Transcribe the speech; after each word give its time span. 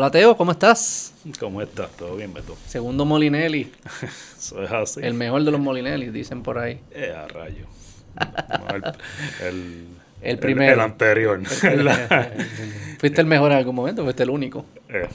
Hola 0.00 0.10
Teo, 0.10 0.34
¿cómo 0.34 0.52
estás? 0.52 1.12
¿Cómo 1.38 1.60
estás? 1.60 1.90
¿Todo 1.90 2.16
bien, 2.16 2.32
Beto? 2.32 2.56
Segundo 2.66 3.04
Molinelli. 3.04 3.70
Eso 4.38 4.62
es 4.62 4.72
así. 4.72 5.00
El 5.02 5.12
mejor 5.12 5.44
de 5.44 5.50
los 5.50 5.60
Molinelli, 5.60 6.08
dicen 6.08 6.42
por 6.42 6.56
ahí. 6.56 6.80
Eh, 6.90 7.12
a 7.14 7.28
rayo. 7.28 7.66
el, 9.42 9.88
el, 10.22 10.38
primero. 10.38 10.72
El, 10.72 10.80
anterior. 10.80 11.38
fuiste 12.98 13.20
el 13.20 13.26
mejor 13.26 13.52
en 13.52 13.58
algún 13.58 13.74
momento, 13.74 14.02
fuiste 14.02 14.22
el 14.22 14.30
único. 14.30 14.64
Eh, 14.88 15.06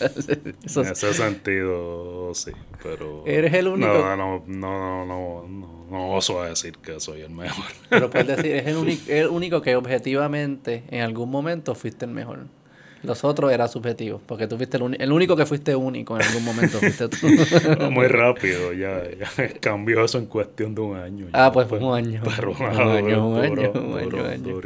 en 0.00 0.86
ese 0.86 1.14
sentido, 1.14 2.34
sí, 2.34 2.52
pero... 2.82 3.24
¿Eres 3.26 3.54
el 3.54 3.68
único? 3.68 3.88
No, 3.88 4.16
no, 4.18 4.44
no, 4.46 5.06
no, 5.06 5.46
no, 5.46 5.86
no, 5.90 6.10
oso 6.10 6.42
a 6.42 6.50
decir 6.50 6.76
que 6.76 7.00
soy 7.00 7.22
el 7.22 7.30
mejor. 7.30 7.64
Pero 7.88 8.10
puedes 8.10 8.36
decir, 8.36 8.54
es 8.54 8.66
el, 8.66 9.00
el 9.08 9.28
único 9.28 9.62
que 9.62 9.76
objetivamente 9.76 10.84
en 10.90 11.04
algún 11.04 11.30
momento 11.30 11.74
fuiste 11.74 12.04
el 12.04 12.10
mejor. 12.10 12.59
Los 13.02 13.24
otros 13.24 13.50
eran 13.50 13.68
subjetivos, 13.68 14.20
porque 14.26 14.46
tú 14.46 14.56
fuiste 14.56 14.76
el, 14.76 14.96
el, 15.00 15.12
único 15.12 15.34
que 15.34 15.46
fuiste 15.46 15.74
único 15.74 16.16
en 16.16 16.22
algún 16.22 16.44
momento. 16.44 16.78
Fuiste 16.78 17.08
tú. 17.08 17.28
Muy 17.90 18.06
rápido, 18.08 18.74
ya, 18.74 19.02
ya, 19.18 19.48
cambió 19.60 20.04
eso 20.04 20.18
en 20.18 20.26
cuestión 20.26 20.74
de 20.74 20.80
un 20.82 20.96
año. 20.96 21.26
ah, 21.32 21.50
pues 21.50 21.66
fue 21.66 21.78
un 21.78 21.94
año. 21.94 22.22
Pero, 22.36 22.52
un 22.52 22.62
año, 22.62 23.28
un 23.28 23.40
año, 23.40 23.72
un 23.72 23.98
año, 23.98 24.18
un 24.18 24.26
año. 24.26 24.60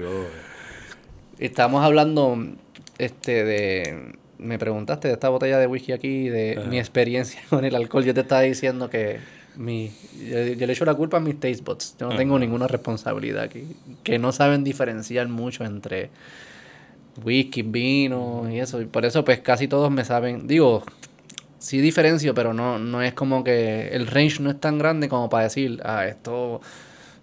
Estamos 1.38 1.84
hablando 1.84 2.36
este 2.98 3.44
de... 3.44 4.14
Me 4.38 4.58
preguntaste 4.58 5.08
de 5.08 5.14
esta 5.14 5.28
botella 5.28 5.58
de 5.58 5.66
whisky 5.68 5.92
aquí, 5.92 6.28
de 6.28 6.56
Ajá. 6.58 6.68
mi 6.68 6.78
experiencia 6.78 7.40
con 7.48 7.64
el 7.64 7.74
alcohol. 7.74 8.04
Yo 8.04 8.14
te 8.14 8.20
estaba 8.20 8.42
diciendo 8.42 8.90
que 8.90 9.18
mi, 9.56 9.92
yo, 10.28 10.42
yo 10.42 10.66
le 10.66 10.72
echo 10.72 10.84
la 10.84 10.94
culpa 10.94 11.18
a 11.18 11.20
mis 11.20 11.38
taste 11.38 11.62
buds. 11.62 11.96
Yo 12.00 12.06
no 12.06 12.12
Ajá. 12.12 12.18
tengo 12.18 12.38
ninguna 12.38 12.66
responsabilidad 12.66 13.44
aquí. 13.44 13.64
Que 14.02 14.18
no 14.18 14.32
saben 14.32 14.64
diferenciar 14.64 15.28
mucho 15.28 15.64
entre 15.64 16.10
whisky, 17.22 17.62
vino 17.62 18.48
y 18.50 18.60
eso. 18.60 18.80
Y 18.80 18.86
por 18.86 19.04
eso 19.04 19.24
pues 19.24 19.40
casi 19.40 19.68
todos 19.68 19.90
me 19.90 20.04
saben, 20.04 20.46
digo, 20.46 20.82
sí 21.58 21.80
diferencio, 21.80 22.34
pero 22.34 22.52
no, 22.52 22.78
no 22.78 23.02
es 23.02 23.14
como 23.14 23.42
que 23.42 23.88
el 23.88 24.06
range 24.06 24.40
no 24.40 24.50
es 24.50 24.60
tan 24.60 24.78
grande 24.78 25.08
como 25.08 25.28
para 25.28 25.44
decir, 25.44 25.80
ah, 25.84 26.06
esto, 26.06 26.60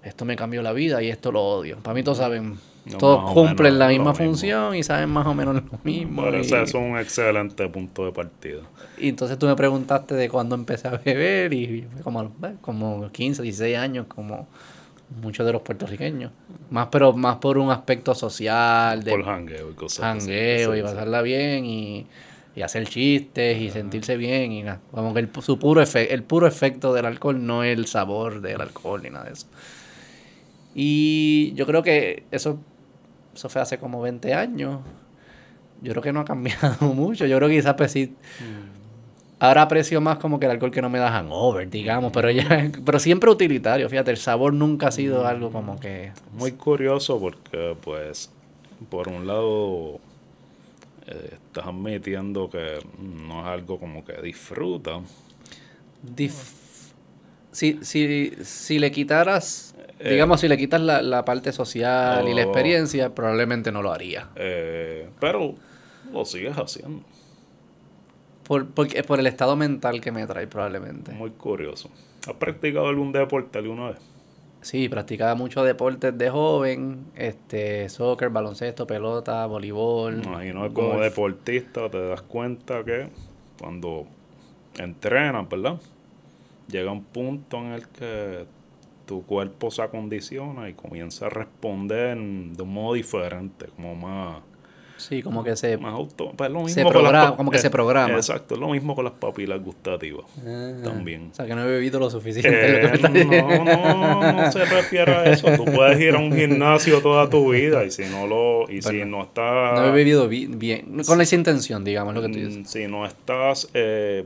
esto 0.04 0.26
me 0.26 0.36
cambió 0.36 0.62
la 0.62 0.74
vida 0.74 1.02
y 1.02 1.10
esto 1.10 1.32
lo 1.32 1.42
odio. 1.42 1.78
Para 1.78 1.94
mí 1.94 2.04
todos 2.04 2.18
saben, 2.18 2.58
no, 2.86 2.98
todos 2.98 3.32
cumplen 3.32 3.78
la 3.78 3.88
misma 3.88 4.16
función 4.16 4.72
mismo. 4.72 4.76
y 4.76 4.84
saben 4.84 5.10
más 5.10 5.28
o 5.28 5.36
menos 5.36 5.56
lo 5.56 5.80
mismo. 5.84 6.24
Por 6.24 6.36
eso 6.36 6.58
y, 6.58 6.64
es 6.64 6.74
un 6.74 6.98
excelente 6.98 7.68
punto 7.70 8.06
de 8.06 8.12
partida. 8.12 8.62
Y 8.98 9.10
entonces 9.10 9.38
tú 9.38 9.46
me 9.46 9.56
preguntaste 9.56 10.16
de 10.16 10.28
cuándo 10.30 10.56
empecé 10.56 10.88
a 10.88 10.98
beber 10.98 11.54
y 11.54 11.88
como, 12.04 12.32
como 12.62 13.12
15, 13.12 13.44
16 13.44 13.78
años, 13.78 14.08
como 14.08 14.48
muchos 15.22 15.46
de 15.46 15.54
los 15.54 15.62
puertorriqueños. 15.62 16.32
Más 16.72 16.88
pero 16.90 17.12
más 17.14 17.36
por 17.36 17.58
un 17.58 17.70
aspecto 17.70 18.16
social, 18.16 19.04
de 19.04 19.12
por 19.12 19.26
jangueo 19.26 19.72
y 19.72 19.74
cosas 19.74 20.00
jangueo 20.00 20.76
y 20.76 20.82
pasarla 20.82 21.22
bien 21.22 21.66
y, 21.66 22.08
y 22.56 22.62
hacer 22.62 22.88
chistes 22.88 23.62
y 23.62 23.66
Ajá. 23.66 23.74
sentirse 23.74 24.16
bien 24.16 24.54
y 24.54 24.64
nada. 24.64 24.80
Como 24.90 25.14
que 25.14 25.20
el, 25.20 25.30
su 25.42 25.60
puro 25.60 25.82
efe, 25.82 26.14
el 26.14 26.24
puro 26.24 26.48
efecto 26.48 26.94
del 26.94 27.06
alcohol 27.06 27.46
no 27.46 27.64
es 27.64 27.78
el 27.78 27.88
sabor 27.88 28.40
del 28.42 28.62
alcohol 28.62 29.02
ni 29.04 29.10
nada 29.10 29.26
de 29.26 29.34
eso. 29.34 29.48
Y 30.74 31.54
yo 31.56 31.66
creo 31.66 31.84
que 31.84 32.24
eso, 32.32 32.58
eso 33.36 33.50
fue 33.50 33.62
hace 33.62 33.78
como 33.78 34.02
20 34.02 34.34
años. 34.34 34.80
Yo 35.82 35.92
creo 35.92 36.04
que 36.04 36.14
no 36.14 36.22
ha 36.22 36.26
cambiado 36.26 36.88
mucho. 36.94 37.26
Yo 37.26 37.38
creo 37.38 37.50
que 37.50 37.58
quizás 37.58 37.74
pues 37.76 37.92
sí... 37.92 38.16
Mm. 38.40 38.81
Ahora 39.42 39.64
aprecio 39.64 40.00
más 40.02 40.20
como 40.20 40.40
que 40.40 40.46
el 40.46 40.52
alcohol 40.52 40.70
que 40.70 40.84
no 40.84 40.90
me 40.92 41.00
da 41.00 41.12
hangover, 41.12 41.68
digamos, 41.68 42.12
pero 42.12 42.30
ya, 42.30 42.70
pero 42.86 43.00
siempre 43.00 43.28
utilitario, 43.28 43.90
fíjate, 43.90 44.12
el 44.12 44.18
sabor 44.18 44.54
nunca 44.54 44.90
ha 44.90 44.92
sido 44.92 45.26
algo 45.26 45.52
como 45.52 45.80
que... 45.80 46.12
Muy 46.34 46.52
curioso 46.52 47.20
porque, 47.20 47.76
pues, 47.82 48.30
por 48.92 49.08
un 49.08 49.26
lado, 49.26 49.96
eh, 51.08 51.32
estás 51.34 51.66
admitiendo 51.66 52.52
que 52.52 52.86
no 53.00 53.42
es 53.42 53.48
algo 53.48 53.80
como 53.80 54.06
que 54.06 54.22
disfruta. 54.22 55.00
Dif 56.04 56.62
si, 57.52 57.80
si, 57.82 58.34
si 58.44 58.78
le 58.78 58.92
quitaras, 58.92 59.74
eh, 59.98 60.12
digamos, 60.12 60.40
si 60.40 60.50
le 60.50 60.58
quitas 60.58 60.82
la, 60.82 61.02
la 61.02 61.26
parte 61.26 61.52
social 61.52 62.26
oh, 62.26 62.30
y 62.30 62.36
la 62.36 62.44
experiencia, 62.44 63.16
probablemente 63.16 63.72
no 63.72 63.82
lo 63.82 63.92
haría. 63.92 64.30
Eh, 64.36 65.10
pero 65.20 65.56
lo 66.14 66.26
sigues 66.26 66.56
haciendo. 66.56 67.04
Por, 68.52 68.68
por, 68.68 69.06
por, 69.06 69.18
el 69.18 69.28
estado 69.28 69.56
mental 69.56 70.02
que 70.02 70.12
me 70.12 70.28
trae, 70.28 70.46
probablemente. 70.46 71.14
Muy 71.14 71.30
curioso. 71.30 71.90
¿Has 72.28 72.34
practicado 72.34 72.90
algún 72.90 73.14
deporte 73.14 73.60
alguna 73.60 73.92
vez? 73.92 74.00
Sí, 74.60 74.90
practicaba 74.90 75.36
muchos 75.36 75.66
deportes 75.66 76.18
de 76.18 76.30
joven, 76.30 77.06
este, 77.16 77.88
soccer, 77.88 78.30
baloncesto, 78.30 78.86
pelota, 78.86 79.46
voleibol. 79.46 80.22
Imagino 80.26 80.74
como 80.74 81.00
deportista 81.00 81.90
te 81.90 82.10
das 82.10 82.24
cuenta 82.24 82.84
que 82.84 83.08
cuando 83.58 84.06
entrenas, 84.78 85.48
¿verdad? 85.48 85.80
Llega 86.68 86.92
un 86.92 87.06
punto 87.06 87.56
en 87.56 87.68
el 87.68 87.88
que 87.88 88.48
tu 89.06 89.26
cuerpo 89.26 89.72
se 89.72 89.82
acondiciona 89.82 90.68
y 90.68 90.74
comienza 90.74 91.28
a 91.28 91.30
responder 91.30 92.18
de 92.18 92.64
un 92.64 92.74
modo 92.74 92.96
diferente, 92.96 93.68
como 93.78 93.96
más 93.96 94.42
Sí, 95.02 95.24
como 95.24 95.44
que 95.44 95.56
se, 95.56 95.78
más 95.78 95.94
auto, 95.94 96.32
pues 96.36 96.50
lo 96.52 96.62
mismo 96.62 96.84
se 96.84 96.86
programa, 96.86 97.24
las, 97.24 97.32
como 97.34 97.52
que 97.52 97.58
eh, 97.58 97.62
se 97.62 97.70
programa. 97.70 98.16
Exacto, 98.16 98.54
es 98.54 98.60
lo 98.60 98.70
mismo 98.70 98.96
con 98.96 99.06
las 99.06 99.14
papilas 99.14 99.62
gustativas 99.64 100.26
también. 100.84 101.30
O 101.32 101.36
sea, 101.36 101.46
que 101.46 101.56
no 101.56 101.64
he 101.64 101.68
bebido 101.68 102.00
lo 102.00 102.10
suficiente. 102.10 102.86
Eh, 102.86 103.00
no, 103.26 103.64
no, 103.66 104.34
no 104.34 104.52
se 104.52 104.64
refiere 104.66 105.12
a 105.12 105.26
eso. 105.26 105.48
Tú 105.56 105.66
puedes 105.66 106.00
ir 106.00 106.16
a 106.16 106.20
un 106.20 106.32
gimnasio 106.34 107.02
toda 107.02 107.30
tu 107.30 107.52
vida 107.52 107.84
y 107.84 107.92
si 107.92 108.04
no 108.04 108.28
lo 108.28 108.70
y 108.72 108.82
si 108.82 109.04
no 109.06 109.24
estás 109.24 109.80
No 109.80 109.88
he 109.88 109.92
bebido 109.92 110.28
bien, 110.28 110.60
bien, 110.60 111.04
con 111.06 111.20
esa 111.22 111.36
intención, 111.36 111.84
digamos, 111.84 112.14
lo 112.14 112.22
que 112.22 112.30
tú 112.30 112.36
dices. 112.36 112.58
Mm, 112.58 112.66
Si 112.66 112.88
no 112.88 113.06
estás 113.06 113.70
eh, 113.74 114.26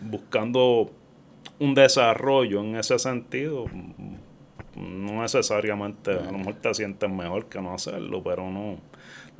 buscando 0.00 0.90
un 1.58 1.74
desarrollo 1.74 2.60
en 2.60 2.76
ese 2.76 2.98
sentido, 2.98 3.66
no 4.76 5.22
necesariamente, 5.22 6.12
a 6.12 6.30
lo 6.30 6.38
mejor 6.38 6.54
te 6.54 6.72
sientes 6.74 7.10
mejor 7.10 7.46
que 7.46 7.60
no 7.60 7.74
hacerlo, 7.74 8.22
pero 8.22 8.50
no 8.50 8.78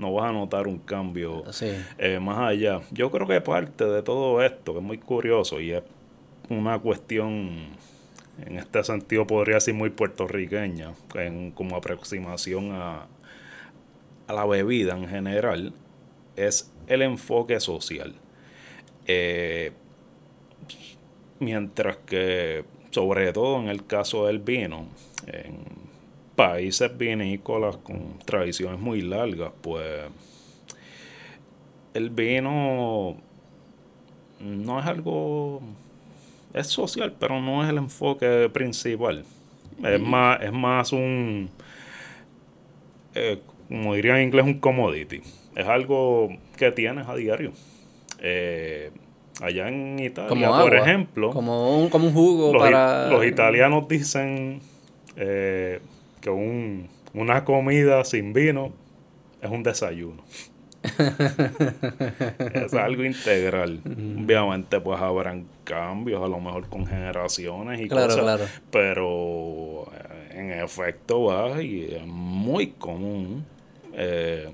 no 0.01 0.13
vas 0.15 0.31
a 0.31 0.33
notar 0.33 0.67
un 0.67 0.79
cambio 0.79 1.45
sí. 1.53 1.73
eh, 1.99 2.19
más 2.19 2.39
allá. 2.39 2.81
Yo 2.91 3.11
creo 3.11 3.27
que 3.27 3.41
parte 3.41 3.85
de 3.85 4.03
todo 4.03 4.43
esto, 4.43 4.73
que 4.73 4.79
es 4.79 4.85
muy 4.85 4.99
curioso 4.99 5.61
y 5.61 5.73
es 5.73 5.83
una 6.49 6.79
cuestión, 6.79 7.67
en 8.45 8.57
este 8.57 8.83
sentido 8.83 9.27
podría 9.27 9.61
ser 9.61 9.75
muy 9.75 9.91
puertorriqueña, 9.91 10.95
en, 11.15 11.51
como 11.53 11.77
aproximación 11.77 12.73
a, 12.73 13.07
a 14.27 14.33
la 14.33 14.47
bebida 14.47 14.97
en 14.97 15.07
general, 15.07 15.75
es 16.37 16.73
el 16.87 17.03
enfoque 17.03 17.61
social. 17.61 18.15
Eh, 19.07 19.73
mientras 21.41 21.99
que, 21.99 22.65
sobre 22.91 23.33
todo 23.33 23.61
en 23.61 23.69
el 23.69 23.87
caso 23.87 24.27
del 24.27 24.39
vino, 24.39 24.87
en, 25.27 25.80
países 26.41 26.97
vinícolas 26.97 27.77
con 27.77 28.19
tradiciones 28.25 28.81
muy 28.81 29.03
largas, 29.03 29.53
pues 29.61 29.85
el 31.93 32.09
vino 32.09 33.17
no 34.41 34.81
es 34.81 34.87
algo 34.87 35.61
es 36.55 36.67
social, 36.67 37.15
pero 37.19 37.43
no 37.43 37.63
es 37.63 37.69
el 37.69 37.77
enfoque 37.77 38.49
principal. 38.51 39.25
Es 39.85 40.01
más, 40.01 40.41
es 40.43 40.53
más 40.53 40.93
un 40.93 41.51
eh, 43.15 43.41
como 43.69 43.95
diría 43.95 44.17
en 44.17 44.29
inglés, 44.29 44.47
un 44.47 44.61
commodity. 44.61 45.21
Es 45.55 45.67
algo 45.67 46.31
que 46.57 46.73
tienes 46.73 47.07
a 47.07 47.15
diario. 47.15 47.53
Eh, 48.19 48.91
allá 49.43 49.69
en 49.69 49.99
Italia, 49.99 50.29
como 50.29 50.59
por 50.59 50.75
ejemplo. 50.75 51.31
Como 51.33 51.77
un, 51.77 51.91
como 51.91 52.07
un 52.09 52.15
jugo 52.15 52.53
los, 52.55 52.63
para. 52.63 53.09
Los 53.11 53.27
italianos 53.27 53.87
dicen 53.89 54.61
eh, 55.17 55.81
que 56.21 56.31
un, 56.31 56.89
una 57.15 57.45
comida 57.45 58.05
sin 58.05 58.33
vino 58.33 58.73
es 59.41 59.51
un 59.51 59.63
desayuno. 59.63 60.23
es 62.55 62.73
algo 62.75 63.05
integral. 63.05 63.81
Obviamente, 63.85 64.81
pues 64.81 65.01
habrán 65.01 65.47
cambios, 65.65 66.23
a 66.23 66.29
lo 66.29 66.41
mejor 66.41 66.69
con 66.69 66.87
generaciones 66.87 67.81
y 67.81 67.89
claro, 67.89 68.07
cosas. 68.07 68.23
Claro. 68.23 68.45
Pero 68.71 69.93
eh, 69.93 70.39
en 70.39 70.53
efecto 70.53 71.25
va 71.25 71.63
y 71.63 71.85
es 71.85 72.07
muy 72.07 72.69
común. 72.69 73.45
Eh, 73.93 74.49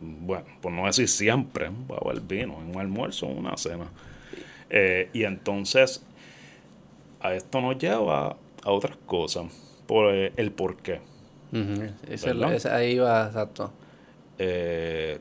bueno, 0.00 0.44
por 0.60 0.72
no 0.72 0.86
decir 0.86 1.08
siempre, 1.08 1.70
va 1.90 1.96
a 1.96 2.08
haber 2.08 2.20
vino 2.20 2.60
en 2.60 2.70
un 2.74 2.80
almuerzo 2.80 3.26
o 3.26 3.30
una 3.30 3.56
cena. 3.56 3.86
Eh, 4.70 5.10
y 5.12 5.24
entonces, 5.24 6.04
a 7.20 7.34
esto 7.34 7.60
nos 7.60 7.76
lleva 7.78 8.36
a 8.62 8.70
otras 8.70 8.96
cosas 9.06 9.46
por 9.86 10.14
eh, 10.14 10.32
el 10.36 10.52
por 10.52 10.76
qué. 10.76 11.00
Uh 11.52 11.56
-huh. 11.56 11.92
ese, 12.08 12.32
ese, 12.54 12.68
ahí 12.70 12.98
va, 12.98 13.26
exacto. 13.26 13.72
Eh, 14.38 15.18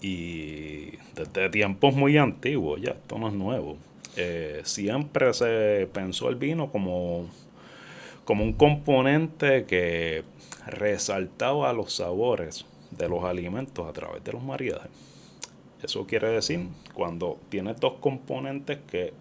y 0.00 0.96
desde 1.14 1.48
tiempos 1.50 1.94
muy 1.94 2.16
antiguos, 2.18 2.80
ya 2.80 2.90
esto 2.92 3.18
no 3.18 3.28
es 3.28 3.34
nuevo, 3.34 3.76
eh, 4.16 4.62
siempre 4.64 5.32
se 5.34 5.88
pensó 5.92 6.28
el 6.28 6.36
vino 6.36 6.70
como, 6.70 7.28
como 8.24 8.44
un 8.44 8.52
componente 8.52 9.64
que 9.64 10.24
resaltaba 10.66 11.72
los 11.72 11.94
sabores 11.94 12.64
de 12.90 13.08
los 13.08 13.24
alimentos 13.24 13.86
a 13.86 13.92
través 13.92 14.24
de 14.24 14.32
los 14.32 14.42
maridajes. 14.42 14.90
Eso 15.82 16.06
quiere 16.06 16.28
decir 16.28 16.68
cuando 16.94 17.38
tienes 17.48 17.78
dos 17.78 17.94
componentes 18.00 18.78
que 18.90 19.12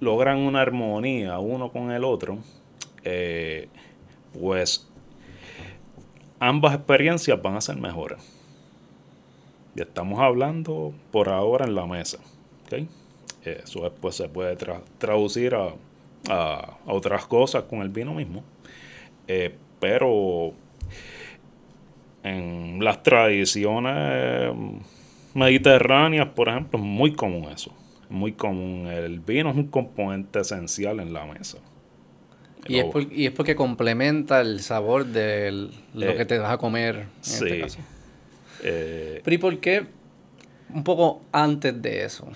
logran 0.00 0.38
una 0.38 0.60
armonía 0.60 1.38
uno 1.38 1.70
con 1.70 1.90
el 1.90 2.04
otro, 2.04 2.38
eh, 3.02 3.68
pues 4.38 4.88
ambas 6.38 6.74
experiencias 6.74 7.40
van 7.40 7.56
a 7.56 7.60
ser 7.60 7.76
mejores. 7.76 8.18
Y 9.76 9.82
estamos 9.82 10.20
hablando 10.20 10.92
por 11.10 11.28
ahora 11.28 11.64
en 11.64 11.74
la 11.74 11.86
mesa. 11.86 12.18
Eso 13.44 13.82
después 13.82 14.14
se 14.14 14.28
puede 14.28 14.56
traducir 14.98 15.54
a, 15.54 15.74
otras 16.86 17.26
cosas 17.26 17.64
con 17.64 17.80
el 17.82 17.88
vino 17.88 18.14
mismo. 18.14 18.42
Eh, 19.28 19.54
pero 19.80 20.52
en 22.22 22.82
las 22.82 23.02
tradiciones 23.02 24.54
mediterráneas, 25.34 26.28
por 26.28 26.48
ejemplo, 26.48 26.78
es 26.78 26.84
muy 26.84 27.12
común 27.12 27.50
eso. 27.52 27.70
Muy 28.08 28.32
común. 28.32 28.86
El 28.86 29.20
vino 29.20 29.50
es 29.50 29.56
un 29.56 29.68
componente 29.68 30.40
esencial 30.40 31.00
en 31.00 31.12
la 31.12 31.24
mesa. 31.26 31.58
Y, 32.66 32.78
es, 32.78 32.86
y 33.10 33.26
es, 33.26 33.32
porque 33.32 33.54
complementa 33.54 34.40
el 34.40 34.60
sabor 34.60 35.04
de 35.04 35.70
lo 35.92 36.06
eh, 36.06 36.16
que 36.16 36.24
te 36.24 36.38
vas 36.38 36.52
a 36.52 36.58
comer 36.58 36.96
en 36.96 37.08
este 37.22 37.50
sí. 37.50 37.60
caso. 37.60 37.78
Eh, 38.62 39.20
Pero 39.22 39.34
¿y 39.34 39.38
por 39.38 39.58
qué? 39.58 39.86
Un 40.72 40.82
poco 40.82 41.22
antes 41.30 41.80
de 41.80 42.04
eso. 42.04 42.26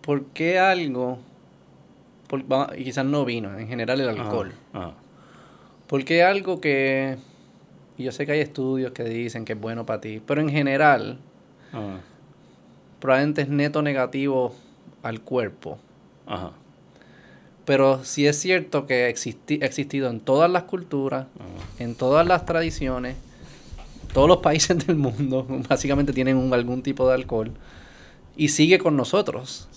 ¿Por 0.00 0.26
qué 0.26 0.58
algo, 0.58 1.18
y 2.76 2.84
quizás 2.84 3.04
no 3.04 3.24
vino, 3.24 3.56
en 3.56 3.68
general 3.68 4.00
el 4.00 4.08
alcohol? 4.08 4.52
¿Por 5.86 6.04
qué 6.04 6.22
algo 6.22 6.60
que, 6.60 7.18
y 7.98 8.04
yo 8.04 8.12
sé 8.12 8.26
que 8.26 8.32
hay 8.32 8.40
estudios 8.40 8.92
que 8.92 9.04
dicen 9.04 9.44
que 9.44 9.52
es 9.52 9.60
bueno 9.60 9.86
para 9.86 10.00
ti, 10.00 10.20
pero 10.24 10.40
en 10.40 10.48
general, 10.48 11.18
probablemente 13.02 13.42
es 13.42 13.48
neto 13.48 13.82
negativo 13.82 14.54
al 15.02 15.20
cuerpo. 15.20 15.78
Ajá. 16.24 16.52
Pero 17.64 18.04
sí 18.04 18.28
es 18.28 18.38
cierto 18.38 18.86
que 18.86 19.04
ha 19.04 19.08
existido 19.08 20.08
en 20.08 20.20
todas 20.20 20.48
las 20.48 20.62
culturas, 20.64 21.26
en 21.80 21.96
todas 21.96 22.24
las 22.24 22.46
tradiciones, 22.46 23.16
todos 24.14 24.28
los 24.28 24.38
países 24.38 24.86
del 24.86 24.96
mundo 24.96 25.44
básicamente 25.68 26.12
tienen 26.12 26.52
algún 26.52 26.82
tipo 26.82 27.08
de 27.08 27.14
alcohol 27.14 27.50
y 28.36 28.48
sigue 28.48 28.78
con 28.78 28.96
nosotros. 28.96 29.68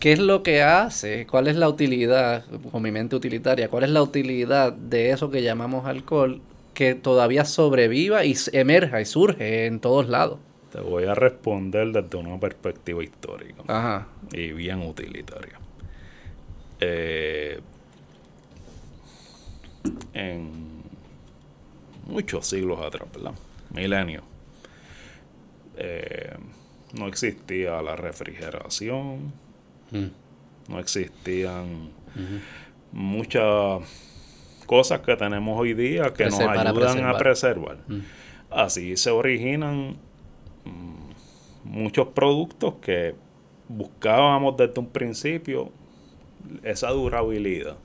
¿Qué 0.00 0.12
es 0.12 0.18
lo 0.18 0.42
que 0.42 0.62
hace? 0.62 1.28
¿Cuál 1.28 1.46
es 1.46 1.54
la 1.54 1.68
utilidad, 1.68 2.44
con 2.72 2.82
mi 2.82 2.90
mente 2.90 3.14
utilitaria, 3.14 3.68
cuál 3.68 3.84
es 3.84 3.90
la 3.90 4.02
utilidad 4.02 4.72
de 4.72 5.10
eso 5.10 5.30
que 5.30 5.42
llamamos 5.42 5.86
alcohol 5.86 6.40
que 6.74 6.96
todavía 6.96 7.44
sobreviva 7.44 8.24
y 8.24 8.36
emerja 8.52 9.00
y 9.00 9.04
surge 9.04 9.66
en 9.66 9.78
todos 9.78 10.08
lados? 10.08 10.40
Te 10.74 10.80
voy 10.80 11.04
a 11.04 11.14
responder 11.14 11.92
desde 11.92 12.16
una 12.16 12.36
perspectiva 12.40 13.04
histórica 13.04 13.62
Ajá. 13.68 14.08
y 14.32 14.50
bien 14.50 14.82
utilitaria. 14.82 15.56
Eh, 16.80 17.60
en 20.14 20.82
muchos 22.08 22.48
siglos 22.48 22.80
atrás, 22.80 23.06
¿verdad? 23.14 23.34
Milenios. 23.72 24.24
Eh, 25.76 26.34
no 26.94 27.06
existía 27.06 27.80
la 27.80 27.94
refrigeración, 27.94 29.32
mm. 29.92 30.72
no 30.72 30.80
existían 30.80 31.90
muchas 32.90 33.80
cosas 34.66 35.02
que 35.02 35.14
tenemos 35.14 35.56
hoy 35.56 35.74
día 35.74 36.12
que 36.12 36.24
nos 36.24 36.40
ayudan 36.40 37.04
a 37.04 37.16
preservar. 37.16 37.78
Mm. 37.86 38.00
Así 38.50 38.96
se 38.96 39.10
originan 39.10 39.98
muchos 41.64 42.08
productos 42.08 42.74
que 42.80 43.14
buscábamos 43.68 44.56
desde 44.56 44.78
un 44.80 44.88
principio 44.88 45.70
esa 46.62 46.90
durabilidad. 46.90 47.76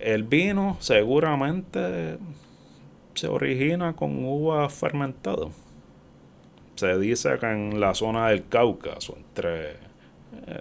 El 0.00 0.24
vino 0.24 0.76
seguramente 0.80 2.18
se 3.14 3.28
origina 3.28 3.94
con 3.94 4.24
uva 4.24 4.68
fermentada 4.68 5.48
se 6.76 6.98
dice 6.98 7.38
que 7.38 7.46
en 7.46 7.80
la 7.80 7.94
zona 7.94 8.28
del 8.28 8.46
Cáucaso, 8.48 9.16
entre 9.16 9.70
eh, 9.70 9.76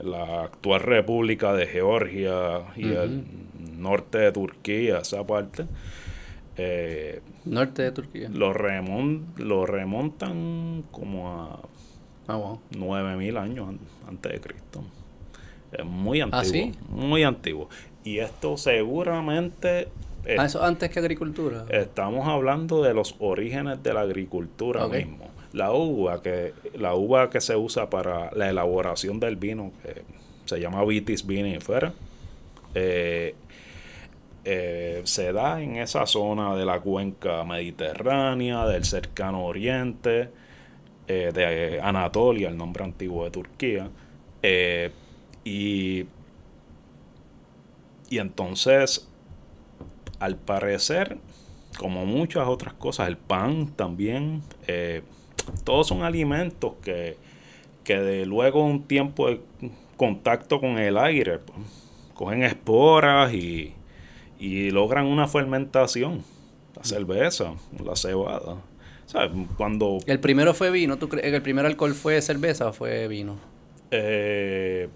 la 0.04 0.44
actual 0.44 0.82
República 0.82 1.54
de 1.54 1.68
Georgia 1.68 2.62
y 2.76 2.92
el 2.92 3.24
norte 3.78 4.20
de 4.20 4.32
Turquía, 4.32 5.00
esa 5.00 5.26
parte. 5.26 5.66
Eh, 6.58 7.22
norte 7.46 7.84
de 7.84 7.92
Turquía. 7.92 8.30
Lo, 8.30 8.54
lo 9.38 9.66
remontan 9.66 10.84
como 10.92 11.30
a 11.30 11.60
ah, 12.28 12.58
9000 12.78 13.38
años 13.38 13.76
antes 14.08 14.32
de 14.32 14.40
Cristo. 14.40 14.84
Es 15.72 15.86
muy 15.86 16.22
¿Ah, 16.22 16.30
antiguo. 16.32 16.72
Muy 16.90 17.24
antiguo. 17.24 17.70
Y 18.04 18.20
esto 18.20 18.58
seguramente 18.58 19.88
ah, 20.38 20.46
eso 20.46 20.64
antes 20.64 20.90
que 20.90 21.00
agricultura. 21.00 21.66
Estamos 21.70 22.28
hablando 22.28 22.84
de 22.84 22.94
los 22.94 23.16
orígenes 23.20 23.82
de 23.82 23.94
la 23.94 24.02
agricultura 24.02 24.88
mismo 24.88 25.34
la 25.54 25.72
uva 25.72 26.22
que 26.22 26.54
la 26.76 26.96
uva 26.96 27.30
que 27.30 27.40
se 27.40 27.56
usa 27.56 27.90
para 27.90 28.32
la 28.36 28.50
elaboración 28.50 29.20
del 29.20 29.36
vino 29.36 29.72
que 29.84 30.02
se 30.46 30.60
llama 30.60 30.84
vitis 30.84 31.26
vinifera 31.26 31.94
eh, 32.74 33.36
eh, 34.46 35.02
se 35.06 35.32
da 35.32 35.62
en 35.62 35.78
esa 35.78 36.06
zona 36.06 36.56
de 36.56 36.66
la 36.66 36.80
cuenca 36.80 37.44
mediterránea 37.44 38.66
del 38.66 38.84
cercano 38.84 39.46
oriente 39.46 40.30
eh, 41.08 41.32
de 41.34 41.80
Anatolia 41.82 42.50
el 42.50 42.58
nombre 42.58 42.84
antiguo 42.84 43.26
de 43.26 43.32
Turquía 43.32 43.90
y 45.44 46.06
y 48.10 48.20
entonces 48.20 49.10
al 50.20 50.36
parecer 50.36 51.18
como 51.80 52.06
muchas 52.06 52.48
otras 52.48 52.74
cosas 52.74 53.08
el 53.08 53.18
pan 53.18 53.68
también 53.76 54.42
todos 55.64 55.88
son 55.88 56.04
alimentos 56.04 56.74
que, 56.84 57.18
que 57.84 58.00
de 58.00 58.26
luego 58.26 58.64
un 58.64 58.84
tiempo 58.84 59.30
de 59.30 59.42
contacto 59.98 60.60
con 60.60 60.78
el 60.78 60.98
aire, 60.98 61.40
pues, 61.40 61.60
cogen 62.14 62.44
esporas 62.44 63.34
y, 63.34 63.74
logran 64.40 65.06
una 65.06 65.28
fermentación. 65.28 66.24
La 66.76 66.84
cerveza, 66.84 67.54
la 67.84 67.96
cebada. 67.96 68.58
Cuando... 69.58 70.00
¿El 70.08 70.20
primero 70.20 70.54
fue 70.54 70.72
vino? 70.72 70.98
¿Tú 70.98 71.10
el 71.22 71.42
primer 71.42 71.66
alcohol 71.66 71.94
fue 71.94 72.22
cerveza 72.22 72.68
o 72.68 72.74
fue 72.74 73.08
vino? 73.08 73.38
Eh, 73.92 74.90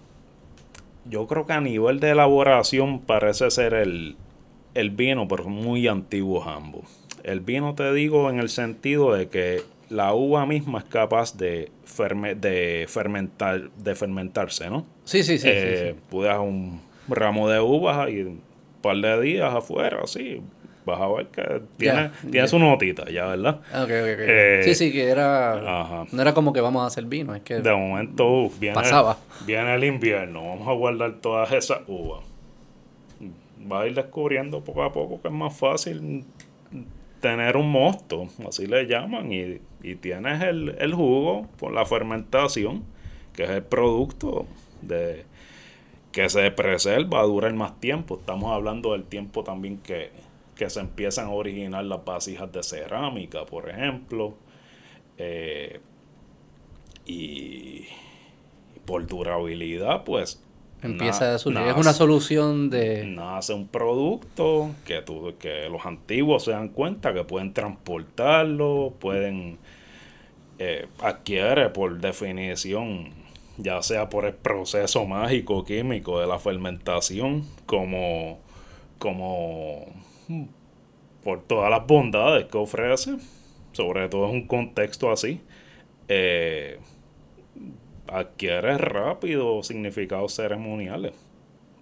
yo 1.06 1.28
creo 1.28 1.46
que 1.46 1.54
a 1.54 1.62
nivel 1.62 2.00
de 2.00 2.12
elaboración 2.12 3.00
parece 3.02 3.52
ser 3.52 3.74
el, 3.76 4.16
el 4.74 4.90
vino, 4.90 5.28
pero 5.28 5.46
muy 5.46 5.88
antiguos 5.88 6.48
ambos. 6.48 6.86
El 7.24 7.42
vino 7.42 7.76
te 7.76 7.94
digo 7.94 8.30
en 8.30 8.40
el 8.40 8.50
sentido 8.50 9.14
de 9.14 9.28
que 9.28 9.62
la 9.90 10.14
uva 10.14 10.46
misma 10.46 10.80
es 10.80 10.86
capaz 10.86 11.38
de, 11.38 11.72
de, 12.38 12.86
fermentar, 12.88 13.70
de 13.72 13.96
fermentarse, 13.96 14.70
¿no? 14.70 14.86
Sí, 15.06 15.24
sí, 15.24 15.38
sí. 15.38 15.48
Eh, 15.50 15.96
un 16.12 16.82
ramo 17.08 17.50
de 17.50 17.60
uvas 17.60 18.10
y 18.10 18.38
par 18.88 18.98
de 18.98 19.22
días 19.22 19.54
afuera, 19.54 20.00
así, 20.04 20.42
vas 20.86 21.02
a 21.02 21.08
ver 21.08 21.28
que 21.28 21.62
tiene, 21.78 22.12
tiene 22.32 22.48
su 22.48 22.58
notita 22.58 23.10
ya, 23.12 23.28
¿verdad? 23.28 23.60
Ah, 23.72 23.84
ok, 23.84 23.90
ok, 23.90 23.90
eh, 23.92 24.62
sí, 24.64 24.76
sí, 24.76 24.92
que 24.92 25.10
era... 25.10 26.06
No 26.12 26.22
era 26.22 26.34
como 26.34 26.54
que 26.54 26.62
vamos 26.62 26.84
a 26.84 26.88
hacer 26.88 27.06
vino, 27.06 27.36
es 27.36 27.42
que... 27.42 27.60
De 27.60 27.72
momento 27.72 28.50
viene, 28.60 28.76
pasaba. 28.76 29.18
viene 29.46 29.76
el 29.76 29.84
invierno, 29.84 30.42
vamos 30.48 30.68
a 30.68 30.72
guardar 30.72 31.14
todas 31.22 31.52
esas 31.52 31.80
uvas. 31.88 32.24
Va 33.70 33.82
a 33.82 33.88
ir 33.88 33.96
descubriendo 33.96 34.64
poco 34.64 34.84
a 34.84 34.94
poco 34.94 35.22
que 35.22 35.28
es 35.28 35.34
más 35.34 35.58
fácil 35.58 36.26
tener 37.20 37.58
un 37.58 37.70
mosto, 37.70 38.28
así 38.48 38.68
le 38.68 38.86
llaman, 38.86 39.32
y, 39.32 39.60
tienes 39.96 40.42
el, 40.42 40.94
jugo 40.94 41.48
por 41.58 41.72
la 41.72 41.86
fermentación, 41.86 42.84
que 43.34 43.44
es 43.44 43.50
el 43.50 43.64
producto 43.64 44.46
de 44.82 45.26
que 46.18 46.30
se 46.30 46.50
preserva, 46.50 47.22
dura 47.22 47.48
el 47.48 47.54
más 47.54 47.80
tiempo. 47.80 48.18
Estamos 48.18 48.52
hablando 48.52 48.94
del 48.94 49.04
tiempo 49.04 49.44
también 49.44 49.78
que, 49.78 50.10
se 50.68 50.80
empiezan 50.80 51.28
a 51.28 51.30
originar 51.30 51.84
las 51.84 52.04
vasijas 52.04 52.52
de 52.52 52.64
cerámica, 52.64 53.46
por 53.46 53.70
ejemplo. 53.70 54.34
Eh, 55.20 55.80
y 57.06 57.86
por 58.86 59.06
durabilidad, 59.06 60.06
pues 60.06 60.44
Empieza 60.82 61.36
a 61.36 61.38
surgir. 61.38 61.62
es 61.62 61.78
una 61.78 61.94
solución 61.94 62.72
de. 62.72 63.06
Nace 63.06 63.54
un 63.54 63.68
producto 63.68 64.72
que, 64.86 65.04
tú, 65.04 65.36
que 65.38 65.70
los 65.70 65.86
antiguos 65.86 66.46
se 66.46 66.52
dan 66.52 66.70
cuenta 66.70 67.14
que 67.14 67.26
pueden 67.26 67.54
transportarlo, 67.54 68.92
pueden. 69.00 69.60
Eh, 70.58 70.88
adquiere 71.00 71.70
por 71.70 72.00
definición, 72.00 73.12
ya 73.58 73.82
sea 73.82 74.10
por 74.10 74.26
el 74.26 74.34
proceso 74.34 75.06
mágico 75.06 75.64
químico 75.64 76.20
de 76.20 76.28
la 76.28 76.40
fermentación, 76.40 77.46
como. 77.66 78.40
como 79.00 79.86
por 81.24 81.42
todas 81.44 81.70
las 81.70 81.86
bondades 81.86 82.46
que 82.46 82.58
ofrece, 82.58 83.18
sobre 83.74 84.08
todo 84.08 84.30
en 84.30 84.36
un 84.36 84.48
contexto 84.48 85.12
así, 85.12 85.42
eh, 86.08 86.80
adquiere 88.08 88.78
rápido 88.78 89.62
significados 89.62 90.36
ceremoniales. 90.36 91.27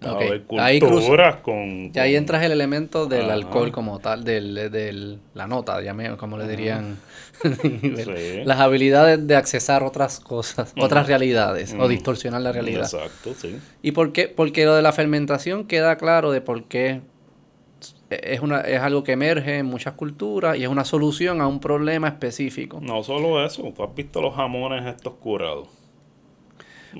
Okay. 0.04 0.44
Ahí 0.58 0.78
con, 0.78 1.90
Y 1.94 1.98
ahí 1.98 2.16
entras 2.16 2.44
el 2.44 2.52
elemento 2.52 3.06
del 3.06 3.30
alcohol 3.30 3.72
como 3.72 3.98
tal, 3.98 4.24
del, 4.24 4.70
del 4.70 5.18
la 5.34 5.46
nota, 5.46 5.80
como 6.18 6.36
le 6.36 6.46
dirían. 6.46 6.98
Las 8.44 8.60
habilidades 8.60 9.26
de 9.26 9.36
accesar 9.36 9.82
otras 9.82 10.20
cosas, 10.20 10.74
otras 10.78 11.06
realidades, 11.06 11.74
o 11.78 11.88
distorsionar 11.88 12.42
la 12.42 12.52
realidad. 12.52 12.82
Exacto, 12.82 13.34
sí. 13.34 13.58
¿Y 13.82 13.92
por 13.92 14.12
qué? 14.12 14.28
Porque 14.28 14.64
lo 14.64 14.74
de 14.74 14.82
la 14.82 14.92
fermentación 14.92 15.66
queda 15.66 15.96
claro 15.96 16.30
de 16.30 16.40
por 16.40 16.64
qué 16.64 17.00
es, 18.10 18.40
una, 18.40 18.60
es 18.60 18.80
algo 18.80 19.02
que 19.02 19.12
emerge 19.12 19.58
en 19.58 19.66
muchas 19.66 19.94
culturas 19.94 20.56
y 20.56 20.62
es 20.62 20.68
una 20.68 20.84
solución 20.84 21.40
a 21.40 21.46
un 21.46 21.60
problema 21.60 22.08
específico. 22.08 22.80
No 22.80 23.02
solo 23.02 23.44
eso, 23.44 23.62
tú 23.74 23.82
has 23.82 23.94
visto 23.94 24.20
los 24.20 24.34
jamones 24.34 24.86
estos 24.86 25.14
curados. 25.14 25.68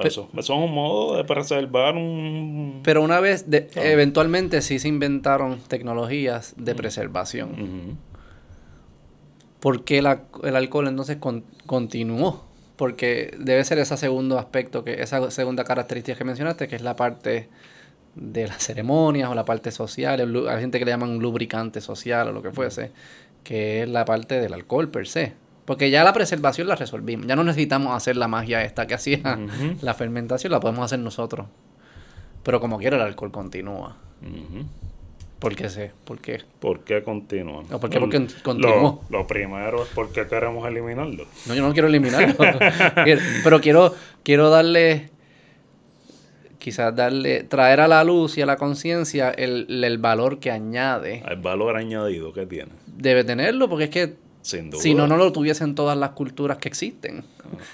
Eso, 0.05 0.29
eso, 0.33 0.41
es 0.41 0.51
un 0.51 0.73
modo 0.73 1.17
de 1.17 1.25
preservar 1.25 1.95
un... 1.95 2.81
Pero 2.83 3.03
una 3.03 3.21
vez, 3.21 3.51
de, 3.51 3.69
eventualmente 3.75 4.63
sí 4.63 4.79
se 4.79 4.89
inventaron 4.89 5.59
tecnologías 5.69 6.55
de 6.57 6.75
preservación. 6.75 7.99
¿Por 9.61 9.85
qué 9.85 9.99
el 9.99 10.57
alcohol 10.57 10.89
entonces 10.89 11.19
continuó? 11.67 12.45
Porque 12.77 13.35
debe 13.39 13.65
ser 13.65 13.79
ese 13.79 13.97
segundo 13.97 14.39
aspecto, 14.39 14.85
que 14.85 15.03
esa 15.03 15.31
segunda 15.31 15.65
característica 15.65 16.19
que 16.19 16.25
mencionaste, 16.25 16.69
que 16.69 16.77
es 16.77 16.83
la 16.83 16.95
parte 16.95 17.49
de 18.17 18.49
las 18.49 18.63
ceremonias 18.63 19.31
o 19.31 19.35
la 19.35 19.45
parte 19.45 19.71
social. 19.71 20.21
Hay 20.49 20.61
gente 20.61 20.79
que 20.79 20.85
le 20.85 20.91
llaman 20.91 21.19
lubricante 21.19 21.81
social 21.81 22.29
o 22.29 22.33
lo 22.33 22.43
que 22.43 22.51
fuese, 22.51 22.91
que 23.45 23.83
es 23.83 23.89
la 23.89 24.05
parte 24.05 24.41
del 24.41 24.55
alcohol 24.55 24.89
per 24.89 25.07
se. 25.07 25.35
Porque 25.67 25.91
ya 25.91 26.05
la 26.05 26.13
preservación 26.13 26.69
la 26.69 26.77
resolvimos. 26.77 27.27
Ya 27.27 27.35
no 27.37 27.43
necesitamos 27.45 27.95
hacer 27.95 28.17
la 28.17 28.29
magia 28.29 28.63
esta 28.63 28.87
que 28.87 28.95
hacía 28.95 29.39
la 29.83 29.95
fermentación, 29.95 30.53
la 30.53 30.61
podemos 30.61 30.85
hacer 30.85 31.01
nosotros. 31.01 31.47
Pero 32.45 32.61
como 32.61 32.79
quiera 32.79 32.97
el 32.97 33.03
alcohol 33.03 33.33
continúa. 33.33 33.97
¿Por 35.41 35.57
qué 35.57 35.69
sé? 35.69 35.91
¿Por 36.05 36.19
qué? 36.19 36.41
¿Por 36.61 36.81
qué 36.81 37.03
continúa? 37.03 37.65
No, 37.69 37.81
¿por 37.81 37.91
qué? 37.91 37.99
Porque 37.99 38.27
continuó. 38.43 39.03
Lo, 39.11 39.27
primero 39.27 39.83
es 39.83 39.89
porque 39.93 40.27
queremos 40.27 40.67
eliminarlo. 40.67 41.27
No, 41.47 41.55
yo 41.55 41.63
no 41.67 41.73
quiero 41.73 41.89
eliminarlo. 41.89 42.35
pero 43.45 43.61
quiero, 43.61 43.95
quiero 44.23 44.49
darle, 44.49 45.11
quizás 46.59 46.95
darle, 46.95 47.43
traer 47.43 47.81
a 47.81 47.89
la 47.89 48.03
luz 48.05 48.39
y 48.39 48.43
a 48.43 48.47
la 48.47 48.57
conciencia 48.57 49.31
el, 49.31 49.67
el 49.85 49.99
valor 49.99 50.39
que 50.39 50.53
añade. 50.53 51.23
El 51.29 51.37
valor 51.37 51.77
añadido 51.77 52.33
que 52.33 52.47
tiene. 52.47 52.71
Debe 52.87 53.25
tenerlo 53.25 53.69
porque 53.69 53.85
es 53.85 53.91
que 53.91 54.26
si 54.47 54.95
no, 54.95 55.09
no 55.09 55.17
lo 55.17 55.33
tuviesen 55.33 55.75
todas 55.75 55.99
las 55.99 56.11
culturas 56.11 56.59
que 56.59 56.69
existen. 56.69 57.25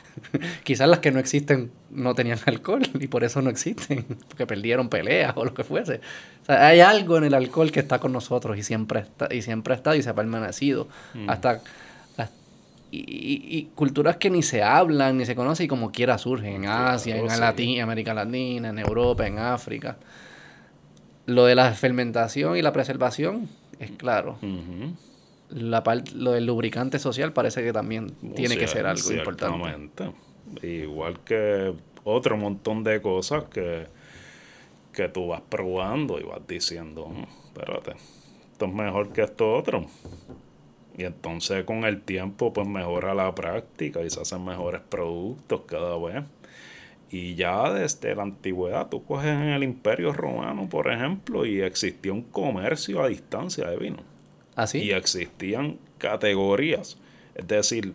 Quizás 0.64 0.88
las 0.88 1.00
que 1.00 1.10
no 1.10 1.18
existen 1.18 1.70
no 1.90 2.14
tenían 2.14 2.38
alcohol 2.46 2.82
y 2.98 3.08
por 3.08 3.24
eso 3.24 3.42
no 3.42 3.50
existen, 3.50 4.04
porque 4.28 4.46
perdieron 4.46 4.88
peleas 4.88 5.34
o 5.36 5.44
lo 5.44 5.52
que 5.52 5.64
fuese. 5.64 6.00
hay 6.48 6.80
algo 6.80 7.18
en 7.18 7.24
el 7.24 7.34
alcohol 7.34 7.70
que 7.70 7.80
está 7.80 7.98
con 7.98 8.12
nosotros 8.12 8.56
y 8.56 8.62
siempre 8.62 9.00
está, 9.00 9.28
y 9.34 9.42
siempre 9.42 9.74
ha 9.74 9.76
estado 9.76 9.96
y 9.96 10.02
se 10.02 10.08
ha 10.08 10.14
permanecido. 10.14 10.88
Mm. 11.12 11.28
Hasta, 11.28 11.60
y, 12.90 13.68
culturas 13.74 14.16
que 14.16 14.30
ni 14.30 14.42
se 14.42 14.62
hablan, 14.62 15.18
ni 15.18 15.26
se 15.26 15.34
conocen 15.34 15.64
y 15.64 15.68
como 15.68 15.92
quiera 15.92 16.16
surgen 16.16 16.54
en 16.54 16.66
Asia, 16.66 17.16
en 17.16 17.80
América 17.80 18.14
Latina, 18.14 18.70
en 18.70 18.78
Europa, 18.78 19.26
en 19.26 19.38
África. 19.38 19.96
Lo 21.26 21.44
de 21.44 21.54
la 21.54 21.72
fermentación 21.72 22.56
y 22.56 22.62
la 22.62 22.72
preservación 22.72 23.48
es 23.78 23.90
claro 23.92 24.38
la 25.54 25.82
parte, 25.82 26.12
lo 26.14 26.32
del 26.32 26.46
lubricante 26.46 26.98
social 26.98 27.32
parece 27.32 27.62
que 27.62 27.72
también 27.72 28.14
tiene 28.34 28.56
que 28.56 28.66
ser 28.66 28.86
algo 28.86 29.12
importante. 29.12 30.10
Igual 30.62 31.20
que 31.20 31.74
otro 32.04 32.36
montón 32.36 32.84
de 32.84 33.00
cosas 33.00 33.44
que, 33.44 33.86
que 34.92 35.08
tú 35.08 35.28
vas 35.28 35.42
probando 35.42 36.18
y 36.18 36.22
vas 36.22 36.46
diciendo, 36.46 37.08
mm, 37.08 37.24
espérate, 37.46 37.92
esto 38.52 38.66
es 38.66 38.72
mejor 38.74 39.12
que 39.12 39.22
esto 39.22 39.54
otro. 39.54 39.86
Y 40.96 41.04
entonces 41.04 41.64
con 41.64 41.84
el 41.84 42.02
tiempo 42.02 42.52
pues 42.52 42.66
mejora 42.68 43.14
la 43.14 43.34
práctica 43.34 44.02
y 44.02 44.10
se 44.10 44.20
hacen 44.20 44.44
mejores 44.44 44.82
productos 44.82 45.62
cada 45.66 45.96
vez. 45.98 46.24
Y 47.10 47.34
ya 47.34 47.70
desde 47.70 48.14
la 48.14 48.22
antigüedad, 48.22 48.88
tú 48.88 49.04
coges 49.04 49.28
en 49.28 49.48
el 49.48 49.62
Imperio 49.62 50.14
Romano, 50.14 50.68
por 50.68 50.90
ejemplo, 50.90 51.44
y 51.44 51.60
existía 51.60 52.12
un 52.12 52.22
comercio 52.22 53.02
a 53.02 53.08
distancia 53.08 53.68
de 53.68 53.76
vino. 53.76 54.11
¿Ah, 54.56 54.66
y 54.72 54.90
existían 54.90 55.78
categorías. 55.98 56.98
Es 57.34 57.46
decir, 57.46 57.94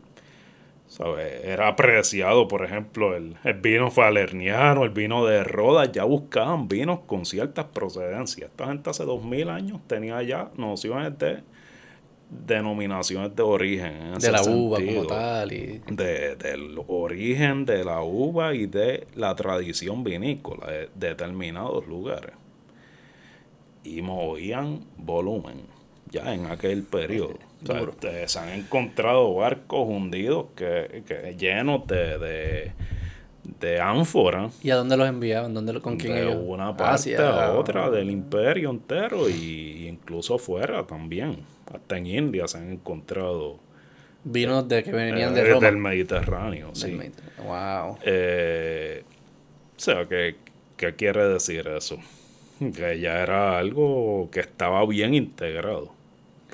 era 1.44 1.68
apreciado, 1.68 2.48
por 2.48 2.64
ejemplo, 2.64 3.16
el, 3.16 3.36
vino 3.62 3.92
falerniano, 3.92 4.84
el 4.84 4.90
vino 4.90 5.26
de 5.26 5.44
Rodas, 5.44 5.92
ya 5.92 6.06
buscaban 6.06 6.68
vinos 6.68 7.00
con 7.06 7.26
ciertas 7.26 7.66
procedencias. 7.66 8.50
Esta 8.50 8.68
gente 8.68 8.90
hace 8.90 9.04
dos 9.04 9.24
mil 9.24 9.50
años 9.50 9.80
tenía 9.88 10.24
ya 10.24 10.50
nociones 10.56 11.18
de 11.20 11.44
denominaciones 12.30 13.36
de 13.36 13.44
origen. 13.44 14.16
de 14.20 14.32
la 14.32 14.42
uva 14.44 14.80
como 14.84 15.06
tal. 15.06 15.52
Y... 15.52 15.82
De, 15.92 16.36
del 16.36 16.80
origen 16.88 17.66
de 17.66 17.84
la 17.84 18.02
uva 18.02 18.56
y 18.56 18.66
de 18.66 19.08
la 19.16 19.36
tradición 19.36 20.04
vinícola 20.04 20.68
de 20.68 20.90
determinados 20.96 21.86
lugares. 21.86 22.32
Y 23.84 24.02
movían 24.02 24.82
volumen 24.98 25.77
ya 26.12 26.34
en 26.34 26.46
aquel 26.48 26.84
periodo. 26.84 27.38
se 28.28 28.40
han 28.40 28.50
encontrado 28.50 29.34
barcos 29.36 29.88
hundidos 29.88 30.48
que, 30.56 31.04
que 31.08 31.36
llenos 31.38 31.88
de, 31.88 32.18
de, 32.18 32.72
de 33.60 33.80
ánforas. 33.80 34.58
¿Y 34.64 34.70
a 34.72 34.76
dónde 34.76 34.98
los 34.98 35.08
enviaban? 35.08 35.54
¿Dónde, 35.54 35.80
¿Con 35.82 35.98
quién 35.98 36.16
De 36.16 36.28
una 36.28 36.76
parte 36.76 37.18
a 37.18 37.54
otra 37.54 37.90
del 37.90 38.10
imperio 38.10 38.70
entero 38.70 39.30
y 39.30 39.88
incluso 39.88 40.38
fuera 40.38 40.86
también. 40.86 41.38
Hasta 41.74 41.98
en 41.98 42.08
India 42.08 42.48
se 42.48 42.58
han 42.58 42.72
encontrado 42.72 43.60
vinos 44.24 44.68
de 44.68 44.84
que 44.84 44.92
venían 44.92 45.34
de 45.34 45.42
eh, 45.42 45.54
Roma. 45.54 45.66
Del 45.68 45.78
Mediterráneo, 45.78 46.70
sí. 46.74 46.98
Wow. 47.46 47.98
Eh, 48.04 49.04
o 49.76 49.80
sea, 49.80 50.06
¿qué, 50.08 50.36
¿qué 50.76 50.96
quiere 50.96 51.28
decir 51.28 51.68
eso? 51.68 51.98
Que 52.60 53.00
ya 53.00 53.22
era 53.22 53.60
algo 53.60 54.30
que 54.32 54.40
estaba 54.40 54.84
bien 54.88 55.14
integrado 55.14 55.97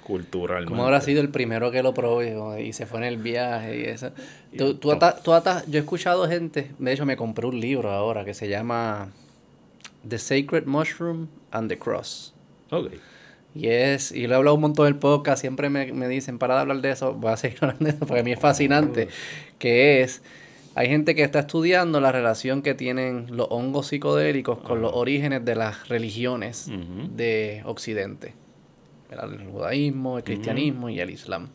culturalmente. 0.03 0.69
¿Cómo 0.69 0.83
habrá 0.83 1.01
sido 1.01 1.21
el 1.21 1.29
primero 1.29 1.71
que 1.71 1.81
lo 1.81 1.93
probó 1.93 2.21
y 2.57 2.73
se 2.73 2.85
fue 2.85 2.99
en 2.99 3.05
el 3.05 3.17
viaje 3.17 3.79
y 3.79 3.83
eso? 3.85 4.11
Tú, 4.57 4.75
tú, 4.75 4.91
yo 4.91 5.79
he 5.79 5.81
escuchado 5.81 6.27
gente, 6.27 6.71
de 6.77 6.93
hecho 6.93 7.05
me 7.05 7.17
compré 7.17 7.47
un 7.47 7.59
libro 7.59 7.91
ahora 7.91 8.25
que 8.25 8.33
se 8.33 8.47
llama 8.47 9.09
The 10.07 10.17
Sacred 10.17 10.65
Mushroom 10.65 11.27
and 11.51 11.69
the 11.69 11.77
Cross. 11.77 12.33
Ok. 12.69 12.93
Y 13.55 13.67
es, 13.67 14.11
y 14.11 14.25
lo 14.27 14.33
he 14.33 14.37
hablado 14.37 14.55
un 14.55 14.61
montón 14.61 14.85
del 14.85 14.95
podcast, 14.95 15.41
siempre 15.41 15.69
me, 15.69 16.07
dicen, 16.07 16.39
para 16.39 16.55
de 16.55 16.61
hablar 16.61 16.81
de 16.81 16.91
eso, 16.91 17.13
voy 17.13 17.31
a 17.31 17.37
seguir 17.37 17.59
hablando 17.61 17.85
de 17.85 17.91
eso 17.91 18.05
porque 18.05 18.21
a 18.21 18.23
mí 18.23 18.31
es 18.31 18.39
fascinante, 18.39 19.09
que 19.59 20.01
es, 20.01 20.23
hay 20.75 20.87
gente 20.87 21.13
que 21.13 21.23
está 21.23 21.39
estudiando 21.39 22.01
la 22.01 22.11
relación 22.11 22.63
que 22.63 22.73
tienen 22.73 23.27
los 23.29 23.47
hongos 23.51 23.87
psicodélicos 23.87 24.59
con 24.59 24.81
los 24.81 24.91
orígenes 24.93 25.45
de 25.45 25.55
las 25.55 25.87
religiones 25.87 26.67
de 27.15 27.61
Occidente 27.65 28.33
el 29.21 29.47
judaísmo, 29.47 30.17
el 30.17 30.23
cristianismo 30.23 30.89
y 30.89 30.99
el 30.99 31.09
islam. 31.09 31.49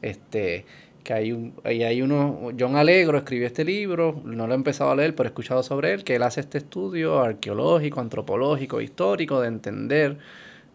Este, 0.00 0.64
que 1.02 1.12
hay, 1.12 1.32
un, 1.32 1.54
hay 1.64 2.02
uno, 2.02 2.50
John 2.58 2.76
Alegro 2.76 3.18
escribió 3.18 3.46
este 3.46 3.64
libro, 3.64 4.20
no 4.24 4.46
lo 4.46 4.52
he 4.52 4.56
empezado 4.56 4.90
a 4.90 4.96
leer, 4.96 5.14
pero 5.14 5.28
he 5.28 5.30
escuchado 5.30 5.62
sobre 5.62 5.92
él, 5.92 6.04
que 6.04 6.16
él 6.16 6.22
hace 6.22 6.40
este 6.40 6.58
estudio 6.58 7.20
arqueológico, 7.20 8.00
antropológico, 8.00 8.80
histórico, 8.80 9.40
de 9.40 9.48
entender 9.48 10.18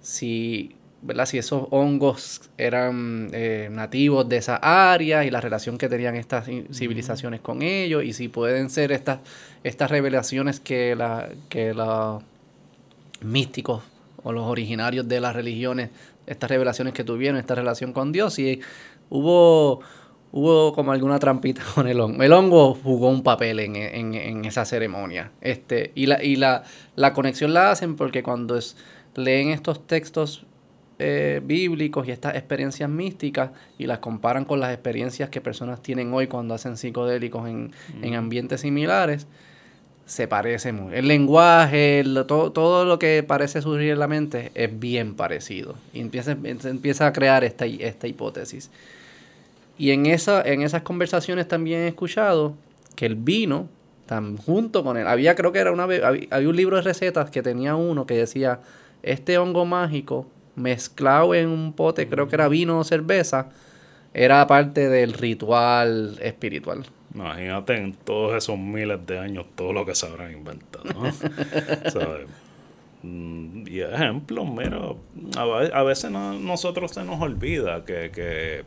si, 0.01 0.75
¿verdad? 1.01 1.25
si 1.25 1.37
esos 1.37 1.67
hongos 1.71 2.41
eran 2.57 3.29
eh, 3.33 3.69
nativos 3.71 4.27
de 4.27 4.37
esa 4.37 4.57
área 4.57 5.23
y 5.23 5.31
la 5.31 5.41
relación 5.41 5.77
que 5.77 5.87
tenían 5.87 6.15
estas 6.15 6.45
civilizaciones 6.45 7.39
con 7.39 7.61
ellos, 7.61 8.03
y 8.03 8.13
si 8.13 8.27
pueden 8.27 8.69
ser 8.69 8.91
estas, 8.91 9.19
estas 9.63 9.89
revelaciones 9.89 10.59
que, 10.59 10.95
la, 10.95 11.29
que 11.49 11.73
los 11.73 12.21
místicos 13.21 13.83
o 14.23 14.33
los 14.33 14.45
originarios 14.45 15.07
de 15.07 15.21
las 15.21 15.35
religiones 15.35 15.89
estas 16.27 16.49
revelaciones 16.49 16.93
que 16.93 17.03
tuvieron, 17.03 17.39
esta 17.39 17.55
relación 17.55 17.93
con 17.93 18.11
Dios. 18.11 18.37
Y 18.37 18.61
hubo, 19.09 19.79
hubo 20.31 20.73
como 20.73 20.91
alguna 20.91 21.17
trampita 21.17 21.63
con 21.75 21.87
el 21.87 21.99
hongo. 21.99 22.21
El 22.21 22.33
hongo 22.33 22.75
jugó 22.75 23.09
un 23.09 23.23
papel 23.23 23.59
en, 23.59 24.45
esa 24.45 24.65
ceremonia. 24.65 25.31
Este, 25.41 25.91
y 25.95 26.05
la, 26.05 26.23
y 26.23 26.35
la, 26.35 26.63
la 26.95 27.13
conexión 27.13 27.53
la 27.53 27.71
hacen 27.71 27.95
porque 27.95 28.21
cuando 28.21 28.57
es, 28.57 28.77
leen 29.15 29.49
estos 29.49 29.85
textos 29.87 30.45
eh, 30.99 31.41
bíblicos 31.43 32.07
y 32.07 32.11
estas 32.11 32.35
experiencias 32.35 32.89
místicas 32.89 33.51
y 33.77 33.85
las 33.85 33.99
comparan 33.99 34.45
con 34.45 34.59
las 34.59 34.73
experiencias 34.73 35.29
que 35.29 35.41
personas 35.41 35.81
tienen 35.81 36.11
hoy 36.13 36.27
cuando 36.27 36.55
hacen 36.55 36.75
psicodélicos 36.75 37.47
en, 37.47 37.71
en 38.01 38.15
ambientes 38.15 38.61
similares, 38.61 39.27
se 40.07 40.27
parece 40.27 40.71
mucho. 40.71 40.95
El 40.95 41.07
lenguaje, 41.07 42.03
todo, 42.27 42.51
todo, 42.51 42.85
lo 42.85 42.97
que 42.97 43.23
parece 43.23 43.61
surgir 43.61 43.91
en 43.91 43.99
la 43.99 44.07
mente 44.07 44.51
es 44.55 44.79
bien 44.79 45.15
parecido. 45.15 45.75
Y 45.93 45.99
empieza, 45.99 46.31
empieza 46.31 47.07
a 47.07 47.13
crear 47.13 47.43
esta, 47.43 47.65
esta 47.65 48.07
hipótesis. 48.07 48.71
Y 49.77 49.91
en, 49.91 50.05
esa, 50.05 50.41
en 50.41 50.61
esas 50.61 50.81
conversaciones 50.81 51.47
también 51.47 51.81
he 51.81 51.87
escuchado 51.89 52.55
que 52.95 53.05
el 53.05 53.15
vino, 53.15 53.67
tan, 54.05 54.37
junto 54.37 54.83
con 54.83 54.97
él, 54.97 55.05
había 55.05 55.35
creo 55.35 55.51
que 55.51 55.59
era 55.59 55.71
una 55.71 55.83
había, 55.83 56.07
había 56.07 56.49
un 56.49 56.55
libro 56.55 56.77
de 56.77 56.83
recetas 56.83 57.29
que 57.29 57.43
tenía 57.43 57.75
uno 57.75 58.07
que 58.07 58.15
decía, 58.15 58.61
este 59.03 59.37
hongo 59.37 59.65
mágico 59.65 60.25
mezclado 60.55 61.35
en 61.35 61.49
un 61.49 61.73
pote, 61.73 62.07
creo 62.07 62.29
que 62.29 62.35
era 62.35 62.47
vino 62.47 62.79
o 62.79 62.83
cerveza, 62.85 63.49
era 64.13 64.47
parte 64.47 64.89
del 64.89 65.13
ritual 65.13 66.17
espiritual. 66.21 66.85
Imagínate 67.17 67.75
en 67.75 67.93
todos 67.93 68.35
esos 68.35 68.59
miles 68.59 69.03
de 69.07 69.17
años 69.17 69.47
todo 69.55 69.73
lo 69.73 69.85
que 69.85 69.95
se 69.95 70.05
habrán 70.05 70.33
inventado. 70.33 70.85
¿no? 70.93 71.11
Mm, 73.03 73.67
y 73.67 73.81
ejemplo, 73.81 74.43
mira, 74.43 74.81
a, 75.37 75.83
veces 75.83 76.09
nosotros 76.09 76.91
se 76.91 77.03
nos 77.03 77.21
olvida 77.21 77.85
que, 77.85 78.09
que 78.11 78.65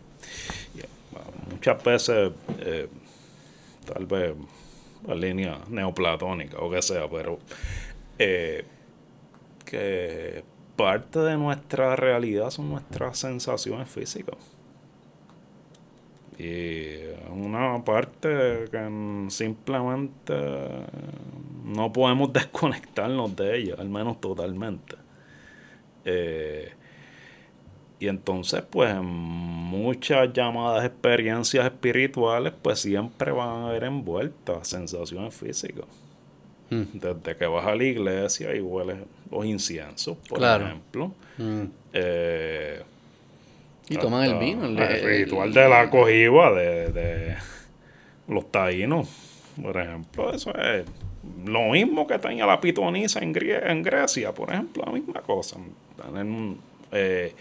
muchas 1.50 1.82
veces, 1.82 2.32
eh, 2.60 2.88
tal 3.92 4.06
vez 4.06 4.34
la 5.06 5.16
línea 5.16 5.58
neoplatónica 5.68 6.58
o 6.58 6.70
que 6.70 6.80
sea, 6.80 7.10
pero 7.10 7.40
eh, 8.20 8.64
que 9.64 10.44
parte 10.76 11.18
de 11.18 11.36
nuestra 11.36 11.96
realidad 11.96 12.50
son 12.50 12.70
nuestras 12.70 13.18
sensaciones 13.18 13.90
físicas. 13.90 14.36
Y 16.40 17.02
una 17.30 17.84
parte 17.84 18.64
que 18.70 19.26
simplemente 19.28 20.34
no 21.66 21.92
podemos 21.92 22.32
desconectarnos 22.32 23.36
de 23.36 23.58
ella, 23.58 23.74
al 23.78 23.90
menos 23.90 24.20
totalmente. 24.22 24.96
Eh, 26.06 26.72
y 27.98 28.08
entonces, 28.08 28.62
pues, 28.70 28.94
muchas 29.02 30.32
llamadas 30.32 30.86
experiencias 30.86 31.66
espirituales, 31.66 32.54
pues 32.62 32.78
siempre 32.78 33.32
van 33.32 33.48
a 33.48 33.68
haber 33.68 33.84
envueltas 33.84 34.66
sensaciones 34.66 35.34
físicas. 35.34 35.84
Mm. 36.70 36.84
Desde 36.94 37.36
que 37.36 37.46
vas 37.46 37.66
a 37.66 37.74
la 37.74 37.84
iglesia 37.84 38.56
y 38.56 38.60
hueles 38.60 38.96
los 39.30 39.44
inciensos, 39.44 40.16
por 40.26 40.42
ejemplo. 40.42 41.12
Mm. 41.36 41.64
Eh, 41.92 42.82
y 43.90 43.96
toman 43.96 44.22
el 44.22 44.38
vino. 44.38 44.66
El, 44.66 45.04
ritual 45.04 45.52
de 45.52 45.68
la 45.68 45.90
cogiba 45.90 46.52
de, 46.52 47.36
los 48.28 48.50
taínos, 48.50 49.08
por 49.60 49.76
ejemplo. 49.76 50.32
Eso 50.32 50.54
es 50.54 50.84
lo 51.44 51.70
mismo 51.70 52.06
que 52.06 52.18
tenía 52.20 52.46
la 52.46 52.60
pitonisa 52.60 53.18
en, 53.18 53.34
en 53.36 53.82
Grecia, 53.82 54.32
por 54.32 54.50
ejemplo. 54.52 54.84
La 54.86 54.92
misma 54.92 55.20
cosa. 55.22 55.56
Eh, 56.92 57.34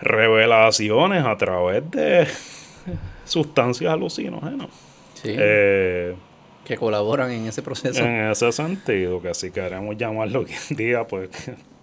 revelaciones 0.00 1.24
a 1.24 1.36
través 1.36 1.88
de 1.92 2.26
sustancias 3.24 3.92
alucinógenas. 3.92 4.68
Sí. 5.14 5.28
Eh, 5.30 6.16
que 6.64 6.76
colaboran 6.76 7.30
en 7.30 7.46
ese 7.46 7.62
proceso. 7.62 8.02
En 8.02 8.30
ese 8.30 8.50
sentido, 8.50 9.22
que 9.22 9.32
si 9.34 9.52
queremos 9.52 9.96
llamarlo 9.96 10.40
hoy 10.40 10.50
en 10.70 10.76
día, 10.76 11.06
pues 11.06 11.30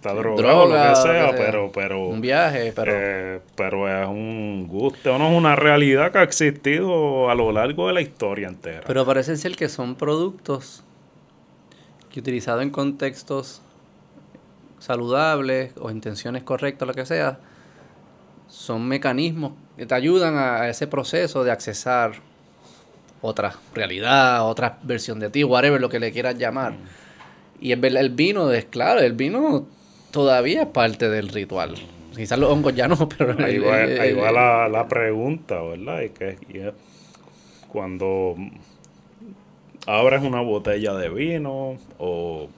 está 0.02 0.14
drogado, 0.14 0.66
lo 0.66 0.74
que 0.74 0.96
sea, 0.96 1.30
pero, 1.36 1.70
pero... 1.72 2.06
Un 2.06 2.20
viaje, 2.20 2.72
pero... 2.74 2.92
Eh, 2.92 3.40
pero 3.54 3.88
es 3.88 4.08
un 4.08 4.66
gusto, 4.66 5.16
no 5.16 5.28
es 5.30 5.38
una 5.38 5.54
realidad 5.54 6.10
que 6.10 6.18
ha 6.18 6.22
existido 6.24 7.30
a 7.30 7.34
lo 7.36 7.52
largo 7.52 7.86
de 7.86 7.92
la 7.92 8.00
historia 8.00 8.48
entera. 8.48 8.82
Pero 8.84 9.06
parece 9.06 9.36
ser 9.36 9.54
que 9.54 9.68
son 9.68 9.94
productos 9.94 10.82
que 12.10 12.18
utilizados 12.18 12.62
en 12.62 12.70
contextos 12.70 13.62
saludables 14.80 15.72
o 15.80 15.90
intenciones 15.90 16.42
correctas, 16.42 16.88
lo 16.88 16.94
que 16.94 17.06
sea, 17.06 17.38
son 18.48 18.86
mecanismos 18.88 19.52
que 19.76 19.86
te 19.86 19.94
ayudan 19.94 20.36
a 20.36 20.68
ese 20.68 20.88
proceso 20.88 21.44
de 21.44 21.52
accesar 21.52 22.14
otra 23.20 23.54
realidad, 23.72 24.48
otra 24.48 24.78
versión 24.82 25.20
de 25.20 25.30
ti, 25.30 25.44
whatever, 25.44 25.80
lo 25.80 25.88
que 25.88 26.00
le 26.00 26.10
quieras 26.10 26.36
llamar. 26.36 26.74
Y 27.60 27.70
el, 27.70 27.96
el 27.96 28.10
vino, 28.10 28.50
es 28.50 28.64
claro, 28.64 28.98
el 28.98 29.12
vino 29.12 29.68
todavía 30.12 30.62
es 30.62 30.68
parte 30.68 31.08
del 31.08 31.28
ritual. 31.28 31.74
Quizás 32.14 32.38
los 32.38 32.52
hongos 32.52 32.74
ya 32.74 32.86
no, 32.86 33.08
pero... 33.18 33.34
Ahí 33.44 33.58
va, 33.58 34.68
la, 34.68 34.86
pregunta, 34.86 35.60
¿verdad? 35.60 36.02
Y 36.02 36.10
que 36.10 36.72
cuando 37.68 38.36
abres 39.86 40.22
una 40.22 40.40
botella 40.40 40.94
de 40.94 41.08
vino 41.08 41.78
o, 41.98 42.48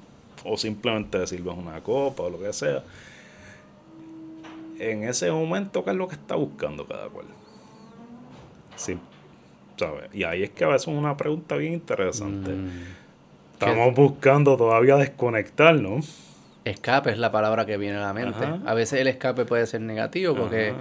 o 0.45 0.57
simplemente 0.59 1.27
sirves 1.27 1.57
una 1.57 1.81
copa 1.81 2.25
o 2.25 2.31
lo 2.31 2.39
que 2.39 2.53
sea, 2.53 2.83
en 4.79 5.05
ese 5.05 5.31
momento, 5.31 5.85
¿qué 5.85 5.91
es 5.91 5.97
lo 5.97 6.09
que 6.09 6.17
está 6.17 6.35
buscando 6.35 6.85
cada 6.85 7.09
cual? 7.09 7.27
Sí, 8.75 8.99
¿sabes? 9.77 10.13
Y 10.13 10.25
ahí 10.25 10.43
es 10.43 10.51
que 10.51 10.65
a 10.65 10.69
veces 10.69 10.89
es 10.89 10.95
una 10.95 11.17
pregunta 11.17 11.57
bien 11.57 11.75
interesante. 11.75 12.51
Mm. 12.51 12.71
Estamos 13.53 13.95
buscando 13.95 14.57
todavía 14.57 14.97
desconectarnos 14.97 16.34
Escape 16.65 17.11
es 17.11 17.19
la 17.19 17.31
palabra 17.31 17.67
que 17.67 17.77
viene 17.77 17.99
a 17.99 18.03
la 18.03 18.13
mente. 18.13 18.45
A 18.65 18.75
veces 18.75 19.01
el 19.01 19.07
escape 19.07 19.45
puede 19.45 19.67
ser 19.67 19.81
negativo 19.83 20.35
porque 20.35 20.75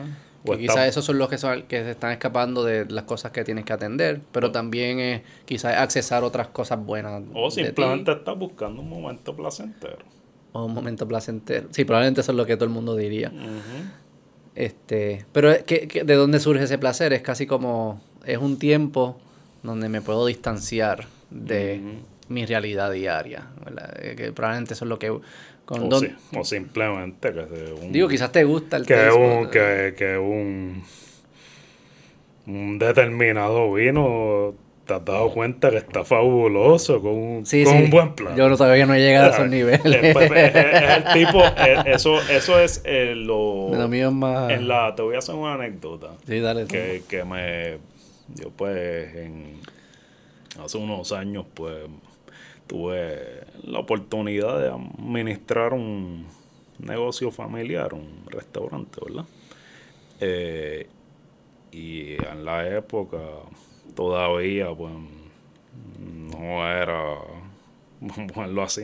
quizás 0.58 0.88
esos 0.88 1.06
son 1.06 1.18
los 1.18 1.30
que, 1.30 1.38
son, 1.38 1.64
que 1.64 1.84
se 1.84 1.92
están 1.92 2.12
escapando 2.12 2.64
de 2.64 2.86
las 2.86 3.04
cosas 3.04 3.32
que 3.32 3.44
tienes 3.44 3.66
que 3.66 3.74
atender, 3.74 4.22
pero 4.32 4.52
también 4.52 5.00
es 5.00 5.22
quizás 5.46 5.78
accesar 5.78 6.24
otras 6.24 6.48
cosas 6.48 6.84
buenas. 6.84 7.24
O 7.34 7.52
simplemente 7.52 8.12
estás 8.12 8.38
buscando 8.38 8.82
un 8.82 8.90
momento 8.90 9.36
placentero. 9.36 10.06
O 10.54 10.66
un 10.66 10.74
momento 10.74 11.08
placentero. 11.08 11.68
Sí, 11.72 11.84
probablemente 11.84 12.22
eso 12.22 12.32
es 12.32 12.38
lo 12.38 12.46
que 12.46 12.56
todo 12.56 12.66
el 12.66 12.72
mundo 12.72 12.96
diría. 12.96 13.32
este 14.56 15.26
Pero 15.32 15.52
¿qué, 15.66 16.04
de 16.06 16.16
dónde 16.16 16.40
surge 16.40 16.64
ese 16.64 16.78
placer? 16.78 17.14
Es 17.14 17.22
casi 17.22 17.46
como, 17.46 18.02
es 18.26 18.38
un 18.38 18.58
tiempo 18.58 19.20
donde 19.64 19.90
me 19.90 20.02
puedo 20.02 20.26
distanciar 20.26 21.08
de 21.30 21.82
mi 22.28 22.46
realidad 22.46 22.92
diaria. 22.92 23.48
Eh, 23.98 24.16
que 24.16 24.32
probablemente 24.32 24.74
eso 24.74 24.86
es 24.86 24.90
lo 24.90 25.00
que 25.00 25.18
o, 25.68 26.44
simplemente 26.44 27.32
que 27.32 27.74
un, 27.82 27.92
Digo, 27.92 28.08
quizás 28.08 28.32
te 28.32 28.44
gusta 28.44 28.78
el 28.78 28.86
que 28.86 29.10
un 29.12 29.50
que, 29.50 29.94
que 29.98 30.18
un 30.18 30.84
un 32.46 32.78
determinado 32.78 33.74
vino 33.74 34.56
te 34.86 34.94
has 34.94 35.06
dado 35.06 35.30
cuenta 35.32 35.70
que 35.70 35.78
está 35.78 36.04
fabuloso 36.04 37.02
con 37.02 37.12
un, 37.12 37.44
con 37.46 37.76
un 37.76 37.90
buen 37.90 38.14
plan. 38.14 38.36
Yo 38.36 38.50
no 38.50 38.58
todavía 38.58 38.86
no 38.86 38.94
he 38.94 39.00
llegado 39.00 39.32
a 39.32 39.36
esos 39.36 39.50
niveles. 39.50 40.04
Es, 40.04 40.56
el 40.56 41.14
tipo, 41.14 41.42
eso, 41.86 42.20
eso 42.30 42.60
es 42.60 42.82
eh, 42.84 43.14
lo, 43.16 43.70
más... 44.12 44.52
en 44.52 44.68
la, 44.68 44.94
te 44.96 45.02
voy 45.02 45.16
a 45.16 45.20
hacer 45.20 45.36
una 45.36 45.54
anécdota. 45.54 46.10
Sí, 46.28 46.40
dale. 46.40 46.66
Que, 46.66 47.04
que 47.08 47.24
me, 47.24 47.78
yo 48.36 48.50
pues 48.50 49.16
en, 49.16 49.62
hace 50.62 50.78
unos 50.78 51.14
años 51.14 51.46
pues 51.54 51.78
tuve 52.68 53.43
la 53.64 53.80
oportunidad 53.80 54.60
de 54.60 54.70
administrar 54.70 55.74
un 55.74 56.26
negocio 56.80 57.32
familiar, 57.32 57.94
un 57.94 58.26
restaurante, 58.28 59.00
¿verdad? 59.06 59.26
Eh, 60.20 60.88
y 61.72 62.14
en 62.14 62.46
la 62.46 62.68
época 62.68 63.20
todavía, 63.96 64.74
pues, 64.74 64.94
no 66.00 66.68
era, 66.68 67.18
ponerlo 68.34 68.64
así, 68.64 68.84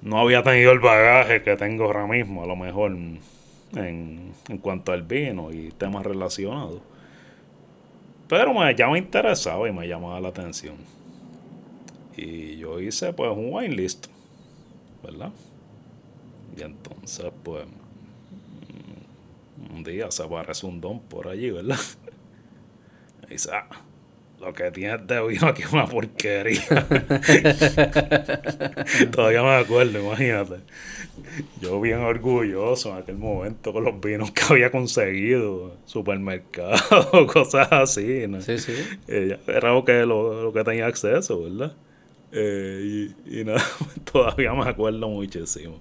no, 0.00 0.18
había 0.18 0.42
tenido 0.42 0.72
el 0.72 0.80
bagaje 0.80 1.42
que 1.42 1.56
tengo 1.56 1.84
ahora 1.84 2.06
mismo, 2.06 2.42
a 2.42 2.46
lo 2.46 2.56
mejor 2.56 2.90
en, 2.90 3.20
en 4.48 4.58
cuanto 4.60 4.92
al 4.92 5.02
vino 5.02 5.52
y 5.52 5.70
temas 5.70 6.04
relacionados. 6.04 6.80
Pero 8.28 8.54
me, 8.54 8.74
ya 8.74 8.88
me 8.88 8.98
interesaba 8.98 9.68
y 9.68 9.72
me 9.72 9.86
llamaba 9.86 10.20
la 10.20 10.28
atención. 10.28 10.76
Y 12.16 12.56
yo 12.58 12.80
hice 12.80 13.12
pues 13.12 13.30
un 13.30 13.52
wine 13.52 13.74
list, 13.74 14.06
¿verdad? 15.02 15.32
Y 16.56 16.62
entonces 16.62 17.32
pues 17.42 17.64
un 19.72 19.84
día 19.84 20.10
se 20.10 20.22
aparece 20.22 20.66
un 20.66 20.80
don 20.80 21.00
por 21.00 21.28
allí, 21.28 21.50
¿verdad? 21.50 21.78
Y 23.28 23.34
dice, 23.34 23.50
ah, 23.52 23.66
lo 24.40 24.52
que 24.52 24.70
tienes 24.72 25.06
de 25.06 25.26
vino 25.26 25.46
aquí 25.46 25.62
es 25.62 25.72
una 25.72 25.86
porquería. 25.86 26.60
Todavía 29.12 29.42
me 29.42 29.54
acuerdo, 29.54 30.00
imagínate. 30.00 30.56
Yo 31.60 31.80
bien 31.80 32.00
orgulloso 32.00 32.90
en 32.90 32.96
aquel 32.98 33.16
momento 33.16 33.72
con 33.72 33.84
los 33.84 34.00
vinos 34.00 34.32
que 34.32 34.42
había 34.50 34.70
conseguido, 34.70 35.76
supermercado, 35.86 37.26
cosas 37.32 37.68
así. 37.70 38.26
¿no? 38.26 38.42
Sí, 38.42 38.58
sí. 38.58 38.74
Era 39.06 39.72
lo 39.72 39.84
que, 39.84 40.04
lo, 40.04 40.42
lo 40.42 40.52
que 40.52 40.64
tenía 40.64 40.86
acceso, 40.86 41.44
¿verdad? 41.44 41.74
Eh, 42.32 43.10
y, 43.26 43.44
nada, 43.44 43.62
todavía 44.10 44.52
me 44.54 44.68
acuerdo 44.68 45.08
muchísimo. 45.08 45.80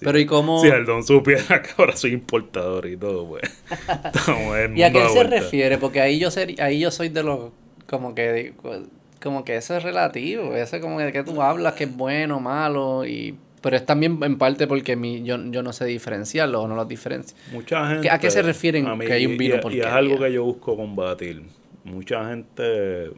Pero 0.00 0.18
¿y 0.18 0.26
cómo? 0.26 0.60
Si 0.60 0.68
el 0.68 0.84
don 0.84 1.04
supiera 1.04 1.62
que 1.62 1.70
ahora 1.78 1.94
soy 1.94 2.12
importador 2.12 2.86
y 2.86 2.96
todo, 2.96 3.28
pues. 3.28 3.42
¿Y 4.74 4.82
a 4.82 4.90
qué 4.90 5.08
se 5.08 5.22
refiere? 5.22 5.78
Porque 5.78 6.00
ahí 6.00 6.18
yo, 6.18 6.30
ser, 6.30 6.60
ahí 6.60 6.80
yo 6.80 6.90
soy 6.90 7.10
de 7.10 7.22
los. 7.22 7.52
Como 7.86 8.14
que. 8.14 8.54
Como 9.22 9.44
que 9.44 9.56
eso 9.56 9.76
es 9.76 9.82
relativo. 9.82 10.56
Eso 10.56 10.76
es 10.76 10.82
como 10.82 10.98
de 10.98 11.12
que 11.12 11.22
tú 11.22 11.42
hablas 11.42 11.74
que 11.74 11.84
es 11.84 11.96
bueno, 11.96 12.40
malo. 12.40 13.06
Y 13.06 13.36
Pero 13.60 13.76
es 13.76 13.86
también 13.86 14.18
en 14.22 14.36
parte 14.36 14.66
porque 14.66 14.96
mi, 14.96 15.22
yo, 15.22 15.36
yo 15.50 15.62
no 15.62 15.72
sé 15.72 15.84
diferenciarlos 15.84 16.64
o 16.64 16.66
no 16.66 16.74
los 16.74 16.88
diferencio. 16.88 17.36
Mucha 17.52 17.86
gente. 17.86 18.10
¿A 18.10 18.18
qué 18.18 18.30
se 18.30 18.42
refieren 18.42 18.98
que 18.98 19.12
hay 19.12 19.26
un 19.26 19.36
vino 19.36 19.60
y, 19.70 19.76
y 19.76 19.80
es 19.80 19.86
algo 19.86 20.18
que 20.18 20.32
yo 20.32 20.42
busco 20.42 20.74
combatir. 20.74 21.42
Mucha 21.84 22.28
gente, 22.28 23.12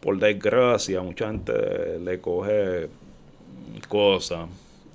por 0.00 0.18
desgracia, 0.18 1.00
mucha 1.02 1.28
gente 1.28 1.98
le 1.98 2.20
coge 2.20 2.88
cosas 3.88 4.48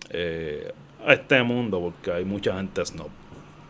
eh, 0.09 0.71
a 1.05 1.13
este 1.13 1.41
mundo 1.43 1.79
porque 1.79 2.11
hay 2.11 2.25
mucha 2.25 2.55
gente 2.55 2.85
snob. 2.85 3.09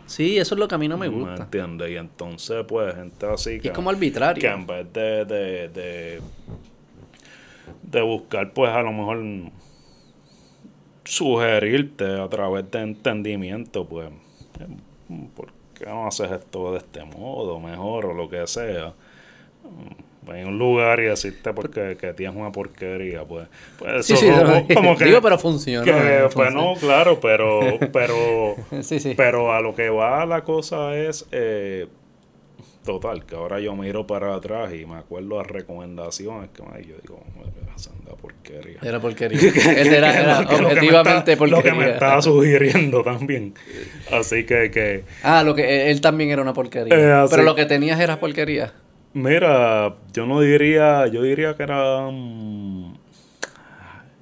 Sí, 0.05 0.37
eso 0.37 0.55
es 0.55 0.59
lo 0.59 0.67
que 0.67 0.75
a 0.75 0.77
mí 0.77 0.87
no 0.87 0.97
me 0.97 1.07
gusta. 1.07 1.37
¿Me 1.37 1.43
entiendes? 1.43 1.91
Y 1.91 1.95
entonces, 1.95 2.65
pues, 2.67 2.93
gente 2.93 3.25
así 3.25 3.59
que... 3.59 3.69
es 3.69 3.73
como 3.73 3.89
arbitrario. 3.89 4.41
Que 4.41 4.47
en 4.47 4.67
vez 4.67 4.91
de, 4.93 5.25
de, 5.25 5.69
de, 5.69 6.21
de 7.81 8.01
buscar, 8.01 8.51
pues, 8.53 8.69
a 8.69 8.81
lo 8.81 8.91
mejor 8.91 9.23
sugerirte 11.05 12.05
a 12.19 12.27
través 12.27 12.69
de 12.69 12.81
entendimiento, 12.81 13.85
pues, 13.85 14.09
¿por 15.35 15.47
qué 15.73 15.85
no 15.85 16.07
haces 16.07 16.31
esto 16.31 16.73
de 16.73 16.79
este 16.79 17.03
modo, 17.05 17.59
mejor 17.59 18.07
o 18.07 18.13
lo 18.13 18.29
que 18.29 18.45
sea? 18.45 18.93
En 20.27 20.47
un 20.47 20.57
lugar 20.57 20.99
y 20.99 21.03
decirte 21.03 21.53
porque 21.53 21.97
que 21.99 22.13
tienes 22.13 22.35
una 22.35 22.51
porquería, 22.51 23.23
pues, 23.23 23.47
pues 23.77 24.09
eso 24.09 24.25
como, 24.73 24.97
que 24.97 25.05
digo, 25.05 25.21
pero 25.21 25.37
funciona. 25.37 25.85
Que, 25.85 26.27
pues 26.33 26.53
no, 26.53 26.75
claro, 26.75 27.19
pero 27.19 27.59
pero 27.93 28.55
pero 29.15 29.53
a 29.53 29.61
lo 29.61 29.75
que 29.75 29.89
va 29.89 30.25
la 30.25 30.43
cosa 30.43 30.95
es 30.95 31.25
eh, 31.31 31.87
total, 32.83 33.25
que 33.25 33.35
ahora 33.35 33.59
yo 33.59 33.75
miro 33.75 34.05
para 34.05 34.35
atrás 34.35 34.73
y 34.73 34.85
me 34.85 34.95
acuerdo 34.95 35.37
las 35.37 35.47
recomendaciones 35.47 36.49
que 36.51 36.63
me 36.63 36.85
yo 36.85 36.95
digo, 37.01 37.23
anda 37.89 38.15
porquería. 38.15 38.77
Era 38.81 38.99
porquería. 38.99 39.39
era, 39.77 40.19
era 40.19 40.39
objetivamente 40.39 41.37
porquería. 41.37 41.57
Lo 41.57 41.63
que 41.63 41.85
me 41.85 41.91
estaba 41.91 42.21
sugiriendo 42.21 43.03
también. 43.03 43.53
Así 44.11 44.45
que, 44.45 44.69
que 44.71 45.03
Ah, 45.23 45.43
lo 45.43 45.55
que 45.55 45.89
él 45.89 46.01
también 46.01 46.29
era 46.29 46.41
una 46.41 46.53
porquería. 46.53 47.23
Eh, 47.23 47.27
pero 47.29 47.43
lo 47.43 47.55
que 47.55 47.65
tenías 47.65 47.99
era 47.99 48.19
porquería. 48.19 48.73
Mira, 49.13 49.95
yo 50.11 50.25
no 50.25 50.39
diría, 50.41 51.07
yo 51.07 51.21
diría 51.21 51.55
que 51.55 51.63
eran 51.63 52.97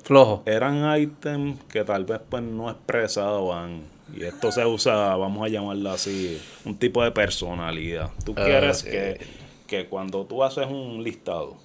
flojos. 0.03 0.41
Eran 0.45 0.99
ítems 0.99 1.63
que 1.65 1.83
tal 1.83 2.05
vez 2.05 2.19
pues 2.29 2.43
no 2.43 2.69
expresaban 2.69 3.83
y 4.13 4.23
esto 4.23 4.51
se 4.51 4.65
usa, 4.65 5.15
vamos 5.15 5.45
a 5.45 5.49
llamarlo 5.49 5.91
así, 5.91 6.41
un 6.65 6.77
tipo 6.77 7.03
de 7.03 7.11
personalidad. 7.11 8.11
Tú 8.25 8.33
ah, 8.35 8.43
quieres 8.43 8.83
que, 8.83 9.19
que 9.67 9.87
cuando 9.87 10.25
tú 10.25 10.43
haces 10.43 10.67
un 10.67 11.01
listado, 11.03 11.55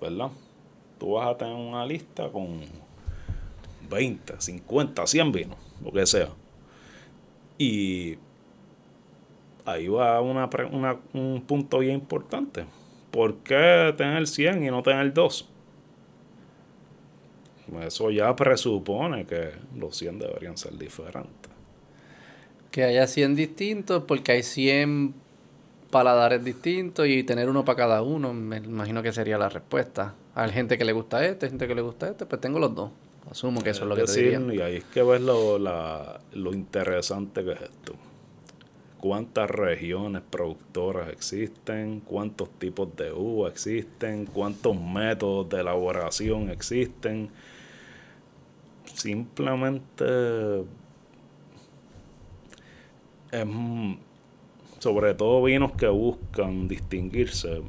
¿verdad? 0.00 0.28
Tú 0.98 1.12
vas 1.12 1.28
a 1.28 1.38
tener 1.38 1.54
una 1.54 1.86
lista 1.86 2.28
con 2.28 2.60
20, 3.88 4.34
50, 4.38 5.06
100 5.06 5.32
vinos, 5.32 5.58
lo 5.82 5.92
que 5.92 6.06
sea. 6.06 6.28
Y 7.56 8.18
ahí 9.64 9.88
va 9.88 10.20
una, 10.20 10.48
una, 10.70 10.96
un 11.12 11.42
punto 11.46 11.78
bien 11.78 11.94
importante. 11.94 12.64
¿Por 13.10 13.36
qué 13.36 13.94
tener 13.96 14.26
100 14.26 14.64
y 14.64 14.70
no 14.70 14.82
tener 14.82 15.12
2? 15.12 15.48
Eso 17.86 18.10
ya 18.10 18.34
presupone 18.36 19.24
que 19.24 19.52
los 19.76 19.96
100 19.96 20.18
deberían 20.18 20.56
ser 20.56 20.76
diferentes. 20.76 21.50
Que 22.70 22.84
haya 22.84 23.06
100 23.06 23.36
distintos 23.36 24.04
porque 24.04 24.32
hay 24.32 24.42
100 24.42 25.14
paladares 25.90 26.44
distintos 26.44 27.06
y 27.06 27.22
tener 27.22 27.48
uno 27.48 27.64
para 27.64 27.76
cada 27.76 28.02
uno, 28.02 28.34
me 28.34 28.56
imagino 28.56 29.02
que 29.02 29.12
sería 29.12 29.38
la 29.38 29.48
respuesta. 29.48 30.14
Hay 30.34 30.50
gente 30.50 30.76
que 30.76 30.84
le 30.84 30.92
gusta 30.92 31.24
este, 31.24 31.48
gente 31.48 31.68
que 31.68 31.74
le 31.74 31.82
gusta 31.82 32.08
este, 32.08 32.26
pues 32.26 32.40
tengo 32.40 32.58
los 32.58 32.74
dos. 32.74 32.90
Asumo 33.30 33.62
que 33.62 33.70
eso 33.70 33.84
es 33.84 33.88
lo 33.88 33.96
que 33.96 34.02
te 34.02 34.12
diría. 34.12 34.40
Y 34.52 34.60
ahí 34.60 34.76
es 34.76 34.84
que 34.84 35.02
ves 35.02 35.20
lo, 35.20 35.58
la, 35.58 36.20
lo 36.32 36.52
interesante 36.52 37.44
que 37.44 37.52
es 37.52 37.62
esto 37.62 37.94
cuántas 39.04 39.50
regiones 39.50 40.22
productoras 40.30 41.10
existen, 41.10 42.00
cuántos 42.00 42.48
tipos 42.58 42.96
de 42.96 43.12
uva 43.12 43.50
existen, 43.50 44.24
cuántos 44.24 44.80
métodos 44.80 45.46
de 45.50 45.60
elaboración 45.60 46.48
existen. 46.48 47.28
Simplemente 48.86 50.60
es, 53.30 53.46
sobre 54.78 55.12
todo 55.12 55.42
vinos 55.42 55.72
que 55.72 55.88
buscan 55.88 56.66
distinguirse. 56.66 57.60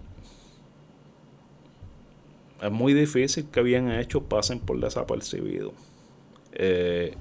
Es 2.62 2.71
muy 2.71 2.93
difícil 2.93 3.50
que 3.52 3.62
bien 3.62 3.91
hechos 3.91 4.24
pasen 4.24 4.62
por 4.62 4.80
desapercibidos. 4.80 5.74
Eh, 6.54 7.13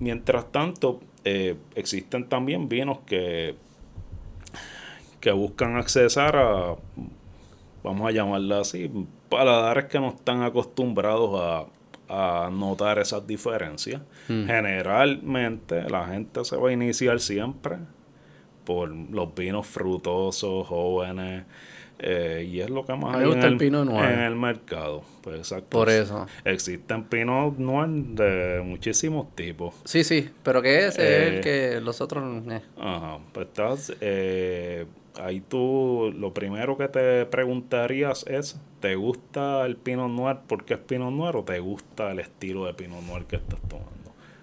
mientras 0.00 0.50
tanto, 0.50 0.98
eh, 1.28 1.56
existen 1.74 2.28
también 2.28 2.68
vinos 2.68 2.98
que, 3.04 3.56
que 5.18 5.32
buscan 5.32 5.76
accesar 5.76 6.36
a, 6.36 6.76
vamos 7.82 8.08
a 8.08 8.12
llamarla 8.12 8.60
así, 8.60 8.88
paladares 9.28 9.86
que 9.86 9.98
no 9.98 10.10
están 10.10 10.44
acostumbrados 10.44 11.68
a, 12.08 12.48
notar 12.52 13.00
esas 13.00 13.26
diferencias. 13.26 14.00
Hmm. 14.28 14.46
Generalmente 14.46 15.90
la 15.90 16.06
gente 16.06 16.44
se 16.44 16.56
va 16.56 16.68
a 16.68 16.72
iniciar 16.72 17.18
siempre 17.18 17.78
por 18.64 18.88
los 18.88 19.34
vinos 19.34 19.66
frutosos, 19.66 20.68
jóvenes, 20.68 21.44
eh, 21.98 22.46
y 22.50 22.60
es 22.60 22.68
lo 22.68 22.84
que 22.84 22.94
más 22.94 23.16
hay 23.16 23.30
en 23.30 23.42
el, 23.42 23.62
en 23.62 24.18
el, 24.20 24.36
mercado. 24.36 25.02
Pues 25.22 25.38
exacto. 25.38 25.70
Por 25.70 25.88
eso. 25.88 26.26
Existen 26.44 27.04
pinos 27.04 27.58
noir 27.58 27.88
de 27.88 28.62
muchísimos 28.64 29.34
tipos. 29.34 29.74
Sí, 29.84 30.04
sí, 30.04 30.28
pero 30.42 30.60
que 30.60 30.86
ese 30.86 31.02
es 31.02 31.28
el 31.28 31.38
eh, 31.38 31.40
que 31.40 31.80
los 31.80 32.00
otros... 32.00 32.42
Eh. 32.48 32.60
Ajá, 32.78 33.18
pues 33.32 33.46
estás... 33.46 33.92
ahí 35.18 35.40
tú 35.40 36.12
lo 36.16 36.34
primero 36.34 36.76
que 36.76 36.88
te 36.88 37.24
preguntarías 37.26 38.26
es, 38.26 38.60
¿te 38.80 38.94
gusta 38.94 39.64
el 39.64 39.76
Pinot 39.76 40.10
Noir 40.10 40.38
porque 40.46 40.74
es 40.74 40.80
Pinot 40.80 41.12
Noir 41.12 41.36
o 41.36 41.44
te 41.44 41.58
gusta 41.60 42.12
el 42.12 42.18
estilo 42.18 42.66
de 42.66 42.74
Pinot 42.74 43.02
Noir 43.04 43.24
que 43.24 43.36
estás 43.36 43.60
tomando? 43.68 43.92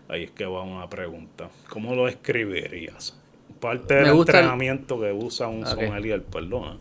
Ahí 0.09 0.23
es 0.23 0.31
que 0.31 0.45
va 0.45 0.63
una 0.63 0.89
pregunta. 0.89 1.49
¿Cómo 1.69 1.93
lo 1.93 2.07
escribirías? 2.07 3.19
Parte 3.59 3.93
del 3.93 4.07
entrenamiento 4.07 4.99
que 4.99 5.11
usa 5.11 5.47
un 5.47 5.63
okay. 5.63 5.87
sommelier, 5.87 6.23
perdona 6.23 6.77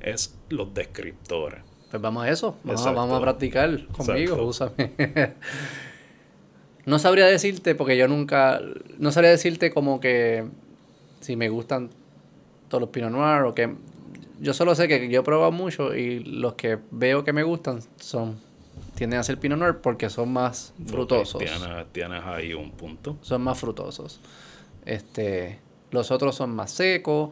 es 0.00 0.36
los 0.48 0.72
descriptores. 0.74 1.60
Pues 1.90 2.00
vamos 2.00 2.24
a 2.24 2.30
eso, 2.30 2.56
vamos, 2.62 2.86
a, 2.86 3.20
practicar 3.20 3.86
conmigo, 3.88 4.42
úsame. 4.44 4.92
no 6.86 6.98
sabría 6.98 7.26
decirte, 7.26 7.74
porque 7.74 7.96
yo 7.96 8.06
nunca, 8.06 8.60
no 8.98 9.10
sabría 9.10 9.30
decirte 9.30 9.72
como 9.72 9.98
que 9.98 10.44
si 11.20 11.34
me 11.34 11.48
gustan 11.48 11.90
todos 12.68 12.80
los 12.80 12.90
Pinot 12.90 13.10
Noir 13.10 13.42
o 13.42 13.54
que... 13.54 13.74
Yo 14.40 14.54
solo 14.54 14.74
sé 14.74 14.88
que 14.88 15.10
yo 15.10 15.20
he 15.20 15.22
probado 15.22 15.52
mucho 15.52 15.94
y 15.94 16.20
los 16.20 16.54
que 16.54 16.78
veo 16.90 17.24
que 17.24 17.32
me 17.34 17.42
gustan 17.42 17.80
son 17.98 18.38
tienden 18.94 19.18
a 19.18 19.22
ser 19.22 19.38
Pinot 19.38 19.58
Noir 19.58 19.76
porque 19.82 20.10
son 20.10 20.32
más 20.32 20.74
frutosos. 20.86 21.42
Tienes, 21.92 22.22
ahí 22.22 22.52
un 22.52 22.70
punto. 22.70 23.16
Son 23.22 23.42
más 23.42 23.58
frutosos. 23.58 24.20
Este, 24.84 25.58
los 25.90 26.10
otros 26.10 26.34
son 26.34 26.54
más 26.54 26.70
secos. 26.70 27.30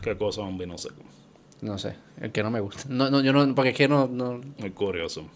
¿Qué 0.00 0.16
cosa 0.16 0.42
es 0.42 0.48
un 0.48 0.58
vino 0.58 0.78
seco? 0.78 1.01
No 1.62 1.78
sé, 1.78 1.94
el 2.20 2.32
que 2.32 2.42
no 2.42 2.50
me 2.50 2.58
gusta. 2.58 2.82
No, 2.88 3.08
no, 3.08 3.20
yo 3.20 3.32
no, 3.32 3.54
porque 3.54 3.70
es 3.70 3.76
que 3.76 3.86
no... 3.86 4.08
no... 4.08 4.40
Muy 4.58 4.70
curioso. 4.72 5.28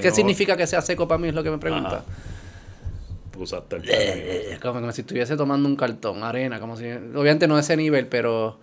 ¿Qué 0.00 0.10
significa 0.10 0.56
que 0.56 0.66
sea 0.66 0.80
seco 0.80 1.06
para 1.06 1.18
mí? 1.18 1.28
Es 1.28 1.34
lo 1.34 1.42
que 1.42 1.50
me 1.50 1.58
pregunta. 1.58 2.04
Usaste 3.36 3.76
el 3.76 3.82
eh, 3.86 4.58
como, 4.62 4.90
si 4.92 5.02
estuviese 5.02 5.36
tomando 5.36 5.68
un 5.68 5.76
cartón, 5.76 6.24
arena, 6.24 6.58
como 6.58 6.74
si... 6.76 6.86
Obviamente 6.86 7.46
no 7.46 7.58
ese 7.58 7.76
nivel, 7.76 8.06
pero... 8.06 8.58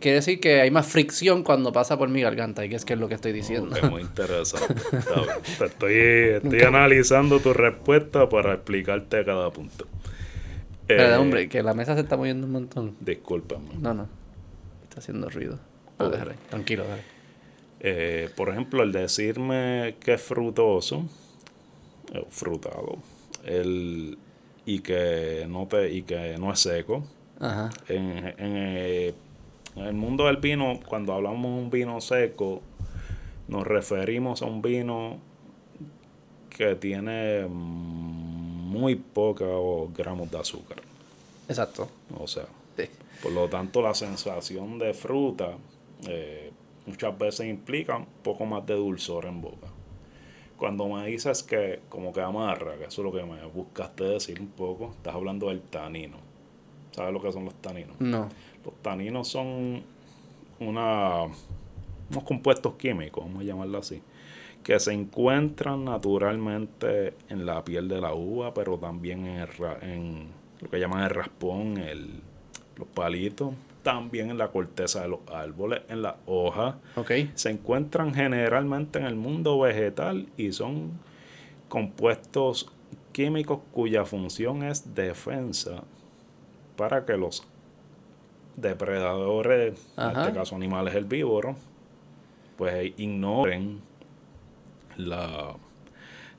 Quiere 0.00 0.14
decir 0.14 0.38
que 0.38 0.60
hay 0.60 0.70
más 0.70 0.86
fricción 0.86 1.42
cuando 1.42 1.72
pasa 1.72 1.98
por 1.98 2.08
mi 2.08 2.22
garganta, 2.22 2.64
y 2.64 2.68
que 2.70 2.76
es 2.76 2.84
que 2.84 2.94
es 2.94 3.00
lo 3.00 3.08
que 3.08 3.14
estoy 3.16 3.32
diciendo. 3.32 3.76
Es 3.76 3.82
muy 3.90 4.02
interesante. 4.02 4.74
estoy, 5.64 5.94
estoy 5.94 6.62
analizando 6.62 7.40
tu 7.40 7.52
respuesta 7.52 8.28
para 8.28 8.54
explicarte 8.54 9.24
cada 9.24 9.50
punto. 9.50 9.86
Eh, 10.86 11.16
hombre, 11.18 11.48
que 11.48 11.62
la 11.62 11.74
mesa 11.74 11.94
se 11.96 12.00
está 12.00 12.16
moviendo 12.16 12.46
un 12.46 12.52
montón. 12.52 12.96
Discúlpame. 13.00 13.68
No, 13.78 13.92
no. 13.92 14.08
Está 14.84 15.00
haciendo 15.00 15.28
ruido. 15.28 15.58
Tranquilo, 16.48 16.84
eh, 17.80 18.30
por 18.36 18.48
ejemplo, 18.48 18.82
el 18.82 18.92
decirme 18.92 19.96
que 20.00 20.14
es 20.14 20.22
frutoso, 20.22 21.04
eh, 22.12 22.24
frutado, 22.28 22.98
el, 23.44 24.18
y, 24.64 24.80
que 24.80 25.46
no 25.48 25.66
te, 25.66 25.90
y 25.92 26.02
que 26.02 26.36
no 26.38 26.52
es 26.52 26.60
seco. 26.60 27.04
En, 27.88 28.34
eh, 28.38 29.14
en, 29.76 29.84
el 29.84 29.94
mundo 29.94 30.26
del 30.26 30.38
vino, 30.38 30.80
cuando 30.88 31.12
hablamos 31.12 31.42
de 31.42 31.62
un 31.62 31.70
vino 31.70 32.00
seco, 32.00 32.62
nos 33.46 33.66
referimos 33.66 34.42
a 34.42 34.46
un 34.46 34.60
vino 34.60 35.18
que 36.50 36.74
tiene 36.74 37.46
muy 37.48 38.96
pocos 38.96 39.94
gramos 39.94 40.30
de 40.30 40.38
azúcar. 40.38 40.78
Exacto. 41.48 41.88
O 42.18 42.26
sea, 42.26 42.46
por 43.22 43.32
lo 43.32 43.48
tanto, 43.48 43.82
la 43.82 43.94
sensación 43.94 44.78
de 44.78 44.94
fruta 44.94 45.56
eh, 46.06 46.52
muchas 46.86 47.16
veces 47.18 47.46
implica 47.46 47.96
un 47.96 48.06
poco 48.22 48.46
más 48.46 48.64
de 48.66 48.74
dulzor 48.74 49.26
en 49.26 49.40
boca. 49.40 49.68
cuando 50.56 50.88
me 50.88 51.06
dices 51.06 51.42
que 51.42 51.80
como 51.88 52.12
que 52.12 52.20
amarra, 52.20 52.76
que 52.76 52.84
eso 52.84 53.00
es 53.02 53.04
lo 53.04 53.12
que 53.12 53.24
me 53.24 53.44
buscaste 53.46 54.04
decir 54.04 54.40
un 54.40 54.48
poco, 54.48 54.90
estás 54.90 55.14
hablando 55.14 55.48
del 55.48 55.62
tanino. 55.62 56.16
¿Sabes 56.90 57.12
lo 57.12 57.22
que 57.22 57.30
son 57.30 57.44
los 57.44 57.54
taninos? 57.54 57.94
No. 58.00 58.28
Los 58.64 58.74
taninos 58.82 59.28
son 59.28 59.82
una, 60.58 61.24
unos 62.10 62.24
compuestos 62.24 62.74
químicos, 62.74 63.24
vamos 63.24 63.42
a 63.42 63.44
llamarlo 63.44 63.78
así, 63.78 64.02
que 64.64 64.80
se 64.80 64.92
encuentran 64.92 65.84
naturalmente 65.84 67.14
en 67.28 67.46
la 67.46 67.62
piel 67.64 67.86
de 67.88 68.00
la 68.00 68.12
uva, 68.14 68.52
pero 68.52 68.78
también 68.78 69.26
en, 69.26 69.46
en 69.82 70.26
lo 70.60 70.68
que 70.68 70.80
llaman 70.80 71.04
el 71.04 71.10
raspón, 71.10 71.78
el, 71.78 72.20
los 72.76 72.88
palitos, 72.88 73.54
también 73.88 74.28
en 74.28 74.36
la 74.36 74.48
corteza 74.48 75.00
de 75.00 75.08
los 75.08 75.20
árboles, 75.32 75.80
en 75.88 76.02
la 76.02 76.16
hoja. 76.26 76.76
Okay. 76.94 77.32
Se 77.34 77.48
encuentran 77.48 78.12
generalmente 78.12 78.98
en 78.98 79.06
el 79.06 79.16
mundo 79.16 79.58
vegetal 79.58 80.28
y 80.36 80.52
son 80.52 81.00
compuestos 81.70 82.70
químicos 83.12 83.60
cuya 83.72 84.04
función 84.04 84.62
es 84.62 84.94
defensa 84.94 85.84
para 86.76 87.06
que 87.06 87.16
los 87.16 87.48
depredadores, 88.56 89.80
en 89.96 90.20
este 90.20 90.34
caso 90.34 90.54
animales 90.54 90.94
herbívoros, 90.94 91.56
pues 92.58 92.92
ignoren 92.98 93.80
la, 94.98 95.54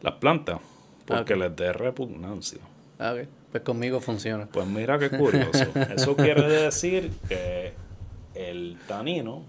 las 0.03 0.13
plantas 0.17 0.59
porque 1.07 1.35
les 1.35 1.55
dé 1.55 1.73
repugnancia. 1.73 2.59
Ah, 2.99 3.15
pues 3.51 3.63
conmigo 3.63 3.99
funciona. 3.99 4.47
Pues 4.51 4.67
mira 4.67 4.99
qué 4.99 5.09
curioso. 5.09 5.65
Eso 5.95 6.15
quiere 6.15 6.47
decir 6.47 7.11
que 7.27 7.73
el 8.35 8.77
tanino 8.87 9.43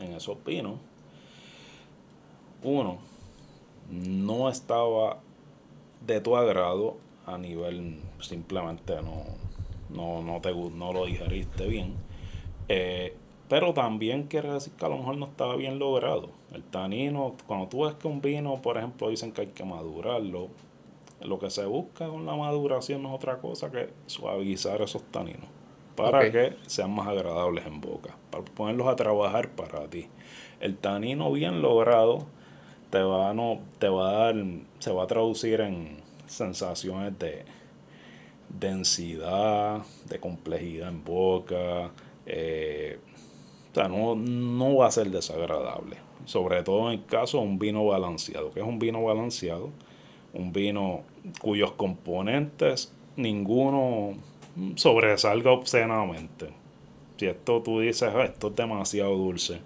en 0.00 0.14
esos 0.14 0.38
pinos, 0.38 0.78
uno, 2.62 2.98
no 3.90 4.48
estaba 4.48 5.18
de 6.06 6.20
tu 6.20 6.36
agrado 6.36 6.96
a 7.26 7.38
nivel 7.38 7.98
simplemente 8.20 8.94
no, 9.02 9.24
no, 9.90 10.22
no, 10.22 10.40
te, 10.40 10.52
no 10.52 10.92
lo 10.92 11.06
digeriste 11.06 11.66
bien. 11.66 11.94
Eh, 12.68 13.16
pero 13.48 13.74
también 13.74 14.24
quiere 14.24 14.52
decir 14.52 14.72
que 14.74 14.86
a 14.86 14.88
lo 14.88 14.98
mejor 14.98 15.16
no 15.16 15.26
estaba 15.26 15.56
bien 15.56 15.78
logrado. 15.78 16.30
El 16.52 16.62
tanino, 16.62 17.34
cuando 17.46 17.66
tú 17.66 17.84
ves 17.84 17.94
que 17.94 18.06
un 18.06 18.20
vino, 18.20 18.62
por 18.62 18.76
ejemplo, 18.76 19.08
dicen 19.08 19.32
que 19.32 19.42
hay 19.42 19.46
que 19.48 19.64
madurarlo, 19.64 20.48
lo 21.20 21.38
que 21.38 21.50
se 21.50 21.66
busca 21.66 22.08
con 22.08 22.26
la 22.26 22.34
maduración 22.34 23.02
no 23.02 23.10
es 23.10 23.14
otra 23.14 23.38
cosa 23.38 23.70
que 23.70 23.90
suavizar 24.06 24.80
esos 24.82 25.02
taninos 25.04 25.48
para 25.96 26.30
que 26.30 26.56
sean 26.66 26.94
más 26.94 27.08
agradables 27.08 27.66
en 27.66 27.80
boca, 27.80 28.16
para 28.30 28.44
ponerlos 28.44 28.88
a 28.88 28.96
trabajar 28.96 29.50
para 29.50 29.88
ti. 29.88 30.08
El 30.60 30.76
tanino 30.76 31.30
bien 31.32 31.62
logrado 31.62 32.26
te 32.90 33.02
va, 33.02 33.34
no, 33.34 33.60
te 33.78 33.88
va 33.88 34.10
a 34.10 34.12
dar, 34.24 34.44
se 34.78 34.92
va 34.92 35.04
a 35.04 35.06
traducir 35.06 35.60
en 35.60 35.98
sensaciones 36.26 37.18
de 37.18 37.44
densidad, 38.48 39.82
de 40.08 40.18
complejidad 40.18 40.88
en 40.88 41.04
boca, 41.04 41.90
eh, 42.26 42.98
o 43.70 43.74
sea, 43.74 43.88
no, 43.88 44.16
no 44.16 44.76
va 44.76 44.86
a 44.86 44.90
ser 44.90 45.10
desagradable. 45.10 45.96
Sobre 46.24 46.62
todo 46.62 46.90
en 46.90 47.00
el 47.00 47.06
caso 47.06 47.38
de 47.38 47.44
un 47.44 47.58
vino 47.58 47.86
balanceado. 47.86 48.50
que 48.50 48.60
es 48.60 48.66
un 48.66 48.78
vino 48.78 49.02
balanceado? 49.02 49.70
Un 50.32 50.52
vino 50.52 51.02
cuyos 51.40 51.72
componentes 51.72 52.92
ninguno 53.16 54.14
sobresalga 54.76 55.50
obscenamente. 55.52 56.48
Si 57.16 57.26
esto 57.26 57.60
tú 57.62 57.80
dices, 57.80 58.10
ah, 58.14 58.24
esto 58.24 58.48
es 58.48 58.56
demasiado 58.56 59.14
dulce, 59.14 59.60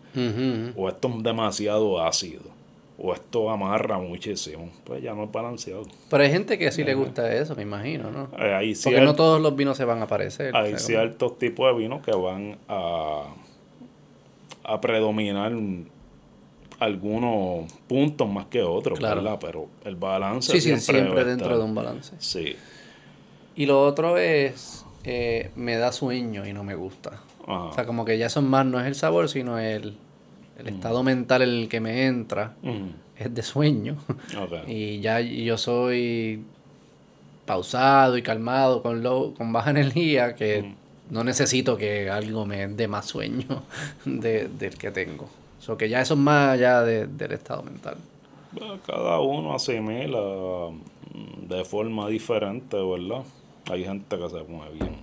o 0.76 0.88
esto 0.88 1.08
es 1.08 1.22
demasiado 1.22 2.02
ácido, 2.04 2.42
o 2.98 3.14
esto 3.14 3.48
amarra 3.48 3.98
muchísimo, 3.98 4.70
pues 4.82 5.02
ya 5.02 5.14
no 5.14 5.24
es 5.24 5.30
balanceado. 5.32 5.82
Pero 6.10 6.24
hay 6.24 6.30
gente 6.30 6.58
que 6.58 6.72
sí 6.72 6.82
le 6.82 6.94
gusta 6.94 7.32
eso, 7.32 7.54
me 7.54 7.62
imagino, 7.62 8.10
¿no? 8.10 8.28
Eh, 8.38 8.74
Porque 8.82 9.00
no 9.00 9.14
todos 9.14 9.40
los 9.40 9.54
vinos 9.54 9.76
se 9.76 9.84
van 9.84 10.02
a 10.02 10.08
parecer. 10.08 10.54
Hay 10.56 10.78
ciertos 10.78 11.38
tipos 11.38 11.72
de 11.72 11.80
vinos 11.80 12.02
que 12.04 12.10
van 12.10 12.58
a, 12.68 13.22
a 14.64 14.80
predominar 14.80 15.52
algunos 16.84 17.72
puntos 17.88 18.28
más 18.28 18.46
que 18.46 18.62
otros, 18.62 19.00
¿verdad? 19.00 19.38
Pero 19.40 19.68
el 19.84 19.96
balance 19.96 20.52
sí, 20.52 20.60
siempre, 20.60 20.80
sí, 20.82 20.92
siempre 20.92 21.24
dentro 21.24 21.58
de 21.58 21.64
un 21.64 21.74
balance. 21.74 22.14
Sí. 22.18 22.56
Y 23.56 23.66
lo 23.66 23.82
otro 23.82 24.18
es, 24.18 24.84
eh, 25.04 25.50
me 25.56 25.76
da 25.76 25.92
sueño 25.92 26.46
y 26.46 26.52
no 26.52 26.64
me 26.64 26.74
gusta. 26.74 27.20
O 27.46 27.72
sea, 27.74 27.84
como 27.84 28.04
que 28.04 28.16
ya 28.16 28.28
son 28.28 28.48
más, 28.48 28.64
no 28.64 28.80
es 28.80 28.86
el 28.86 28.94
sabor, 28.94 29.28
sino 29.28 29.58
el, 29.58 29.96
el 30.58 30.68
estado 30.68 31.02
mental 31.02 31.42
en 31.42 31.50
el 31.50 31.68
que 31.68 31.80
me 31.80 32.06
entra. 32.06 32.54
Es 33.18 33.34
de 33.34 33.42
sueño. 33.42 33.96
y 34.66 35.00
ya 35.00 35.20
yo 35.20 35.56
soy 35.58 36.42
pausado 37.46 38.16
y 38.16 38.22
calmado, 38.22 38.82
con, 38.82 39.02
low, 39.02 39.34
con 39.34 39.52
baja 39.52 39.70
energía, 39.70 40.34
que 40.34 40.74
no 41.10 41.24
necesito 41.24 41.76
que 41.76 42.10
algo 42.10 42.46
me 42.46 42.66
dé 42.68 42.88
más 42.88 43.06
sueño 43.06 43.62
de, 44.04 44.48
del 44.48 44.76
que 44.76 44.90
tengo. 44.90 45.28
So 45.64 45.78
que 45.78 45.88
ya 45.88 46.02
eso 46.02 46.12
es 46.12 46.20
más 46.20 46.50
allá 46.50 46.82
del 46.82 47.32
estado 47.32 47.62
mental. 47.62 47.96
Cada 48.86 49.18
uno 49.20 49.54
asimila 49.54 50.20
mm, 50.70 51.48
de 51.48 51.64
forma 51.64 52.06
diferente, 52.08 52.76
¿verdad? 52.76 53.24
Hay 53.70 53.82
gente 53.82 54.18
que 54.18 54.28
se 54.28 54.42
mueve 54.42 54.74
bien. 54.74 54.96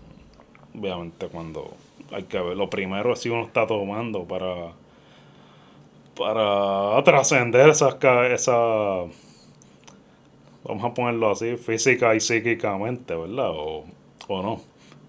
Obviamente 0.78 1.28
cuando 1.30 1.74
hay 2.12 2.24
que 2.24 2.40
ver, 2.40 2.56
lo 2.56 2.70
primero 2.70 3.14
es 3.14 3.20
si 3.22 3.30
uno 3.30 3.44
está 3.46 3.66
tomando 3.66 4.24
para 4.26 4.74
para 6.16 7.04
trascender 7.04 7.70
esas 7.70 7.96
esa 8.30 9.06
vamos 10.64 10.84
a 10.84 10.94
ponerlo 10.94 11.32
así, 11.32 11.58
física 11.58 12.14
y 12.14 12.20
psíquicamente, 12.20 13.16
¿verdad? 13.16 13.50
O, 13.50 13.86
o 14.28 14.44
no. 14.44 14.62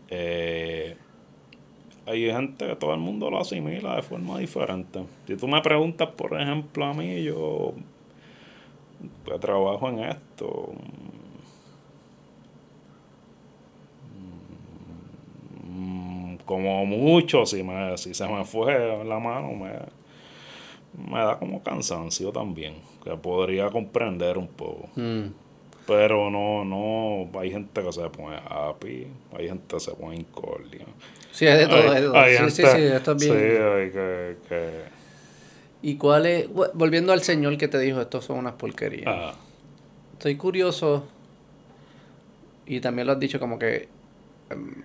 Eh, 0.09 0.97
hay 2.07 2.31
gente 2.31 2.67
que 2.67 2.77
todo 2.77 2.95
el 2.95 3.01
mundo 3.01 3.31
lo 3.31 3.41
asimila 3.41 3.97
de 3.97 4.03
forma 4.03 4.39
diferente. 4.39 5.05
Si 5.27 5.37
tú 5.37 5.47
me 5.47 5.61
preguntas, 5.61 6.09
por 6.11 6.41
ejemplo, 6.41 6.85
a 6.85 6.95
mí, 6.95 7.23
yo 7.23 7.75
trabajo 9.41 9.89
en 9.89 10.01
esto, 10.01 10.73
mm, 15.65 16.37
como 16.45 16.85
mucho, 16.87 17.47
si, 17.47 17.63
me, 17.63 17.97
si 17.97 18.15
se 18.15 18.27
me 18.29 18.45
fue 18.45 19.05
la 19.05 19.19
mano, 19.19 19.53
me, 19.53 19.71
me 21.11 21.19
da 21.19 21.39
como 21.39 21.63
cansancio 21.63 22.33
también, 22.33 22.75
que 23.03 23.17
podría 23.17 23.71
comprender 23.71 24.39
un 24.39 24.49
poco. 24.49 24.89
Mm. 24.97 25.29
Pero 25.87 26.31
no, 26.31 26.65
no, 26.65 27.41
hay 27.41 27.51
gente 27.51 27.83
que 27.83 27.93
se 27.93 28.09
pone 28.11 28.37
happy, 28.37 29.07
hay 29.37 29.49
gente 29.49 29.75
que 29.75 29.81
se 29.81 29.93
pone 29.93 30.17
incordia. 30.17 30.87
Sí, 31.33 31.47
es 31.47 31.59
de 31.59 31.67
todo, 31.67 31.93
de 31.93 32.01
todo. 32.01 32.25
sí, 32.25 32.51
sí, 32.51 32.63
sí, 32.63 32.83
esto 32.83 33.13
es 33.13 33.19
bien. 33.19 33.33
Sí, 33.33 33.39
hay 33.39 33.91
que, 33.91 34.37
que... 34.49 34.71
¿Y 35.83 35.97
cuál 35.97 36.27
es? 36.27 36.49
Volviendo 36.49 37.13
al 37.13 37.23
señor 37.23 37.59
que 37.59 37.67
te 37.67 37.79
dijo, 37.79 38.01
estos 38.01 38.27
son 38.27 38.39
unas 38.39 38.53
porquerías. 38.53 39.07
Ah. 39.09 39.35
Estoy 40.13 40.37
curioso, 40.37 41.09
y 42.67 42.81
también 42.81 43.07
lo 43.07 43.13
has 43.13 43.21
dicho 43.21 43.39
como 43.39 43.59
que 43.59 43.89
em, 44.51 44.83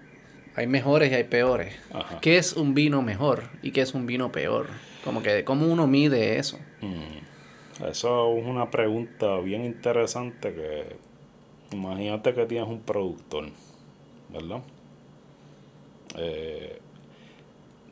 hay 0.56 0.68
mejores 0.68 1.12
y 1.12 1.16
hay 1.16 1.24
peores. 1.24 1.76
¿Qué 2.22 2.38
es 2.38 2.54
un 2.54 2.74
vino 2.74 3.02
mejor 3.02 3.44
y 3.62 3.72
qué 3.72 3.82
es 3.82 3.94
un 3.94 4.06
vino 4.06 4.32
peor? 4.32 4.68
Como 5.04 5.22
que, 5.22 5.44
¿cómo 5.44 5.68
uno 5.68 5.88
mide 5.88 6.40
eso? 6.40 6.58
Mm. 6.82 7.86
Eso 7.86 8.36
es 8.36 8.46
una 8.46 8.72
pregunta 8.72 9.38
bien 9.40 9.64
interesante 9.64 10.54
que 10.54 10.96
imagínate 11.76 12.34
que 12.34 12.46
tienes 12.48 12.68
un 12.68 12.82
productor, 12.82 13.50
¿verdad? 14.34 14.62
Eh, 16.16 16.80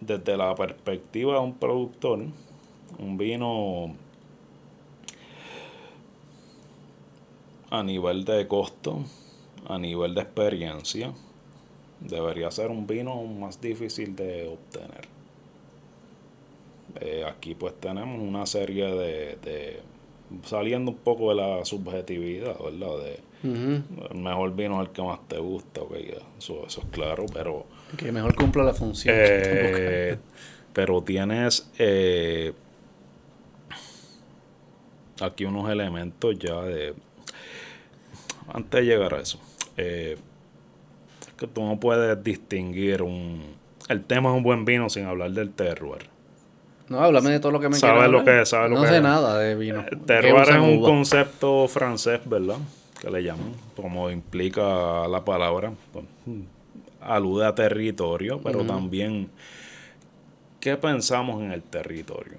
desde 0.02 0.38
la 0.38 0.56
perspectiva 0.56 1.34
de 1.34 1.40
un 1.40 1.54
productor, 1.56 2.20
un 3.00 3.18
vino 3.18 3.96
a 7.70 7.84
nivel 7.84 8.24
de 8.26 8.48
costo, 8.48 9.00
a 9.68 9.78
nivel 9.78 10.16
de 10.16 10.22
experiencia, 10.22 11.14
debería 12.00 12.52
ser 12.52 12.70
un 12.70 12.86
vino 12.86 13.24
más 13.24 13.60
difícil 13.60 14.16
de 14.16 14.48
obtener. 14.48 15.08
Eh, 17.02 17.26
aquí 17.28 17.56
pues 17.56 17.74
tenemos 17.80 18.22
una 18.22 18.46
serie 18.46 18.86
de, 18.86 19.82
saliendo 20.44 20.92
un 20.92 20.98
poco 20.98 21.30
de 21.30 21.36
la 21.36 21.66
subjetividad, 21.66 22.58
¿verdad? 22.60 23.04
De, 23.04 23.20
El 23.44 24.18
mejor 24.18 24.56
vino 24.56 24.82
es 24.82 24.88
el 24.88 24.94
que 24.94 25.02
más 25.02 25.20
te 25.28 25.38
gusta, 25.38 25.82
eso, 26.38 26.66
eso 26.66 26.82
es 26.82 26.88
claro, 26.92 27.26
pero... 27.34 27.66
Que 27.98 28.12
mejor 28.12 28.36
cumpla 28.36 28.64
la 28.64 28.74
función. 28.74 29.16
Eh, 29.18 30.18
pero 30.74 31.02
tienes 31.04 31.70
eh, 31.78 32.54
aquí 35.22 35.46
unos 35.46 35.70
elementos 35.70 36.38
ya 36.38 36.62
de... 36.62 36.94
Antes 38.54 38.82
de 38.82 38.86
llegar 38.86 39.14
a 39.16 39.22
eso, 39.22 39.40
que 39.76 41.48
tú 41.48 41.64
no 41.64 41.80
puedes 41.80 42.24
distinguir 42.24 43.02
un... 43.02 43.56
El 43.90 44.04
tema 44.04 44.30
es 44.30 44.38
un 44.38 44.44
buen 44.44 44.66
vino 44.66 44.90
sin 44.90 45.06
hablar 45.06 45.32
del 45.32 45.52
terroir. 45.52 46.16
No, 46.90 47.00
háblame 47.00 47.32
de 47.32 47.40
todo 47.40 47.52
lo 47.52 47.60
que 47.60 47.70
me 47.70 47.76
¿Sabes 47.76 48.10
lo 48.10 48.24
que 48.24 48.42
es? 48.42 48.54
no 48.54 48.86
sé 48.86 49.02
nada 49.02 49.40
de 49.40 49.56
vino. 49.56 49.82
Eh, 49.82 49.98
terroir 50.06 50.50
es 50.50 50.58
un 50.58 50.82
concepto 50.82 51.68
francés, 51.68 52.22
¿verdad? 52.26 52.58
Que 53.00 53.10
le 53.10 53.24
llaman, 53.24 53.54
como 53.76 54.10
implica 54.10 55.08
la 55.08 55.26
palabra. 55.26 55.72
Pues, 55.92 56.06
alude 57.06 57.46
a 57.46 57.56
territorio, 57.56 58.42
pero 58.42 58.66
también, 58.66 59.30
¿qué 60.60 60.76
pensamos 60.78 61.42
en 61.42 61.52
el 61.52 61.64
territorio? 61.64 62.38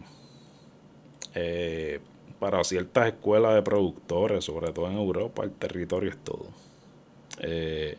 Eh, 1.35 2.01
para 2.39 2.63
ciertas 2.65 3.07
escuelas 3.09 3.55
de 3.55 3.63
productores, 3.63 4.45
sobre 4.45 4.73
todo 4.73 4.91
en 4.91 4.97
Europa, 4.97 5.45
el 5.45 5.53
territorio 5.53 6.11
es 6.11 6.19
todo. 6.19 6.47
Eh, 7.39 7.97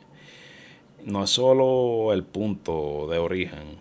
no 1.05 1.23
es 1.23 1.29
solo 1.29 2.13
el 2.13 2.23
punto 2.23 3.07
de 3.09 3.17
origen, 3.17 3.77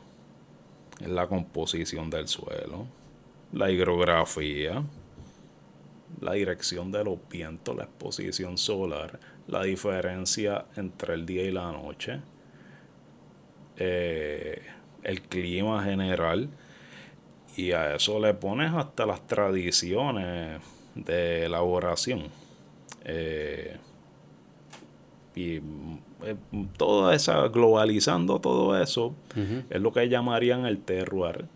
es 1.01 1.09
la 1.09 1.27
composición 1.27 2.11
del 2.11 2.29
suelo, 2.29 2.87
la 3.53 3.71
hidrografía, 3.71 4.83
la 6.21 6.33
dirección 6.33 6.93
de 6.93 7.05
los 7.05 7.19
vientos, 7.29 7.77
la 7.77 7.85
exposición 7.85 8.59
solar, 8.59 9.19
la 9.47 9.63
diferencia 9.63 10.67
entre 10.77 11.15
el 11.15 11.27
día 11.27 11.45
y 11.45 11.53
la 11.53 11.73
noche, 11.73 12.21
eh, 13.79 14.63
el 15.03 15.23
clima 15.23 15.83
general, 15.85 16.49
y 17.57 17.73
a 17.73 17.95
eso 17.95 18.21
le 18.21 18.35
pones 18.35 18.73
hasta 18.75 19.07
las 19.07 19.27
tradiciones 19.27 20.61
de 20.95 21.47
elaboración. 21.47 22.25
Eh, 23.05 23.77
y 25.35 25.57
eh, 25.57 26.37
toda 26.77 27.15
esa, 27.15 27.49
globalizando 27.49 28.41
todo 28.41 28.81
eso, 28.81 29.15
es 29.71 29.81
lo 29.81 29.93
que 29.93 30.09
llamarían 30.09 30.67
el 30.67 30.79
terroir. 30.79 31.47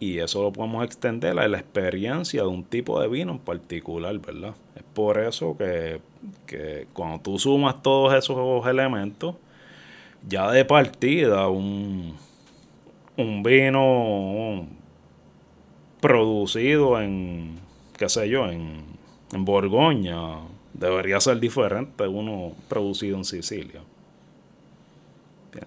Y 0.00 0.18
eso 0.18 0.42
lo 0.42 0.52
podemos 0.52 0.84
extender 0.84 1.36
a 1.38 1.48
la 1.48 1.58
experiencia 1.58 2.42
de 2.42 2.48
un 2.48 2.62
tipo 2.62 3.00
de 3.00 3.08
vino 3.08 3.32
en 3.32 3.38
particular, 3.40 4.16
¿verdad? 4.20 4.54
Es 4.76 4.84
por 4.94 5.18
eso 5.18 5.56
que, 5.58 6.00
que 6.46 6.86
cuando 6.92 7.20
tú 7.20 7.38
sumas 7.38 7.82
todos 7.82 8.14
esos 8.14 8.64
elementos, 8.66 9.34
ya 10.26 10.50
de 10.50 10.64
partida 10.64 11.48
un, 11.48 12.16
un 13.16 13.42
vino 13.42 14.66
producido 16.00 17.00
en, 17.00 17.58
qué 17.96 18.08
sé 18.08 18.28
yo, 18.28 18.48
en, 18.48 18.82
en 19.32 19.44
Borgoña, 19.44 20.38
debería 20.72 21.20
ser 21.20 21.40
diferente 21.40 22.04
de 22.04 22.08
uno 22.08 22.52
producido 22.68 23.16
en 23.16 23.24
Sicilia. 23.24 23.80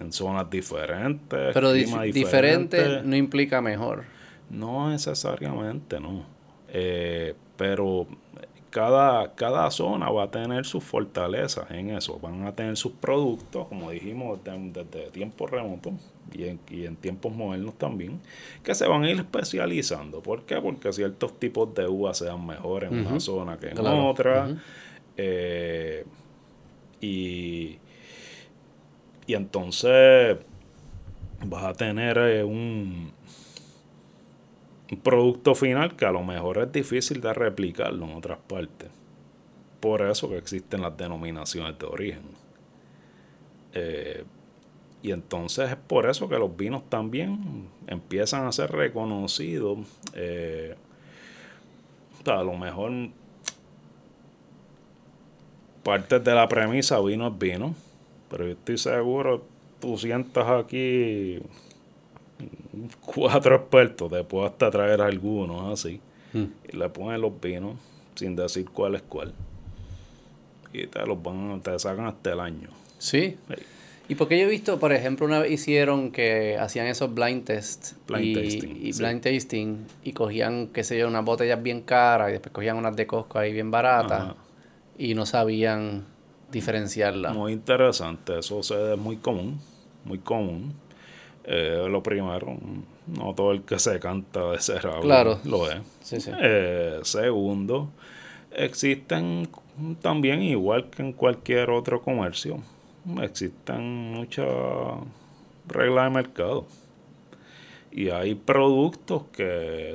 En 0.00 0.12
zonas 0.12 0.48
diferentes. 0.48 1.50
Pero 1.52 1.72
diferente 1.72 3.02
no 3.04 3.14
implica 3.16 3.60
mejor. 3.60 4.04
No 4.48 4.90
necesariamente, 4.90 6.00
no. 6.00 6.24
Eh, 6.68 7.34
pero 7.56 8.06
cada, 8.72 9.34
cada 9.34 9.70
zona 9.70 10.10
va 10.10 10.24
a 10.24 10.30
tener 10.30 10.64
sus 10.64 10.82
fortalezas 10.82 11.70
en 11.70 11.90
eso. 11.90 12.18
Van 12.18 12.46
a 12.46 12.54
tener 12.56 12.76
sus 12.78 12.92
productos, 12.92 13.68
como 13.68 13.90
dijimos, 13.90 14.40
desde, 14.42 15.10
tiempos 15.10 15.50
remotos 15.50 15.92
y 16.32 16.44
en, 16.44 16.60
y 16.70 16.86
en, 16.86 16.96
tiempos 16.96 17.34
modernos 17.34 17.74
también, 17.74 18.18
que 18.64 18.74
se 18.74 18.88
van 18.88 19.04
a 19.04 19.10
ir 19.10 19.18
especializando. 19.18 20.22
¿Por 20.22 20.44
qué? 20.44 20.56
Porque 20.56 20.90
ciertos 20.90 21.38
tipos 21.38 21.74
de 21.74 21.86
uvas 21.86 22.18
sean 22.18 22.44
mejores 22.46 22.90
en 22.90 23.06
una 23.06 23.20
zona 23.20 23.58
que 23.58 23.68
en 23.68 23.78
otra. 23.78 24.56
Eh, 25.18 26.06
y, 27.02 27.76
y 29.26 29.34
entonces 29.34 30.38
vas 31.44 31.64
a 31.64 31.74
tener 31.74 32.16
eh, 32.16 32.42
un 32.42 33.12
un 34.92 34.98
producto 34.98 35.54
final 35.54 35.96
que 35.96 36.04
a 36.04 36.12
lo 36.12 36.22
mejor 36.22 36.58
es 36.58 36.70
difícil 36.70 37.22
de 37.22 37.32
replicarlo 37.32 38.04
en 38.04 38.14
otras 38.14 38.38
partes. 38.46 38.90
Por 39.80 40.02
eso 40.02 40.28
que 40.28 40.36
existen 40.36 40.82
las 40.82 40.94
denominaciones 40.94 41.78
de 41.78 41.86
origen. 41.86 42.22
Eh, 43.72 44.22
y 45.02 45.10
entonces 45.12 45.70
es 45.70 45.76
por 45.76 46.08
eso 46.08 46.28
que 46.28 46.38
los 46.38 46.54
vinos 46.54 46.82
también 46.90 47.68
empiezan 47.86 48.46
a 48.46 48.52
ser 48.52 48.70
reconocidos. 48.70 49.78
Eh, 50.14 50.76
a 52.26 52.42
lo 52.42 52.52
mejor 52.58 52.92
parte 55.82 56.20
de 56.20 56.34
la 56.34 56.46
premisa 56.48 57.00
vino 57.00 57.28
es 57.28 57.38
vino, 57.38 57.74
pero 58.30 58.44
yo 58.44 58.52
estoy 58.52 58.76
seguro, 58.76 59.42
tú 59.80 59.96
sientas 59.96 60.46
aquí 60.48 61.40
cuatro 63.00 63.56
expertos, 63.56 64.10
te 64.10 64.24
puedo 64.24 64.46
hasta 64.46 64.70
traer 64.70 65.00
algunos 65.00 65.72
así, 65.72 66.00
hmm. 66.32 66.44
y 66.72 66.76
le 66.76 66.88
ponen 66.88 67.20
los 67.20 67.40
vinos 67.40 67.76
sin 68.14 68.36
decir 68.36 68.66
cuál 68.70 68.94
es 68.94 69.02
cuál. 69.02 69.32
Y 70.72 70.86
te 70.86 71.04
los 71.06 71.22
van, 71.22 71.60
te 71.60 71.78
sacan 71.78 72.06
hasta 72.06 72.32
el 72.32 72.40
año. 72.40 72.68
Sí. 72.98 73.36
Y 74.08 74.14
porque 74.14 74.38
yo 74.38 74.46
he 74.46 74.50
visto, 74.50 74.78
por 74.78 74.92
ejemplo, 74.92 75.26
una 75.26 75.38
vez 75.38 75.52
hicieron 75.52 76.10
que 76.12 76.56
hacían 76.58 76.86
esos 76.86 77.14
blind 77.14 77.44
tests 77.44 77.96
blind 78.06 78.24
y, 78.24 78.34
tasting, 78.34 78.76
y 78.82 78.92
blind 78.92 79.20
tasting 79.22 79.86
y 80.02 80.12
cogían, 80.12 80.68
qué 80.68 80.84
sé 80.84 80.98
yo, 80.98 81.08
unas 81.08 81.24
botellas 81.24 81.62
bien 81.62 81.82
caras 81.82 82.30
y 82.30 82.32
después 82.32 82.52
cogían 82.52 82.76
unas 82.76 82.96
de 82.96 83.06
Costco 83.06 83.38
ahí 83.38 83.52
bien 83.52 83.70
baratas 83.70 84.34
y 84.98 85.14
no 85.14 85.24
sabían 85.24 86.04
diferenciarlas. 86.50 87.34
Muy 87.34 87.52
interesante, 87.52 88.38
eso 88.38 88.60
es 88.60 88.98
muy 88.98 89.16
común, 89.16 89.58
muy 90.04 90.18
común. 90.18 90.74
Eh, 91.44 91.86
lo 91.88 92.02
primero, 92.02 92.56
no 93.06 93.34
todo 93.34 93.52
el 93.52 93.62
que 93.62 93.78
se 93.78 93.98
canta 93.98 94.50
de 94.52 94.60
ser 94.60 94.82
claro. 95.00 95.40
lo 95.44 95.68
es. 95.70 95.80
Eh, 96.40 97.00
segundo, 97.02 97.90
existen 98.52 99.48
también, 100.00 100.42
igual 100.42 100.88
que 100.90 101.02
en 101.02 101.12
cualquier 101.12 101.70
otro 101.70 102.00
comercio, 102.00 102.60
existen 103.20 104.12
muchas 104.12 104.46
reglas 105.66 106.04
de 106.04 106.10
mercado. 106.10 106.66
Y 107.90 108.10
hay 108.10 108.34
productos 108.34 109.24
que 109.32 109.94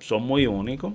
son 0.00 0.22
muy 0.22 0.46
únicos. 0.46 0.92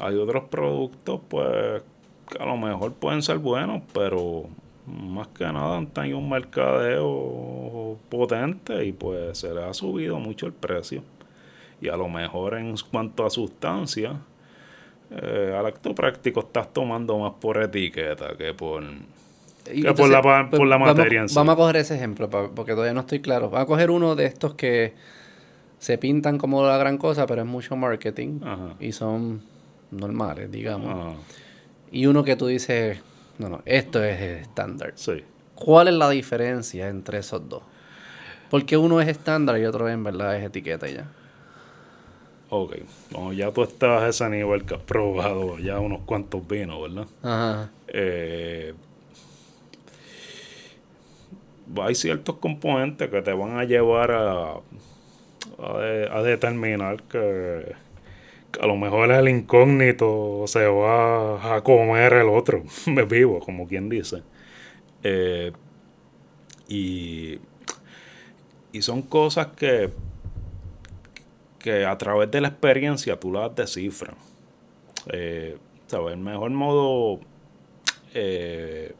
Hay 0.00 0.16
otros 0.16 0.44
productos, 0.50 1.20
pues, 1.28 1.82
que 2.30 2.42
a 2.42 2.46
lo 2.46 2.56
mejor 2.56 2.92
pueden 2.94 3.22
ser 3.22 3.38
buenos, 3.38 3.82
pero 3.92 4.46
más 4.86 5.28
que 5.28 5.44
nada 5.44 5.78
han 5.78 5.86
tenido 5.86 6.18
un 6.18 6.28
mercadeo 6.28 7.98
potente 8.08 8.84
y 8.84 8.92
pues 8.92 9.38
se 9.38 9.54
le 9.54 9.64
ha 9.64 9.72
subido 9.72 10.18
mucho 10.18 10.46
el 10.46 10.52
precio. 10.52 11.02
Y 11.80 11.88
a 11.88 11.96
lo 11.96 12.08
mejor 12.08 12.54
en 12.54 12.74
cuanto 12.90 13.24
a 13.24 13.30
sustancia, 13.30 14.20
eh, 15.10 15.54
al 15.56 15.66
acto 15.66 15.94
práctico 15.94 16.40
estás 16.40 16.72
tomando 16.72 17.18
más 17.18 17.32
por 17.40 17.62
etiqueta 17.62 18.36
que 18.36 18.54
por, 18.54 18.82
por 19.96 20.08
la, 20.08 20.48
pues, 20.50 20.60
materia 20.78 21.20
vamos, 21.20 21.34
Vamos 21.34 21.52
a 21.52 21.56
coger 21.56 21.76
ese 21.76 21.94
ejemplo 21.94 22.28
porque 22.54 22.72
todavía 22.72 22.94
no 22.94 23.00
estoy 23.00 23.20
claro. 23.20 23.50
Vamos 23.50 23.64
a 23.64 23.66
coger 23.66 23.90
uno 23.90 24.14
de 24.14 24.26
estos 24.26 24.54
que 24.54 24.94
se 25.78 25.98
pintan 25.98 26.38
como 26.38 26.64
la 26.66 26.78
gran 26.78 26.98
cosa, 26.98 27.26
pero 27.26 27.42
es 27.42 27.48
mucho 27.48 27.76
marketing 27.76 28.40
y 28.80 28.92
son 28.92 29.42
normales, 29.90 30.50
digamos. 30.50 31.16
Y 31.90 32.06
uno 32.06 32.24
que 32.24 32.36
tú 32.36 32.46
dices 32.46 33.00
no, 33.38 33.48
no, 33.48 33.62
esto 33.64 34.02
es 34.02 34.20
estándar. 34.20 34.92
Sí. 34.96 35.24
¿Cuál 35.54 35.88
es 35.88 35.94
la 35.94 36.10
diferencia 36.10 36.88
entre 36.88 37.18
esos 37.18 37.48
dos? 37.48 37.62
Porque 38.50 38.76
uno 38.76 39.00
es 39.00 39.08
estándar 39.08 39.58
y 39.58 39.64
otro 39.64 39.88
en 39.88 40.04
verdad 40.04 40.36
es 40.36 40.44
etiqueta 40.44 40.88
ya. 40.88 41.06
Ok, 42.50 42.76
como 43.12 43.32
ya 43.32 43.50
tú 43.50 43.62
estás 43.62 44.02
a 44.02 44.08
ese 44.08 44.28
nivel 44.28 44.64
que 44.64 44.74
has 44.74 44.80
probado 44.80 45.58
ya 45.58 45.80
unos 45.80 46.02
cuantos 46.02 46.46
vinos, 46.46 46.82
¿verdad? 46.82 47.06
Ajá. 47.22 47.70
Eh, 47.88 48.74
hay 51.82 51.94
ciertos 51.94 52.36
componentes 52.36 53.08
que 53.08 53.22
te 53.22 53.32
van 53.32 53.58
a 53.58 53.64
llevar 53.64 54.10
a, 54.12 54.54
a 55.58 56.22
determinar 56.22 57.02
que 57.04 57.74
a 58.60 58.66
lo 58.66 58.76
mejor 58.76 59.10
el 59.10 59.28
incógnito 59.28 60.44
se 60.46 60.66
va 60.66 61.56
a 61.56 61.62
comer 61.62 62.14
el 62.14 62.28
otro, 62.28 62.62
me 62.86 63.04
vivo, 63.04 63.40
como 63.40 63.66
quien 63.66 63.88
dice. 63.88 64.22
Eh, 65.02 65.52
y, 66.68 67.38
y 68.72 68.82
son 68.82 69.02
cosas 69.02 69.48
que, 69.48 69.90
que 71.58 71.84
a 71.84 71.96
través 71.98 72.30
de 72.30 72.40
la 72.40 72.48
experiencia 72.48 73.18
tú 73.18 73.32
las 73.32 73.54
descifras. 73.54 74.16
Eh, 75.12 75.58
¿sabes? 75.86 76.14
El 76.14 76.20
mejor 76.20 76.50
modo, 76.50 77.20
eh, 78.14 78.94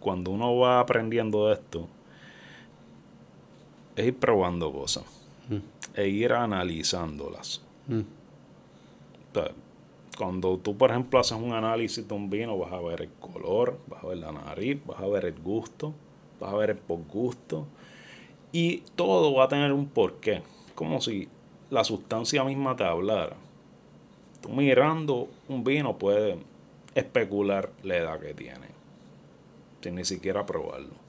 cuando 0.00 0.30
uno 0.30 0.56
va 0.56 0.80
aprendiendo 0.80 1.52
esto, 1.52 1.88
es 3.96 4.06
ir 4.06 4.16
probando 4.16 4.70
cosas 4.70 5.04
mm. 5.48 5.56
e 5.94 6.08
ir 6.08 6.32
analizándolas. 6.32 7.62
Mm 7.86 8.02
cuando 10.16 10.58
tú, 10.58 10.76
por 10.76 10.90
ejemplo, 10.90 11.20
haces 11.20 11.38
un 11.38 11.52
análisis 11.52 12.06
de 12.06 12.14
un 12.14 12.30
vino, 12.30 12.56
vas 12.58 12.72
a 12.72 12.80
ver 12.80 13.02
el 13.02 13.10
color, 13.20 13.78
vas 13.86 14.02
a 14.02 14.06
ver 14.08 14.18
la 14.18 14.32
nariz, 14.32 14.80
vas 14.86 15.00
a 15.00 15.06
ver 15.06 15.26
el 15.26 15.40
gusto, 15.40 15.92
vas 16.40 16.52
a 16.52 16.56
ver 16.56 16.70
el 16.70 16.76
posgusto. 16.76 17.66
Y 18.52 18.78
todo 18.94 19.34
va 19.34 19.44
a 19.44 19.48
tener 19.48 19.72
un 19.72 19.86
porqué. 19.86 20.42
Como 20.74 21.00
si 21.00 21.28
la 21.70 21.84
sustancia 21.84 22.44
misma 22.44 22.76
te 22.76 22.84
hablara. 22.84 23.36
Tú 24.40 24.48
mirando 24.50 25.28
un 25.48 25.64
vino 25.64 25.98
puedes 25.98 26.38
especular 26.94 27.70
la 27.82 27.96
edad 27.96 28.20
que 28.20 28.32
tiene, 28.32 28.68
sin 29.82 29.96
ni 29.96 30.04
siquiera 30.04 30.46
probarlo. 30.46 31.05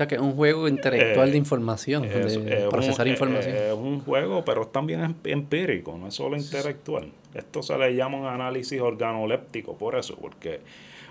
O 0.00 0.02
sea 0.02 0.08
que 0.08 0.14
es 0.14 0.20
un 0.22 0.32
juego 0.32 0.66
intelectual 0.66 1.30
de 1.30 1.36
información, 1.36 2.04
de 2.04 2.68
procesar 2.70 3.06
información. 3.06 3.54
Es 3.54 3.74
un 3.74 4.00
juego, 4.00 4.42
pero 4.42 4.62
es 4.62 4.72
también 4.72 5.14
empírico, 5.24 5.98
no 5.98 6.06
es 6.06 6.14
solo 6.14 6.38
intelectual. 6.38 7.12
Esto 7.34 7.62
se 7.62 7.76
le 7.76 7.94
llama 7.94 8.16
un 8.16 8.26
análisis 8.26 8.80
organoléptico, 8.80 9.76
por 9.76 9.96
eso, 9.96 10.16
porque 10.18 10.60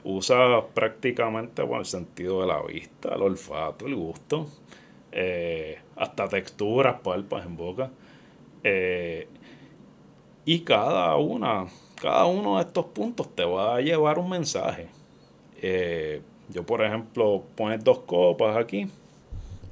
usa 0.04 0.66
prácticamente 0.74 1.62
el 1.62 1.86
sentido 1.86 2.42
de 2.42 2.48
la 2.48 2.64
vista, 2.64 3.14
el 3.14 3.22
olfato, 3.22 3.86
el 3.86 3.94
gusto, 3.94 4.48
eh, 5.12 5.78
hasta 5.96 6.28
texturas, 6.28 7.00
palpas 7.02 7.46
en 7.46 7.58
boca. 7.58 7.92
Eh, 8.64 9.28
y 10.46 10.62
cada 10.62 11.16
una, 11.18 11.68
cada 12.02 12.26
uno 12.26 12.58
de 12.58 12.64
estos 12.64 12.86
puntos 12.86 13.36
te 13.36 13.46
va 13.46 13.76
a 13.76 13.82
llevar 13.82 14.18
un 14.18 14.32
mensaje. 14.32 14.88
Eh, 15.62 16.24
yo, 16.50 16.66
por 16.66 16.84
ejemplo, 16.84 17.44
pones 17.56 17.84
dos 17.84 18.00
copas 18.00 18.58
aquí, 18.58 18.88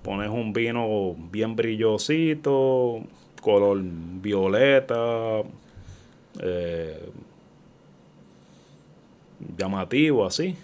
pones 0.04 0.30
un 0.30 0.54
vino 0.54 1.16
bien 1.32 1.56
brillosito, 1.56 3.02
color 3.42 3.80
violeta, 3.82 5.42
eh, 6.40 7.10
llamativo 9.58 10.26
así. 10.26 10.56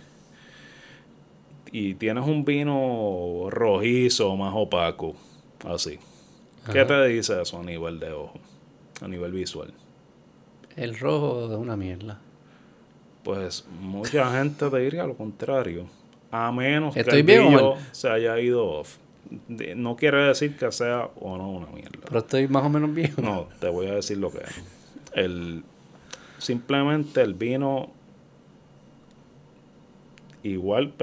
Y 1.72 1.96
tienes 1.96 2.26
un 2.26 2.46
vino 2.46 3.48
rojizo, 3.50 4.36
más 4.36 4.54
opaco, 4.56 5.16
así. 5.66 5.98
¿Qué 6.72 6.86
te 6.86 7.08
dice 7.08 7.42
eso 7.42 7.60
a 7.60 7.64
nivel 7.64 8.00
de 8.00 8.12
ojo, 8.12 8.40
a 9.02 9.08
nivel 9.08 9.32
visual? 9.32 9.74
El 10.76 10.98
rojo 10.98 11.52
es 11.52 11.58
una 11.58 11.76
mierda. 11.76 12.20
Pues 13.24 13.66
mucha 13.80 14.32
gente 14.38 14.70
te 14.70 14.78
diría 14.78 15.06
lo 15.06 15.16
contrario. 15.16 15.86
A 16.36 16.52
menos 16.52 16.96
que 16.96 17.02
el 17.02 17.22
brillo 17.22 17.76
se 17.92 18.10
haya 18.10 18.40
ido 18.40 18.66
off. 18.66 18.98
No 19.76 19.96
quiere 19.96 20.18
decir 20.24 20.58
que 20.58 20.72
sea 20.72 21.12
o 21.20 21.38
no 21.38 21.52
una 21.52 21.68
mierda. 21.68 22.00
Pero 22.08 22.20
estoy 22.20 22.48
más 22.48 22.64
o 22.66 22.70
menos 22.70 22.92
viejo. 22.92 23.22
No, 23.22 23.48
te 23.60 23.70
voy 23.70 23.86
a 23.86 23.94
decir 23.94 24.18
lo 24.18 24.32
que 24.32 24.40
es. 24.40 24.64
El, 25.14 25.64
simplemente 26.40 27.22
el 27.22 27.36
vino 27.36 27.92
igual 30.42 30.96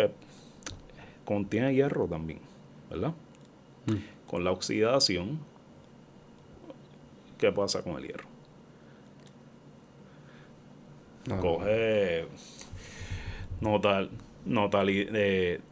contiene 1.24 1.74
hierro 1.74 2.08
también, 2.08 2.40
¿verdad? 2.90 3.12
Mm. 3.86 4.26
Con 4.26 4.42
la 4.42 4.50
oxidación, 4.50 5.38
¿qué 7.38 7.52
pasa 7.52 7.84
con 7.84 7.98
el 7.98 8.02
hierro? 8.08 8.28
Coge 11.40 12.26
notal, 13.60 14.10
notal, 14.44 14.90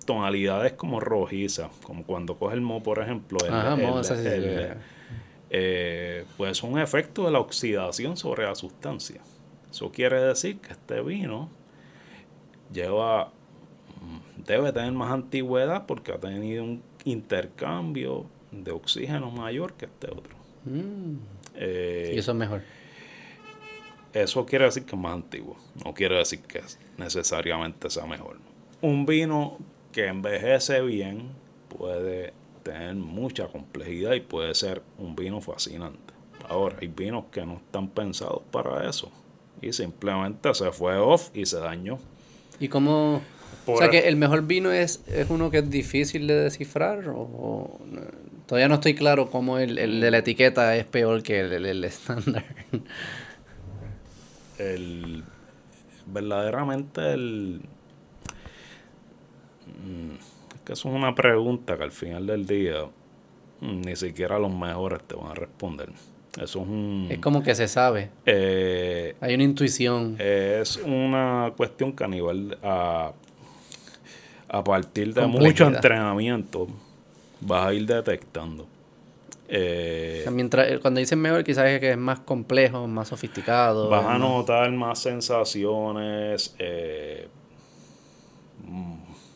tonalidades 0.05 0.73
como 0.75 1.01
rojizas, 1.01 1.71
como 1.83 2.05
cuando 2.05 2.37
coge 2.37 2.55
el 2.55 2.61
mo, 2.61 2.83
por 2.83 2.99
ejemplo. 3.01 3.39
El, 3.45 4.77
eh, 5.51 6.25
pues 6.37 6.63
un 6.63 6.79
efecto 6.79 7.25
de 7.25 7.31
la 7.31 7.41
oxidación 7.41 8.17
sobre 8.17 8.45
la 8.45 8.55
sustancia. 8.55 9.21
Eso 9.71 9.91
quiere 9.91 10.21
decir 10.21 10.59
que 10.59 10.73
este 10.73 11.01
vino 11.01 11.49
lleva 12.73 13.27
mm, 14.01 14.43
debe 14.45 14.73
tener 14.73 14.93
más 14.93 15.11
antigüedad 15.13 15.87
porque 15.87 16.13
ha 16.13 16.19
tenido 16.19 16.65
un 16.65 16.83
intercambio 17.05 18.27
de 18.51 18.73
oxígeno 18.73 19.31
mayor 19.31 19.73
que 19.75 19.87
este 19.87 20.09
otro. 20.09 20.37
Mm. 20.65 21.17
Eh, 21.55 22.13
y 22.15 22.19
eso 22.19 22.33
es 22.33 22.37
mejor. 22.37 22.63
Eso 24.13 24.45
quiere 24.45 24.67
decir 24.67 24.85
que 24.85 24.97
es 24.97 25.01
más 25.01 25.15
antiguo. 25.15 25.57
No 25.85 25.95
quiere 25.95 26.17
decir 26.17 26.41
que 26.41 26.63
necesariamente 26.99 27.89
sea 27.89 28.07
mejor. 28.07 28.39
Un 28.81 29.07
vino 29.07 29.59
que 29.93 30.07
envejece 30.07 30.81
bien 30.83 31.31
puede 31.77 32.33
tener 32.63 32.95
mucha 32.95 33.49
complejidad 33.49 34.13
y 34.13 34.21
puede 34.21 34.55
ser 34.55 34.83
un 34.99 35.17
vino 35.17 35.41
fascinante. 35.41 36.15
Ahora, 36.49 36.77
hay 36.81 36.89
vinos 36.89 37.25
que 37.33 37.45
no 37.45 37.55
están 37.55 37.89
pensados 37.89 38.43
para 38.51 38.89
eso. 38.89 39.11
Y 39.61 39.73
simplemente 39.73 40.53
se 40.55 40.71
fue 40.71 40.97
off 40.97 41.31
y 41.35 41.47
se 41.47 41.59
dañó. 41.59 41.99
¿Y 42.61 42.69
cómo...? 42.69 43.23
o 43.67 43.77
sea, 43.77 43.91
que 43.91 44.09
el 44.09 44.17
mejor 44.17 44.47
vino 44.47 44.73
es, 44.73 45.03
es 45.07 45.29
uno 45.29 45.51
que 45.51 45.59
es 45.59 45.71
difícil 45.71 46.27
de 46.27 46.35
descifrar 46.35 47.09
o, 47.09 47.79
todavía 48.47 48.69
no 48.69 48.77
estoy 48.77 48.95
claro 48.95 49.31
cómo 49.31 49.59
el, 49.59 49.79
el, 49.79 50.01
de 50.01 50.11
la 50.11 50.19
etiqueta 50.19 50.75
es 50.77 50.85
peor 50.87 51.23
que 51.23 51.41
el 51.41 51.85
estándar. 51.85 52.45
el 54.59 55.25
verdaderamente 56.07 57.13
el 57.13 57.61
que 60.65 60.73
eso 60.73 60.89
es 60.89 60.95
una 60.95 61.15
pregunta 61.15 61.77
que 61.77 61.85
al 61.85 61.93
final 61.93 62.27
del 62.27 62.47
día 62.47 62.85
mm, 63.61 63.81
ni 63.83 63.97
siquiera 63.97 64.39
los 64.39 64.53
mejores 64.53 65.03
te 65.03 65.15
van 65.15 65.31
a 65.31 65.35
responder. 65.35 65.91
Eso 66.37 66.61
es 66.61 66.69
un... 66.69 67.09
Es 67.11 67.19
como 67.19 67.43
que 67.43 67.55
se 67.55 67.67
sabe. 67.67 68.11
Eh, 68.27 69.17
Hay 69.21 69.35
una 69.35 69.43
intuición. 69.45 70.17
Es 70.19 70.77
una 70.77 71.53
cuestión 71.57 71.93
que 71.93 72.05
a 72.05 72.09
nivel... 72.09 72.57
A, 72.63 73.13
a 74.51 74.65
partir 74.65 75.13
de 75.13 75.27
mucho 75.27 75.67
entrenamiento 75.67 76.69
vas 77.41 77.67
a 77.67 77.75
ir 77.75 77.87
detectando. 77.87 78.67
Eh, 79.51 80.27
mientras, 80.31 80.71
eh, 80.71 80.79
cuando 80.79 81.01
dicen 81.01 81.21
mejor, 81.21 81.43
quizás 81.43 81.67
es 81.67 81.81
que 81.81 81.93
es 81.93 81.99
más 81.99 82.21
complejo, 82.21 82.87
más 82.87 83.09
sofisticado. 83.09 83.89
Vas 83.89 84.05
a 84.05 84.19
notar 84.19 84.71
más 84.73 84.99
sensaciones, 85.01 86.55
eh, 86.59 87.29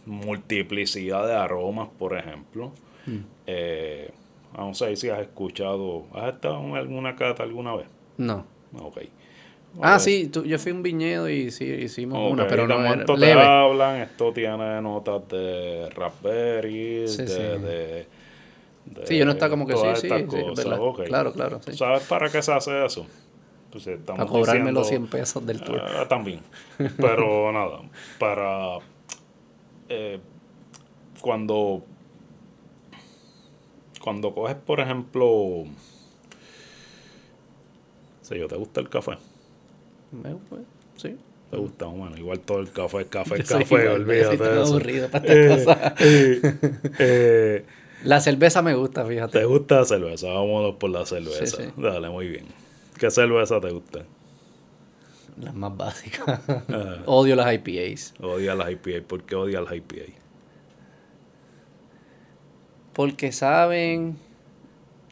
multiplicidad 0.06 1.26
de 1.26 1.34
aromas, 1.34 1.88
por 1.98 2.16
ejemplo. 2.16 2.72
Mm. 3.06 3.18
Eh, 3.46 4.10
vamos 4.54 4.80
a 4.82 4.86
ver 4.86 4.96
si 4.96 5.08
has 5.08 5.20
escuchado. 5.20 6.06
¿Has 6.14 6.34
estado 6.34 6.60
en 6.60 6.76
alguna 6.76 7.16
cata 7.16 7.42
alguna 7.42 7.74
vez? 7.76 7.86
No. 8.18 8.44
Ok. 8.80 8.98
Ah, 9.80 9.98
sí, 9.98 10.30
yo 10.44 10.58
fui 10.58 10.72
a 10.72 10.74
un 10.74 10.82
viñedo 10.82 11.30
y 11.30 11.50
sí, 11.50 11.64
hicimos 11.64 12.30
una, 12.30 12.46
pero 12.46 12.68
no 12.68 12.84
era 12.84 13.04
te 13.06 13.32
hablan, 13.32 14.02
esto 14.02 14.30
tiene 14.32 14.82
notas 14.82 15.26
de 15.28 15.88
raspberry, 15.94 17.06
de 17.06 18.06
sí, 19.04 19.16
yo 19.16 19.24
no 19.24 19.32
está 19.32 19.48
como 19.48 19.66
que 19.66 19.74
sí, 19.76 20.08
sí, 20.08 20.08
Claro, 21.06 21.32
claro. 21.32 21.60
¿Sabes 21.72 22.02
para 22.02 22.28
qué 22.28 22.42
se 22.42 22.52
hace 22.52 22.84
eso? 22.84 23.06
Pues 23.70 23.88
para 24.04 24.26
cobrarme 24.26 24.70
los 24.72 24.88
100 24.88 25.06
pesos 25.06 25.46
del 25.46 25.62
tour. 25.62 25.80
Ah, 25.80 26.06
también. 26.06 26.40
Pero 26.98 27.50
nada, 27.52 27.80
para. 28.18 28.78
Eh, 29.94 30.18
cuando. 31.20 31.84
Cuando 34.00 34.34
coges, 34.34 34.56
por 34.56 34.80
ejemplo. 34.80 35.64
Si 38.22 38.38
yo, 38.38 38.48
¿te 38.48 38.56
gusta 38.56 38.80
el 38.80 38.88
café? 38.88 39.12
Me, 40.10 40.34
pues, 40.48 40.62
sí. 40.96 41.16
¿Te 41.50 41.58
gusta? 41.58 41.84
Bueno, 41.86 42.16
igual 42.16 42.40
todo 42.40 42.60
el 42.60 42.72
café, 42.72 43.06
café, 43.06 43.42
café, 43.44 43.88
olvídate 43.88 44.42
de 44.42 44.62
eso. 44.62 44.76
aburrido 44.76 45.10
para 45.10 45.24
esta 45.26 45.84
eh, 46.00 46.42
eh, 46.98 47.64
la 48.04 48.20
cerveza 48.20 48.62
me 48.62 48.74
gusta, 48.74 49.04
fíjate. 49.04 49.40
¿Te 49.40 49.44
gusta 49.44 49.80
la 49.80 49.84
cerveza? 49.84 50.28
Vámonos 50.28 50.76
por 50.76 50.88
la 50.90 51.04
cerveza. 51.04 51.62
Dale, 51.76 52.08
muy 52.08 52.28
bien. 52.28 52.46
¿Qué 52.98 53.10
cerveza 53.10 53.60
te 53.60 53.70
gusta? 53.70 54.04
Las 55.42 55.54
más 55.54 55.76
básicas. 55.76 56.40
Odio 57.06 57.36
las 57.36 57.52
IPAs. 57.52 58.14
Odio 58.20 58.54
las 58.54 58.70
IPAs. 58.70 59.02
¿Por 59.02 59.24
qué 59.24 59.34
odio 59.34 59.60
las 59.60 59.74
IPAs? 59.74 60.14
Porque 62.92 63.32
saben 63.32 64.18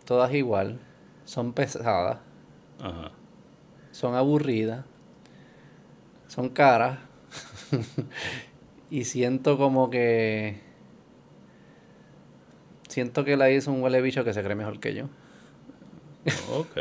todas 0.05 0.33
igual. 0.33 0.79
Son 1.25 1.53
pesadas. 1.53 2.19
Ajá. 2.81 3.13
Son 3.91 4.15
aburridas. 4.15 4.85
Son 6.29 6.49
caras. 6.49 6.99
y 8.91 9.05
siento 9.05 9.59
como 9.59 9.91
que 9.91 10.61
Siento 12.91 13.25
que 13.25 13.37
la 13.37 13.49
hizo 13.53 13.71
un 13.71 13.83
huele 13.83 14.01
bicho 14.01 14.25
que 14.25 14.35
se 14.35 14.43
cree 14.43 14.57
mejor 14.57 14.81
que 14.81 14.95
yo. 14.95 15.05
Ok. 16.53 16.77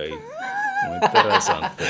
Muy 0.88 0.96
interesante. 0.96 1.84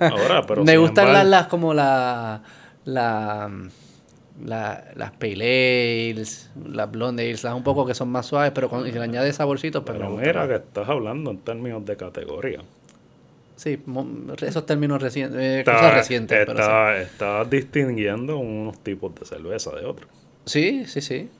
Ahora, 0.00 0.42
pero 0.46 0.64
Me 0.64 0.76
gustan 0.76 1.30
las, 1.30 1.46
como 1.46 1.74
la, 1.74 2.42
la, 2.84 3.50
las 4.44 5.10
pale 5.12 6.10
ales, 6.10 6.50
las 6.68 6.90
blonde 6.90 7.24
ales, 7.24 7.42
las 7.44 7.54
un 7.54 7.62
poco 7.62 7.86
que 7.86 7.94
son 7.94 8.08
más 8.08 8.26
suaves, 8.26 8.52
pero 8.54 8.68
con, 8.68 8.86
y 8.86 8.92
le 8.92 9.00
añade 9.00 9.32
saborcitos. 9.32 9.82
Pero, 9.84 9.98
pero 9.98 10.10
mira 10.10 10.46
que 10.46 10.56
estás 10.56 10.88
hablando 10.88 11.30
en 11.30 11.38
términos 11.38 11.84
de 11.84 11.96
categoría. 11.96 12.60
Sí, 13.56 13.82
esos 14.42 14.66
términos 14.66 15.00
recientes, 15.00 15.40
eh, 15.40 15.64
cosas 15.64 15.94
recientes. 15.94 16.46
Está, 16.46 16.98
Estás 17.00 17.48
distinguiendo 17.48 18.36
unos 18.36 18.78
tipos 18.80 19.14
de 19.14 19.24
cerveza 19.24 19.70
de 19.74 19.86
otros. 19.86 20.10
Sí, 20.44 20.84
sí, 20.86 21.00
sí. 21.00 21.30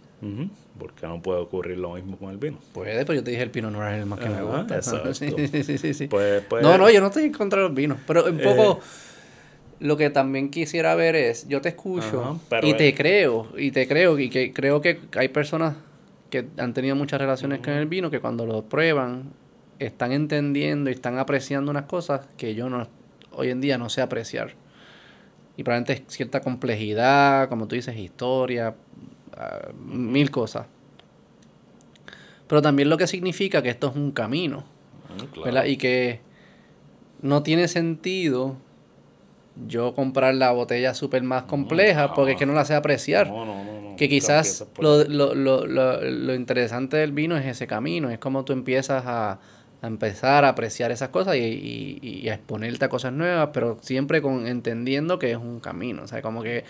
Porque 0.79 1.07
no 1.07 1.22
puede 1.22 1.41
ocurrir 1.41 1.79
lo 1.79 1.95
mismo 1.95 2.16
con 2.16 2.31
el 2.31 2.39
vino. 2.39 2.59
Puede, 2.72 3.05
pero 3.05 3.14
yo 3.14 3.24
te 3.24 3.31
dije 3.31 3.43
el 3.43 3.51
Pinot 3.51 3.72
Noir 3.72 3.95
es 3.95 4.01
el 4.01 4.07
más 4.07 4.18
que 4.18 4.29
me 4.29 4.43
gusta. 4.43 4.83
sí, 5.14 5.31
sí, 5.62 5.79
sí, 5.79 5.95
sí. 5.95 6.07
Pues, 6.09 6.43
pues, 6.49 6.62
no, 6.62 6.77
no, 6.77 6.91
yo 6.91 7.01
no 7.01 7.07
estoy 7.07 7.24
en 7.24 7.33
contra 7.33 7.62
de 7.62 7.68
los 7.68 7.74
vinos. 7.74 7.99
Pero 8.07 8.24
un 8.24 8.39
poco... 8.39 8.81
Eh, 8.83 9.07
lo 9.79 9.97
que 9.97 10.11
también 10.11 10.51
quisiera 10.51 10.95
ver 10.95 11.16
es, 11.16 11.49
yo 11.49 11.61
te 11.61 11.68
escucho 11.68 12.41
y 12.62 12.74
te 12.74 12.95
creo, 12.95 13.49
y 13.59 13.70
te 13.72 13.87
creo, 13.87 14.18
y 14.18 14.31
que 14.31 14.53
creo 14.53 14.81
que 14.81 15.01
hay 15.16 15.29
personas 15.29 15.77
que 16.31 16.47
han 16.57 16.74
tenido 16.74 16.97
muchas 16.97 17.20
relaciones 17.20 17.61
con 17.61 17.74
el 17.74 17.87
vino 17.87 18.11
que 18.11 18.20
cuando 18.20 18.47
lo 18.47 18.62
prueban 18.64 19.33
están 19.79 20.12
entendiendo 20.12 20.91
y 20.91 20.95
están 20.95 21.18
apreciando 21.18 21.70
unas 21.70 21.85
cosas 21.85 22.22
que 22.37 22.55
yo 22.55 22.70
no 22.70 22.89
hoy 23.33 23.51
en 23.51 23.61
día 23.61 23.77
no 23.79 23.89
sé 23.91 24.01
apreciar. 24.01 24.55
Y 25.59 25.62
probablemente 25.62 26.05
cierta 26.09 26.41
complejidad, 26.41 27.49
como 27.49 27.66
tú 27.66 27.77
dices, 27.77 27.97
historia, 27.97 28.74
ah, 29.37 29.68
mil 29.84 30.30
cosas. 30.30 30.66
Pero 32.47 32.62
también 32.62 32.89
lo 32.89 32.97
que 32.97 33.07
significa 33.07 33.62
que 33.62 33.70
esto 33.70 33.89
es 33.89 33.97
un 33.97 34.12
camino. 34.12 34.64
Mm, 35.45 35.66
y 35.66 35.76
que 35.76 36.20
no 37.22 37.43
tiene 37.43 37.68
sentido 37.68 38.57
yo 39.66 39.95
comprar 39.95 40.34
la 40.34 40.51
botella 40.53 40.95
súper 40.95 41.22
más 41.22 41.45
compleja 41.45 42.12
porque 42.12 42.32
es 42.32 42.39
que 42.39 42.47
no 42.47 42.53
la 42.53 42.64
sé 42.64 42.74
apreciar. 42.74 43.32
que 43.97 44.09
quizás 44.09 44.66
lo, 44.78 45.05
lo, 45.05 45.34
lo, 45.34 45.66
lo, 45.66 46.34
interesante 46.34 46.99
del 46.99 47.12
vino 47.12 47.37
es 47.37 47.47
ese 47.47 47.66
camino, 47.66 48.11
es 48.11 48.18
como 48.18 48.45
tú 48.45 48.53
empiezas 48.53 49.05
a, 49.07 49.39
empezar 49.82 50.45
a 50.45 50.51
apreciar 50.51 50.91
esas 50.91 51.09
cosas 51.09 51.37
y, 51.37 51.99
y, 52.03 52.28
a 52.28 52.34
exponerte 52.34 52.84
a 52.84 52.89
cosas 52.89 53.12
nuevas, 53.12 53.51
pero 53.53 53.78
siempre 53.80 54.20
con 54.20 54.47
entendiendo 54.47 55.18
que 55.18 55.30
es 55.30 55.37
un 55.39 55.61
camino. 55.61 56.03
O 56.03 56.07
sea, 56.07 56.22
como 56.22 56.43
que 56.43 56.64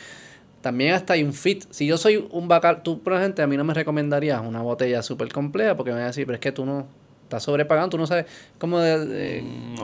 también 0.66 0.94
hasta 0.94 1.12
hay 1.12 1.22
un 1.22 1.32
fit. 1.32 1.62
Si 1.70 1.86
yo 1.86 1.96
soy 1.96 2.26
un 2.32 2.48
bacal, 2.48 2.82
tú, 2.82 3.00
por 3.00 3.12
ejemplo, 3.12 3.44
a 3.44 3.46
mí 3.46 3.56
no 3.56 3.62
me 3.62 3.72
recomendarías 3.72 4.40
una 4.44 4.62
botella 4.62 5.00
súper 5.00 5.28
compleja 5.32 5.76
porque 5.76 5.92
me 5.92 5.98
vas 5.98 6.06
a 6.06 6.06
decir, 6.08 6.26
pero 6.26 6.34
es 6.34 6.40
que 6.40 6.50
tú 6.50 6.66
no 6.66 6.88
estás 7.22 7.44
sobrepagando, 7.44 7.90
tú 7.90 7.98
no 7.98 8.06
sabes 8.08 8.26
cómo 8.58 8.80
de, 8.80 9.42
mm, 9.42 9.76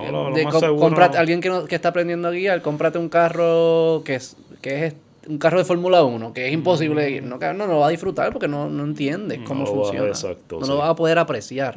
alguien 1.16 1.40
que, 1.40 1.50
no, 1.50 1.66
que 1.66 1.76
está 1.76 1.90
aprendiendo 1.90 2.26
a 2.26 2.32
guiar, 2.32 2.62
cómprate 2.62 2.98
un 2.98 3.08
carro 3.08 4.02
que 4.04 4.16
es, 4.16 4.36
que 4.60 4.86
es 4.86 4.94
un 5.28 5.38
carro 5.38 5.58
de 5.58 5.64
Fórmula 5.64 6.02
1, 6.02 6.32
que 6.32 6.48
es 6.48 6.52
imposible 6.52 7.08
ir. 7.08 7.22
No, 7.22 7.38
no, 7.38 7.66
lo 7.68 7.78
va 7.78 7.86
a 7.86 7.90
disfrutar 7.90 8.32
porque 8.32 8.48
no, 8.48 8.68
no 8.68 8.82
entiendes 8.82 9.38
cómo 9.46 9.64
funciona. 9.64 10.10
no 10.50 10.66
lo 10.66 10.78
vas 10.78 10.90
a 10.90 10.96
poder 10.96 11.20
apreciar. 11.20 11.76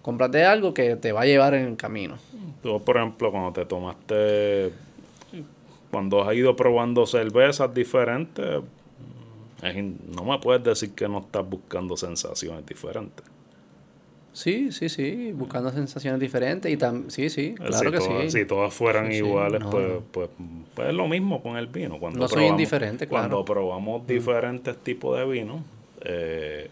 Cómprate 0.00 0.46
algo 0.46 0.72
que 0.72 0.96
te 0.96 1.12
va 1.12 1.20
a 1.20 1.26
llevar 1.26 1.52
en 1.52 1.66
el 1.66 1.76
camino. 1.76 2.14
Tú, 2.62 2.82
por 2.82 2.96
ejemplo, 2.96 3.30
cuando 3.30 3.52
te 3.52 3.66
tomaste, 3.66 4.72
cuando 5.94 6.28
has 6.28 6.34
ido 6.34 6.56
probando 6.56 7.06
cervezas 7.06 7.72
diferentes, 7.72 8.62
no 9.62 10.24
me 10.24 10.38
puedes 10.40 10.64
decir 10.64 10.92
que 10.92 11.08
no 11.08 11.20
estás 11.20 11.48
buscando 11.48 11.96
sensaciones 11.96 12.66
diferentes. 12.66 13.24
Sí, 14.32 14.72
sí, 14.72 14.88
sí, 14.88 15.30
buscando 15.30 15.70
sensaciones 15.70 16.18
diferentes 16.18 16.72
y 16.72 16.76
también, 16.76 17.12
sí, 17.12 17.30
sí, 17.30 17.54
claro 17.54 17.92
que 17.92 18.00
sí. 18.00 18.30
Si 18.32 18.44
todas 18.44 18.74
fueran 18.74 19.12
iguales, 19.12 19.62
pues, 19.70 20.02
pues, 20.10 20.30
pues, 20.74 20.88
es 20.88 20.94
lo 20.94 21.06
mismo 21.06 21.40
con 21.40 21.56
el 21.56 21.68
vino. 21.68 22.00
Cuando 22.00 22.18
no 22.18 22.26
soy 22.26 22.46
indiferente, 22.46 23.06
claro. 23.06 23.28
Cuando 23.28 23.44
probamos 23.44 24.04
diferentes 24.04 24.76
tipos 24.78 25.16
de 25.16 25.24
vino, 25.26 25.62
eh, 26.00 26.68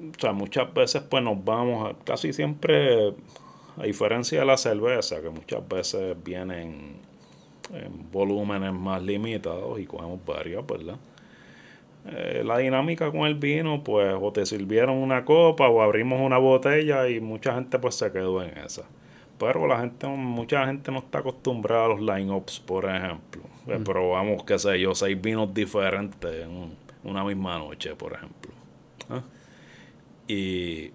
o 0.00 0.20
sea, 0.20 0.32
muchas 0.32 0.74
veces 0.74 1.02
pues 1.08 1.22
nos 1.22 1.44
vamos, 1.44 1.88
a, 1.88 2.04
casi 2.04 2.32
siempre, 2.32 3.14
a 3.76 3.84
diferencia 3.84 4.40
de 4.40 4.46
la 4.46 4.56
cerveza, 4.56 5.22
que 5.22 5.30
muchas 5.30 5.68
veces 5.68 6.16
vienen 6.24 6.96
en 7.72 8.10
volúmenes 8.10 8.72
más 8.72 9.02
limitados 9.02 9.80
y 9.80 9.86
cogemos 9.86 10.24
varias, 10.24 10.66
¿verdad? 10.66 10.96
Eh, 12.06 12.42
la 12.44 12.58
dinámica 12.58 13.10
con 13.12 13.20
el 13.22 13.36
vino, 13.36 13.82
pues 13.84 14.14
o 14.20 14.32
te 14.32 14.44
sirvieron 14.44 14.96
una 14.96 15.24
copa 15.24 15.68
o 15.68 15.82
abrimos 15.82 16.20
una 16.20 16.38
botella 16.38 17.08
y 17.08 17.20
mucha 17.20 17.54
gente 17.54 17.78
pues 17.78 17.94
se 17.94 18.10
quedó 18.10 18.42
en 18.42 18.58
esa. 18.58 18.82
Pero 19.38 19.66
la 19.66 19.80
gente, 19.80 20.06
mucha 20.06 20.66
gente 20.66 20.90
no 20.90 20.98
está 20.98 21.18
acostumbrada 21.18 21.86
a 21.86 21.88
los 21.88 22.00
line-ups, 22.00 22.60
por 22.60 22.84
ejemplo. 22.84 23.42
Mm. 23.66 23.82
Probamos, 23.84 24.44
qué 24.44 24.58
sé 24.58 24.80
yo, 24.80 24.94
seis 24.94 25.20
vinos 25.20 25.52
diferentes 25.54 26.44
en 26.44 26.76
una 27.04 27.24
misma 27.24 27.58
noche, 27.58 27.94
por 27.94 28.12
ejemplo. 28.12 28.52
¿Ah? 29.08 29.22
Y 30.28 30.90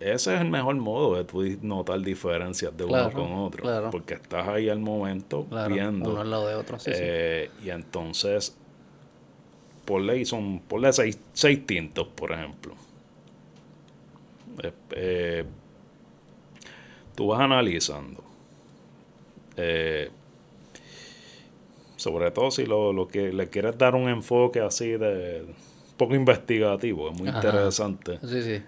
ese 0.00 0.34
es 0.34 0.40
el 0.40 0.50
mejor 0.50 0.76
modo 0.76 1.16
de 1.16 1.24
tú 1.24 1.42
notar 1.62 2.00
diferencias 2.00 2.74
de 2.76 2.84
uno 2.84 3.12
con 3.12 3.32
otro. 3.34 3.90
Porque 3.90 4.14
estás 4.14 4.48
ahí 4.48 4.68
al 4.68 4.80
momento 4.80 5.46
viendo. 5.68 6.10
Uno 6.10 6.20
al 6.22 6.30
lado 6.30 6.48
de 6.48 6.54
otro, 6.54 6.78
sí, 6.78 6.90
eh, 6.92 7.50
Y 7.62 7.70
entonces 7.70 8.56
por 9.84 10.02
ley 10.02 10.24
son, 10.24 10.60
por 10.60 10.80
ley, 10.80 10.92
seis, 10.92 11.18
seis 11.32 11.66
tintos, 11.66 12.06
por 12.06 12.32
ejemplo. 12.32 12.74
Eh, 14.62 14.72
eh, 14.92 15.44
tú 17.14 17.26
vas 17.26 17.40
analizando. 17.40 18.22
Eh, 19.56 20.08
sobre 21.96 22.30
todo 22.30 22.50
si 22.50 22.64
lo, 22.66 22.92
lo, 22.92 23.08
que 23.08 23.32
le 23.32 23.48
quieres 23.48 23.76
dar 23.76 23.94
un 23.94 24.08
enfoque 24.08 24.60
así 24.60 24.90
de 24.90 25.42
un 25.42 25.96
poco 25.96 26.14
investigativo, 26.14 27.10
es 27.10 27.18
muy 27.18 27.28
interesante. 27.28 28.18
Sí, 28.22 28.42
sí. 28.42 28.62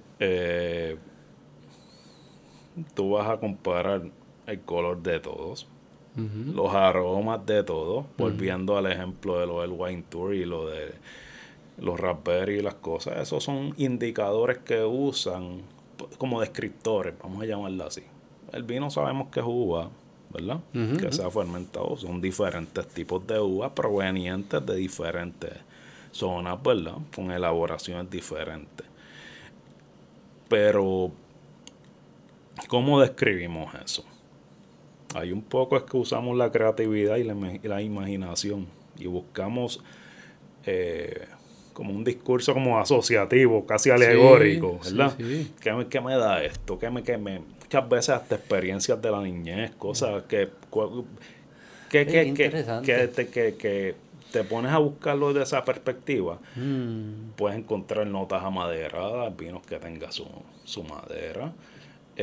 Tú 2.94 3.10
vas 3.10 3.28
a 3.28 3.38
comparar 3.38 4.02
el 4.46 4.60
color 4.60 5.02
de 5.02 5.20
todos, 5.20 5.66
los 6.14 6.74
aromas 6.74 7.44
de 7.46 7.62
todo, 7.62 8.04
volviendo 8.18 8.76
al 8.76 8.86
ejemplo 8.86 9.38
de 9.40 9.46
lo 9.46 9.62
del 9.62 9.70
wine 9.70 10.04
tour 10.10 10.34
y 10.34 10.44
lo 10.44 10.68
de 10.68 10.92
los 11.78 11.98
raspberry 11.98 12.58
y 12.58 12.62
las 12.62 12.74
cosas, 12.74 13.16
esos 13.18 13.42
son 13.42 13.74
indicadores 13.78 14.58
que 14.58 14.84
usan 14.84 15.62
como 16.18 16.40
descriptores, 16.40 17.14
vamos 17.22 17.42
a 17.42 17.46
llamarlo 17.46 17.86
así. 17.86 18.02
El 18.52 18.64
vino 18.64 18.90
sabemos 18.90 19.28
que 19.30 19.40
es 19.40 19.46
uva, 19.48 19.88
¿verdad? 20.30 20.60
que 20.98 21.12
se 21.12 21.24
ha 21.24 21.30
fermentado, 21.30 21.96
son 21.96 22.20
diferentes 22.20 22.86
tipos 22.88 23.26
de 23.26 23.40
uva 23.40 23.74
provenientes 23.74 24.64
de 24.64 24.76
diferentes 24.76 25.52
zonas, 26.10 26.62
¿verdad? 26.62 26.96
Con 27.14 27.30
elaboraciones 27.30 28.10
diferentes. 28.10 28.86
Pero, 30.48 31.10
¿cómo 32.68 33.00
describimos 33.00 33.74
eso? 33.74 34.04
Hay 35.14 35.32
un 35.32 35.42
poco 35.42 35.76
es 35.76 35.82
que 35.82 35.96
usamos 35.96 36.36
la 36.36 36.50
creatividad 36.50 37.16
y 37.16 37.24
la, 37.68 37.82
imaginación 37.82 38.66
y 38.98 39.06
buscamos 39.06 39.82
eh, 40.64 41.26
como 41.72 41.92
un 41.92 42.04
discurso 42.04 42.54
como 42.54 42.78
asociativo, 42.78 43.66
casi 43.66 43.90
alegórico, 43.90 44.80
¿verdad? 44.84 45.14
¿Qué, 45.60 46.00
me 46.00 46.16
da 46.16 46.42
esto? 46.42 46.78
¿Qué 46.78 46.90
me, 46.90 47.02
qué 47.02 47.18
me, 47.18 47.40
muchas 47.72 47.88
veces 47.88 48.08
hasta 48.10 48.34
experiencias 48.36 49.00
de 49.00 49.10
la 49.10 49.22
niñez, 49.22 49.72
cosas 49.72 50.24
que, 50.24 50.48
que, 51.90 52.06
que, 52.06 52.34
que, 52.34 53.08
te, 53.08 53.28
que, 53.28 53.94
te 54.30 54.44
pones 54.44 54.72
a 54.72 54.78
buscarlo 54.78 55.28
desde 55.28 55.42
esa 55.44 55.64
perspectiva, 55.64 56.38
mm. 56.56 57.32
puedes 57.36 57.58
encontrar 57.58 58.06
notas 58.06 58.42
amaderadas, 58.42 59.34
vinos 59.36 59.62
que 59.66 59.78
tengan 59.78 60.12
su, 60.12 60.26
su 60.64 60.82
madera, 60.84 61.52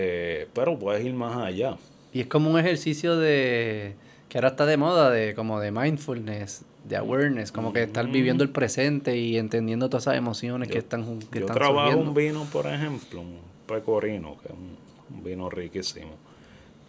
eh, 0.02 0.48
pero 0.54 0.80
puedes 0.80 1.06
ir 1.06 1.14
más 1.14 1.36
allá. 1.36 1.78
Y 2.14 2.22
es 2.22 2.28
como 2.28 2.50
un 2.50 2.58
ejercicio 2.58 3.18
de 3.18 3.96
que 4.30 4.38
ahora 4.38 4.50
está 4.50 4.66
de 4.66 4.78
moda, 4.78 5.10
de 5.12 5.36
como 5.36 5.60
de 5.60 5.72
mindfulness, 5.72 6.64
de 6.86 6.96
awareness, 6.96 7.52
como 7.52 7.74
que 7.74 7.84
estar 7.84 8.08
viviendo 8.08 8.44
el 8.46 8.50
presente 8.50 9.18
y 9.18 9.38
entendiendo 9.38 9.90
todas 9.90 10.06
esas 10.06 10.16
emociones 10.16 10.70
que 10.70 10.78
están 10.78 11.20
que 11.32 11.42
Yo 11.42 11.48
trabajo 11.48 11.98
un 11.98 12.14
vino, 12.14 12.46
por 12.46 12.68
ejemplo, 12.68 13.20
un 13.22 13.40
pecorino, 13.68 14.38
que 14.42 14.48
es 14.48 14.54
un, 14.54 15.24
vino 15.24 15.50
riquísimo, 15.50 16.12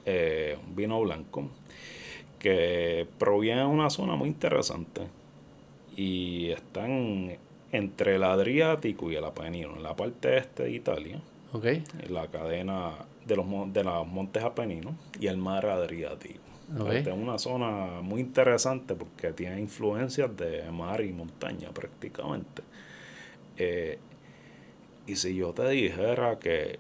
eh, 0.07 0.57
un 0.65 0.77
vino 0.77 1.01
blanco, 1.01 1.49
que 2.39 3.09
proviene 3.19 3.63
de 3.63 3.67
una 3.67 3.91
zona 3.91 4.15
muy 4.15 4.29
interesante 4.29 5.03
y 5.97 6.51
están 6.51 7.37
entre 7.73 8.17
el 8.17 8.23
Adriático 8.23 9.11
y 9.11 9.17
el 9.17 9.25
Apenino, 9.25 9.75
en 9.75 9.83
la 9.83 9.97
parte 9.97 10.39
este 10.39 10.65
de 10.65 10.71
Italia, 10.73 11.21
okay. 11.53 11.85
la 12.09 12.29
cadena 12.29 12.93
de 13.27 13.37
los, 13.37 13.47
de 13.73 13.85
los 13.85 14.07
montes 14.07 14.43
Apeninos 14.43 14.95
y 15.19 15.27
el 15.27 15.37
mar 15.37 15.67
Adriático. 15.67 16.51
Es 16.93 17.07
una 17.09 17.37
zona 17.37 18.01
muy 18.01 18.21
interesante 18.21 18.95
porque 18.95 19.33
tiene 19.33 19.61
influencias 19.61 20.37
de 20.37 20.71
mar 20.71 21.01
y 21.01 21.13
montaña 21.13 21.71
prácticamente. 21.71 22.63
Eh, 23.57 23.99
y 25.07 25.17
si 25.17 25.35
yo 25.35 25.53
te 25.53 25.69
dijera 25.69 26.39
que 26.39 26.79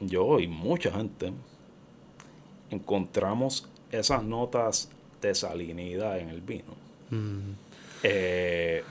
yo 0.00 0.40
y 0.40 0.48
mucha 0.48 0.90
gente 0.90 1.32
encontramos 2.70 3.68
esas 3.92 4.24
notas 4.24 4.90
de 5.20 5.34
salinidad 5.34 6.18
en 6.18 6.30
el 6.30 6.40
vino. 6.40 6.74
Mm. 7.10 7.52
Eh, 8.02 8.82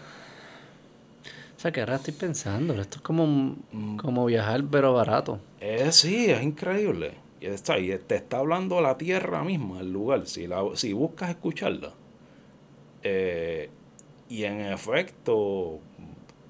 sea, 1.62 1.72
que 1.72 1.82
ahora 1.82 1.98
estoy 1.98 2.14
pensando, 2.14 2.74
esto 2.74 2.98
es 2.98 3.02
como, 3.04 3.56
mm. 3.72 3.98
como 3.98 4.26
viajar 4.26 4.64
pero 4.72 4.94
barato. 4.94 5.40
Eh, 5.60 5.92
sí, 5.92 6.32
es 6.32 6.42
increíble. 6.42 7.14
Y, 7.40 7.46
está, 7.46 7.78
y 7.78 7.96
te 8.00 8.16
está 8.16 8.40
hablando 8.40 8.82
la 8.82 8.98
tierra 8.98 9.44
misma, 9.44 9.80
el 9.82 9.94
lugar. 9.94 10.26
Si, 10.26 10.48
la, 10.48 10.64
si 10.74 10.94
buscas 10.94 11.30
escucharla, 11.30 11.94
eh, 13.04 13.70
y 14.28 14.44
en 14.44 14.62
efecto, 14.62 15.80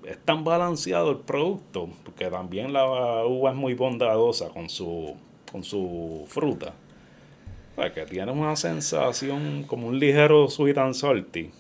es 0.06 0.18
tan 0.24 0.44
balanceado 0.44 1.12
el 1.12 1.18
producto, 1.18 1.90
porque 2.06 2.30
también 2.30 2.72
la 2.72 3.26
uva 3.26 3.52
es 3.52 3.56
muy 3.56 3.74
bondadosa 3.74 4.50
con 4.50 4.70
su, 4.70 5.16
con 5.52 5.64
su 5.64 6.26
fruta. 6.28 6.74
Pues 7.76 7.92
que 7.92 8.06
tiene 8.06 8.32
una 8.32 8.56
sensación 8.56 9.64
como 9.64 9.88
un 9.88 10.00
ligero 10.00 10.50
sweet 10.50 10.78
and 10.78 10.94
salty, 10.94 11.52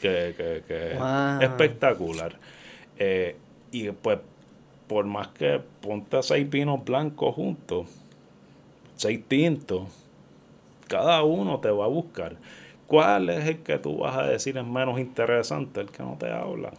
que, 0.00 0.34
que, 0.36 0.62
que 0.66 0.92
es 0.92 1.50
espectacular. 1.50 2.36
Eh, 2.98 3.36
y 3.70 3.90
pues, 3.90 4.18
por 4.86 5.04
más 5.04 5.28
que 5.28 5.60
ponte 5.80 6.22
seis 6.22 6.48
vinos 6.48 6.84
blancos 6.84 7.34
juntos, 7.34 7.88
seis 8.96 9.20
tintos, 9.26 9.88
cada 10.88 11.22
uno 11.22 11.60
te 11.60 11.70
va 11.70 11.86
a 11.86 11.88
buscar. 11.88 12.36
¿Cuál 12.86 13.30
es 13.30 13.46
el 13.46 13.58
que 13.58 13.78
tú 13.78 13.98
vas 13.98 14.16
a 14.16 14.26
decir 14.26 14.56
es 14.58 14.66
menos 14.66 15.00
interesante? 15.00 15.80
El 15.80 15.90
que 15.90 16.02
no 16.02 16.16
te 16.18 16.30
habla 16.30 16.72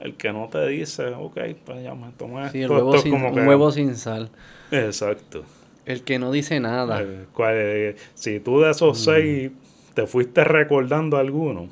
el 0.00 0.14
que 0.14 0.32
no 0.32 0.48
te 0.48 0.66
dice, 0.68 1.06
ok, 1.08 1.38
pues 1.64 1.82
ya 1.82 1.94
me 1.94 2.10
tomé 2.12 2.50
sí, 2.50 2.62
el 2.62 2.70
huevo 2.70 2.98
sin, 2.98 3.14
un 3.14 3.48
huevo 3.48 3.72
sin 3.72 3.96
sal. 3.96 4.30
Exacto. 4.70 5.44
El 5.84 6.02
que 6.02 6.18
no 6.18 6.30
dice 6.32 6.60
nada. 6.60 7.02
Eh, 7.02 7.96
si 8.14 8.40
tú 8.40 8.60
de 8.60 8.70
esos 8.70 8.98
mm. 8.98 9.02
seis 9.02 9.50
te 9.94 10.06
fuiste 10.06 10.44
recordando 10.44 11.16
alguno, 11.16 11.68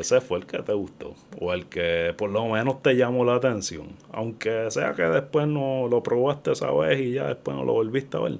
ese 0.00 0.20
fue 0.20 0.38
el 0.38 0.46
que 0.46 0.58
te 0.58 0.72
gustó. 0.72 1.14
O 1.40 1.52
el 1.52 1.66
que 1.66 2.14
por 2.16 2.30
lo 2.30 2.46
menos 2.46 2.82
te 2.82 2.94
llamó 2.94 3.24
la 3.24 3.36
atención. 3.36 3.88
Aunque 4.12 4.70
sea 4.70 4.94
que 4.94 5.02
después 5.02 5.46
no 5.46 5.88
lo 5.88 6.02
probaste 6.02 6.52
esa 6.52 6.70
vez 6.72 7.00
y 7.00 7.12
ya 7.12 7.28
después 7.28 7.56
no 7.56 7.64
lo 7.64 7.74
volviste 7.74 8.16
a 8.16 8.20
ver. 8.20 8.38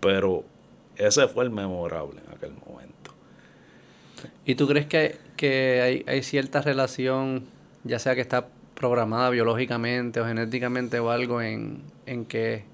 Pero 0.00 0.44
ese 0.96 1.28
fue 1.28 1.44
el 1.44 1.50
memorable 1.50 2.20
en 2.26 2.34
aquel 2.34 2.52
momento. 2.66 3.12
¿Y 4.44 4.54
tú 4.54 4.66
crees 4.66 4.86
que, 4.86 5.16
que 5.36 5.80
hay, 5.82 6.04
hay 6.06 6.22
cierta 6.22 6.60
relación 6.60 7.44
ya 7.84 7.98
sea 7.98 8.14
que 8.14 8.22
está 8.22 8.48
programada 8.74 9.30
biológicamente 9.30 10.20
o 10.20 10.26
genéticamente 10.26 10.98
o 10.98 11.10
algo 11.10 11.40
en, 11.40 11.82
que 12.28 12.64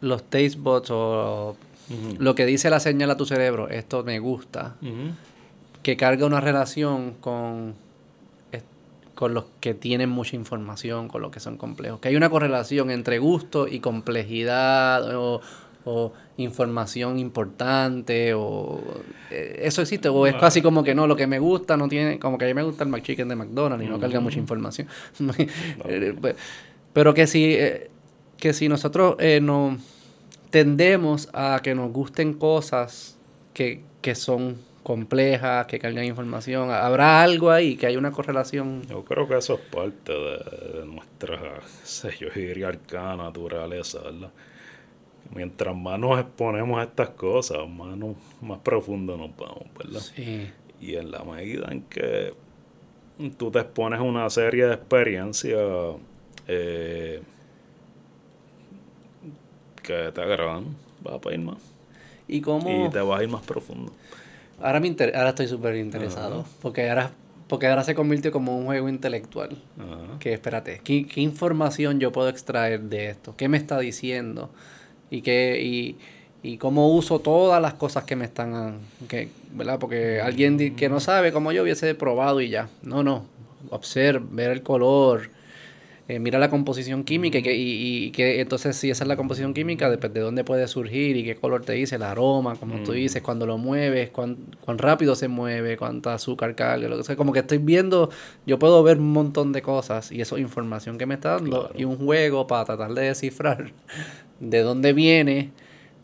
los 0.00 0.22
taste 0.24 0.58
bots 0.58 0.90
o 0.92 1.56
lo 2.18 2.34
que 2.34 2.46
dice 2.46 2.70
la 2.70 2.80
señal 2.80 3.10
a 3.10 3.16
tu 3.16 3.26
cerebro, 3.26 3.68
esto 3.68 4.04
me 4.04 4.18
gusta, 4.18 4.76
que 5.86 5.96
carga 5.96 6.26
una 6.26 6.40
relación 6.40 7.14
con, 7.20 7.74
con 9.14 9.34
los 9.34 9.44
que 9.60 9.72
tienen 9.72 10.10
mucha 10.10 10.34
información, 10.34 11.06
con 11.06 11.22
los 11.22 11.30
que 11.30 11.38
son 11.38 11.56
complejos. 11.56 12.00
Que 12.00 12.08
hay 12.08 12.16
una 12.16 12.28
correlación 12.28 12.90
entre 12.90 13.20
gusto 13.20 13.68
y 13.68 13.78
complejidad 13.78 15.16
o, 15.16 15.40
o 15.84 16.12
información 16.38 17.20
importante 17.20 18.34
o 18.34 18.82
eh, 19.30 19.60
eso 19.62 19.80
existe. 19.80 20.08
O 20.08 20.26
es 20.26 20.34
casi 20.34 20.60
como 20.60 20.82
que 20.82 20.96
no 20.96 21.06
lo 21.06 21.14
que 21.14 21.28
me 21.28 21.38
gusta 21.38 21.76
no 21.76 21.86
tiene 21.86 22.18
como 22.18 22.36
que 22.36 22.46
a 22.46 22.48
mí 22.48 22.54
me 22.54 22.64
gusta 22.64 22.82
el 22.82 22.90
McChicken 22.90 23.28
de 23.28 23.36
McDonald's 23.36 23.86
y 23.86 23.88
no 23.88 24.00
carga 24.00 24.18
mucha 24.18 24.40
información. 24.40 24.88
Eh, 25.84 26.16
pues, 26.20 26.34
pero 26.92 27.14
que 27.14 27.28
si 27.28 27.54
eh, 27.54 27.90
que 28.38 28.52
si 28.54 28.68
nosotros 28.68 29.18
no 29.40 29.78
tendemos 30.50 31.28
a 31.32 31.60
que 31.62 31.76
nos 31.76 31.92
gusten 31.92 32.32
cosas 32.34 33.16
que, 33.54 33.84
que 34.02 34.16
son 34.16 34.56
complejas, 34.86 35.66
que 35.66 35.80
cargan 35.80 36.04
información. 36.04 36.70
¿Habrá 36.70 37.20
algo 37.20 37.50
ahí, 37.50 37.74
que 37.74 37.88
hay 37.88 37.96
una 37.96 38.12
correlación? 38.12 38.82
Yo 38.88 39.04
creo 39.04 39.26
que 39.26 39.36
eso 39.36 39.54
es 39.54 39.60
parte 39.62 40.12
de, 40.12 40.86
nuestra, 40.86 41.60
sé 41.82 42.12
yo 42.20 42.28
diría, 42.32 42.68
arcana 42.68 43.16
naturaleza, 43.16 43.98
¿verdad? 44.02 44.30
mientras 45.34 45.74
más 45.74 45.98
nos 45.98 46.20
exponemos 46.20 46.78
a 46.78 46.84
estas 46.84 47.08
cosas, 47.10 47.68
más, 47.68 47.98
más 48.40 48.60
profundo 48.60 49.16
nos 49.16 49.36
vamos, 49.36 49.64
¿verdad? 49.76 49.98
Sí. 49.98 50.52
Y 50.80 50.94
en 50.94 51.10
la 51.10 51.24
medida 51.24 51.66
en 51.72 51.82
que 51.82 52.32
tú 53.36 53.50
te 53.50 53.58
expones 53.58 53.98
a 53.98 54.02
una 54.02 54.30
serie 54.30 54.66
de 54.66 54.74
experiencias 54.74 55.96
eh, 56.46 57.22
que 59.82 60.12
te 60.12 60.20
agradan, 60.22 60.76
vas 61.02 61.18
a 61.26 61.32
ir 61.32 61.40
más. 61.40 61.58
¿Y 62.28 62.40
cómo? 62.40 62.86
Y 62.86 62.88
te 62.88 63.00
vas 63.00 63.18
a 63.18 63.24
ir 63.24 63.28
más 63.28 63.44
profundo. 63.44 63.90
Ahora, 64.60 64.80
me 64.80 64.88
ahora 64.88 65.30
estoy 65.30 65.48
súper 65.48 65.76
interesado, 65.76 66.44
porque 66.62 66.88
ahora 66.88 67.10
porque 67.48 67.68
ahora 67.68 67.84
se 67.84 67.94
convierte 67.94 68.32
como 68.32 68.58
un 68.58 68.66
juego 68.66 68.88
intelectual. 68.88 69.56
Que 70.18 70.32
espérate, 70.32 70.80
¿qué, 70.82 71.06
¿qué, 71.06 71.20
información 71.20 72.00
yo 72.00 72.10
puedo 72.10 72.28
extraer 72.28 72.80
de 72.80 73.10
esto? 73.10 73.34
¿Qué 73.36 73.48
me 73.48 73.56
está 73.56 73.78
diciendo? 73.78 74.50
y 75.10 75.22
que 75.22 75.62
y, 75.62 75.96
y 76.42 76.58
cómo 76.58 76.92
uso 76.92 77.20
todas 77.20 77.60
las 77.60 77.74
cosas 77.74 78.04
que 78.04 78.16
me 78.16 78.24
están 78.24 78.78
que, 79.08 79.28
¿verdad? 79.52 79.78
Porque 79.78 80.20
alguien 80.20 80.76
que 80.76 80.88
no 80.88 81.00
sabe 81.00 81.32
como 81.32 81.52
yo 81.52 81.62
hubiese 81.62 81.94
probado 81.94 82.40
y 82.40 82.48
ya. 82.48 82.68
No, 82.82 83.02
no. 83.02 83.26
Observe, 83.70 84.24
ver 84.30 84.50
el 84.50 84.62
color, 84.62 85.30
eh, 86.08 86.20
mira 86.20 86.38
la 86.38 86.50
composición 86.50 87.02
química 87.02 87.38
y 87.38 87.42
que, 87.42 87.56
y, 87.56 88.10
que 88.12 88.40
entonces 88.40 88.76
si 88.76 88.90
esa 88.90 89.02
es 89.02 89.08
la 89.08 89.16
composición 89.16 89.54
química, 89.54 89.90
depende 89.90 90.20
de 90.20 90.24
dónde 90.24 90.44
puede 90.44 90.68
surgir 90.68 91.16
y 91.16 91.24
qué 91.24 91.34
color 91.34 91.64
te 91.64 91.72
dice, 91.72 91.96
el 91.96 92.04
aroma, 92.04 92.54
como 92.54 92.78
tú 92.84 92.92
dices, 92.92 93.22
cuando 93.22 93.44
lo 93.44 93.58
mueves, 93.58 94.10
cuán, 94.10 94.36
cuán 94.60 94.78
rápido 94.78 95.16
se 95.16 95.26
mueve, 95.26 95.76
cuánta 95.76 96.14
azúcar 96.14 96.54
carga, 96.54 96.86
lo 96.88 96.96
que 96.98 97.02
sea. 97.02 97.16
Como 97.16 97.32
que 97.32 97.40
estoy 97.40 97.58
viendo, 97.58 98.10
yo 98.46 98.58
puedo 98.60 98.84
ver 98.84 98.98
un 98.98 99.12
montón 99.12 99.52
de 99.52 99.62
cosas 99.62 100.12
y 100.12 100.20
eso 100.20 100.36
es 100.36 100.42
información 100.42 100.96
que 100.96 101.06
me 101.06 101.14
está 101.14 101.30
dando 101.30 101.72
y 101.74 101.82
un 101.82 101.96
juego 101.96 102.46
para 102.46 102.64
tratar 102.64 102.94
de 102.94 103.02
descifrar 103.02 103.72
de 104.38 104.60
dónde 104.60 104.92
viene, 104.92 105.50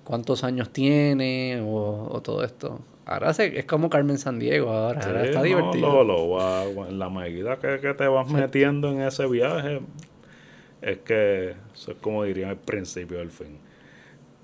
cuántos 0.02 0.42
años 0.42 0.70
tiene 0.70 1.62
o, 1.64 2.20
todo 2.24 2.42
esto. 2.42 2.80
Ahora 3.04 3.30
es 3.30 3.64
como 3.64 3.90
Carmen 3.90 4.18
San 4.18 4.38
Diego, 4.38 4.70
ahora, 4.70 5.24
está 5.24 5.42
divertido. 5.42 6.04
Lo, 6.04 6.86
en 6.88 6.98
la 6.98 7.10
medida 7.10 7.58
que, 7.58 7.78
te 7.78 8.06
vas 8.06 8.30
metiendo 8.30 8.90
en 8.90 9.02
ese 9.02 9.26
viaje, 9.26 9.80
es 10.80 10.98
que 10.98 11.56
eso 11.74 11.92
es 11.92 11.96
como 12.00 12.22
diría 12.24 12.50
al 12.50 12.58
principio 12.58 13.18
del 13.18 13.30
fin. 13.30 13.58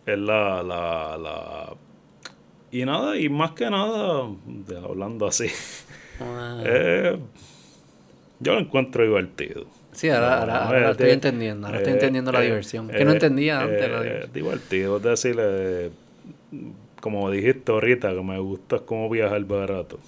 Es 0.06 0.18
la, 0.18 0.62
la, 0.62 1.16
la... 1.18 1.76
Y 2.70 2.84
nada, 2.84 3.16
y 3.16 3.28
más 3.28 3.52
que 3.52 3.70
nada, 3.70 4.28
hablando 4.82 5.26
así, 5.26 5.46
eh, 6.64 7.18
yo 8.40 8.54
lo 8.54 8.60
encuentro 8.60 9.04
divertido. 9.04 9.66
Sí, 9.92 10.10
ahora, 10.10 10.64
ahora, 10.64 10.90
estoy 10.90 11.10
entendiendo, 11.10 11.66
ahora 11.66 11.78
estoy 11.78 11.94
entendiendo 11.94 12.30
la 12.30 12.40
eh, 12.40 12.46
diversión, 12.46 12.88
que 12.88 13.04
no 13.04 13.10
eh, 13.10 13.14
entendía 13.14 13.60
antes 13.60 13.90
la 13.90 14.02
diversión. 14.02 14.30
Eh, 14.30 14.30
divertido, 14.32 14.96
es 14.98 15.02
decir, 15.02 15.36
como 17.00 17.30
dijiste 17.30 17.72
ahorita, 17.72 18.14
que 18.14 18.22
me 18.22 18.38
gusta 18.38 18.80
como 18.80 19.08
viajar 19.08 19.44
barato. 19.44 19.98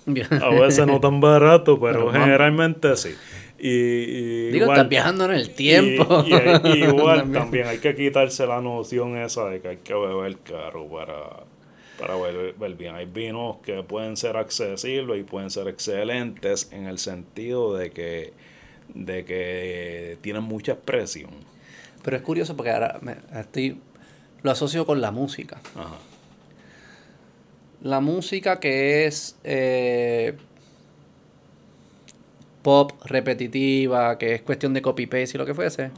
A 0.41 0.49
veces 0.51 0.87
no 0.87 1.01
tan 1.01 1.21
barato, 1.21 1.79
pero, 1.81 2.11
generalmente 2.13 2.97
sí. 2.97 3.15
Y, 3.59 4.49
Digo, 4.49 4.67
estás 4.67 4.89
viajando 4.89 5.27
en 5.27 5.33
el 5.33 5.51
tiempo. 5.51 6.25
Y, 6.27 6.85
igual 6.85 7.31
también. 7.33 7.67
hay 7.67 7.79
que 7.79 7.95
quitarse 7.95 8.47
la 8.47 8.61
noción 8.61 9.17
esa 9.17 9.47
de 9.47 9.61
que 9.61 9.69
hay 9.69 9.77
que 9.79 9.95
beber 9.95 10.39
caro 10.39 10.87
para, 10.87 11.45
para 11.99 12.17
beber 12.17 12.75
bien. 12.75 12.95
Hay 12.95 13.07
vinos 13.07 13.59
que 13.63 13.83
pueden 13.83 14.17
ser 14.17 14.39
accesibles 14.39 15.21
y 15.21 15.25
pueden 15.25 15.51
ser 15.51 15.69
excelentes 15.69 16.71
en 16.73 16.87
el 16.87 16.99
sentido 16.99 17.77
de 17.77 17.91
que 17.91 18.33
de 18.95 19.25
que 19.25 20.19
tienen 20.21 20.43
mucha 20.43 20.73
expresión. 20.73 21.31
Pero 22.03 22.17
es 22.17 22.23
curioso 22.23 22.57
porque 22.57 22.71
ahora 22.71 22.99
me, 23.03 23.17
estoy, 23.39 23.79
lo 24.43 24.51
asocio 24.51 24.87
con 24.87 25.01
la 25.01 25.11
música. 25.11 25.61
La 27.83 28.01
música 28.01 28.61
que 28.61 29.07
es 29.07 29.37
eh, 29.45 30.37
pop 32.63 32.93
repetitiva, 33.05 34.19
que 34.19 34.35
es 34.35 34.43
cuestión 34.43 34.75
de 34.75 34.83
copy-paste 34.83 35.37
y 35.37 35.39
lo 35.39 35.47
que 35.47 35.55
fuese. 35.55 35.91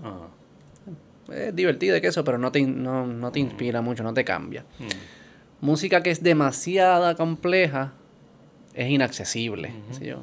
Es 1.33 1.55
divertido 1.55 2.01
que 2.01 2.07
eso, 2.07 2.25
pero 2.25 2.39
no 2.39 2.53
te, 2.53 2.63
no, 2.63 3.33
te 3.33 3.41
mm. 3.41 3.43
inspira 3.43 3.83
mucho, 3.83 4.03
no 4.03 4.15
te 4.15 4.25
cambia. 4.25 4.65
Mm. 4.79 5.65
Música 5.65 6.03
que 6.03 6.11
es 6.11 6.23
demasiada 6.23 7.15
compleja 7.15 7.93
es 8.75 8.91
inaccesible. 8.91 9.73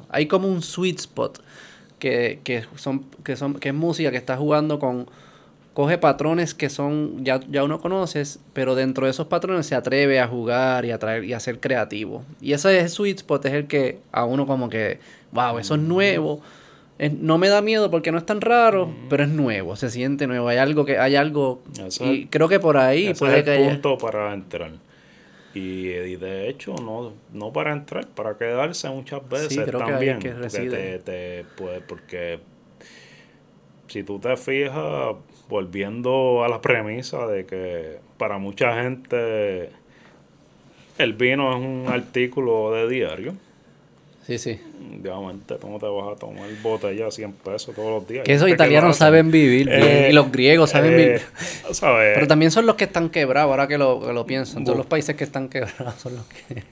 Hay 0.08 0.26
como 0.26 0.48
un 0.48 0.62
sweet 0.62 0.98
spot 0.98 1.42
que, 1.98 2.40
que, 2.44 2.64
son, 2.76 3.06
que, 3.24 3.36
son, 3.36 3.54
que 3.54 3.70
es 3.70 3.74
música 3.74 4.10
que 4.10 4.16
está 4.16 4.36
jugando 4.36 4.78
con, 4.78 5.08
coge 5.80 5.96
patrones 5.96 6.52
que 6.52 6.68
son, 6.68 7.24
ya, 7.24 7.40
ya 7.48 7.64
uno 7.64 7.80
conoces, 7.80 8.38
pero 8.52 8.74
dentro 8.74 9.06
de 9.06 9.12
esos 9.12 9.28
patrones 9.28 9.64
se 9.64 9.74
atreve 9.74 10.20
a 10.20 10.28
jugar 10.28 10.84
y 10.84 10.90
a, 10.90 10.98
traer, 10.98 11.24
y 11.24 11.32
a 11.32 11.40
ser 11.40 11.58
creativo. 11.58 12.22
Y 12.38 12.52
ese 12.52 12.86
sweet 12.90 13.16
spot 13.16 13.46
es 13.46 13.54
el 13.54 13.66
que 13.66 13.98
a 14.12 14.26
uno 14.26 14.46
como 14.46 14.68
que, 14.68 14.98
wow, 15.32 15.58
eso 15.58 15.76
es 15.76 15.80
nuevo. 15.80 16.42
no 17.18 17.38
me 17.38 17.48
da 17.48 17.62
miedo 17.62 17.90
porque 17.90 18.12
no 18.12 18.18
es 18.18 18.26
tan 18.26 18.42
raro, 18.42 18.92
pero 19.08 19.24
es 19.24 19.30
nuevo, 19.30 19.74
se 19.74 19.88
siente 19.88 20.26
nuevo. 20.26 20.48
Hay 20.48 20.58
algo 20.58 20.84
que, 20.84 20.98
hay 20.98 21.16
algo, 21.16 21.62
y 22.00 22.26
creo 22.26 22.46
que 22.46 22.60
por 22.60 22.76
ahí 22.76 23.14
puede 23.14 23.38
es 23.38 23.48
el 23.48 23.70
punto 23.70 23.96
para 23.96 24.34
entrar. 24.34 24.72
Y, 25.54 25.84
de 26.16 26.50
hecho, 26.50 26.74
no, 26.74 27.14
no 27.32 27.54
para 27.54 27.72
entrar, 27.72 28.06
para 28.06 28.36
quedarse 28.36 28.86
muchas 28.90 29.26
veces 29.26 29.64
también. 29.70 30.18
Que 30.18 30.32
porque, 30.32 31.00
te, 31.02 31.44
porque 31.88 32.38
si 33.88 34.02
tú 34.04 34.18
te 34.18 34.36
fijas, 34.36 35.16
volviendo 35.50 36.44
a 36.44 36.48
la 36.48 36.62
premisa 36.62 37.26
de 37.26 37.44
que 37.44 37.98
para 38.16 38.38
mucha 38.38 38.82
gente 38.82 39.70
el 40.96 41.12
vino 41.14 41.50
es 41.50 41.56
un 41.56 41.86
artículo 41.88 42.72
de 42.72 42.88
diario. 42.88 43.34
Sí, 44.26 44.38
sí. 44.38 44.60
Obviamente, 45.00 45.56
¿cómo 45.60 45.78
te 45.80 45.86
vas 45.86 46.12
a 46.14 46.16
tomar 46.16 46.46
botella 46.62 47.06
a 47.08 47.10
100 47.10 47.32
pesos 47.32 47.74
todos 47.74 48.00
los 48.00 48.06
días? 48.08 48.22
Que 48.24 48.34
esos 48.34 48.48
italianos 48.48 48.96
saben 48.96 49.30
vivir 49.30 49.68
Eh, 49.72 50.08
y 50.10 50.12
los 50.12 50.30
griegos 50.30 50.70
saben 50.70 50.92
eh, 50.92 50.96
vivir. 50.96 51.20
¿sabes? 51.72 52.12
Pero 52.14 52.26
también 52.28 52.50
son 52.50 52.66
los 52.66 52.76
que 52.76 52.84
están 52.84 53.08
quebrados, 53.08 53.50
ahora 53.50 53.66
que 53.66 53.78
lo, 53.78 54.00
que 54.06 54.12
lo 54.12 54.26
pienso. 54.26 54.60
Todos 54.62 54.76
los 54.76 54.86
países 54.86 55.16
que 55.16 55.24
están 55.24 55.48
quebrados 55.48 55.94
son 56.00 56.16
los 56.16 56.26
que 56.26 56.62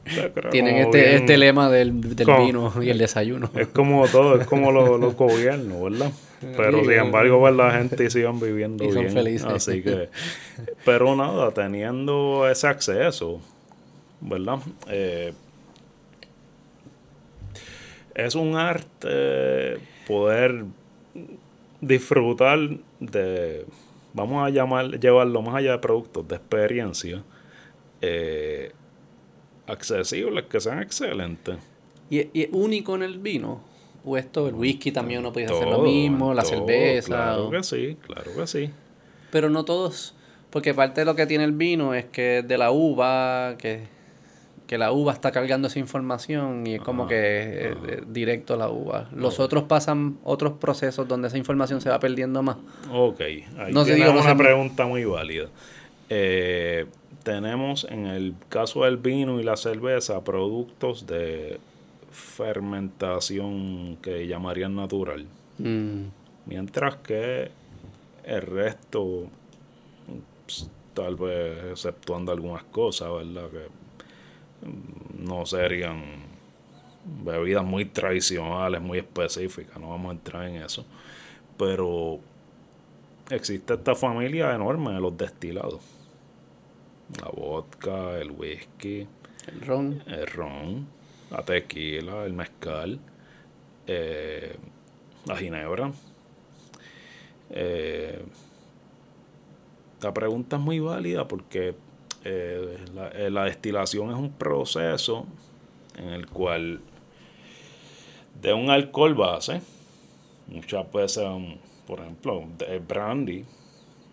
tienen 0.50 0.76
este, 0.76 0.98
bien- 1.02 1.14
este 1.16 1.38
lema 1.38 1.70
del, 1.70 2.14
del 2.14 2.26
como- 2.26 2.46
vino 2.46 2.72
y 2.82 2.90
el 2.90 2.98
desayuno. 2.98 3.50
Es 3.56 3.68
como 3.68 4.06
todo, 4.08 4.40
es 4.40 4.46
como 4.46 4.70
los, 4.70 5.00
los 5.00 5.16
gobiernos, 5.16 5.82
¿verdad? 5.90 6.12
Pero 6.56 6.82
sin 6.82 6.92
embargo, 6.92 7.40
pues 7.40 7.54
la 7.56 7.72
gente 7.72 8.08
sigan 8.10 8.38
viviendo 8.38 8.84
Y 8.84 8.92
son 8.92 9.00
bien. 9.02 9.12
felices. 9.14 9.46
Así 9.48 9.82
que, 9.82 10.08
pero 10.84 11.16
nada, 11.16 11.50
teniendo 11.50 12.48
ese 12.48 12.68
acceso, 12.68 13.40
¿verdad? 14.20 14.58
Eh, 14.88 15.32
es 18.18 18.34
un 18.34 18.56
arte 18.56 19.78
poder 20.06 20.64
disfrutar 21.80 22.58
de, 23.00 23.64
vamos 24.12 24.44
a 24.46 24.50
llamar, 24.50 24.98
llevarlo 24.98 25.40
más 25.42 25.54
allá 25.54 25.72
de 25.72 25.78
productos, 25.78 26.26
de 26.26 26.36
experiencia, 26.36 27.22
eh, 28.00 28.72
accesibles, 29.66 30.44
que 30.46 30.60
sean 30.60 30.82
excelentes. 30.82 31.56
¿Y, 32.10 32.20
y 32.32 32.42
es 32.42 32.48
único 32.52 32.94
en 32.96 33.02
el 33.02 33.18
vino? 33.18 33.60
¿O 34.04 34.16
esto, 34.16 34.48
el 34.48 34.54
whisky 34.54 34.90
también 34.92 35.20
uno 35.20 35.32
puede 35.32 35.46
hacer 35.46 35.68
lo 35.68 35.78
mismo, 35.82 36.32
la 36.34 36.42
todo, 36.42 36.50
cerveza? 36.66 37.06
Claro 37.08 37.48
o- 37.48 37.50
que 37.50 37.62
sí, 37.62 37.96
claro 38.00 38.34
que 38.34 38.46
sí. 38.46 38.70
Pero 39.30 39.50
no 39.50 39.64
todos, 39.64 40.14
porque 40.50 40.72
parte 40.72 41.02
de 41.02 41.04
lo 41.04 41.14
que 41.14 41.26
tiene 41.26 41.44
el 41.44 41.52
vino 41.52 41.94
es 41.94 42.06
que 42.06 42.38
es 42.38 42.48
de 42.48 42.56
la 42.58 42.70
uva, 42.70 43.56
que, 43.58 43.82
que 44.68 44.76
la 44.76 44.92
uva 44.92 45.14
está 45.14 45.32
cargando 45.32 45.66
esa 45.68 45.78
información 45.78 46.66
y 46.66 46.74
es 46.74 46.82
como 46.82 47.08
que 47.08 47.16
eh, 47.16 47.74
eh, 47.88 48.02
directo 48.06 48.54
la 48.54 48.68
uva. 48.68 49.08
Los 49.14 49.40
otros 49.40 49.64
pasan 49.64 50.18
otros 50.24 50.52
procesos 50.52 51.08
donde 51.08 51.28
esa 51.28 51.38
información 51.38 51.80
se 51.80 51.88
va 51.88 51.98
perdiendo 51.98 52.42
más. 52.42 52.58
Ok, 52.92 53.20
ahí 53.20 53.72
No 53.72 53.86
sé, 53.86 53.94
digo, 53.94 54.12
no 54.12 54.20
una 54.20 54.36
pregunta 54.36 54.84
muy 54.84 55.06
válida. 55.06 55.48
Eh, 56.10 56.84
tenemos 57.22 57.86
en 57.88 58.06
el 58.06 58.34
caso 58.50 58.84
del 58.84 58.98
vino 58.98 59.40
y 59.40 59.42
la 59.42 59.56
cerveza 59.56 60.22
productos 60.22 61.06
de 61.06 61.58
fermentación 62.10 63.96
que 64.02 64.26
llamarían 64.26 64.76
natural. 64.76 65.24
Mm, 65.56 66.08
Mientras 66.44 66.96
que 66.96 67.50
el 68.24 68.42
resto, 68.42 69.28
pues, 70.44 70.70
tal 70.92 71.16
vez 71.16 71.72
exceptuando 71.72 72.32
algunas 72.32 72.64
cosas, 72.64 73.08
¿verdad? 73.10 73.48
Que 73.50 73.77
no 75.18 75.46
serían 75.46 76.28
bebidas 77.24 77.64
muy 77.64 77.84
tradicionales, 77.84 78.80
muy 78.80 78.98
específicas, 78.98 79.78
no 79.78 79.90
vamos 79.90 80.10
a 80.10 80.12
entrar 80.12 80.46
en 80.46 80.56
eso. 80.56 80.84
Pero 81.56 82.20
existe 83.30 83.74
esta 83.74 83.94
familia 83.94 84.54
enorme 84.54 84.92
de 84.92 85.00
los 85.00 85.16
destilados. 85.16 85.80
La 87.20 87.30
vodka, 87.30 88.18
el 88.18 88.30
whisky, 88.30 89.06
el 89.46 89.60
ron. 89.62 90.02
el 90.06 90.26
ron, 90.26 90.86
la 91.30 91.42
tequila, 91.42 92.24
el 92.24 92.34
mezcal, 92.34 92.98
eh, 93.86 94.56
la 95.24 95.36
ginebra. 95.36 95.90
Eh, 97.50 98.22
la 100.02 100.12
pregunta 100.12 100.56
es 100.56 100.62
muy 100.62 100.80
válida 100.80 101.26
porque 101.26 101.74
eh, 102.24 102.78
la, 102.94 103.08
eh, 103.08 103.30
la 103.30 103.44
destilación 103.44 104.10
es 104.10 104.16
un 104.16 104.32
proceso 104.32 105.26
en 105.96 106.08
el 106.08 106.26
cual 106.28 106.80
de 108.40 108.52
un 108.52 108.70
alcohol 108.70 109.14
base, 109.14 109.60
muchas 110.46 110.90
veces, 110.92 111.24
um, 111.24 111.56
por 111.86 112.00
ejemplo, 112.00 112.44
el 112.66 112.80
brandy, 112.80 113.44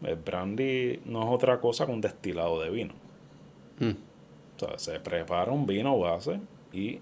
el 0.04 0.16
brandy 0.16 1.00
no 1.06 1.24
es 1.24 1.30
otra 1.30 1.60
cosa 1.60 1.86
que 1.86 1.92
un 1.92 2.02
destilado 2.02 2.62
de 2.62 2.70
vino. 2.70 2.94
Mm, 3.80 3.92
O 4.56 4.60
sea, 4.60 4.80
se 4.80 5.00
prepara 5.00 5.52
un 5.52 5.66
vino 5.66 5.98
base 6.00 6.40
y 6.74 7.00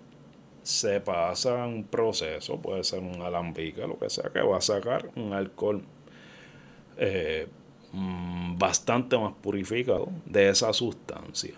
se 0.64 1.00
pasa 1.02 1.66
un 1.66 1.84
proceso, 1.84 2.58
puede 2.58 2.84
ser 2.84 3.00
un 3.00 3.22
alambique, 3.22 3.86
lo 3.86 3.98
que 3.98 4.10
sea, 4.10 4.30
que 4.32 4.42
va 4.42 4.58
a 4.58 4.62
sacar 4.62 5.10
un 5.16 5.34
alcohol 5.34 5.84
eh, 6.98 7.48
mm, 7.94 8.58
bastante 8.58 9.18
más 9.18 9.34
purificado 9.42 10.10
de 10.26 10.50
esa 10.50 10.74
sustancia. 10.74 11.54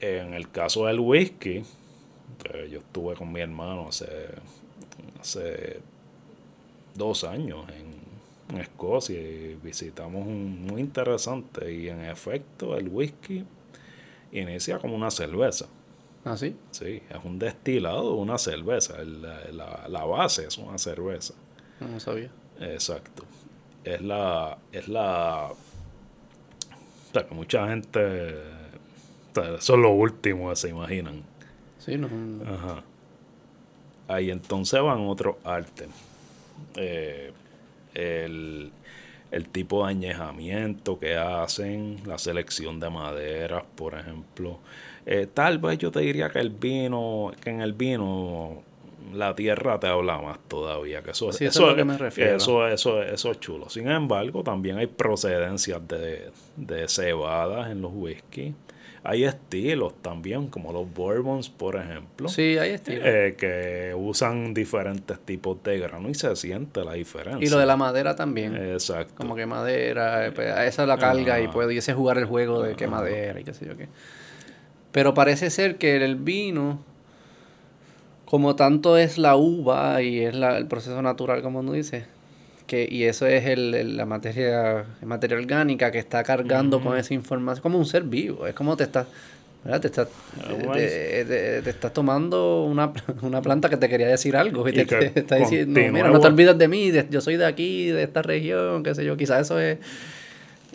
En 0.00 0.34
el 0.34 0.50
caso 0.50 0.86
del 0.86 0.98
whisky, 1.00 1.62
eh, 2.44 2.68
yo 2.70 2.78
estuve 2.80 3.14
con 3.14 3.30
mi 3.32 3.40
hermano 3.40 3.88
hace, 3.88 4.06
hace 5.20 5.80
dos 6.94 7.24
años 7.24 7.64
en, 7.68 8.54
en 8.56 8.60
Escocia 8.62 9.18
y 9.20 9.58
visitamos 9.62 10.26
un 10.26 10.64
muy 10.66 10.80
interesante 10.80 11.72
y 11.72 11.88
en 11.88 12.04
efecto 12.04 12.76
el 12.76 12.88
whisky 12.88 13.44
inicia 14.32 14.78
como 14.78 14.94
una 14.96 15.10
cerveza. 15.10 15.66
¿Ah, 16.24 16.36
sí? 16.36 16.54
Sí, 16.70 17.02
es 17.10 17.18
un 17.24 17.38
destilado 17.38 18.14
de 18.14 18.16
una 18.20 18.38
cerveza. 18.38 19.00
El- 19.00 19.22
La, 19.22 19.40
la- 19.52 19.86
la 19.88 20.04
base 20.04 20.46
es 20.46 20.56
una 20.58 20.78
cerveza. 20.78 21.34
No 21.80 21.98
sabía. 22.00 22.30
Exacto. 22.60 23.24
Es 23.84 24.00
la. 24.00 24.58
Es 24.72 24.88
la. 24.88 25.50
O 25.50 27.12
sea, 27.12 27.26
que 27.26 27.34
mucha 27.34 27.68
gente. 27.68 28.00
o 28.00 29.34
sea, 29.34 29.54
eso 29.56 29.74
es 29.74 29.80
lo 29.80 29.90
último 29.90 30.50
que 30.50 30.56
se 30.56 30.68
imaginan. 30.68 31.22
Sí, 31.78 31.96
no. 31.96 32.08
no. 32.08 32.44
Ajá. 32.52 32.82
Ahí 34.08 34.30
entonces 34.30 34.80
van 34.80 35.06
otros 35.06 35.36
artes. 35.44 35.88
Eh, 36.76 37.32
el, 37.94 38.72
el 39.30 39.48
tipo 39.48 39.84
de 39.84 39.90
añejamiento 39.90 40.98
que 40.98 41.16
hacen, 41.16 42.00
la 42.06 42.18
selección 42.18 42.78
de 42.78 42.90
maderas, 42.90 43.64
por 43.74 43.94
ejemplo. 43.94 44.60
Eh, 45.06 45.26
tal 45.32 45.58
vez 45.58 45.78
yo 45.78 45.90
te 45.90 46.00
diría 46.00 46.30
que 46.30 46.38
el 46.38 46.50
vino, 46.50 47.32
que 47.40 47.50
en 47.50 47.60
el 47.60 47.72
vino 47.72 48.62
la 49.12 49.34
tierra 49.34 49.78
te 49.80 49.86
habla 49.86 50.18
más 50.18 50.38
todavía. 50.48 51.02
Que 51.02 51.10
eso, 51.12 51.32
Sí, 51.32 51.44
eso 51.46 51.62
es 51.62 51.68
lo 51.70 51.76
que 51.76 51.84
me 51.84 51.98
refiero. 51.98 52.36
Eso, 52.36 52.66
eso, 52.66 53.02
eso 53.02 53.30
es 53.30 53.40
chulo. 53.40 53.68
Sin 53.68 53.88
embargo, 53.90 54.42
también 54.42 54.78
hay 54.78 54.86
procedencias 54.86 55.80
de, 55.88 56.30
de 56.56 56.88
cebadas 56.88 57.70
en 57.70 57.82
los 57.82 57.92
whisky. 57.94 58.54
Hay 59.04 59.24
estilos 59.24 59.94
también, 60.00 60.46
como 60.46 60.72
los 60.72 60.92
bourbons, 60.94 61.48
por 61.50 61.74
ejemplo. 61.74 62.28
Sí, 62.28 62.56
hay 62.56 62.70
estilo. 62.70 63.00
Eh, 63.04 63.34
que 63.36 63.92
usan 63.96 64.54
diferentes 64.54 65.18
tipos 65.18 65.60
de 65.64 65.80
grano 65.80 66.08
y 66.08 66.14
se 66.14 66.36
siente 66.36 66.84
la 66.84 66.92
diferencia. 66.92 67.44
y 67.44 67.50
lo 67.50 67.58
de 67.58 67.66
la 67.66 67.76
madera 67.76 68.14
también. 68.14 68.54
Exacto. 68.54 69.14
Como 69.16 69.34
que 69.34 69.44
madera, 69.44 70.30
pues, 70.32 70.52
a 70.52 70.66
esa 70.66 70.86
la 70.86 70.98
carga 70.98 71.40
y 71.40 71.48
pudiese 71.48 71.94
jugar 71.94 72.18
el 72.18 72.26
juego 72.26 72.62
de 72.62 72.76
qué 72.76 72.86
madera 72.86 73.40
y 73.40 73.44
qué 73.44 73.52
sé 73.52 73.66
yo 73.66 73.76
qué. 73.76 73.88
Pero 74.92 75.14
parece 75.14 75.50
ser 75.50 75.78
que 75.78 75.96
el 75.96 76.14
vino, 76.16 76.84
como 78.32 78.56
tanto 78.56 78.96
es 78.96 79.18
la 79.18 79.36
uva 79.36 80.00
y 80.00 80.20
es 80.20 80.34
la- 80.34 80.56
el 80.56 80.66
proceso 80.66 81.02
natural, 81.02 81.42
como 81.42 81.62
tú 81.62 81.72
dices, 81.74 82.04
que, 82.66 82.88
y 82.90 83.02
eso 83.04 83.26
es 83.26 83.44
el, 83.44 83.74
el- 83.74 83.96
la 83.98 84.06
materia, 84.06 84.86
materia 85.04 85.36
orgánica 85.36 85.90
que 85.90 85.98
está 85.98 86.22
cargando 86.22 86.80
con 86.80 86.96
esa 86.96 87.12
información, 87.12 87.62
como 87.62 87.76
un 87.78 87.84
ser 87.84 88.04
vivo, 88.04 88.46
es 88.46 88.54
como 88.54 88.74
te 88.74 88.84
estás... 88.84 89.06
¿verdad? 89.64 89.82
Te 89.82 89.88
estás, 89.88 90.08
Ah, 90.40 90.72
te, 90.72 91.24
te- 91.26 91.62
te 91.62 91.70
estás 91.70 91.92
tomando 91.92 92.64
una, 92.64 92.90
una 93.20 93.42
planta 93.42 93.68
que 93.68 93.76
te 93.76 93.86
quería 93.90 94.08
decir 94.08 94.34
algo 94.34 94.66
y, 94.66 94.80
Y 94.80 94.84
te, 94.86 95.12
está 95.20 95.36
diciendo, 95.36 95.78
mira, 95.92 96.08
no 96.08 96.18
te 96.20 96.26
olvides 96.28 96.56
de 96.56 96.68
mí, 96.68 96.90
de- 96.90 97.06
yo 97.10 97.20
soy 97.20 97.36
de 97.36 97.44
aquí, 97.44 97.88
de 97.88 98.02
esta 98.02 98.22
región, 98.22 98.82
qué 98.82 98.94
sé 98.94 99.04
yo, 99.04 99.14
quizás 99.18 99.42
eso 99.42 99.60
es, 99.60 99.76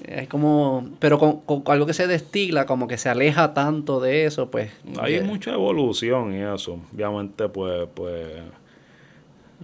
es 0.05 0.27
como, 0.27 0.87
pero 0.99 1.17
con, 1.19 1.41
con 1.41 1.63
algo 1.67 1.85
que 1.85 1.93
se 1.93 2.07
destila, 2.07 2.65
como 2.65 2.87
que 2.87 2.97
se 2.97 3.09
aleja 3.09 3.53
tanto 3.53 3.99
de 3.99 4.25
eso, 4.25 4.49
pues. 4.51 4.71
Hay 4.99 5.19
mucha 5.21 5.53
evolución 5.53 6.33
y 6.35 6.41
eso. 6.41 6.79
Obviamente, 6.93 7.49
pues, 7.49 7.87
pues, 7.93 8.27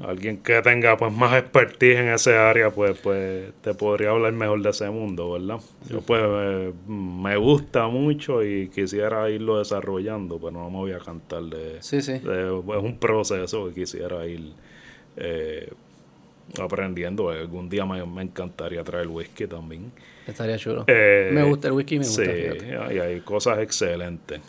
alguien 0.04 0.38
que 0.38 0.60
tenga 0.64 0.98
pues 0.98 1.14
más 1.14 1.34
expertise 1.38 2.00
en 2.00 2.10
ese 2.10 2.36
área, 2.36 2.72
pues, 2.72 2.98
pues, 3.00 3.52
te 3.62 3.74
podría 3.76 4.10
hablar 4.10 4.34
mejor 4.34 4.62
de 4.64 4.72
ese 4.72 4.90
mundo, 4.90 5.32
¿verdad? 5.34 5.60
Yo 5.88 6.02
pues 6.02 6.22
eh, 6.26 6.74
me 6.88 7.38
gusta 7.38 7.88
mucho 7.88 8.44
y 8.44 8.70
quisiera 8.70 9.30
irlo 9.30 9.60
desarrollando, 9.60 10.40
pero 10.40 10.52
no 10.52 10.70
me 10.72 10.78
voy 10.78 10.92
a 10.94 11.00
cantar 11.00 11.44
de, 11.44 11.78
Sí, 11.82 12.02
sí. 12.02 12.14
de- 12.14 12.48
es 12.78 12.84
un 12.84 12.98
proceso 12.98 13.68
que 13.68 13.74
quisiera 13.82 14.26
ir 14.26 14.54
eh, 15.16 15.72
aprendiendo. 16.62 17.30
Algún 17.30 17.70
día 17.70 17.86
me, 17.86 18.06
me 18.06 18.22
encantaría 18.24 18.84
traer 18.84 19.08
whisky 19.08 19.48
también. 19.48 19.92
Estaría 20.28 20.58
chulo. 20.58 20.86
Eh, 20.88 21.30
me 21.34 21.44
gusta 21.44 21.68
el 21.68 21.74
whisky, 21.74 22.00
me 22.00 22.06
gusta. 22.06 22.24
Sí, 22.24 22.30
fíjate. 22.32 22.78
hay, 22.78 23.00
hay 23.00 23.20
cosas 23.22 23.60
excelentes. 23.60 24.40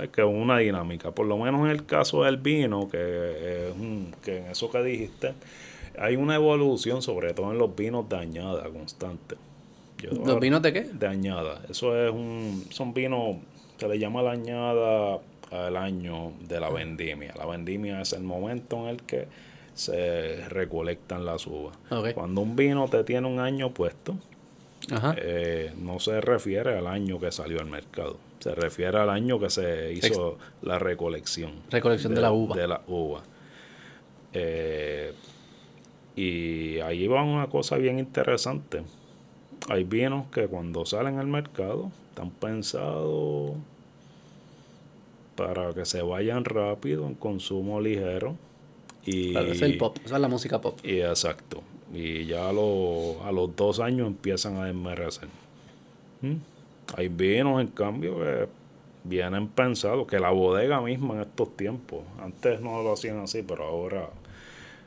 Es 0.00 0.08
que 0.08 0.22
es 0.22 0.26
una 0.26 0.58
dinámica. 0.58 1.10
Por 1.10 1.26
lo 1.26 1.36
menos 1.38 1.60
en 1.64 1.70
el 1.70 1.84
caso 1.86 2.24
del 2.24 2.38
vino, 2.38 2.88
que, 2.90 3.68
es 3.68 3.74
un- 3.74 4.14
que 4.24 4.38
en 4.38 4.46
eso 4.46 4.70
que 4.70 4.82
dijiste, 4.82 5.34
hay 5.98 6.16
una 6.16 6.34
evolución, 6.36 7.02
sobre 7.02 7.34
todo 7.34 7.52
en 7.52 7.58
los 7.58 7.74
vinos 7.76 8.08
de 8.08 8.16
añada 8.16 8.64
constante. 8.70 9.36
Yo- 9.98 10.10
¿Los 10.24 10.40
vinos 10.40 10.60
de 10.62 10.72
qué? 10.72 10.80
de 10.82 11.06
añada. 11.06 11.60
Eso 11.70 11.96
es 11.96 12.10
un, 12.10 12.64
son 12.70 12.92
vinos, 12.94 13.36
se 13.78 13.88
le 13.88 13.98
llama 13.98 14.22
la 14.22 14.32
añada 14.32 15.18
al 15.50 15.76
año 15.76 16.32
de 16.48 16.60
la 16.60 16.70
vendimia. 16.70 17.32
La 17.38 17.46
vendimia 17.46 18.00
es 18.00 18.12
el 18.14 18.22
momento 18.22 18.76
en 18.84 18.86
el 18.88 19.02
que 19.02 19.26
se 19.74 20.48
recolectan 20.48 21.24
las 21.24 21.46
uvas. 21.46 21.76
Cuando 22.14 22.40
un 22.40 22.56
vino 22.56 22.88
te 22.88 23.04
tiene 23.04 23.26
un 23.26 23.40
año 23.40 23.70
puesto, 23.70 24.16
eh, 25.16 25.72
no 25.78 25.98
se 25.98 26.20
refiere 26.20 26.78
al 26.78 26.86
año 26.86 27.18
que 27.18 27.32
salió 27.32 27.60
al 27.60 27.66
mercado. 27.66 28.18
Se 28.38 28.54
refiere 28.54 28.98
al 28.98 29.10
año 29.10 29.38
que 29.40 29.50
se 29.50 29.92
hizo 29.92 30.38
la 30.62 30.78
recolección. 30.78 31.52
Recolección 31.70 32.14
de, 32.14 32.20
la 32.20 32.32
uva. 32.32 32.56
De 32.56 32.68
la 32.68 32.82
uva. 32.86 33.22
Eh, 34.32 35.12
y 36.16 36.78
ahí 36.80 37.06
va 37.06 37.22
una 37.22 37.48
cosa 37.48 37.76
bien 37.76 37.98
interesante. 37.98 38.82
Hay 39.68 39.84
vinos 39.84 40.26
que 40.30 40.46
cuando 40.46 40.84
salen 40.84 41.18
al 41.18 41.26
mercado 41.26 41.90
están 42.10 42.30
pensados 42.30 43.54
para 45.36 45.72
que 45.72 45.84
se 45.84 46.02
vayan 46.02 46.44
rápido 46.44 47.06
en 47.06 47.14
consumo 47.14 47.80
ligero. 47.80 48.36
Y, 49.06 49.36
es 49.36 49.62
el 49.62 49.76
pop, 49.76 49.98
esa 50.04 50.16
es 50.16 50.20
la 50.20 50.28
música 50.28 50.60
pop. 50.60 50.78
Y 50.82 51.00
exacto. 51.00 51.62
Y 51.92 52.24
ya 52.26 52.46
a, 52.46 52.48
a 52.50 52.52
los 52.52 53.56
dos 53.56 53.80
años 53.80 54.06
empiezan 54.06 54.56
a 54.56 54.64
desmerecer. 54.64 55.28
¿Mm? 56.22 56.34
Hay 56.96 57.08
vinos, 57.08 57.60
en 57.60 57.68
cambio, 57.68 58.18
que 58.18 58.48
vienen 59.04 59.48
pensados, 59.48 60.06
que 60.06 60.18
la 60.18 60.30
bodega 60.30 60.80
misma 60.80 61.14
en 61.14 61.20
estos 61.20 61.56
tiempos, 61.56 62.02
antes 62.20 62.60
no 62.60 62.82
lo 62.82 62.92
hacían 62.94 63.18
así, 63.18 63.42
pero 63.42 63.64
ahora 63.64 64.08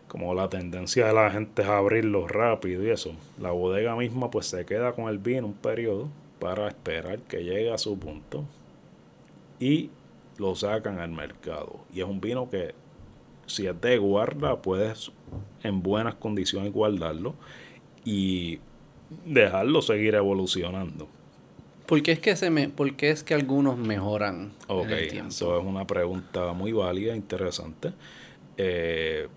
como 0.08 0.34
la 0.34 0.48
tendencia 0.50 1.08
de 1.08 1.14
la 1.14 1.30
gente 1.30 1.62
es 1.62 1.68
abrirlo 1.68 2.28
rápido 2.28 2.84
y 2.84 2.90
eso, 2.90 3.12
la 3.40 3.52
bodega 3.52 3.96
misma 3.96 4.32
pues 4.32 4.48
se 4.48 4.66
queda 4.66 4.94
con 4.94 5.10
el 5.10 5.18
vino 5.18 5.48
un 5.48 5.54
periodo 5.54 6.08
para 6.40 6.68
esperar 6.68 7.20
que 7.20 7.44
llegue 7.44 7.72
a 7.72 7.78
su 7.78 7.98
punto 8.00 8.46
y 9.60 9.90
lo 10.38 10.56
sacan 10.56 11.00
al 11.00 11.12
mercado. 11.12 11.80
Y 11.94 12.02
es 12.02 12.08
un 12.08 12.22
vino 12.22 12.50
que 12.50 12.74
si 13.48 13.66
es 13.66 13.80
de 13.82 13.98
guarda, 13.98 14.62
puedes 14.62 15.12
en 15.64 15.82
buenas 15.82 16.16
condiciones 16.16 16.72
guardarlo 16.72 17.36
y 18.06 18.60
dejarlo 19.26 19.82
seguir 19.82 20.16
evolucionando. 20.16 21.08
¿Por 21.86 22.04
qué 22.04 22.12
es 22.12 22.20
que, 22.20 22.36
se 22.36 22.50
me, 22.50 22.68
por 22.68 22.94
es 23.00 23.24
que 23.24 23.34
algunos 23.34 23.78
mejoran? 23.78 24.52
Ok, 24.68 24.90
eso 24.90 25.58
es 25.58 25.66
una 25.66 25.88
pregunta 25.88 26.52
muy 26.52 26.74
válida, 26.74 27.16
interesante. 27.16 27.94
Eh, 28.58 29.28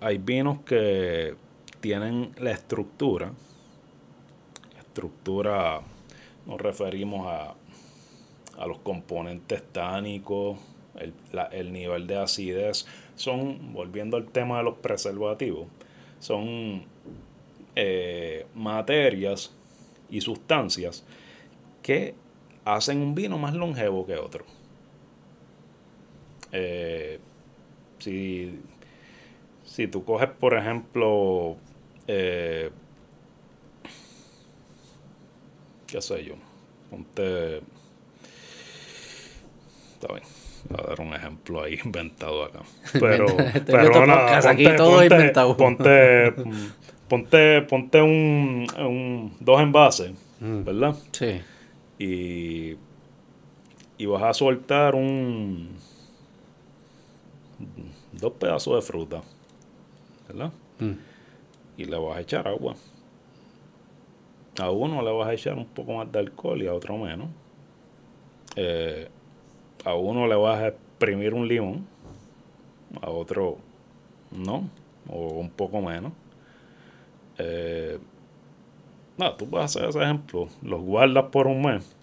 hay 0.00 0.18
vinos 0.18 0.58
que 0.66 1.34
tienen 1.80 2.32
la 2.38 2.50
estructura, 2.50 3.32
estructura, 4.78 5.80
nos 6.46 6.60
referimos 6.60 7.26
a, 7.26 7.54
a 8.58 8.66
los 8.66 8.78
componentes 8.80 9.62
tánicos, 9.72 10.58
el, 10.96 11.14
el 11.52 11.72
nivel 11.72 12.06
de 12.06 12.18
acidez, 12.18 12.86
son, 13.16 13.72
volviendo 13.72 14.16
al 14.16 14.26
tema 14.26 14.58
de 14.58 14.64
los 14.64 14.78
preservativos, 14.78 15.66
son 16.18 16.84
eh, 17.76 18.46
materias 18.54 19.54
y 20.10 20.20
sustancias 20.20 21.04
que 21.82 22.14
hacen 22.64 22.98
un 22.98 23.14
vino 23.14 23.38
más 23.38 23.54
longevo 23.54 24.06
que 24.06 24.16
otro. 24.16 24.44
Eh, 26.52 27.18
si, 27.98 28.60
si, 29.64 29.88
tú 29.88 30.04
coges, 30.04 30.28
por 30.28 30.56
ejemplo, 30.56 31.56
eh, 32.06 32.70
qué 35.86 36.00
sé 36.00 36.24
yo, 36.24 36.34
ponte, 36.90 37.60
está 39.94 40.12
bien 40.12 40.43
a 40.70 40.82
dar 40.82 41.00
un 41.00 41.14
ejemplo 41.14 41.62
ahí 41.62 41.78
inventado 41.84 42.44
acá. 42.44 42.60
Pero, 42.92 43.26
pero 43.66 44.06
nada, 44.06 44.50
aquí 44.50 44.64
todo 44.76 44.98
ponte, 44.98 45.14
inventado. 45.14 45.56
Ponte, 45.56 46.32
ponte, 47.08 47.62
ponte 47.62 48.02
un, 48.02 48.66
un, 48.78 49.36
dos 49.40 49.60
envases, 49.60 50.12
mm. 50.40 50.64
¿verdad? 50.64 50.96
Sí. 51.12 51.40
Y, 51.98 52.76
y 53.98 54.06
vas 54.06 54.22
a 54.22 54.32
soltar 54.32 54.94
un 54.94 55.76
dos 58.12 58.32
pedazos 58.32 58.76
de 58.76 58.82
fruta, 58.82 59.22
¿verdad? 60.28 60.52
Mm. 60.78 60.92
Y 61.76 61.84
le 61.84 61.98
vas 61.98 62.16
a 62.16 62.20
echar 62.20 62.46
agua. 62.48 62.74
A 64.60 64.70
uno 64.70 65.02
le 65.02 65.10
vas 65.10 65.28
a 65.28 65.34
echar 65.34 65.54
un 65.56 65.66
poco 65.66 65.94
más 65.94 66.10
de 66.10 66.20
alcohol 66.20 66.62
y 66.62 66.66
a 66.66 66.74
otro 66.74 66.96
menos. 66.96 67.28
Eh, 68.56 69.08
a 69.84 69.94
uno 69.94 70.26
le 70.26 70.34
vas 70.34 70.60
a 70.60 70.68
exprimir 70.68 71.34
un 71.34 71.46
limón, 71.46 71.86
a 73.00 73.10
otro 73.10 73.58
no, 74.30 74.68
o 75.08 75.28
un 75.34 75.50
poco 75.50 75.80
menos. 75.80 76.12
Eh, 77.38 77.98
no, 79.18 79.34
tú 79.34 79.48
puedes 79.48 79.66
hacer 79.66 79.88
ese 79.88 80.02
ejemplo, 80.02 80.48
los 80.62 80.80
guardas 80.80 81.26
por 81.30 81.46
un 81.46 81.62
mes 81.62 81.94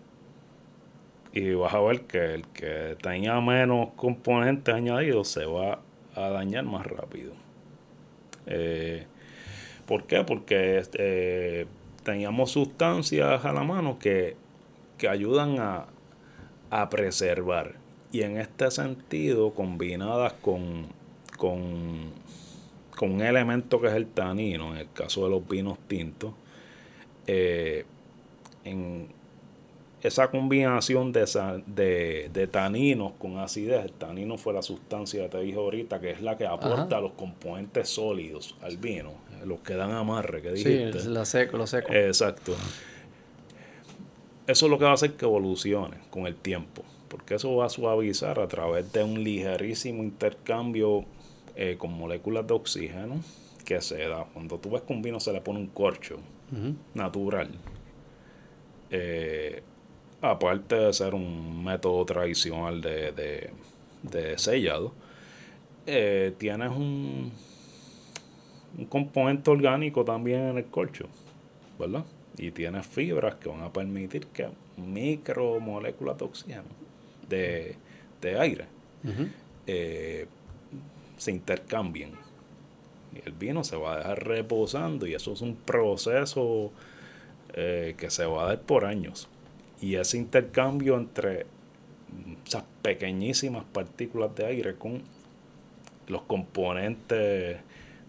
y 1.34 1.54
vas 1.54 1.74
a 1.74 1.80
ver 1.80 2.02
que 2.02 2.34
el 2.34 2.48
que 2.48 2.98
tenía 3.02 3.40
menos 3.40 3.90
componentes 3.96 4.74
añadidos 4.74 5.30
se 5.30 5.46
va 5.46 5.80
a 6.16 6.30
dañar 6.30 6.66
más 6.66 6.86
rápido. 6.86 7.34
Eh, 8.48 9.06
¿Por 9.86 10.04
qué? 10.04 10.24
Porque 10.24 10.84
eh, 10.94 11.66
teníamos 12.04 12.52
sustancias 12.52 13.46
a 13.46 13.54
la 13.54 13.64
mano 13.64 13.98
que, 13.98 14.36
que 14.98 15.08
ayudan 15.08 15.60
a, 15.60 15.86
a 16.72 16.90
preservar. 16.90 17.76
Y 18.12 18.24
en 18.24 18.38
este 18.38 18.72
sentido, 18.72 19.54
combinadas 19.54 20.34
con, 20.34 20.88
con, 21.38 22.12
con 22.96 23.12
un 23.12 23.22
elemento 23.22 23.80
que 23.80 23.88
es 23.88 23.94
el 23.94 24.08
tanino, 24.08 24.74
en 24.74 24.80
el 24.80 24.92
caso 24.92 25.26
de 25.26 25.30
los 25.30 25.48
vinos 25.48 25.78
tintos, 25.88 26.34
eh, 27.28 27.86
en 28.64 29.10
esa 30.02 30.32
combinación 30.32 31.12
de, 31.12 31.62
de, 31.68 32.30
de, 32.34 32.48
taninos 32.48 33.12
con 33.20 33.38
acidez, 33.38 33.86
el 33.86 33.92
tanino 33.92 34.38
fue 34.38 34.54
la 34.54 34.64
sustancia 34.64 35.22
que 35.24 35.30
te 35.30 35.40
dije 35.42 35.58
ahorita, 35.58 36.00
que 36.00 36.12
es 36.12 36.22
la 36.22 36.38
que 36.38 36.48
aporta 36.48 37.00
los 37.00 37.12
componentes 37.12 37.90
sólidos 37.90 38.56
al 38.62 38.78
vino, 38.78 39.14
los 39.46 39.60
que 39.60 39.76
dan 39.76 39.92
amarre, 39.92 40.42
que 40.42 40.52
dijiste. 40.54 41.00
Sí, 41.02 41.10
seco, 41.26 41.58
lo 41.58 41.68
seco. 41.68 41.94
Exacto 41.94 42.56
eso 44.48 44.66
es 44.66 44.70
lo 44.70 44.78
que 44.78 44.86
va 44.86 44.92
a 44.92 44.96
hacer 44.96 45.14
que 45.14 45.26
evolucione 45.26 45.98
con 46.10 46.26
el 46.26 46.36
tiempo, 46.36 46.84
porque 47.08 47.36
eso 47.36 47.56
va 47.56 47.66
a 47.66 47.70
suavizar 47.70 48.40
a 48.40 48.48
través 48.48 48.92
de 48.92 49.04
un 49.04 49.24
ligerísimo 49.24 50.04
intercambio 50.04 51.06
eh, 51.56 51.76
con 51.78 51.94
moléculas 51.94 52.48
de 52.48 52.54
oxígeno 52.54 53.22
que 53.66 53.82
se 53.82 54.08
da. 54.08 54.26
Cuando 54.34 54.58
tú 54.58 54.72
ves 54.72 54.82
que 54.82 54.94
un 54.94 55.02
vino 55.02 55.20
se 55.20 55.32
le 55.32 55.42
pone 55.42 55.60
un 55.60 55.68
corcho 55.68 56.18
natural, 56.94 57.50
eh, 58.90 59.64
aparte 60.22 60.76
de 60.76 60.94
ser 60.94 61.14
un 61.14 61.64
método 61.64 62.06
tradicional 62.06 62.82
de, 62.82 64.34
sellado, 64.38 64.94
eh, 65.86 66.34
tienes 66.38 66.72
un, 66.72 67.32
un 68.78 68.86
componente 68.86 69.50
orgánico 69.50 70.04
también 70.04 70.42
en 70.42 70.58
el 70.58 70.66
corcho, 70.66 71.06
¿verdad? 71.80 72.04
Y 72.42 72.50
tiene 72.50 72.82
fibras 72.82 73.36
que 73.36 73.50
van 73.50 73.62
a 73.62 73.72
permitir 73.72 74.26
que 74.28 74.50
micromoléculas 74.76 76.18
de 76.18 76.26
oxígeno 76.26 76.64
de, 77.30 77.78
aire 78.40 78.66
eh, 79.68 80.26
se 81.18 81.32
intercambien. 81.32 82.12
Y 83.14 83.28
el 83.28 83.34
vino 83.34 83.64
se 83.64 83.76
va 83.76 83.94
a 83.94 83.98
dejar 84.00 84.28
reposando 84.28 85.06
y 85.06 85.14
eso 85.14 85.34
es 85.34 85.42
un 85.42 85.56
proceso 85.56 86.72
eh, 87.54 87.94
que 87.96 88.10
se 88.10 88.26
va 88.26 88.44
a 88.44 88.48
dar 88.48 88.62
por 88.62 88.86
años. 88.86 89.28
Y 89.80 89.96
ese 89.96 90.18
intercambio 90.18 90.98
entre 90.98 91.46
esas 92.46 92.64
pequeñísimas 92.82 93.66
partículas 93.72 94.36
de 94.36 94.48
aire 94.48 94.76
con 94.76 95.04
los 96.08 96.24
componentes 96.24 97.60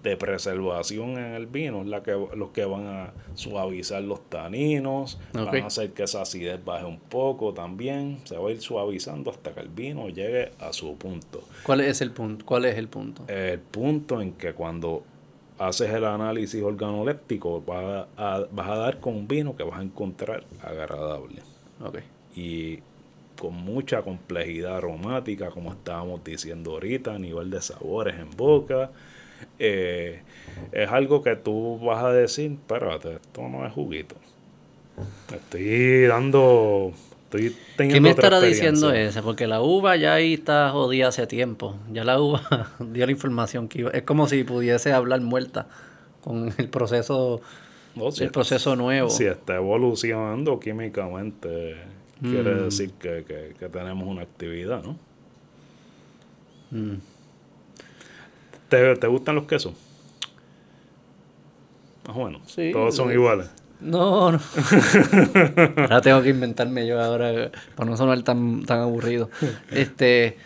de 0.02 0.16
preservación 0.16 1.10
en 1.10 1.34
el 1.34 1.46
vino, 1.46 1.84
la 1.84 2.02
que, 2.02 2.12
los 2.12 2.50
que 2.50 2.64
van 2.64 2.86
a 2.86 3.12
suavizar 3.34 4.02
los 4.02 4.28
taninos, 4.28 5.18
van 5.32 5.56
a 5.62 5.66
hacer 5.66 5.92
que 5.92 6.02
esa 6.02 6.22
acidez 6.22 6.62
baje 6.64 6.84
un 6.84 6.98
poco 6.98 7.54
también, 7.54 8.18
se 8.24 8.36
va 8.36 8.48
a 8.48 8.52
ir 8.52 8.60
suavizando 8.60 9.30
hasta 9.30 9.52
que 9.52 9.60
el 9.60 9.68
vino 9.68 10.08
llegue 10.08 10.52
a 10.58 10.72
su 10.72 10.96
punto. 10.96 11.42
¿Cuál 11.62 11.82
es 11.82 12.00
el 12.00 12.10
punto? 12.10 12.44
¿Cuál 12.44 12.64
es 12.64 12.76
el 12.76 12.88
punto? 12.88 13.22
El 13.28 13.60
punto 13.60 14.20
en 14.20 14.32
que 14.32 14.54
cuando 14.54 15.04
haces 15.58 15.90
el 15.90 16.04
análisis 16.04 16.62
organoléptico 16.62 17.60
vas 17.60 18.06
a, 18.16 18.46
vas 18.50 18.68
a 18.68 18.76
dar 18.76 19.00
con 19.00 19.14
un 19.14 19.28
vino 19.28 19.54
que 19.56 19.62
vas 19.62 19.78
a 19.78 19.82
encontrar 19.82 20.44
agradable. 20.62 21.42
Y 22.34 22.80
con 23.38 23.54
mucha 23.54 24.02
complejidad 24.02 24.76
aromática, 24.76 25.50
como 25.50 25.72
estábamos 25.72 26.22
diciendo 26.24 26.72
ahorita, 26.72 27.14
a 27.14 27.18
nivel 27.18 27.50
de 27.50 27.60
sabores 27.60 28.18
en 28.18 28.30
boca, 28.36 28.90
eh, 29.58 30.22
es 30.72 30.90
algo 30.90 31.22
que 31.22 31.36
tú 31.36 31.78
vas 31.78 32.04
a 32.04 32.12
decir, 32.12 32.52
espérate, 32.52 33.14
esto 33.14 33.48
no 33.48 33.66
es 33.66 33.72
juguito. 33.72 34.16
Estoy 35.32 36.02
dando 36.06 36.92
Estoy 37.32 37.56
¿Qué 37.88 38.00
me 38.00 38.10
estará 38.10 38.42
diciendo 38.42 38.92
ese? 38.92 39.22
Porque 39.22 39.46
la 39.46 39.62
uva 39.62 39.96
ya 39.96 40.12
ahí 40.12 40.34
está 40.34 40.68
jodida 40.70 41.08
hace 41.08 41.26
tiempo. 41.26 41.76
Ya 41.90 42.04
la 42.04 42.20
uva 42.20 42.42
dio 42.78 43.06
la 43.06 43.12
información 43.12 43.68
que 43.68 43.80
iba. 43.80 43.90
Es 43.90 44.02
como 44.02 44.26
si 44.28 44.44
pudiese 44.44 44.92
hablar 44.92 45.22
muerta 45.22 45.66
con 46.20 46.52
el 46.58 46.68
proceso, 46.68 47.40
el 48.20 48.30
proceso 48.30 48.76
nuevo. 48.76 49.08
Si 49.08 49.24
está 49.24 49.56
evolucionando 49.56 50.60
químicamente, 50.60 51.76
quiere 52.20 52.54
mm. 52.54 52.64
decir 52.64 52.90
que, 53.00 53.54
tenemos 53.72 54.06
una 54.06 54.22
actividad, 54.22 54.82
¿no? 54.82 54.98
Mm. 56.70 56.96
¿Te, 58.72 58.96
¿Te 58.96 59.06
gustan 59.06 59.34
los 59.34 59.44
quesos? 59.44 59.74
Más 62.06 62.16
bueno. 62.16 62.40
Todos 62.72 62.96
son 62.96 63.12
iguales. 63.12 63.50
No, 63.80 64.32
no. 64.32 64.40
ahora 65.76 66.00
tengo 66.00 66.22
que 66.22 66.30
inventarme 66.30 66.86
yo 66.86 66.98
ahora 66.98 67.50
para 67.74 67.90
no 67.90 67.98
sonar 67.98 68.22
tan, 68.22 68.64
tan 68.64 68.80
aburrido. 68.80 69.28
Este, 69.70 70.38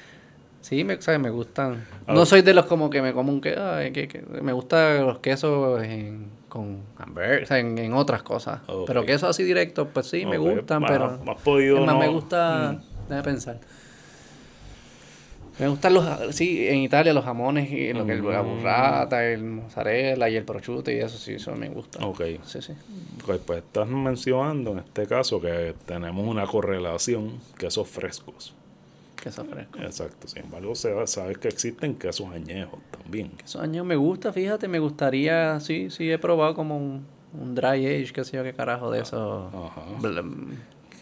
sí, 0.60 0.82
me, 0.82 1.00
¿sabes? 1.00 1.20
me 1.20 1.30
gustan. 1.30 1.86
Ah, 2.08 2.14
no 2.14 2.26
soy 2.26 2.42
de 2.42 2.52
los 2.52 2.66
como 2.66 2.90
que 2.90 3.00
me 3.00 3.12
como 3.12 3.30
un 3.30 3.40
queso. 3.40 3.60
Que, 3.92 4.24
me 4.42 4.52
gustan 4.52 5.06
los 5.06 5.20
quesos 5.20 5.80
en, 5.84 6.26
con 6.48 6.80
hamburguesas, 6.98 7.58
en, 7.58 7.78
en, 7.78 7.92
otras 7.92 8.24
cosas. 8.24 8.58
Pero 8.88 9.04
quesos 9.04 9.30
así 9.30 9.44
directos, 9.44 9.86
pues 9.94 10.08
sí, 10.08 10.26
me 10.26 10.36
gustan, 10.36 10.82
pero... 10.84 11.20
Más 11.24 11.40
podido, 11.42 11.86
más, 11.86 11.96
me 11.96 12.08
gusta... 12.08 12.72
Mm. 12.72 13.08
Déjame 13.08 13.22
pensar. 13.22 13.60
Me 15.58 15.68
gustan 15.68 15.94
los, 15.94 16.04
sí, 16.34 16.68
en 16.68 16.80
Italia 16.80 17.14
los 17.14 17.24
jamones, 17.24 17.70
y 17.70 17.92
lo 17.94 18.04
que 18.04 18.14
es 18.14 18.20
la 18.22 18.42
burrata, 18.42 19.24
el 19.24 19.42
mozzarella 19.42 20.28
y 20.28 20.36
el 20.36 20.44
prosciutto 20.44 20.90
y 20.90 20.96
eso 20.96 21.16
sí, 21.16 21.34
eso 21.34 21.54
me 21.56 21.68
gusta. 21.70 22.04
Ok. 22.06 22.22
Sí, 22.44 22.60
sí. 22.60 22.74
Pues, 23.24 23.40
pues 23.40 23.58
estás 23.60 23.88
mencionando 23.88 24.72
en 24.72 24.80
este 24.80 25.06
caso 25.06 25.40
que 25.40 25.74
tenemos 25.86 26.26
una 26.26 26.46
correlación 26.46 27.38
quesos 27.58 27.88
frescos. 27.88 28.54
Quesos 29.22 29.46
frescos. 29.48 29.80
Exacto. 29.80 30.28
Sin 30.28 30.44
embargo, 30.44 30.74
sabes 30.74 31.38
que 31.38 31.48
existen 31.48 31.94
quesos 31.94 32.28
añejos 32.28 32.80
también. 32.90 33.30
Quesos 33.30 33.62
añejos 33.62 33.86
me 33.86 33.96
gusta, 33.96 34.34
fíjate, 34.34 34.68
me 34.68 34.78
gustaría, 34.78 35.58
sí, 35.60 35.88
sí, 35.88 36.10
he 36.10 36.18
probado 36.18 36.54
como 36.54 36.76
un, 36.76 37.06
un 37.32 37.54
dry 37.54 37.86
age, 37.86 38.12
qué 38.12 38.24
sé 38.24 38.36
yo, 38.36 38.42
qué 38.44 38.52
carajo 38.52 38.90
de 38.90 39.00
eso. 39.00 39.50
Ajá 39.54 39.82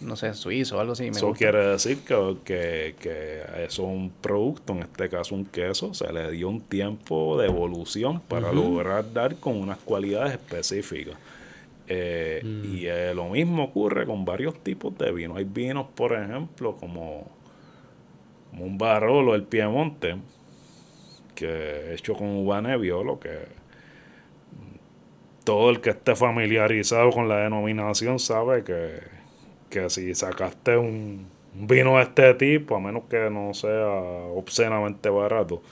no 0.00 0.16
sé, 0.16 0.34
suizo 0.34 0.76
o 0.76 0.80
algo 0.80 0.92
así. 0.92 1.06
Eso 1.06 1.32
quiere 1.32 1.66
decir 1.68 1.98
que, 1.98 2.36
que, 2.44 2.94
que 3.00 3.42
eso 3.64 3.82
es 3.82 3.88
un 3.88 4.12
producto, 4.20 4.72
en 4.72 4.80
este 4.80 5.08
caso 5.08 5.34
un 5.34 5.44
queso, 5.44 5.94
se 5.94 6.12
le 6.12 6.30
dio 6.30 6.48
un 6.48 6.60
tiempo 6.60 7.38
de 7.38 7.46
evolución 7.46 8.20
para 8.20 8.52
lograr 8.52 9.12
dar 9.12 9.36
con 9.36 9.56
unas 9.56 9.78
cualidades 9.78 10.32
específicas. 10.32 11.16
Eh, 11.86 12.40
mm. 12.42 12.74
Y 12.74 12.86
eh, 12.86 13.14
lo 13.14 13.28
mismo 13.28 13.64
ocurre 13.64 14.06
con 14.06 14.24
varios 14.24 14.62
tipos 14.62 14.96
de 14.98 15.12
vino. 15.12 15.36
Hay 15.36 15.44
vinos, 15.44 15.86
por 15.94 16.12
ejemplo, 16.12 16.76
como, 16.76 17.30
un 18.58 18.78
Barolo, 18.78 19.34
el 19.34 19.42
Piemonte, 19.42 20.16
que 21.34 21.94
hecho 21.94 22.14
con 22.14 22.28
uva 22.28 22.62
Nebbiolo, 22.62 23.18
que 23.18 23.64
todo 25.44 25.70
el 25.70 25.80
que 25.80 25.90
esté 25.90 26.16
familiarizado 26.16 27.10
con 27.10 27.28
la 27.28 27.38
denominación 27.38 28.18
sabe 28.18 28.64
que 28.64 29.13
que 29.74 29.90
si 29.90 30.14
sacaste 30.14 30.76
un, 30.76 31.26
vino 31.52 31.96
de 31.96 32.04
este 32.04 32.34
tipo, 32.34 32.76
a 32.76 32.80
menos 32.80 33.04
que 33.10 33.28
no 33.28 33.52
sea 33.54 33.88
obscenamente 33.88 35.08
barato, 35.08 35.62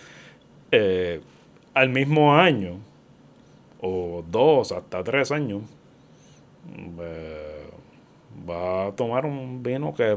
eh, 0.73 1.21
al 1.73 1.89
mismo 1.89 2.35
año, 2.35 2.79
o 3.81 4.25
dos, 4.29 4.73
hasta 4.73 5.05
tres 5.05 5.31
años, 5.31 5.63
eh, 7.01 7.69
va 8.49 8.89
a 8.89 8.93
tomar 8.93 9.25
un 9.25 9.63
vino 9.63 9.95
que 9.95 10.17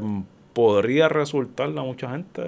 podría 0.52 1.08
resultarle 1.08 1.78
a 1.78 1.84
mucha 1.84 2.10
gente 2.10 2.42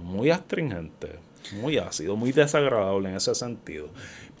muy 0.00 0.30
astringente, 0.30 1.18
muy 1.60 1.78
ácido, 1.78 2.14
muy 2.14 2.30
desagradable 2.30 3.08
en 3.08 3.16
ese 3.16 3.34
sentido. 3.34 3.88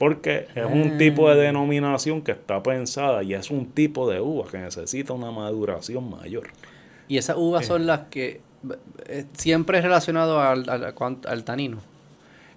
Porque 0.00 0.46
es 0.54 0.64
un 0.64 0.96
tipo 0.96 1.28
de 1.28 1.34
ah. 1.34 1.42
denominación 1.42 2.22
que 2.22 2.32
está 2.32 2.62
pensada 2.62 3.22
y 3.22 3.34
es 3.34 3.50
un 3.50 3.66
tipo 3.66 4.10
de 4.10 4.18
uva 4.18 4.50
que 4.50 4.56
necesita 4.56 5.12
una 5.12 5.30
maduración 5.30 6.08
mayor. 6.08 6.48
Y 7.06 7.18
esas 7.18 7.36
uvas 7.36 7.66
son 7.66 7.86
las 7.86 8.04
que 8.08 8.40
eh, 9.04 9.26
siempre 9.34 9.76
es 9.76 9.84
relacionado 9.84 10.40
al, 10.40 10.64
al, 10.70 11.44
tanino. 11.44 11.80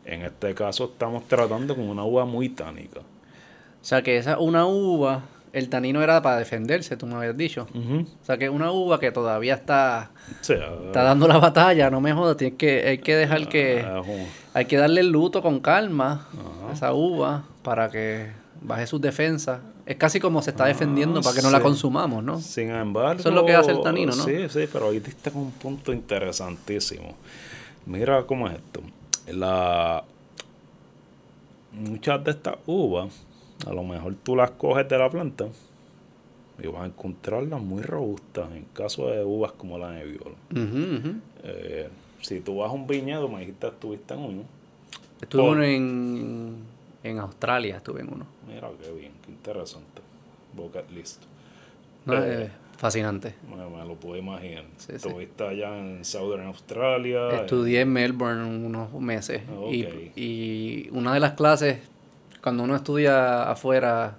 En 0.06 0.22
este 0.22 0.56
caso 0.56 0.86
estamos 0.86 1.28
tratando 1.28 1.76
con 1.76 1.90
una 1.90 2.06
uva 2.06 2.24
muy 2.24 2.48
tánica. 2.48 3.02
O 3.02 3.86
sea 3.86 4.02
que 4.02 4.16
esa 4.16 4.40
una 4.40 4.66
uva, 4.66 5.24
el 5.54 5.70
tanino 5.70 6.02
era 6.02 6.22
para 6.22 6.38
defenderse, 6.38 6.98
tú 6.98 7.06
me 7.06 7.16
habías 7.16 7.38
dicho. 7.38 7.68
O 7.74 8.26
sea 8.26 8.38
que 8.38 8.50
una 8.50 8.72
uva 8.72 9.00
que 9.00 9.12
todavía 9.12 9.54
está, 9.54 10.12
está 10.42 11.04
dando 11.04 11.28
la 11.28 11.38
batalla, 11.38 11.92
no 11.92 12.02
me 12.02 12.12
jodas, 12.12 12.38
tienes 12.38 12.58
que, 12.58 12.88
hay 12.88 12.98
que 12.98 13.16
dejar 13.16 13.48
que... 13.48 13.86
Ah, 13.86 14.02
hay 14.56 14.66
que 14.66 14.78
darle 14.78 15.02
el 15.02 15.10
luto 15.10 15.42
con 15.42 15.60
calma 15.60 16.28
a 16.70 16.74
esa 16.74 16.94
uva 16.94 17.44
para 17.64 17.90
que 17.90 18.32
baje 18.62 18.88
sus 18.88 19.00
defensas. 19.00 19.62
Es 19.86 19.98
casi 19.98 20.20
como 20.20 20.42
se 20.42 20.52
está 20.52 20.66
defendiendo 20.66 21.22
para 21.22 21.36
que 21.36 21.42
no 21.42 21.52
la 21.52 21.60
consumamos, 21.60 22.24
¿no? 22.24 22.40
Sin 22.40 22.70
embargo. 22.70 23.20
Eso 23.20 23.30
es 23.30 23.36
lo 23.36 23.46
que 23.46 23.54
hace 23.54 23.72
el 23.72 23.82
tanino, 23.82 24.16
¿no? 24.16 24.24
Sí, 24.24 24.48
sí, 24.50 24.68
pero 24.72 24.90
ahí 24.90 25.00
diste 25.00 25.30
un 25.34 25.52
punto 25.52 25.92
interesantísimo. 25.92 27.16
Mira 27.86 28.24
cómo 28.26 28.48
es 28.48 28.56
esto. 28.56 28.82
La, 29.28 30.04
muchas 31.74 32.24
de 32.24 32.32
estas 32.32 32.56
uvas, 32.66 33.10
a 33.66 33.74
lo 33.74 33.84
mejor 33.84 34.16
tú 34.24 34.36
las 34.36 34.52
coges 34.52 34.88
de 34.88 34.98
la 34.98 35.10
planta 35.10 35.48
y 36.62 36.68
vas 36.68 36.84
a 36.84 36.86
encontrarlas 36.86 37.62
muy 37.62 37.82
robustas 37.82 38.52
en 38.52 38.66
caso 38.74 39.08
de 39.08 39.24
uvas 39.24 39.54
como 39.54 39.78
la 39.78 39.92
Nebbiolo. 39.92 40.36
Uh 40.56 41.90
si 42.24 42.40
tú 42.40 42.58
vas 42.58 42.70
a 42.70 42.74
un 42.74 42.88
viñedo, 42.88 43.28
me 43.28 43.42
dijiste 43.42 43.68
que 43.68 43.74
estuviste 43.74 44.14
en 44.14 44.20
uno. 44.22 44.44
Estuve 45.22 45.42
uno 45.44 45.64
en, 45.64 46.56
en 47.04 47.20
Australia, 47.20 47.78
estuve 47.78 48.02
en 48.02 48.14
uno. 48.14 48.26
Mira, 48.48 48.70
qué 48.82 48.92
bien, 48.92 49.12
qué 49.26 49.32
interesante. 49.32 50.02
Bucket 50.56 50.90
list. 50.92 51.22
Eh, 52.10 52.50
fascinante. 52.78 53.36
Me, 53.50 53.86
lo 53.86 53.96
puedo 53.96 54.18
imaginar. 54.18 54.64
Estuviste 54.88 55.44
allá 55.46 55.78
en 55.78 56.06
Southern 56.06 56.48
Australia. 56.48 57.42
Estudié 57.42 57.82
en 57.82 57.92
Melbourne 57.92 58.46
unos 58.46 58.94
meses. 58.94 59.42
Y, 59.70 59.86
y 60.16 60.90
una 60.92 61.14
de 61.14 61.20
las 61.20 61.34
clases, 61.34 61.80
cuando 62.44 62.64
uno 62.64 62.76
estudia 62.76 63.50
afuera, 63.50 64.18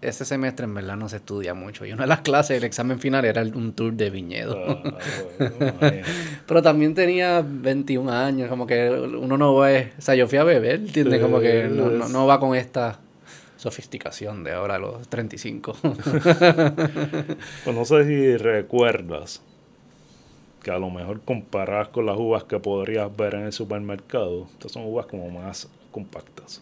ese 0.00 0.24
semestre 0.24 0.64
en 0.64 0.74
verdad 0.74 0.96
no 0.96 1.08
se 1.08 1.18
estudia 1.18 1.54
mucho. 1.54 1.86
Y 1.86 1.92
una 1.92 2.02
de 2.02 2.08
las 2.08 2.22
clases, 2.22 2.56
el 2.56 2.64
examen 2.64 2.98
final 2.98 3.24
era 3.24 3.42
un 3.42 3.72
tour 3.72 3.92
de 3.92 4.10
viñedo. 4.10 4.58
Ah, 4.58 4.98
Pero 6.46 6.60
también 6.60 6.92
tenía 6.96 7.40
21 7.46 8.10
años, 8.10 8.48
como 8.48 8.66
que 8.66 8.90
uno 8.90 9.38
no 9.38 9.54
va, 9.54 9.68
o 9.70 10.00
sea, 10.00 10.16
yo 10.16 10.26
fui 10.26 10.38
a 10.38 10.44
beber, 10.44 10.80
¿entiendes? 10.80 11.22
Como 11.22 11.38
que 11.38 11.68
no, 11.68 12.08
no, 12.08 12.26
va 12.26 12.40
con 12.40 12.56
esta 12.56 12.98
sofisticación 13.56 14.42
de 14.42 14.54
ahora 14.54 14.78
los 14.78 15.06
35. 15.06 15.76
pues 17.64 17.76
no 17.76 17.84
sé 17.84 18.04
si 18.06 18.36
recuerdas 18.38 19.40
que 20.64 20.72
a 20.72 20.78
lo 20.78 20.90
mejor 20.90 21.20
comparas 21.20 21.88
con 21.88 22.06
las 22.06 22.16
uvas 22.18 22.42
que 22.42 22.58
podrías 22.58 23.16
ver 23.16 23.34
en 23.34 23.42
el 23.42 23.52
supermercado. 23.52 24.48
Estas 24.52 24.72
son 24.72 24.82
uvas 24.84 25.06
como 25.06 25.30
más 25.30 25.68
compactas 25.92 26.60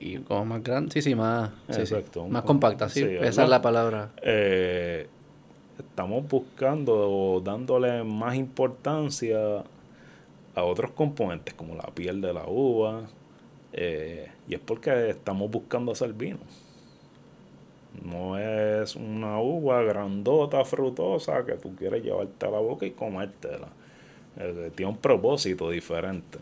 y 0.00 0.16
como 0.18 0.46
más 0.46 0.62
grande, 0.62 0.92
sí, 0.92 1.02
sí, 1.02 1.14
más, 1.14 1.50
Exacto, 1.68 2.26
más 2.26 2.42
compacta, 2.42 2.88
sí, 2.88 3.02
esa 3.02 3.44
es 3.44 3.48
la 3.48 3.60
palabra. 3.60 4.10
Eh, 4.22 5.06
estamos 5.78 6.26
buscando 6.26 6.94
o 6.94 7.40
dándole 7.40 8.02
más 8.02 8.34
importancia 8.34 9.38
a 10.54 10.64
otros 10.64 10.92
componentes 10.92 11.52
como 11.52 11.74
la 11.74 11.86
piel 11.94 12.20
de 12.22 12.32
la 12.32 12.44
uva 12.46 13.02
eh, 13.72 14.30
y 14.48 14.54
es 14.54 14.60
porque 14.60 15.10
estamos 15.10 15.50
buscando 15.50 15.92
hacer 15.92 16.14
vino. 16.14 16.40
No 18.02 18.38
es 18.38 18.96
una 18.96 19.40
uva 19.40 19.82
grandota, 19.82 20.64
frutosa 20.64 21.44
que 21.44 21.52
tú 21.54 21.74
quieres 21.76 22.02
llevarte 22.02 22.46
a 22.46 22.50
la 22.50 22.58
boca 22.58 22.86
y 22.86 22.92
comértela. 22.92 23.68
Eh, 24.38 24.70
tiene 24.74 24.92
un 24.92 24.98
propósito 24.98 25.68
diferente. 25.70 26.38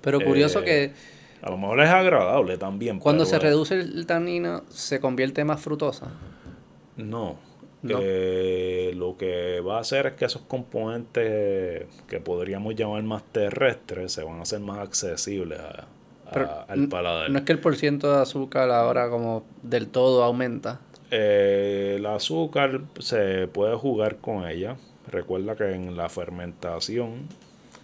Pero 0.00 0.20
curioso 0.20 0.62
que 0.62 0.92
a 1.46 1.50
lo 1.50 1.58
mejor 1.58 1.80
es 1.80 1.88
agradable 1.88 2.58
también. 2.58 2.98
Cuando 2.98 3.24
se 3.24 3.38
reduce 3.38 3.74
el 3.74 4.04
tanino, 4.04 4.64
¿se 4.68 4.98
convierte 4.98 5.44
más 5.44 5.60
frutosa? 5.60 6.08
No. 6.96 7.38
Eh, 7.88 8.92
lo 8.96 9.16
que 9.16 9.60
va 9.60 9.76
a 9.76 9.80
hacer 9.80 10.08
es 10.08 10.12
que 10.14 10.24
esos 10.24 10.42
componentes 10.42 11.86
que 12.08 12.18
podríamos 12.18 12.74
llamar 12.74 13.04
más 13.04 13.22
terrestres 13.30 14.10
se 14.10 14.24
van 14.24 14.40
a 14.40 14.42
hacer 14.42 14.58
más 14.58 14.78
accesibles 14.78 15.60
al 16.68 16.88
paladar. 16.88 17.30
No 17.30 17.38
es 17.38 17.44
que 17.44 17.52
el 17.52 17.60
porciento 17.60 18.12
de 18.12 18.22
azúcar 18.22 18.68
ahora 18.72 19.08
como 19.08 19.44
del 19.62 19.86
todo 19.86 20.24
aumenta. 20.24 20.80
Eh, 21.12 21.94
el 21.98 22.06
azúcar 22.06 22.80
se 22.98 23.46
puede 23.46 23.76
jugar 23.76 24.16
con 24.16 24.48
ella. 24.48 24.78
Recuerda 25.06 25.54
que 25.54 25.72
en 25.72 25.96
la 25.96 26.08
fermentación 26.08 27.28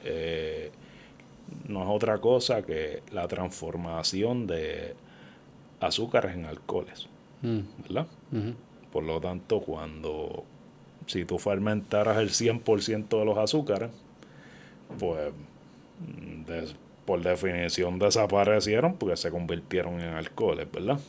eh, 0.03 0.73
no 1.69 1.83
es 1.83 1.89
otra 1.89 2.19
cosa 2.19 2.63
que 2.63 3.03
la 3.13 3.29
transformación 3.29 4.47
de 4.47 4.95
azúcares 5.81 6.35
en 6.35 6.45
alcoholes, 6.45 7.09
mm. 7.43 7.61
¿verdad? 7.83 8.07
Por 8.93 9.05
lo 9.05 9.21
tanto, 9.21 9.61
cuando 9.61 10.45
si 11.07 11.25
tú 11.25 11.39
fermentaras 11.39 12.19
el 12.19 12.31
100% 12.31 13.09
de 13.09 13.25
los 13.25 13.39
azúcares, 13.39 13.91
pues 14.99 15.33
por 17.05 17.23
definición 17.23 17.99
desaparecieron 17.99 18.95
porque 18.95 19.17
se 19.17 19.31
convirtieron 19.31 20.01
en 20.01 20.15
alcoholes, 20.15 20.71
¿verdad? 20.71 21.01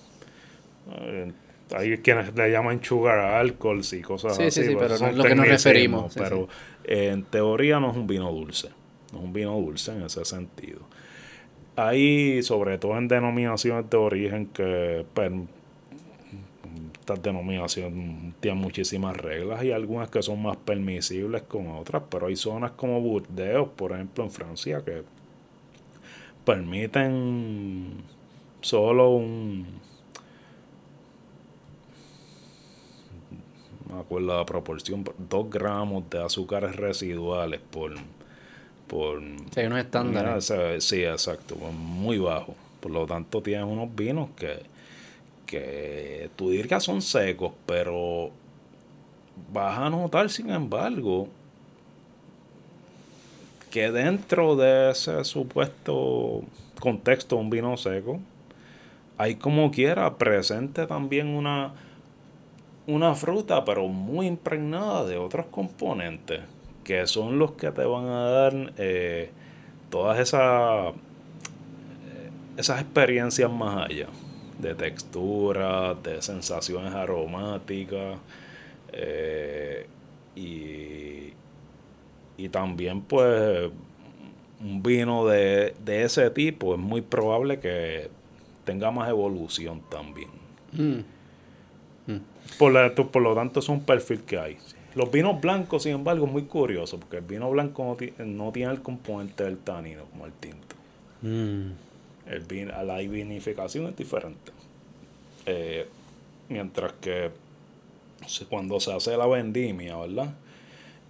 Eh, 1.02 1.32
hay 1.74 1.98
quienes 2.00 2.36
le 2.36 2.52
llaman 2.52 2.84
sugar 2.84 3.20
alcohol 3.20 3.82
y 3.91 4.02
cosas 4.02 4.34
así. 4.34 4.52
Sí, 4.52 4.68
sí, 4.68 4.76
pues, 4.76 4.88
pero 4.88 5.00
no 5.00 5.08
es 5.08 5.16
lo 5.16 5.24
que 5.24 5.36
nos 5.36 5.48
referimos. 5.48 6.14
pero 6.16 6.48
en 6.84 7.24
teoría 7.24 7.80
no 7.80 7.91
es 7.91 7.98
un 7.98 8.08
vino 8.08 8.32
dulce. 8.32 8.70
Es 9.14 9.24
un 9.24 9.34
vino 9.34 9.55
dulce 9.59 9.91
en 9.91 10.03
ese 10.03 10.26
sentido. 10.26 10.80
Hay, 11.76 12.43
sobre 12.43 12.78
todo 12.78 12.97
en 12.97 13.07
denominaciones 13.07 13.89
de 13.89 13.97
origen, 13.97 14.47
que 14.47 15.05
pues, 15.14 15.32
estas 16.99 17.22
denominaciones 17.22 18.34
tienen 18.39 18.61
muchísimas 18.61 19.18
reglas 19.18 19.64
y 19.64 19.72
algunas 19.72 20.09
que 20.09 20.22
son 20.22 20.41
más 20.41 20.57
permisibles 20.57 21.41
con 21.43 21.68
otras, 21.68 22.03
pero 22.09 22.28
hay 22.28 22.36
zonas 22.36 22.72
como 22.72 23.01
Burdeos, 23.01 23.70
por 23.70 23.91
ejemplo, 23.91 24.24
en 24.24 24.32
Francia, 24.32 24.82
que 24.86 25.03
permiten 26.45 28.03
solo 28.61 29.09
un 29.11 29.66
me 33.93 33.99
acuerdo 33.99 34.38
la 34.38 34.45
proporción, 34.45 35.03
2 35.30 35.49
gramos 35.49 36.09
de 36.09 36.24
azúcares 36.24 36.76
residuales 36.76 37.59
por... 37.59 37.93
por 38.94 39.22
sí, 39.52 39.60
hay 39.60 39.66
unos 39.66 39.80
estándares. 39.80 40.54
sí, 40.84 41.04
exacto, 41.04 41.56
muy 41.56 42.20
bajo. 42.20 42.56
Por 42.80 42.91
lo 42.91 43.08
tanto, 43.08 43.41
tienes 43.41 43.66
unos 43.66 43.94
vinos 43.96 44.30
que, 44.38 44.60
que 45.48 46.30
tú 46.36 46.52
dirías 46.52 46.84
son 46.84 47.02
secos, 47.02 47.54
pero 47.66 48.30
vas 49.52 49.80
a 49.80 49.89
notar, 49.89 50.30
sin 50.30 50.52
embargo, 50.52 51.28
que 53.72 53.89
dentro 53.91 54.56
de 54.56 54.91
ese 54.91 55.24
supuesto 55.24 56.44
contexto 56.80 57.38
un 57.38 57.50
vino 57.50 57.76
seco, 57.78 58.20
hay 59.18 59.36
como 59.36 59.72
quiera 59.72 60.18
presente 60.18 60.86
también 60.86 61.28
una 61.28 61.74
una 62.86 63.16
fruta, 63.16 63.64
pero 63.64 63.88
muy 63.88 64.28
impregnada 64.28 65.06
de 65.06 65.18
otros 65.18 65.46
componentes, 65.48 66.41
que 66.84 67.08
son 67.08 67.40
los 67.40 67.54
que 67.54 67.72
te 67.72 67.84
van 67.86 68.06
a 68.06 68.30
dar 68.30 68.74
eh, 68.78 69.30
todas 69.90 70.20
esas, 70.20 70.94
eh, 70.94 72.30
esas 72.58 72.82
experiencias 72.82 73.52
más 73.52 73.90
allá, 73.90 74.08
de 74.60 74.76
textura, 74.76 75.94
de 75.96 76.22
sensaciones 76.22 76.94
aromáticas, 76.94 78.18
eh, 78.92 79.88
y, 80.36 81.34
y 82.38 82.50
también 82.50 83.02
pues 83.02 83.72
un 84.64 84.82
vino 84.82 85.26
de, 85.26 85.76
ese 85.86 86.30
tipo 86.30 86.74
es 86.74 86.80
muy 86.80 87.02
probable 87.02 87.60
que 87.60 88.10
tenga 88.64 88.92
más 88.92 89.10
evolución 89.10 89.82
también. 89.90 90.30
Mm. 90.72 91.02
Por, 92.58 92.94
por 93.10 93.22
lo 93.22 93.36
tanto, 93.36 93.60
es 93.60 93.70
un 93.70 93.84
perfil 93.84 94.22
que 94.22 94.38
hay. 94.38 94.58
Los 94.96 95.12
vinos 95.12 95.41
blancos, 95.41 95.84
sin 95.84 95.94
embargo, 95.94 96.26
es 96.26 96.32
muy 96.32 96.44
curioso, 96.44 97.00
porque 97.00 97.18
el 97.18 97.24
vino 97.24 97.50
blanco 97.50 97.98
no, 98.20 98.52
tiene 98.52 98.72
el 98.72 98.82
componente 98.82 99.44
del 99.44 99.58
tanino 99.58 100.04
como 100.06 100.26
el 100.26 100.34
tinto. 100.34 100.76
Mm. 101.22 101.72
El 102.28 102.39
vino, 102.48 102.84
la 102.84 102.98
vinificación 102.98 103.88
es 103.88 103.98
diferente. 103.98 104.52
Eh, 105.46 105.88
mientras 106.50 106.94
que 106.94 107.32
cuando 108.50 108.80
se 108.80 108.94
hace 108.94 109.18
la 109.18 109.28
vendimia, 109.28 109.98
¿verdad? 109.98 110.34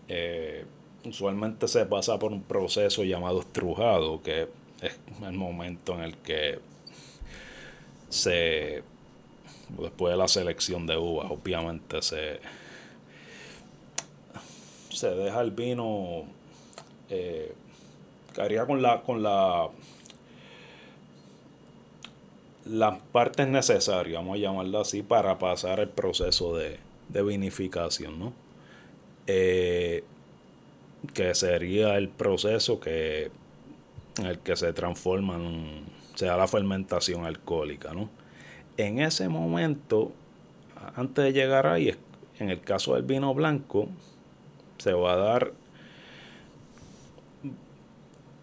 Eh, 0.07 0.65
usualmente 1.05 1.67
se 1.67 1.85
pasa 1.85 2.17
por 2.17 2.31
un 2.31 2.41
proceso 2.41 3.03
llamado 3.03 3.41
estrujado, 3.41 4.21
que 4.23 4.47
es 4.81 4.99
el 5.21 5.33
momento 5.33 5.93
en 5.95 6.01
el 6.01 6.17
que 6.17 6.59
se 8.09 8.83
después 9.81 10.11
de 10.11 10.17
la 10.17 10.27
selección 10.27 10.85
de 10.85 10.97
uvas, 10.97 11.31
obviamente 11.31 12.01
se, 12.01 12.39
se 14.93 15.09
deja 15.09 15.41
el 15.41 15.51
vino 15.51 16.23
eh, 17.09 17.53
haría 18.37 18.65
con 18.65 18.81
la 18.81 19.01
con 19.01 19.23
la 19.23 19.69
las 22.65 22.97
partes 23.11 23.47
necesarias, 23.49 24.21
vamos 24.21 24.37
a 24.37 24.39
llamarlo 24.39 24.79
así, 24.79 25.03
para 25.03 25.37
pasar 25.37 25.81
el 25.81 25.89
proceso 25.89 26.55
de, 26.55 26.79
vinificación, 27.09 28.17
¿no? 28.17 28.33
Eh, 29.27 30.05
que 31.13 31.35
sería 31.35 31.97
el 31.97 32.07
proceso 32.07 32.79
que 32.79 33.31
en 34.17 34.25
el 34.27 34.39
que 34.39 34.55
se 34.55 34.71
transforma 34.71 35.35
en, 35.35 35.83
se 36.15 36.27
da 36.27 36.37
la 36.37 36.47
fermentación 36.47 37.25
alcohólica, 37.25 37.93
¿no? 37.93 38.09
en 38.77 38.99
ese 38.99 39.29
momento, 39.29 40.11
antes 40.95 41.23
de 41.23 41.33
llegar 41.33 41.67
ahí, 41.67 41.95
en 42.39 42.49
el 42.49 42.61
caso 42.61 42.95
del 42.95 43.03
vino 43.03 43.33
blanco, 43.33 43.87
se 44.83 44.91
va 44.91 45.13
a 45.13 45.15
dar, 45.15 45.53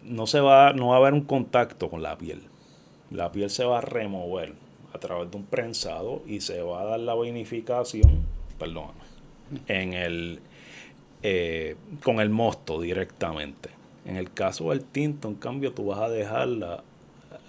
no 0.03 0.25
se 0.25 0.39
va, 0.39 0.73
no 0.73 0.87
va 0.87 0.95
a 0.95 0.97
haber 0.97 1.13
un 1.13 1.21
contacto 1.21 1.89
con 1.89 2.01
la 2.01 2.17
piel. 2.17 2.41
La 3.11 3.31
piel 3.31 3.51
se 3.51 3.63
va 3.63 3.77
a 3.77 3.81
remover 3.81 4.53
a 4.91 4.97
través 4.97 5.29
de 5.29 5.37
un 5.37 5.45
prensado 5.45 6.23
y 6.25 6.41
se 6.41 6.63
va 6.63 6.81
a 6.81 6.85
dar 6.85 6.99
la 6.99 7.15
vinificación, 7.15 8.25
perdón, 8.57 8.91
en 9.67 9.93
el, 9.93 10.39
eh, 11.21 11.75
con 12.03 12.19
el 12.19 12.31
mosto 12.31 12.81
directamente. 12.81 13.69
En 14.05 14.17
el 14.17 14.33
caso 14.33 14.71
del 14.71 14.83
tinto, 14.83 15.27
en 15.27 15.35
cambio, 15.35 15.73
tú 15.73 15.85
vas 15.85 15.99
a 15.99 16.09
dejarla 16.09 16.83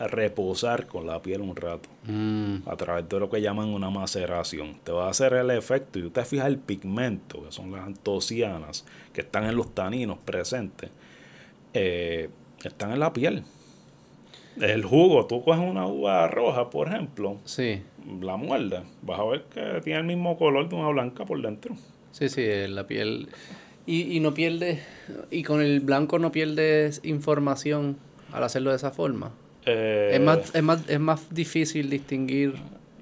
reposar 0.09 0.87
con 0.87 1.07
la 1.07 1.23
piel 1.23 1.41
un 1.41 1.55
rato 1.55 1.89
mm. 2.07 2.69
a 2.69 2.77
través 2.77 3.09
de 3.09 3.21
lo 3.21 3.31
que 3.31 3.41
llaman 3.41 3.69
una 3.69 3.91
maceración. 3.91 4.79
Te 4.83 4.93
va 4.93 5.07
a 5.07 5.11
hacer 5.11 5.33
el 5.35 5.51
efecto 5.51 5.99
y 5.99 6.05
usted 6.05 6.25
fija 6.25 6.47
el 6.47 6.59
pigmento, 6.59 7.45
que 7.45 7.53
son 7.53 7.73
las 7.73 7.87
antocianas, 7.87 8.85
que 9.13 9.21
están 9.21 9.45
en 9.45 9.57
los 9.57 9.75
taninos 9.75 10.19
presentes, 10.19 10.91
eh, 11.75 12.31
están 12.63 12.93
en 12.93 13.01
la 13.01 13.13
piel. 13.13 13.45
El 14.61 14.85
jugo, 14.85 15.27
tú 15.27 15.43
coges 15.43 15.63
una 15.63 15.87
uva 15.87 16.29
roja, 16.29 16.69
por 16.69 16.89
ejemplo, 16.89 17.39
sí. 17.45 17.83
la 18.21 18.37
muerdes, 18.37 18.83
vas 19.01 19.19
a 19.19 19.25
ver 19.25 19.45
que 19.45 19.81
tiene 19.83 20.01
el 20.01 20.07
mismo 20.07 20.37
color 20.37 20.69
de 20.69 20.77
una 20.77 20.89
blanca 20.89 21.25
por 21.25 21.41
dentro. 21.41 21.75
Sí, 22.11 22.29
sí, 22.29 22.47
la 22.69 22.87
piel. 22.87 23.29
Y, 23.87 24.15
y 24.15 24.21
no 24.21 24.35
pierde, 24.35 24.83
y 25.31 25.43
con 25.43 25.63
el 25.63 25.81
blanco 25.81 26.19
no 26.19 26.33
pierdes 26.33 27.01
información 27.03 27.97
al 28.33 28.45
hacerlo 28.45 28.71
de 28.71 28.77
esa 28.77 28.91
forma. 28.91 29.33
Eh, 29.67 30.11
es, 30.15 30.21
más, 30.21 30.55
es, 30.55 30.63
más, 30.63 30.89
es 30.89 31.01
más 31.01 31.35
difícil 31.35 31.89
distinguir 31.89 32.55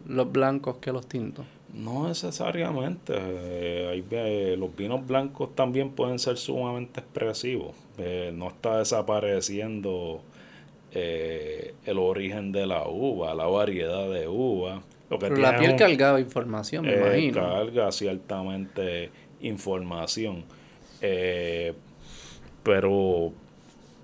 los 0.07 0.31
blancos 0.31 0.77
que 0.77 0.93
los 0.93 1.07
tintos. 1.07 1.47
No 1.73 2.09
necesariamente. 2.09 3.15
Eh, 3.17 4.05
eh, 4.11 4.57
los 4.59 4.75
vinos 4.75 5.07
blancos 5.07 5.55
también 5.55 5.91
pueden 5.91 6.19
ser 6.19 6.37
sumamente 6.37 7.01
expresivos. 7.01 7.75
no 8.33 8.49
está 8.49 8.79
desapareciendo 8.79 10.23
el 10.93 11.99
origen 11.99 12.51
de 12.51 12.67
la 12.67 12.89
uva, 12.89 13.35
la 13.35 13.47
variedad 13.47 14.11
de 14.11 14.27
uva. 14.27 14.83
Lo 15.09 15.19
que 15.19 15.29
Pero 15.29 15.41
la 15.41 15.57
piel 15.59 15.77
cargaba 15.77 16.21
información, 16.21 16.85
me 16.87 16.95
imagino. 16.95 17.41
Carga 17.41 17.93
ciertamente 17.93 19.11
información. 19.41 20.45
pero 22.63 23.33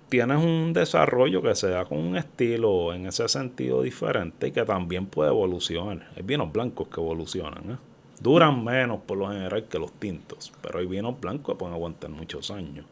tienes 0.08 0.38
un 0.38 0.72
desarrollo 0.72 1.42
que 1.42 1.54
se 1.54 1.68
da 1.68 1.84
con 1.84 1.98
un 1.98 2.16
estilo 2.16 2.92
en 2.92 3.06
ese 3.06 3.28
sentido 3.28 3.82
diferente 3.82 4.48
y 4.48 4.52
que 4.52 4.64
también 4.64 5.06
puede 5.06 5.30
evolucionar. 5.30 6.08
Hay 6.16 6.22
vinos 6.22 6.52
blancos 6.52 6.88
que 6.88 7.00
evolucionan, 7.00 7.72
¿eh? 7.72 7.76
Duran 8.20 8.64
menos 8.64 9.00
por 9.04 9.18
lo 9.18 9.28
general 9.28 9.64
que 9.64 9.78
los 9.78 9.92
tintos, 9.92 10.50
pero 10.62 10.78
hay 10.78 10.86
vinos 10.86 11.20
blancos 11.20 11.54
que 11.54 11.58
pueden 11.58 11.74
aguantar 11.74 12.08
muchos 12.10 12.50
años. 12.50 12.86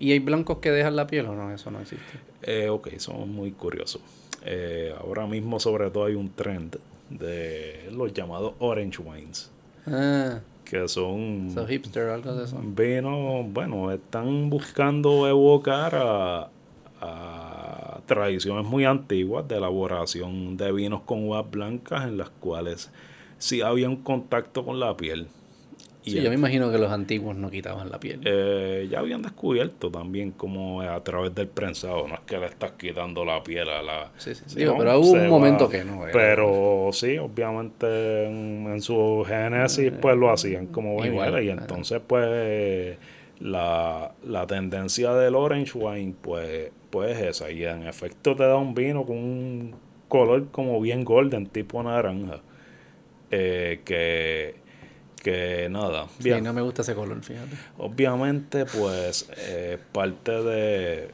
¿Y 0.00 0.10
hay 0.12 0.18
blancos 0.18 0.58
que 0.58 0.72
dejan 0.72 0.96
la 0.96 1.06
piel 1.06 1.26
o 1.26 1.34
no? 1.34 1.52
Eso 1.52 1.70
no 1.70 1.80
existe. 1.80 2.18
Eh, 2.42 2.68
ok, 2.68 2.88
son 2.98 3.32
muy 3.32 3.52
curiosos. 3.52 4.02
Eh, 4.44 4.94
ahora 4.98 5.26
mismo 5.26 5.60
sobre 5.60 5.90
todo 5.90 6.06
hay 6.06 6.14
un 6.14 6.30
trend 6.30 6.76
de 7.08 7.88
los 7.92 8.12
llamados 8.12 8.54
orange 8.58 9.00
wines. 9.00 9.50
Ah 9.86 10.40
que 10.68 10.86
son... 10.88 11.50
Son 11.52 11.66
hipster, 11.66 12.08
algo 12.08 12.34
de 12.34 12.44
eso. 12.44 12.60
Vino, 12.62 13.42
bueno, 13.44 13.90
están 13.90 14.50
buscando 14.50 15.26
evocar 15.28 15.94
a, 15.94 16.50
tradiciones 18.06 18.64
muy 18.64 18.86
antiguas 18.86 19.46
de 19.46 19.58
elaboración 19.58 20.56
de 20.56 20.72
vinos 20.72 21.02
con 21.02 21.28
uvas 21.28 21.48
blancas 21.50 22.04
en 22.04 22.16
las 22.16 22.30
cuales 22.30 22.90
sí 23.36 23.60
había 23.60 23.88
un 23.88 23.96
contacto 23.96 24.64
con 24.64 24.80
la 24.80 24.96
piel 24.96 25.28
Sí, 26.08 26.22
yo 26.22 26.30
me 26.30 26.36
imagino 26.36 26.70
que 26.70 26.78
los 26.78 26.90
antiguos 26.90 27.36
no 27.36 27.50
quitaban 27.50 27.90
la 27.90 28.00
piel. 28.00 28.20
Eh, 28.24 28.88
ya 28.90 29.00
habían 29.00 29.22
descubierto 29.22 29.90
también 29.90 30.32
como 30.32 30.80
a 30.82 31.02
través 31.02 31.34
del 31.34 31.48
prensado, 31.48 32.06
no 32.08 32.14
es 32.14 32.20
que 32.20 32.38
le 32.38 32.46
estás 32.46 32.72
quitando 32.72 33.24
la 33.24 33.42
piel 33.42 33.68
a 33.68 33.82
la... 33.82 34.10
Sí, 34.16 34.34
sí, 34.34 34.44
sí. 34.46 34.56
pero 34.56 35.00
hubo 35.00 35.12
un 35.12 35.28
momento 35.28 35.68
que 35.68 35.84
no. 35.84 36.02
Pero 36.12 36.90
sí, 36.92 37.18
obviamente 37.18 38.26
en, 38.26 38.80
su 38.80 39.24
génesis 39.26 39.92
pues 40.00 40.16
lo 40.16 40.30
hacían 40.30 40.68
como 40.68 41.04
Igual, 41.04 41.42
y 41.42 41.50
entonces 41.50 42.00
pues 42.06 42.96
la, 43.40 44.12
la 44.24 44.46
tendencia 44.46 45.14
del 45.14 45.34
orange 45.34 45.72
wine 45.74 46.14
pues, 46.20 46.70
pues 46.90 47.18
es 47.18 47.36
esa 47.36 47.50
y 47.50 47.64
en 47.64 47.86
efecto 47.86 48.36
te 48.36 48.44
da 48.44 48.56
un 48.56 48.74
vino 48.74 49.04
con 49.04 49.16
un 49.16 49.74
color 50.08 50.48
como 50.50 50.80
bien 50.80 51.04
golden, 51.04 51.46
tipo 51.46 51.82
naranja. 51.82 52.40
Eh, 53.30 53.82
que, 53.84 54.56
que 55.28 55.68
nada. 55.70 56.06
Bien. 56.18 56.38
Sí, 56.38 56.42
no 56.42 56.52
me 56.52 56.62
gusta 56.62 56.82
ese 56.82 56.94
color, 56.94 57.22
fíjate. 57.22 57.56
Obviamente, 57.76 58.64
pues, 58.64 59.28
eh, 59.36 59.78
parte 59.92 60.32
de, 60.42 61.10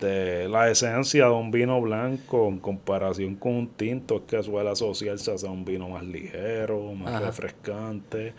de 0.00 0.48
la 0.48 0.70
esencia 0.70 1.26
de 1.26 1.32
un 1.32 1.50
vino 1.50 1.80
blanco 1.80 2.48
en 2.48 2.58
comparación 2.58 3.34
con 3.34 3.52
un 3.52 3.68
tinto 3.68 4.16
es 4.16 4.22
que 4.22 4.42
suele 4.42 4.70
asociarse 4.70 5.30
a 5.30 5.50
un 5.50 5.64
vino 5.64 5.88
más 5.88 6.04
ligero, 6.04 6.92
más 6.94 7.22
refrescante. 7.22 8.32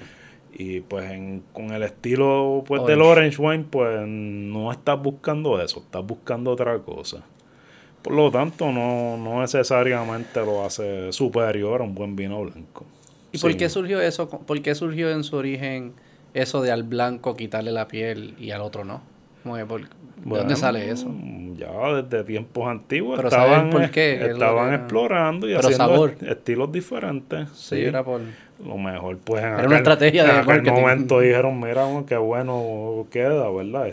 Y 0.58 0.80
pues 0.80 1.12
con 1.52 1.72
el 1.72 1.84
estilo 1.84 2.64
pues 2.66 2.86
del 2.86 3.02
orange 3.02 3.42
wine, 3.42 3.66
pues 3.70 4.08
no 4.08 4.72
estás 4.72 5.02
buscando 5.02 5.62
eso, 5.62 5.80
estás 5.80 6.06
buscando 6.06 6.52
otra 6.52 6.80
cosa. 6.80 7.24
Por 8.02 8.14
lo 8.14 8.32
tanto, 8.32 8.72
no, 8.72 9.18
no 9.18 9.42
necesariamente 9.42 10.40
lo 10.46 10.64
hace 10.64 11.12
superior 11.12 11.82
a 11.82 11.84
un 11.84 11.94
buen 11.94 12.16
vino 12.16 12.42
blanco. 12.42 12.86
¿Y 13.36 13.38
por 13.40 13.58
qué 13.58 13.70
surgió 13.70 14.02
eso? 14.02 14.30
¿Por 14.30 14.62
qué 14.62 14.76
surgió 14.76 15.10
en 15.12 15.24
su 15.24 15.36
origen 15.36 15.94
eso 16.34 16.62
de 16.62 16.72
al 16.72 16.84
blanco 16.84 17.36
quitarle 17.36 17.72
la 17.72 17.88
piel 17.88 18.36
y 18.40 18.52
al 18.52 18.62
otro 18.62 18.84
no? 18.84 19.02
¿De 19.46 20.38
dónde 20.38 20.56
sale 20.56 20.90
eso? 20.90 21.14
Ya 21.56 22.02
desde 22.02 22.24
tiempos 22.24 22.68
antiguos 22.68 23.24
estaban, 23.24 23.70
por 23.70 23.92
qué? 23.92 24.26
estaban 24.26 24.74
explorando 24.74 25.48
y 25.48 25.54
haciendo 25.54 26.08
estilos 26.08 26.72
diferentes. 26.72 27.50
Sí, 27.50 27.84
era 27.84 28.04
por... 28.04 28.22
Lo 28.66 28.78
mejor, 28.78 29.18
pues 29.18 29.44
en 29.44 29.54
era 29.54 29.68
una 29.68 29.78
estrategia 29.78 30.24
de 30.24 30.32
en 30.32 30.38
aquel 30.38 30.64
momento 30.64 31.20
dijeron, 31.20 31.60
mira, 31.60 31.86
qué 32.08 32.18
bueno 32.18 33.06
queda, 33.12 33.50
¿verdad? 33.52 33.90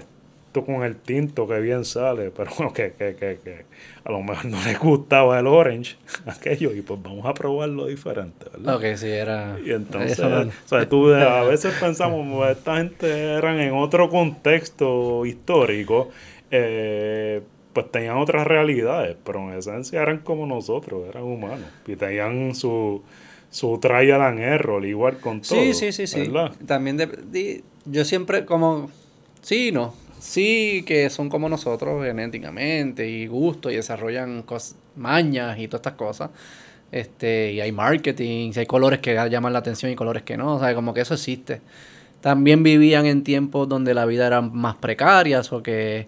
Con 0.60 0.82
el 0.84 0.96
tinto 0.96 1.48
que 1.48 1.58
bien 1.60 1.84
sale, 1.84 2.30
pero 2.30 2.72
que, 2.72 2.92
que, 2.92 3.16
que, 3.16 3.38
que 3.42 3.64
a 4.04 4.12
lo 4.12 4.22
mejor 4.22 4.44
no 4.46 4.62
les 4.64 4.78
gustaba 4.78 5.38
el 5.38 5.46
orange, 5.46 5.96
aquello, 6.26 6.72
y 6.72 6.82
pues 6.82 7.02
vamos 7.02 7.24
a 7.24 7.34
probarlo 7.34 7.86
diferente, 7.86 8.46
¿verdad? 8.52 8.76
Ok, 8.76 8.96
sí, 8.96 9.08
era... 9.08 9.58
Y 9.64 9.72
entonces, 9.72 10.18
o 10.18 10.50
sea, 10.66 10.88
tú 10.88 11.12
a 11.12 11.42
veces 11.44 11.74
pensamos, 11.80 12.26
pues, 12.36 12.58
esta 12.58 12.76
gente 12.76 13.08
eran 13.08 13.60
en 13.60 13.74
otro 13.74 14.10
contexto 14.10 15.24
histórico, 15.24 16.10
eh, 16.50 17.40
pues 17.72 17.90
tenían 17.90 18.18
otras 18.18 18.46
realidades, 18.46 19.16
pero 19.24 19.38
en 19.50 19.58
esencia 19.58 20.02
eran 20.02 20.18
como 20.18 20.46
nosotros, 20.46 21.08
eran 21.08 21.22
humanos, 21.22 21.66
y 21.86 21.96
tenían 21.96 22.54
su, 22.54 23.02
su 23.50 23.78
trial 23.78 24.20
and 24.20 24.40
error, 24.40 24.84
igual 24.84 25.18
con 25.18 25.40
todo. 25.40 25.58
Sí, 25.58 25.72
sí, 25.72 25.92
sí, 25.92 26.06
sí. 26.06 26.30
También 26.66 26.98
de, 26.98 27.64
yo 27.86 28.04
siempre 28.04 28.44
como... 28.44 28.90
Sí, 29.40 29.72
no 29.72 30.01
Sí, 30.22 30.84
que 30.86 31.10
son 31.10 31.28
como 31.28 31.48
nosotros 31.48 32.04
genéticamente 32.04 33.08
y 33.08 33.26
gusto 33.26 33.72
y 33.72 33.74
desarrollan 33.74 34.44
mañas 34.94 35.58
y 35.58 35.66
todas 35.66 35.80
estas 35.80 35.94
cosas. 35.94 36.30
Este, 36.92 37.50
y 37.50 37.60
hay 37.60 37.72
marketing, 37.72 38.52
hay 38.54 38.66
colores 38.66 39.00
que 39.00 39.14
llaman 39.28 39.52
la 39.52 39.58
atención 39.58 39.90
y 39.90 39.96
colores 39.96 40.22
que 40.22 40.36
no, 40.36 40.54
o 40.54 40.60
sea, 40.60 40.76
como 40.76 40.94
que 40.94 41.00
eso 41.00 41.14
existe. 41.14 41.60
También 42.20 42.62
vivían 42.62 43.04
en 43.06 43.24
tiempos 43.24 43.68
donde 43.68 43.94
la 43.94 44.06
vida 44.06 44.28
era 44.28 44.40
más 44.40 44.76
precaria 44.76 45.42
o 45.50 45.60
que 45.60 46.06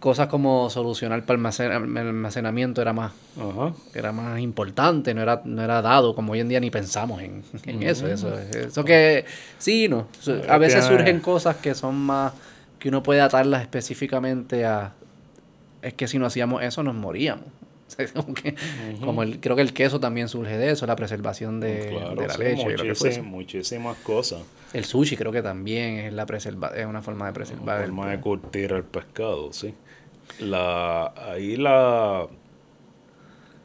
cosas 0.00 0.28
como 0.28 0.70
solucionar 0.70 1.22
para 1.26 1.38
el 1.38 1.72
almacenamiento 1.98 2.80
era 2.80 2.94
más 2.94 3.12
era 3.94 4.10
más 4.12 4.40
importante, 4.40 5.12
no 5.12 5.20
era, 5.20 5.42
no 5.44 5.62
era 5.62 5.82
dado, 5.82 6.14
como 6.14 6.32
hoy 6.32 6.40
en 6.40 6.48
día 6.48 6.60
ni 6.60 6.70
pensamos 6.70 7.20
en, 7.20 7.42
eso, 7.82 8.08
eso, 8.08 8.32
eso 8.38 8.84
que 8.86 9.26
sí, 9.58 9.86
no. 9.86 10.08
A 10.48 10.56
veces 10.56 10.86
surgen 10.86 11.20
cosas 11.20 11.56
que 11.56 11.74
son 11.74 11.94
más 11.96 12.32
que 12.86 12.90
uno 12.90 13.02
puede 13.02 13.20
atarlas 13.20 13.62
específicamente 13.62 14.64
a 14.64 14.94
es 15.82 15.94
que 15.94 16.06
si 16.06 16.20
no 16.20 16.26
hacíamos 16.26 16.62
eso 16.62 16.84
nos 16.84 16.94
moríamos. 16.94 17.46
como, 19.04 19.24
el, 19.24 19.40
creo 19.40 19.56
que 19.56 19.62
el 19.62 19.72
queso 19.72 19.98
también 19.98 20.28
surge 20.28 20.56
de 20.56 20.70
eso, 20.70 20.86
la 20.86 20.94
preservación 20.94 21.58
de, 21.58 21.90
la 22.14 22.36
leche. 22.36 23.22
muchísimas 23.22 23.96
cosas. 23.98 24.42
El 24.72 24.84
sushi 24.84 25.16
creo 25.16 25.32
que 25.32 25.42
también 25.42 25.98
es 25.98 26.12
la 26.12 26.26
preserva 26.26 26.68
es 26.76 26.86
una 26.86 27.02
forma 27.02 27.26
de 27.26 27.32
preservar. 27.32 27.78
Una 27.78 27.86
forma 27.86 28.10
de 28.10 28.20
curtir 28.20 28.70
el 28.70 28.84
pescado, 28.84 29.52
sí. 29.52 29.74
La, 30.38 31.12
ahí 31.16 31.56
la... 31.56 32.28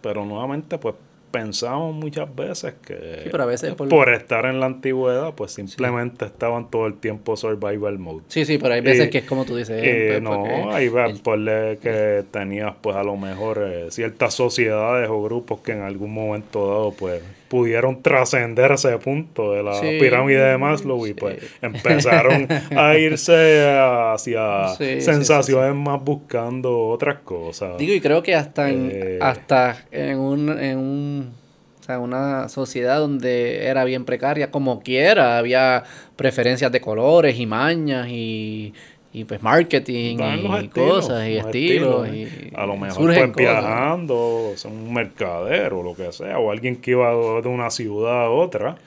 Pero 0.02 0.26
nuevamente, 0.26 0.80
pues 0.80 0.96
pensamos 1.32 1.96
muchas 1.96 2.34
veces 2.36 2.76
que 2.86 3.32
por... 3.78 4.14
estar 4.14 4.46
en 4.46 4.60
la 4.60 4.66
antigüedad, 4.68 5.34
pues 5.34 5.54
simplemente 5.54 6.26
estaban 6.26 6.70
todo 6.70 6.88
el 6.88 6.96
tiempo 6.96 7.36
survival 7.36 7.98
mode. 7.98 8.24
Sí, 8.28 8.46
sí, 8.46 8.58
pero 8.58 8.74
hay 8.74 8.82
veces 8.82 9.10
que 9.10 9.20
es 9.20 9.26
como 9.26 9.46
tú 9.46 9.56
dices. 9.56 9.82
Pues, 9.82 10.22
no, 10.22 10.72
ahí 10.72 10.90
va, 10.90 11.08
por 11.24 11.40
que 11.80 12.24
tenías 12.32 12.74
pues 12.82 12.96
a 12.96 13.04
lo 13.04 13.18
mejor 13.18 13.62
eh, 13.64 13.88
ciertas 13.90 14.34
sociedades 14.34 15.10
o 15.10 15.22
grupos 15.24 15.62
que 15.62 15.72
en 15.72 15.82
algún 15.82 16.14
momento 16.14 16.68
dado 16.68 16.92
pues 16.92 17.22
pudieron 17.52 18.02
trascender 18.02 18.72
ese 18.72 18.98
punto 18.98 19.52
de 19.52 19.62
la 19.62 19.82
pirámide 19.82 20.40
de 20.40 20.58
Maslow 20.58 21.06
y 21.06 21.14
pues 21.14 21.38
empezaron 21.62 22.48
a 22.74 22.98
irse 22.98 23.70
hacia 23.70 24.70
sensaciones 25.02 25.76
más 25.76 26.02
buscando 26.02 26.88
otras 26.88 27.20
cosas. 27.20 27.78
Digo, 27.78 27.94
y 27.94 28.00
creo 28.00 28.24
que 28.24 28.36
hasta 28.36 28.70
en, 28.70 28.90
eh, 28.90 29.20
hasta 29.20 29.84
en 29.92 30.18
un, 30.18 30.60
en 30.62 30.78
un 30.78 31.34
o 31.82 31.84
sea, 31.84 32.00
una 32.00 32.48
sociedad 32.48 33.00
donde 33.00 33.66
era 33.66 33.84
bien 33.84 34.06
precaria, 34.06 34.50
como 34.50 34.82
quiera, 34.82 35.38
había 35.38 35.84
preferencias 36.16 36.72
de 36.72 36.80
colores 36.80 37.38
y 37.38 37.46
mañas 37.46 38.08
y 38.08 38.74
y 39.14 39.26
pues 39.26 39.44
marketing 39.44 40.18
y 40.20 40.68
cosas 40.70 41.28
y 41.28 41.38
estilos, 41.38 42.08
y 42.08 42.28
a 42.56 42.66
lo 42.66 42.78
mejor 42.78 43.14
pues 43.14 43.36
viajando 43.36 44.54
son 44.56 44.74
un 44.74 44.94
mercader 44.94 45.74
o 45.74 45.84
lo 45.84 45.96
que 45.96 46.14
sea 46.14 46.40
o 46.40 46.50
alguien 46.50 46.78
que 46.78 46.92
iba 46.92 47.12
de 47.42 47.50
una 47.50 47.70
ciudad 47.70 48.26
a 48.26 48.30
otra 48.30 48.78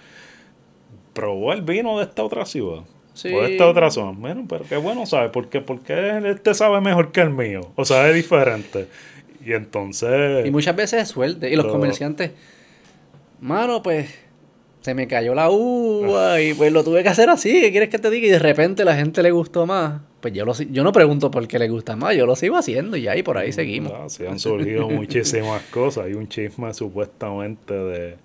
probó 1.13 1.53
el 1.53 1.61
vino 1.61 1.99
de 1.99 2.05
esta 2.05 2.23
otra 2.23 2.47
ciudad 2.47 2.81
o 2.81 3.43
de 3.43 3.53
esta 3.53 3.69
otra 3.69 3.91
zona. 3.91 4.19
Bueno 4.19 4.47
pero 4.49 4.65
qué 4.67 4.79
bueno 4.79 5.05
sabe 5.05 5.29
porque 5.29 5.61
porque 5.61 6.23
este 6.25 6.55
sabe 6.55 6.81
mejor 6.81 7.13
que 7.13 7.21
el 7.21 7.31
mío 7.31 7.73
o 7.77 7.85
sea 7.85 8.09
es 8.09 8.15
diferente. 8.15 8.87
Y 9.45 9.53
entonces 9.53 10.47
y 10.47 10.51
muchas 10.51 10.75
veces 10.75 11.03
es 11.03 11.09
suerte. 11.09 11.51
Y 11.51 11.57
los 11.57 11.67
comerciantes 11.67 12.31
mano 13.41 13.83
pues 13.83 14.25
se 14.81 14.95
me 14.95 15.07
cayó 15.07 15.35
la 15.35 15.51
uva 15.51 16.41
y 16.41 16.55
pues 16.55 16.73
lo 16.73 16.83
tuve 16.83 17.03
que 17.03 17.09
hacer 17.11 17.29
así, 17.31 17.61
¿qué 17.61 17.71
quieres 17.71 17.91
que 17.91 17.99
te 17.99 18.11
diga? 18.11 18.27
Y 18.27 18.31
de 18.31 18.39
repente 18.39 18.85
la 18.85 18.97
gente 18.97 19.23
le 19.23 19.31
gustó 19.31 19.67
más. 19.67 20.01
Pues 20.25 20.33
yo, 20.33 20.47
lo, 20.47 20.55
yo 20.55 20.83
no 20.83 20.91
pregunto 20.91 21.31
por 21.31 21.47
qué 21.47 21.59
le 21.59 21.69
gusta 21.69 21.97
más, 21.97 22.17
yo 22.17 22.25
lo 22.25 22.35
sigo 22.35 22.57
haciendo 22.57 22.97
y 22.97 23.09
ahí 23.09 23.23
por 23.23 23.37
ahí 23.37 23.53
seguimos. 23.53 24.11
se 24.11 24.27
han 24.27 24.39
surgido 24.39 24.89
muchísimas 24.89 25.63
cosas. 25.71 26.07
Hay 26.07 26.15
un 26.15 26.29
chisme 26.29 26.73
supuestamente 26.73 27.75
de, 27.75 28.17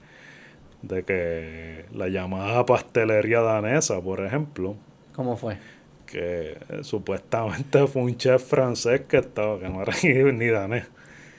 de 0.82 1.04
que 1.04 1.84
la 1.94 2.08
llamada 2.08 2.66
pastelería 2.66 3.42
danesa, 3.42 4.00
por 4.00 4.26
ejemplo. 4.26 4.78
¿Cómo 5.14 5.36
fue? 5.36 5.58
Que 6.06 6.56
supuestamente 6.84 7.86
fue 7.88 8.04
un 8.04 8.16
chef 8.16 8.46
francés 8.46 9.02
que 9.02 9.18
estaba, 9.18 9.60
que 9.60 9.68
no 9.68 9.82
era 9.82 9.92
ni 10.32 10.48
danés. 10.48 10.86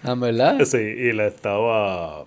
¿Ah, 0.03 0.15
verdad? 0.15 0.63
Sí, 0.67 0.77
y 0.77 1.13
le 1.15 1.29
estaba 1.29 2.27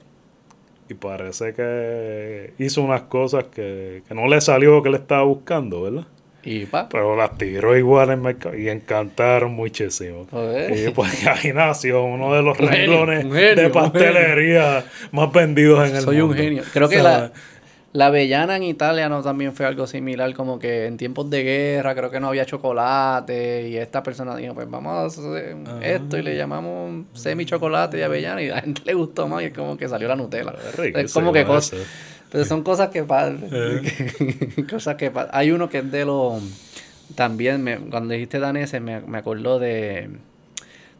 y 0.89 0.95
parece 0.95 1.53
que 1.53 2.55
hizo 2.57 2.81
unas 2.81 3.03
cosas 3.03 3.43
que, 3.43 4.01
no 4.09 4.25
le 4.25 4.41
salió 4.41 4.71
lo 4.71 4.81
que 4.81 4.89
le 4.89 4.97
estaba 4.97 5.21
buscando, 5.21 5.83
¿verdad? 5.83 6.07
Y 6.43 6.65
pa. 6.65 6.89
Pero 6.89 7.15
las 7.15 7.37
tiró 7.37 7.77
igual 7.77 8.11
en 8.11 8.21
mercado 8.21 8.57
y 8.57 8.69
encantaron 8.69 9.53
muchísimo. 9.53 10.27
Y 10.75 10.89
pues 10.89 11.25
ahí 11.27 11.53
nació 11.53 12.03
uno 12.03 12.33
de 12.33 12.41
los 12.41 12.57
renglones 12.57 13.29
de 13.29 13.69
pastelería 13.69 14.85
más 15.11 15.31
vendidos 15.31 15.79
en 15.79 15.95
el 15.95 16.05
mundo. 16.05 16.11
Soy 16.11 16.21
un 16.21 16.33
genio. 16.33 16.63
Creo 16.73 16.89
que 16.89 17.01
la, 17.01 17.31
la 17.93 18.07
avellana 18.07 18.57
en 18.57 18.63
Italia 18.63 19.07
no 19.07 19.21
también 19.21 19.53
fue 19.53 19.67
algo 19.67 19.85
similar, 19.85 20.33
como 20.33 20.57
que 20.57 20.87
en 20.87 20.97
tiempos 20.97 21.29
de 21.29 21.43
guerra 21.43 21.93
creo 21.93 22.09
que 22.09 22.19
no 22.19 22.27
había 22.27 22.43
chocolate 22.43 23.69
y 23.69 23.77
esta 23.77 24.01
persona 24.01 24.35
dijo, 24.35 24.55
pues 24.55 24.67
vamos 24.67 24.93
a 24.93 25.05
hacer 25.05 25.55
esto 25.81 26.17
y 26.17 26.23
le 26.23 26.35
llamamos 26.35 27.05
semi 27.13 27.45
chocolate 27.45 27.97
de 27.97 28.03
avellana 28.03 28.41
y 28.41 28.49
a 28.49 28.55
la 28.55 28.61
gente 28.61 28.81
le 28.83 28.95
gustó 28.95 29.27
más 29.27 29.43
y 29.43 29.45
es 29.45 29.53
como 29.53 29.77
que 29.77 29.87
salió 29.87 30.07
la 30.07 30.15
Nutella. 30.15 30.55
Es, 30.95 31.13
como 31.13 31.31
que 31.31 31.45
cosas... 31.45 31.79
Pero 32.33 32.45
son 32.45 32.63
cosas 32.63 32.89
que 32.89 33.03
pasan. 33.03 33.39
Eh. 33.51 34.65
cosas 34.69 34.95
que 34.95 35.11
Hay 35.31 35.51
uno 35.51 35.69
que 35.69 35.77
es 35.77 35.91
de 35.91 36.03
los... 36.03 36.41
También, 37.15 37.63
me, 37.63 37.77
cuando 37.77 38.13
dijiste 38.13 38.39
daneses, 38.39 38.81
me, 38.81 38.99
me 39.01 39.19
acordó 39.19 39.59
de 39.59 40.09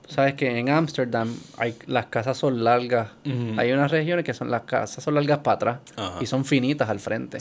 sabes 0.08 0.36
que 0.36 0.60
en 0.60 0.70
Ámsterdam 0.70 1.34
hay 1.58 1.76
las 1.88 2.08
casas 2.08 2.38
son 2.38 2.64
largas. 2.64 3.10
Hay 3.58 3.72
unas 3.72 3.92
regiones 3.92 4.26
que 4.26 4.34
son 4.34 4.52
las 4.52 4.62
casas 4.62 5.04
son 5.04 5.16
largas 5.16 5.40
para 5.40 5.56
atrás 5.56 5.80
y 6.22 6.26
son 6.26 6.46
finitas 6.46 6.90
al 6.90 7.00
frente. 7.00 7.40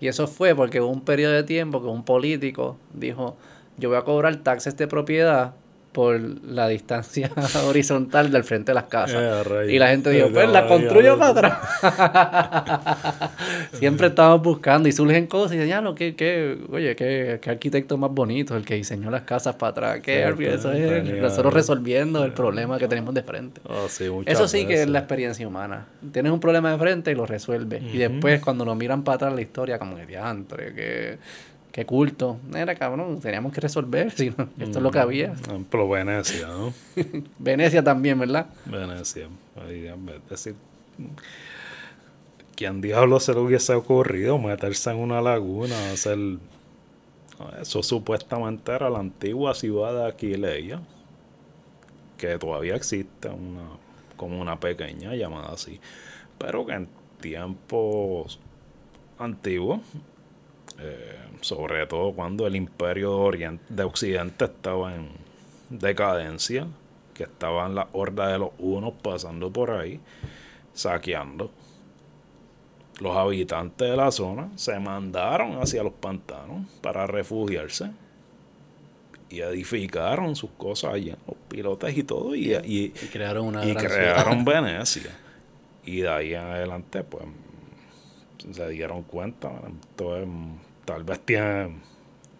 Y 0.00 0.08
eso 0.08 0.26
fue 0.26 0.54
porque 0.54 0.80
hubo 0.80 0.90
un 0.90 1.00
periodo 1.00 1.32
de 1.32 1.44
tiempo 1.44 1.80
que 1.80 1.88
un 1.88 2.04
político 2.04 2.76
dijo, 2.92 3.36
yo 3.78 3.88
voy 3.88 3.98
a 3.98 4.02
cobrar 4.02 4.36
taxes 4.36 4.76
de 4.76 4.86
propiedad 4.86 5.54
por 5.94 6.20
la 6.20 6.66
distancia 6.66 7.30
horizontal 7.66 8.32
del 8.32 8.42
frente 8.42 8.72
de 8.72 8.74
las 8.74 8.84
casas. 8.84 9.46
Eh, 9.46 9.72
y 9.72 9.78
la 9.78 9.88
gente 9.88 10.10
dijo, 10.10 10.28
pues 10.28 10.50
la 10.50 10.66
construyo 10.66 11.16
para 11.16 11.30
atrás. 11.30 11.58
Siempre 13.74 14.08
estamos 14.08 14.42
buscando 14.42 14.88
y 14.88 14.92
surgen 14.92 15.28
cosas 15.28 15.52
y 15.52 15.54
dicen, 15.54 15.68
ya 15.68 15.80
no, 15.80 15.94
que, 15.94 16.16
que, 16.16 16.58
oye, 16.72 16.96
qué, 16.96 17.38
arquitecto 17.46 17.96
más 17.96 18.10
bonito, 18.10 18.56
el 18.56 18.64
que 18.64 18.74
diseñó 18.74 19.08
las 19.08 19.22
casas 19.22 19.54
para 19.54 19.70
atrás. 19.70 20.00
Qué 20.00 20.24
eso 20.24 20.72
es 20.72 21.22
nosotros 21.22 21.54
resolviendo 21.54 22.24
el 22.24 22.32
problema 22.32 22.76
que 22.76 22.88
tenemos 22.88 23.14
de 23.14 23.22
frente. 23.22 23.60
Oh, 23.68 23.86
eso 24.26 24.48
sí 24.48 24.66
que 24.66 24.82
es 24.82 24.88
la 24.88 24.98
experiencia 24.98 25.46
humana. 25.46 25.86
Tienes 26.12 26.32
un 26.32 26.40
problema 26.40 26.72
de 26.72 26.78
frente 26.78 27.12
y 27.12 27.14
lo 27.14 27.24
resuelves. 27.24 27.84
Y 27.84 27.98
después 27.98 28.40
cuando 28.40 28.64
lo 28.64 28.74
miran 28.74 29.04
para 29.04 29.14
atrás 29.14 29.32
la 29.32 29.42
historia, 29.42 29.78
como 29.78 29.94
que 29.94 30.06
diantre, 30.06 30.74
que 30.74 31.18
Qué 31.74 31.84
culto. 31.84 32.38
Era 32.54 32.76
cabrón, 32.76 33.18
teníamos 33.18 33.52
que 33.52 33.60
resolver, 33.60 34.08
si 34.16 34.28
esto 34.28 34.48
es 34.58 34.76
lo 34.76 34.92
que 34.92 35.00
había. 35.00 35.32
Mm, 35.32 35.64
pero 35.68 35.88
Venecia, 35.88 36.46
¿no? 36.46 36.72
Venecia 37.40 37.82
también, 37.82 38.16
¿verdad? 38.16 38.46
Venecia. 38.64 39.26
Es 39.66 40.30
decir, 40.30 40.54
¿quién 42.54 42.80
diablo 42.80 43.18
se 43.18 43.34
le 43.34 43.40
hubiese 43.40 43.74
ocurrido 43.74 44.38
meterse 44.38 44.92
en 44.92 44.98
una 44.98 45.20
laguna, 45.20 45.74
hacer... 45.90 46.16
Eso 47.60 47.82
supuestamente 47.82 48.70
era 48.70 48.88
la 48.88 49.00
antigua 49.00 49.52
ciudad 49.54 49.92
de 49.94 50.06
Aquileia, 50.06 50.80
que 52.16 52.38
todavía 52.38 52.76
existe, 52.76 53.28
una, 53.28 53.64
como 54.16 54.40
una 54.40 54.60
pequeña 54.60 55.16
llamada 55.16 55.52
así, 55.52 55.80
pero 56.38 56.64
que 56.64 56.74
en 56.74 56.88
tiempos 57.20 58.38
antiguos 59.18 59.80
eh, 60.78 61.18
sobre 61.40 61.86
todo 61.86 62.12
cuando 62.12 62.46
el 62.46 62.56
imperio 62.56 63.10
de, 63.10 63.16
Oriente, 63.16 63.64
de 63.68 63.82
Occidente 63.82 64.46
estaba 64.46 64.94
en 64.94 65.08
decadencia, 65.70 66.66
que 67.12 67.24
estaban 67.24 67.74
las 67.74 67.86
hordas 67.92 68.32
de 68.32 68.38
los 68.38 68.50
unos 68.58 68.94
pasando 68.94 69.52
por 69.52 69.70
ahí, 69.70 70.00
saqueando. 70.72 71.50
Los 73.00 73.16
habitantes 73.16 73.90
de 73.90 73.96
la 73.96 74.10
zona 74.10 74.50
se 74.56 74.78
mandaron 74.78 75.60
hacia 75.60 75.82
los 75.82 75.92
pantanos 75.92 76.66
para 76.80 77.06
refugiarse 77.06 77.90
y 79.28 79.40
edificaron 79.40 80.36
sus 80.36 80.50
cosas 80.50 80.94
allá, 80.94 81.16
los 81.26 81.36
pilotes 81.48 81.96
y 81.96 82.04
todo, 82.04 82.34
y, 82.36 82.92
crearon 83.12 83.46
una 83.46 83.64
y 83.66 83.74
crearon 83.74 84.44
Venecia. 84.44 85.10
Y 85.84 86.00
de 86.00 86.08
ahí 86.08 86.34
en 86.34 86.40
adelante, 86.40 87.02
pues 87.02 87.24
se 88.52 88.68
dieron 88.68 89.02
cuenta, 89.02 89.50
entonces 89.66 90.28
tal 90.84 91.04
vez 91.04 91.20
tiene 91.20 91.76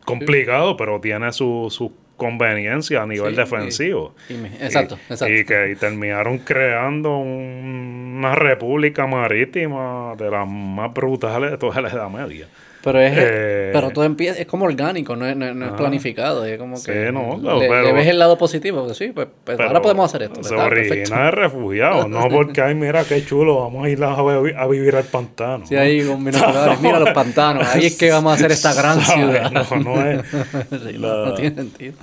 complicado, 0.05 0.77
pero 0.77 1.01
tiene 1.01 1.33
su, 1.33 1.69
su 1.71 1.93
conveniencia 2.17 3.03
a 3.03 3.07
nivel 3.07 3.35
defensivo. 3.35 4.15
exacto, 4.61 4.99
exacto. 5.09 5.35
Y 5.35 5.45
que 5.45 5.77
terminaron 5.79 6.39
creando 6.39 7.17
una 7.17 8.35
república 8.35 9.07
marítima 9.07 10.15
de 10.17 10.31
las 10.31 10.47
más 10.47 10.93
brutales 10.93 11.53
de 11.53 11.59
toda 11.59 11.81
la 11.81 11.89
Edad 11.89 12.11
Media. 12.11 12.49
Pero 12.85 13.01
es 13.01 13.15
eh, 13.17 13.71
pero 13.73 13.89
todo 13.91 14.05
empieza, 14.05 14.39
es 14.39 14.47
como 14.47 14.67
orgánico, 14.67 15.17
no 15.17 15.27
es, 15.27 15.35
no, 15.35 15.47
es 15.47 15.73
planificado. 15.73 16.45
Es 16.45 16.59
como 16.59 16.75
que 16.75 17.07
sí, 17.07 17.13
no, 17.13 17.59
le, 17.59 17.93
ves 17.95 18.07
el 18.07 18.19
lado 18.19 18.37
positivo, 18.37 18.93
sí, 18.93 19.11
pues, 19.15 19.27
pues 19.43 19.59
ahora 19.59 19.81
podemos 19.81 20.05
hacer 20.05 20.25
esto. 20.25 20.45
Se 20.45 20.55
origina 20.55 21.25
de 21.25 21.31
refugiados, 21.31 22.11
no 22.11 22.29
porque, 22.31 22.61
ay, 22.61 22.75
mira 22.75 23.03
qué 23.05 23.25
chulo, 23.25 23.59
vamos 23.61 23.87
a 23.87 23.89
ir 23.89 24.05
a, 24.05 24.67
vivir 24.67 24.97
al 24.97 25.05
pantano. 25.05 25.67
Sí, 25.67 25.77
ahí 25.77 26.07
con 26.07 26.23
binoculares, 26.23 26.79
mira 26.83 27.01
los 27.01 27.11
pantanos, 27.13 27.67
ahí 27.69 27.87
es 27.87 27.97
que 27.97 28.11
vamos 28.11 28.33
a 28.33 28.35
hacer 28.35 28.53
esta 28.53 28.75
gran 28.75 29.01
ciudad. 29.03 29.51
No, 29.51 29.77
no 29.79 30.07
es. 30.07 30.23
no, 30.99 31.33
tiene 31.33 31.57
sentido. 31.57 31.95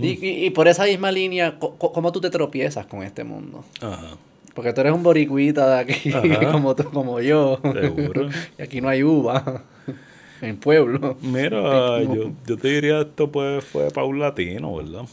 y, 0.00 0.46
y, 0.46 0.50
por 0.50 0.68
esa 0.68 0.84
misma 0.84 1.12
línea, 1.12 1.56
¿cómo 1.58 2.12
tú 2.12 2.22
te 2.22 2.30
tropiezas 2.30 2.86
con 2.86 3.02
este 3.02 3.24
mundo? 3.24 3.62
Ajá. 3.82 4.16
Porque 4.56 4.72
tú 4.72 4.80
eres 4.80 4.94
un 4.94 5.02
boricuita 5.02 5.68
de 5.68 5.80
aquí, 5.80 6.10
como 6.50 6.74
tú, 6.74 6.84
como 6.90 7.20
yo. 7.20 7.60
Seguro. 7.62 8.30
y 8.58 8.62
aquí 8.62 8.80
no 8.80 8.88
hay 8.88 9.02
uva. 9.02 9.62
en 10.40 10.56
pueblo. 10.56 11.18
Mira, 11.20 12.02
yo, 12.02 12.32
yo, 12.46 12.56
te 12.56 12.68
diría 12.68 13.02
esto 13.02 13.30
pues 13.30 13.62
fue 13.62 13.90
paulatino, 13.90 14.76
¿verdad? 14.76 15.04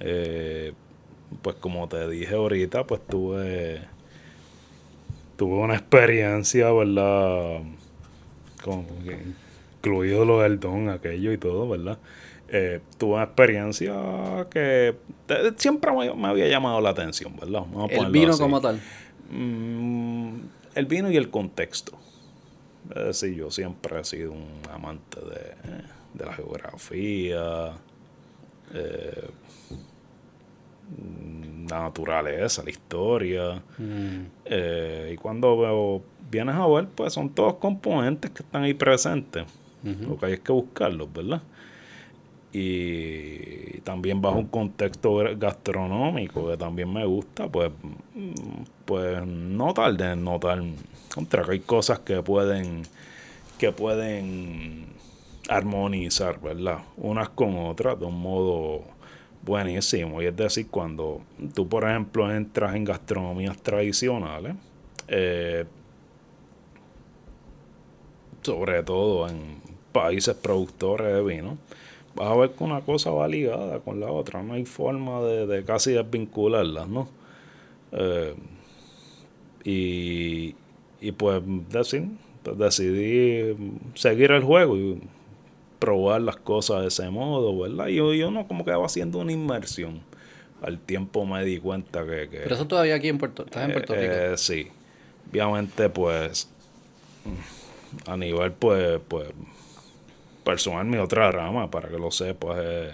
Eh, 0.00 0.72
pues 1.42 1.56
como 1.56 1.88
te 1.88 2.08
dije 2.08 2.34
ahorita, 2.34 2.84
pues 2.84 3.06
tuve 3.06 3.82
tuve 5.36 5.56
una 5.56 5.74
experiencia, 5.74 6.72
¿verdad? 6.72 7.60
Con, 8.64 8.86
incluido 9.76 10.24
lo 10.24 10.40
del 10.40 10.58
don, 10.58 10.88
aquello 10.88 11.32
y 11.32 11.38
todo, 11.38 11.68
¿verdad? 11.68 11.98
Eh, 12.52 12.80
tuve 12.98 13.14
una 13.14 13.24
experiencia 13.24 13.94
que 14.50 14.96
siempre 15.56 15.92
me, 15.92 16.26
había 16.26 16.48
llamado 16.48 16.80
la 16.80 16.90
atención, 16.90 17.36
¿verdad? 17.36 17.62
el 17.90 18.10
vino 18.10 18.36
como 18.36 18.60
tal. 18.60 18.80
Mm, 19.30 20.40
el 20.74 20.86
vino 20.86 21.10
y 21.10 21.16
el 21.16 21.30
contexto. 21.30 21.92
Es 22.90 23.04
decir, 23.04 23.34
yo 23.34 23.52
siempre 23.52 24.00
he 24.00 24.04
sido 24.04 24.32
un 24.32 24.48
amante 24.72 25.20
de, 25.20 26.24
la 26.24 26.32
geografía, 26.32 27.72
eh, 28.74 29.28
la 31.68 31.82
naturaleza, 31.82 32.64
la 32.64 32.70
historia. 32.70 33.62
Mm. 33.78 34.24
Eh, 34.44 35.10
y 35.14 35.16
cuando 35.18 35.56
veo, 35.56 36.02
vienes 36.28 36.56
a 36.56 36.66
ver, 36.66 36.88
pues 36.88 37.12
son 37.12 37.30
todos 37.30 37.54
componentes 37.54 38.32
que 38.32 38.42
están 38.42 38.64
ahí 38.64 38.74
presentes. 38.74 39.44
Lo 39.82 40.18
que 40.18 40.26
hay 40.26 40.32
es 40.34 40.40
que 40.40 40.52
buscarlos, 40.52 41.10
¿verdad? 41.10 41.40
Y 42.52 43.80
también 43.80 44.20
bajo 44.20 44.38
un 44.38 44.46
contexto 44.46 45.22
gastronómico 45.36 46.48
que 46.48 46.56
también 46.56 46.92
me 46.92 47.04
gusta, 47.04 47.48
pues, 47.48 47.70
pues 48.84 49.24
no 49.26 49.72
tarde 49.72 50.12
en 50.12 50.24
notar 50.24 50.60
contra 51.14 51.44
que 51.44 51.52
hay 51.52 51.60
cosas 51.60 52.00
que 52.00 52.22
pueden 52.22 52.82
que 53.58 53.72
pueden 53.72 54.86
armonizar, 55.48 56.40
¿verdad? 56.40 56.78
Unas 56.96 57.28
con 57.28 57.58
otras 57.58 57.98
de 57.98 58.06
un 58.06 58.20
modo 58.20 58.84
buenísimo. 59.42 60.22
Y 60.22 60.26
es 60.26 60.36
decir, 60.36 60.68
cuando 60.70 61.20
tú, 61.54 61.68
por 61.68 61.84
ejemplo, 61.84 62.34
entras 62.34 62.74
en 62.74 62.84
gastronomías 62.84 63.58
tradicionales, 63.58 64.54
eh, 65.08 65.66
sobre 68.42 68.82
todo 68.82 69.28
en 69.28 69.60
países 69.92 70.34
productores 70.36 71.12
de 71.12 71.22
vino, 71.22 71.58
vas 72.14 72.30
a 72.30 72.34
ver 72.34 72.50
que 72.50 72.64
una 72.64 72.80
cosa 72.82 73.10
va 73.10 73.28
ligada 73.28 73.80
con 73.80 74.00
la 74.00 74.10
otra. 74.10 74.42
No 74.42 74.54
hay 74.54 74.64
forma 74.64 75.20
de, 75.22 75.64
casi 75.64 75.92
desvincularlas, 75.92 76.88
¿no? 76.88 77.08
Eh, 77.92 78.34
y, 79.64 80.54
y 81.00 81.12
pues, 81.12 81.42
decir, 81.68 82.08
pues 82.42 82.58
decidí 82.58 83.56
seguir 83.94 84.32
el 84.32 84.42
juego 84.42 84.76
y 84.76 85.00
probar 85.78 86.20
las 86.20 86.36
cosas 86.36 86.82
de 86.82 86.88
ese 86.88 87.10
modo, 87.10 87.58
¿verdad? 87.58 87.88
Y 87.88 87.96
yo, 87.96 88.14
yo 88.14 88.30
no 88.30 88.46
como 88.46 88.64
que 88.64 88.72
va 88.72 88.86
haciendo 88.86 89.18
una 89.18 89.32
inmersión. 89.32 90.00
Al 90.62 90.78
tiempo 90.78 91.24
me 91.24 91.42
di 91.42 91.58
cuenta 91.58 92.04
que... 92.04 92.28
Pero 92.30 92.54
eso 92.54 92.66
todavía 92.66 92.94
aquí 92.94 93.08
en 93.08 93.16
Puerto, 93.16 93.44
¿estás 93.44 93.64
en 93.64 93.72
Puerto 93.72 93.94
Rico. 93.94 94.12
Eh, 94.12 94.36
sí. 94.36 94.68
Obviamente, 95.30 95.88
pues, 95.88 96.50
a 98.06 98.16
nivel, 98.16 98.52
pues, 98.52 99.00
pues 99.08 99.28
personal 100.50 100.84
mi 100.86 100.98
otra 100.98 101.30
rama, 101.30 101.70
para 101.70 101.88
que 101.88 101.96
lo 101.96 102.10
sepas. 102.10 102.58
Eh, 102.60 102.90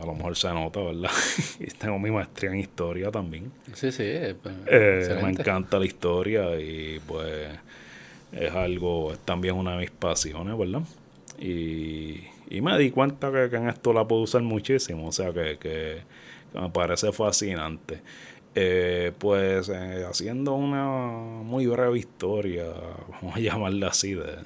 a 0.00 0.06
lo 0.06 0.14
mejor 0.14 0.36
se 0.36 0.48
nota, 0.48 0.80
¿verdad? 0.80 1.10
y 1.60 1.66
tengo 1.66 1.98
mi 1.98 2.10
maestría 2.10 2.50
en 2.50 2.60
historia 2.60 3.10
también. 3.10 3.52
Sí, 3.74 3.92
sí. 3.92 4.04
Pues, 4.42 4.54
eh, 4.66 5.18
me 5.22 5.30
encanta 5.30 5.78
la 5.78 5.84
historia 5.84 6.58
y 6.58 7.00
pues 7.06 7.48
es 8.32 8.52
algo, 8.52 9.12
es 9.12 9.18
también 9.20 9.54
una 9.54 9.72
de 9.72 9.78
mis 9.78 9.90
pasiones, 9.90 10.58
¿verdad? 10.58 10.82
Y, 11.38 12.24
y 12.48 12.60
me 12.60 12.76
di 12.78 12.90
cuenta 12.90 13.30
que, 13.30 13.54
en 13.54 13.68
esto 13.68 13.92
la 13.92 14.06
puedo 14.06 14.22
usar 14.22 14.42
muchísimo, 14.42 15.08
o 15.08 15.12
sea 15.12 15.32
que, 15.32 15.58
que, 15.58 15.98
me 16.54 16.70
parece 16.70 17.12
fascinante. 17.12 18.00
Eh, 18.58 19.12
pues 19.18 19.68
haciendo 19.68 20.54
una 20.54 20.86
muy 20.88 21.66
breve 21.66 21.98
historia, 21.98 22.64
vamos 23.22 23.36
a 23.36 23.40
llamarla 23.40 23.88
así, 23.88 24.14
de, 24.14 24.38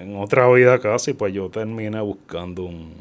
en 0.00 0.16
otra 0.16 0.48
vida 0.50 0.78
casi, 0.78 1.12
pues 1.12 1.32
yo 1.34 1.50
terminé 1.50 2.00
buscando 2.00 2.64
un, 2.64 2.94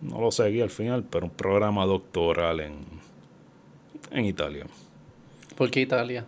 no 0.00 0.20
lo 0.20 0.30
seguí 0.30 0.60
al 0.60 0.70
final, 0.70 1.04
pero 1.04 1.26
un 1.26 1.32
programa 1.32 1.86
doctoral 1.86 2.60
en, 2.60 2.74
en 4.10 4.24
Italia. 4.24 4.66
¿Por 5.56 5.70
qué 5.70 5.80
Italia? 5.80 6.26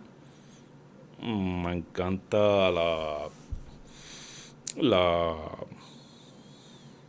Mm, 1.21 1.65
me 1.65 1.73
encanta 1.73 2.71
la, 2.71 3.29
la 4.77 5.35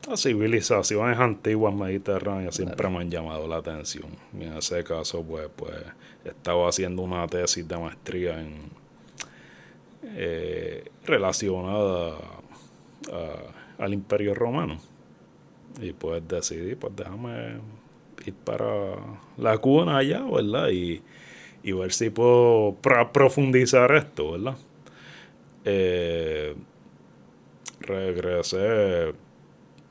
las 0.08 0.22
civilizaciones 0.22 1.18
antiguas 1.18 1.74
mediterráneas 1.74 2.54
siempre 2.54 2.88
me 2.88 3.00
han 3.00 3.10
llamado 3.10 3.46
la 3.46 3.56
atención. 3.56 4.06
Y 4.32 4.44
en 4.44 4.56
ese 4.56 4.82
caso, 4.82 5.22
pues, 5.22 5.50
pues 5.54 5.74
estaba 6.24 6.66
haciendo 6.66 7.02
una 7.02 7.26
tesis 7.26 7.68
de 7.68 7.76
maestría 7.76 8.40
en 8.40 8.70
eh, 10.20 10.90
relacionada 11.06 12.16
al 13.78 13.94
Imperio 13.94 14.34
Romano. 14.34 14.78
Y 15.80 15.92
pues 15.92 16.26
decidí, 16.26 16.74
pues 16.74 16.94
déjame 16.96 17.60
ir 18.26 18.34
para 18.34 18.96
la 19.36 19.56
cuna 19.58 19.98
allá, 19.98 20.22
¿verdad? 20.22 20.70
Y, 20.70 21.02
y 21.62 21.72
ver 21.72 21.92
si 21.92 22.10
puedo 22.10 22.76
profundizar 23.12 23.94
esto, 23.94 24.32
¿verdad? 24.32 24.56
Eh, 25.64 26.54
regresé 27.80 29.12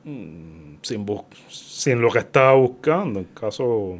mm, 0.04 0.76
sin, 0.82 1.06
sin 1.48 2.00
lo 2.00 2.10
que 2.10 2.18
estaba 2.18 2.54
buscando. 2.54 3.20
En 3.20 3.26
caso, 3.26 3.98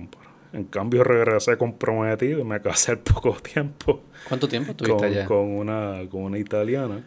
en 0.52 0.64
cambio 0.64 1.04
regresé 1.04 1.56
comprometido 1.56 2.40
y 2.40 2.44
me 2.44 2.60
casé 2.60 2.92
al 2.92 2.98
poco 2.98 3.36
tiempo. 3.42 4.02
¿Cuánto 4.28 4.48
tiempo 4.48 4.74
tuviste 4.74 4.96
con, 4.96 5.04
allá? 5.04 5.26
Con 5.26 5.56
una, 5.56 6.00
con 6.10 6.22
una 6.22 6.38
italiana. 6.38 7.04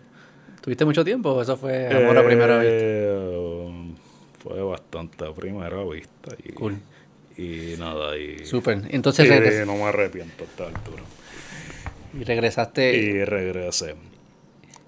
¿Tuviste 0.61 0.85
mucho 0.85 1.03
tiempo 1.03 1.31
o 1.31 1.41
eso 1.41 1.57
fue 1.57 1.87
amor 1.87 2.17
a 2.17 2.25
primera 2.25 2.59
vista? 2.59 2.75
Eh, 2.75 3.93
fue 4.43 4.61
bastante 4.61 5.25
a 5.25 5.33
primera 5.33 5.83
vista. 5.83 6.35
Y, 6.43 6.51
cool. 6.51 6.77
Y 7.37 7.75
nada, 7.79 8.17
y... 8.17 8.45
Súper. 8.45 8.83
Entonces... 8.89 9.65
no 9.65 9.75
me 9.75 9.83
arrepiento 9.83 10.43
a 10.43 10.47
esta 10.47 10.67
altura. 10.67 11.03
Y 12.19 12.23
regresaste... 12.23 12.95
Y 12.95 13.25
regresé. 13.25 13.95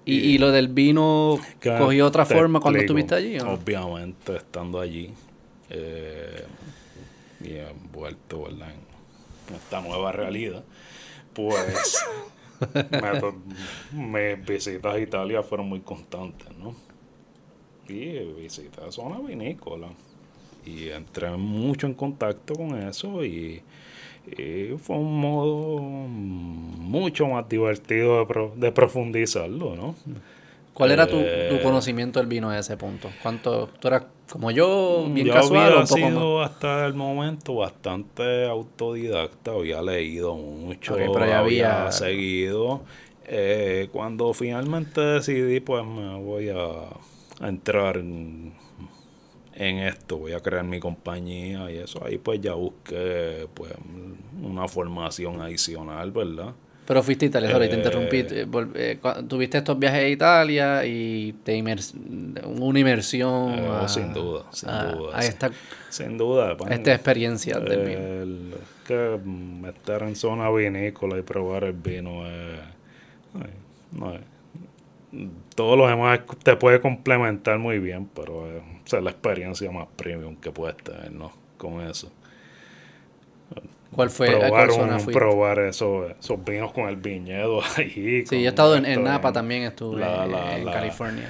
¿Y, 0.06 0.36
lo 0.36 0.52
del 0.52 0.68
vino 0.68 1.40
cogió 1.60 2.06
otra 2.06 2.26
forma 2.26 2.60
cuando 2.60 2.78
estuviste 2.78 3.14
allí? 3.14 3.38
Obviamente, 3.40 4.36
estando 4.36 4.78
allí 4.78 5.10
eh, 5.70 6.44
y 7.44 7.56
envuelto 7.56 8.44
¿verdad? 8.44 8.70
en 9.48 9.54
esta 9.54 9.80
nueva 9.80 10.12
realidad, 10.12 10.64
pues 11.32 12.04
mis 13.92 14.46
visitas 14.46 14.94
a 14.94 14.98
Italia 14.98 15.42
fueron 15.42 15.68
muy 15.68 15.80
constantes, 15.80 16.48
¿no? 16.56 16.74
Y 17.88 18.18
visitas 18.40 18.84
a 18.84 18.92
zona 18.92 19.18
vinícola. 19.18 19.88
Y 20.64 20.88
entré 20.88 21.30
mucho 21.36 21.86
en 21.86 21.94
contacto 21.94 22.54
con 22.54 22.78
eso 22.88 23.24
y, 23.24 23.62
fue 24.78 24.96
un 24.96 25.20
modo 25.20 25.78
mucho 25.82 27.26
más 27.26 27.46
divertido 27.46 28.24
de, 28.24 28.50
de 28.56 28.72
profundizarlo, 28.72 29.76
¿no? 29.76 29.94
¿Cuál 30.74 30.90
era 30.90 31.06
tu, 31.06 31.16
eh, 31.18 31.60
conocimiento 31.62 32.18
del 32.18 32.26
vino 32.26 32.50
a 32.50 32.58
ese 32.58 32.76
punto? 32.76 33.08
¿Cuánto 33.22 33.68
tú 33.78 33.88
eras 33.88 34.04
como 34.28 34.50
yo, 34.50 35.06
bien 35.08 35.28
casual 35.28 35.72
había 35.72 35.86
sido 35.86 36.42
hasta 36.42 36.86
el 36.86 36.94
momento 36.94 37.56
bastante 37.56 38.46
autodidacta, 38.46 39.52
había 39.52 39.82
leído 39.82 40.34
mucho, 40.34 40.96
había... 40.96 41.92
seguido. 41.92 42.82
Eh, 43.26 43.88
cuando 43.92 44.32
finalmente 44.34 45.00
decidí, 45.00 45.60
pues 45.60 45.84
me 45.84 46.18
voy 46.20 46.48
a, 46.48 47.46
entrar 47.46 47.98
en, 47.98 48.54
en, 49.54 49.78
esto, 49.78 50.18
voy 50.18 50.32
a 50.32 50.40
crear 50.40 50.64
mi 50.64 50.80
compañía 50.80 51.70
y 51.70 51.76
eso, 51.76 52.04
ahí 52.04 52.18
pues 52.18 52.40
ya 52.40 52.54
busqué 52.54 53.46
pues 53.54 53.72
una 54.42 54.66
formación 54.68 55.40
adicional, 55.40 56.10
¿verdad? 56.10 56.54
Pero 56.86 57.02
fuiste 57.02 57.24
a 57.24 57.28
Italia, 57.28 57.50
sorry, 57.50 57.68
te 57.68 57.76
interrumpí. 57.76 58.16
Eh, 58.18 58.46
eh, 58.74 58.98
tuviste 59.26 59.58
estos 59.58 59.78
viajes 59.78 60.04
a 60.04 60.08
Italia 60.08 60.84
y 60.84 61.32
te 61.42 61.60
una 62.44 62.78
inmersión. 62.78 63.54
Eh, 63.54 63.88
sin 63.88 64.12
duda, 64.12 64.44
sin 64.50 64.68
duda. 64.68 65.16
A 65.16 65.24
esta, 65.24 65.50
sin 65.88 66.18
duda. 66.18 66.56
esta 66.68 66.92
experiencia 66.92 67.58
del 67.58 67.84
vino. 67.86 68.00
El, 68.00 68.54
que 68.86 69.18
estar 69.68 70.02
en 70.02 70.14
zona 70.14 70.50
vinícola 70.50 71.18
y 71.18 71.22
probar 71.22 71.64
el 71.64 71.72
vino 71.72 72.26
es. 72.26 72.60
No, 73.92 74.12
todo 75.54 75.76
lo 75.76 75.86
demás 75.86 76.20
te 76.42 76.56
puede 76.56 76.80
complementar 76.80 77.58
muy 77.58 77.78
bien, 77.78 78.08
pero 78.14 78.46
es 78.84 78.92
la 78.92 79.10
experiencia 79.10 79.70
más 79.70 79.86
premium 79.96 80.36
que 80.36 80.50
puedes 80.50 80.76
tener, 80.78 81.12
¿no? 81.12 81.32
Con 81.56 81.80
eso. 81.80 82.10
¿Cuál 83.94 84.10
fue 84.10 84.26
probar, 84.26 84.70
un, 84.70 85.06
probar 85.06 85.58
esos, 85.60 86.10
esos 86.18 86.44
vinos 86.44 86.72
con 86.72 86.88
el 86.88 86.96
viñedo 86.96 87.60
ahí. 87.76 88.26
Sí, 88.26 88.40
yo 88.42 88.46
he 88.46 88.48
estado 88.48 88.76
en, 88.76 89.04
Napa 89.04 89.32
también, 89.32 89.62
estuve 89.62 90.02
en 90.02 90.64
California. 90.64 91.28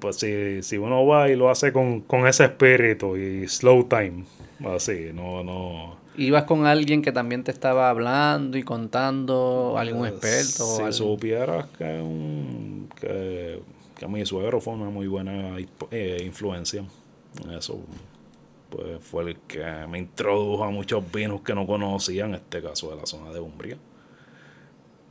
Pues 0.00 0.16
si, 0.16 0.62
si 0.62 0.78
uno 0.78 1.04
va 1.06 1.28
y 1.28 1.34
lo 1.34 1.50
hace 1.50 1.72
con, 1.72 2.02
con 2.02 2.26
ese 2.26 2.44
espíritu 2.44 3.16
y 3.16 3.48
slow 3.48 3.88
time, 3.88 4.24
así, 4.64 5.10
no, 5.12 5.42
no. 5.42 5.96
¿Ibas 6.16 6.44
con 6.44 6.66
alguien 6.66 7.02
que 7.02 7.12
también 7.12 7.42
te 7.42 7.50
estaba 7.50 7.90
hablando 7.90 8.56
y 8.56 8.62
contando, 8.62 9.74
algún 9.76 10.06
experto? 10.06 10.86
Si 10.86 10.92
supieras 10.92 11.66
que, 11.76 11.84
un, 11.84 12.88
que, 12.98 13.60
que 13.98 14.06
mi 14.06 14.24
suegro 14.24 14.60
fue 14.60 14.74
una 14.74 14.88
muy 14.88 15.08
buena 15.08 15.56
eh, 15.90 16.22
influencia 16.24 16.84
en 17.44 17.50
eso 17.52 17.80
pues 18.76 19.02
fue 19.02 19.22
el 19.22 19.38
que 19.38 19.64
me 19.88 19.98
introdujo 19.98 20.62
a 20.64 20.70
muchos 20.70 21.10
vinos 21.10 21.40
que 21.40 21.54
no 21.54 21.66
conocía, 21.66 22.26
en 22.26 22.34
este 22.34 22.62
caso 22.62 22.90
de 22.90 22.96
la 22.96 23.06
zona 23.06 23.32
de 23.32 23.40
Umbria. 23.40 23.78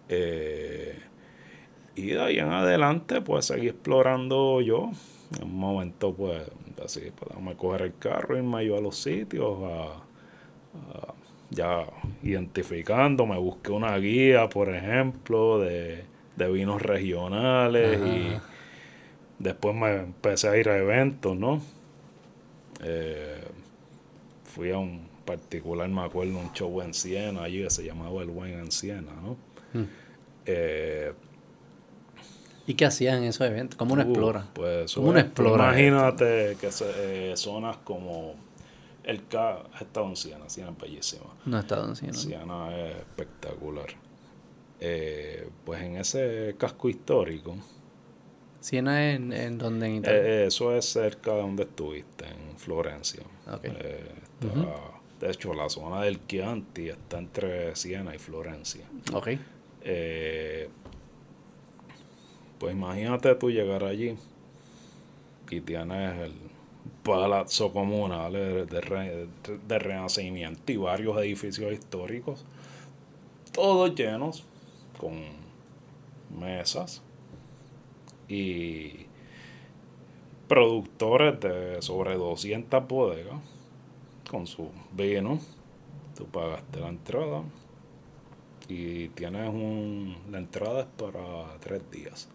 Eh, 0.08 1.00
y 1.96 2.08
de 2.08 2.22
ahí 2.22 2.38
en 2.38 2.52
adelante, 2.52 3.22
pues 3.22 3.46
seguí 3.46 3.70
explorando 3.70 4.62
yo. 4.62 4.92
En 5.40 5.46
un 5.46 5.58
momento, 5.58 6.14
pues, 6.14 6.44
así, 6.84 7.12
pues, 7.16 7.56
coger 7.58 7.82
el 7.82 7.98
carro, 7.98 8.38
irme 8.38 8.64
yo 8.68 8.78
a 8.78 8.82
los 8.82 8.98
sitios, 8.98 9.58
ya 11.50 11.88
identificando, 12.22 13.26
me 13.26 13.40
busqué 13.40 13.72
una 13.72 13.98
guía, 13.98 14.48
por 14.48 14.70
ejemplo, 14.70 15.58
de, 15.60 16.06
vinos 16.38 16.84
regionales 16.84 18.00
y 18.00 18.38
después 19.40 19.74
me 19.74 19.96
empecé 19.96 20.50
a 20.50 20.58
ir 20.58 20.70
a 20.70 20.78
eventos, 20.78 21.36
¿no? 21.36 21.62
Eh, 22.84 23.35
fui 24.56 24.72
a 24.72 24.78
un 24.78 25.10
particular, 25.26 25.90
me 25.90 26.02
acuerdo, 26.02 26.40
un 26.40 26.54
show 26.54 26.82
en 26.82 26.94
Siena, 26.94 27.44
allí 27.44 27.62
que 27.62 27.70
se 27.70 27.84
llamaba 27.84 28.22
El 28.22 28.30
Wine 28.30 28.60
en 28.60 28.72
Siena, 28.72 29.12
¿no? 29.12 29.36
Hmm. 29.74 29.88
Eh, 30.46 31.12
¿Y 32.66 32.74
qué 32.76 32.86
hacían 32.86 33.18
en 33.18 33.26
esos 33.26 33.46
eventos? 33.46 33.78
¿Cómo 33.78 33.94
uno 33.94 34.04
uh, 34.04 34.08
explora? 34.08 34.48
Pues, 34.54 34.94
¿Cómo 34.94 35.10
uno 35.10 35.20
explora? 35.20 35.66
Imagínate 35.66 36.58
que 36.60 36.70
eh, 36.98 37.34
zonas 37.36 37.78
como 37.84 38.36
el 39.04 39.28
K 39.28 39.64
ha 39.74 39.80
estado 39.80 40.08
en 40.08 40.16
Siena, 40.16 40.50
Siena 40.50 40.72
es 40.72 40.78
bellísima. 40.78 41.26
No 41.46 41.58
ha 41.58 41.60
estado 41.60 41.90
en 41.90 41.96
Siena. 41.98 42.14
Siena 42.14 42.78
es 42.78 42.96
espectacular. 42.96 43.88
Eh, 44.80 45.50
pues 45.66 45.82
en 45.82 45.98
ese 45.98 46.56
casco 46.58 46.88
histórico. 46.88 47.58
¿Siena 48.62 49.12
en, 49.12 49.34
en 49.34 49.58
donde 49.58 49.88
en 49.88 49.96
Italia? 49.96 50.46
eso 50.46 50.76
es 50.76 50.86
cerca 50.86 51.34
de 51.34 51.42
donde 51.42 51.64
estuviste, 51.64 52.26
en 52.26 52.58
Florencia. 52.58 53.24
Okay. 53.48 53.72
De 55.20 55.32
hecho, 55.32 55.54
la 55.54 55.70
zona 55.70 56.02
del 56.02 56.26
Chianti 56.28 56.90
está 56.90 57.18
entre 57.18 57.76
Siena 57.76 58.14
y 58.14 58.20
Florencia. 58.20 58.86
Ok. 59.14 59.30
Eh, 59.82 60.70
pues 62.60 62.76
imagínate 62.76 63.34
tú 63.36 63.50
llegar 63.50 63.84
allí 63.84 64.16
y 65.50 65.62
tienes 65.62 66.20
el 66.20 66.34
palazzo 67.04 67.72
comunal 67.72 68.34
de, 68.34 68.66
de, 68.66 69.80
renacimiento 69.80 70.72
y 70.72 70.78
varios 70.78 71.18
edificios 71.18 71.72
históricos, 71.72 72.44
todos 73.52 73.94
llenos 73.96 74.44
con 75.00 75.22
mesas 76.40 77.04
y 78.28 79.06
productores 80.48 81.40
de 81.40 81.82
sobre 81.82 82.16
200 82.16 82.88
bodegas 82.88 83.55
con 84.36 84.48
su 84.48 84.70
vino. 84.92 85.40
Tú 86.18 86.26
pagaste 86.26 86.82
la 86.82 86.90
entrada 86.90 87.42
y 88.68 89.08
tienes 89.10 89.48
un. 89.48 90.18
La 90.30 90.40
entrada 90.40 90.82
es 90.82 90.88
para 90.88 91.58
tres 91.62 91.90
días. 91.90 92.28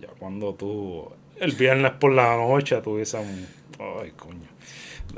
Ya 0.00 0.08
cuando 0.20 0.54
tú. 0.54 1.10
El 1.36 1.50
viernes 1.52 1.92
por 1.92 2.12
la 2.12 2.36
noche 2.36 2.80
tú 2.80 2.96
dices. 2.96 3.20
Ay, 3.80 4.12
coño. 4.12 4.48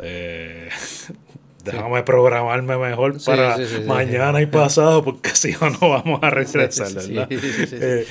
Eh, 0.02 0.70
déjame 1.64 2.02
programarme 2.02 2.76
mejor 2.76 3.22
para 3.24 3.56
mañana 3.86 4.40
y 4.40 4.46
pasado 4.46 5.04
porque 5.04 5.30
si 5.34 5.52
no, 5.52 5.70
no 5.70 5.90
vamos 5.90 6.20
a 6.22 6.30
regresar, 6.30 6.92
¿verdad? 6.92 7.28
Eh, 7.30 8.06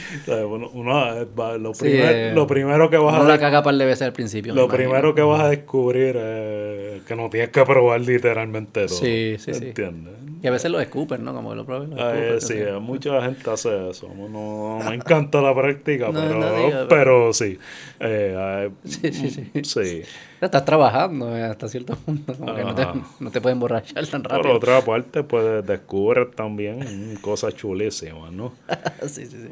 uno, 0.73 1.27
lo, 1.57 1.71
primer, 1.73 2.33
lo, 2.33 2.47
primero 2.47 2.89
que 2.89 2.97
vas 2.97 3.21
a... 3.21 3.23
la 3.23 3.39
caga 3.39 3.63
par 3.63 3.75
de 3.75 3.85
veces 3.85 4.03
al 4.03 4.13
principio. 4.13 4.53
Lo 4.53 4.67
primero 4.67 5.13
que 5.15 5.21
vas 5.21 5.41
a 5.41 5.49
descubrir 5.49 6.15
es 6.17 7.03
que 7.03 7.15
no 7.15 7.29
tienes 7.29 7.49
que 7.49 7.63
probar 7.65 8.01
literalmente 8.01 8.87
todo. 8.87 8.97
Sí, 8.97 9.35
sí, 9.39 9.51
¿Entiendes? 9.51 10.13
Y 10.41 10.47
a 10.47 10.51
veces 10.51 10.71
lo 10.71 10.79
escupen, 10.79 11.23
¿no? 11.23 11.33
Como 11.33 11.53
lo 11.53 11.65
prueben. 11.65 11.93
Eh, 11.97 12.37
sí, 12.39 12.55
mucha 12.79 13.21
gente 13.21 13.49
hace 13.49 13.89
eso. 13.89 14.07
No, 14.07 14.79
me 14.87 14.95
encanta 14.95 15.41
la 15.41 15.53
práctica, 15.53 16.09
pero, 16.13 16.87
pero, 16.87 17.33
sí. 17.33 17.57
Eh, 17.99 18.69
sí, 18.85 19.11
sí, 19.11 19.29
sí. 19.29 19.51
sí. 19.63 20.03
Estás 20.41 20.63
trabajando 20.63 21.35
eh, 21.35 21.43
hasta 21.43 21.67
cierto 21.67 21.95
punto. 21.95 22.33
Como 22.33 22.55
que 22.55 22.63
no 22.63 22.75
te, 22.75 22.87
no 23.19 23.31
te 23.31 23.41
pueden 23.41 23.57
emborrachar 23.57 24.07
tan 24.07 24.23
rápido. 24.23 24.41
Por 24.41 24.51
otra 24.51 24.81
parte, 24.81 25.23
pues 25.23 25.65
descubres 25.65 26.31
también 26.35 27.17
cosas 27.21 27.55
chulísimas, 27.55 28.31
¿no? 28.31 28.53
sí, 29.01 29.25
sí, 29.25 29.37
sí. 29.37 29.49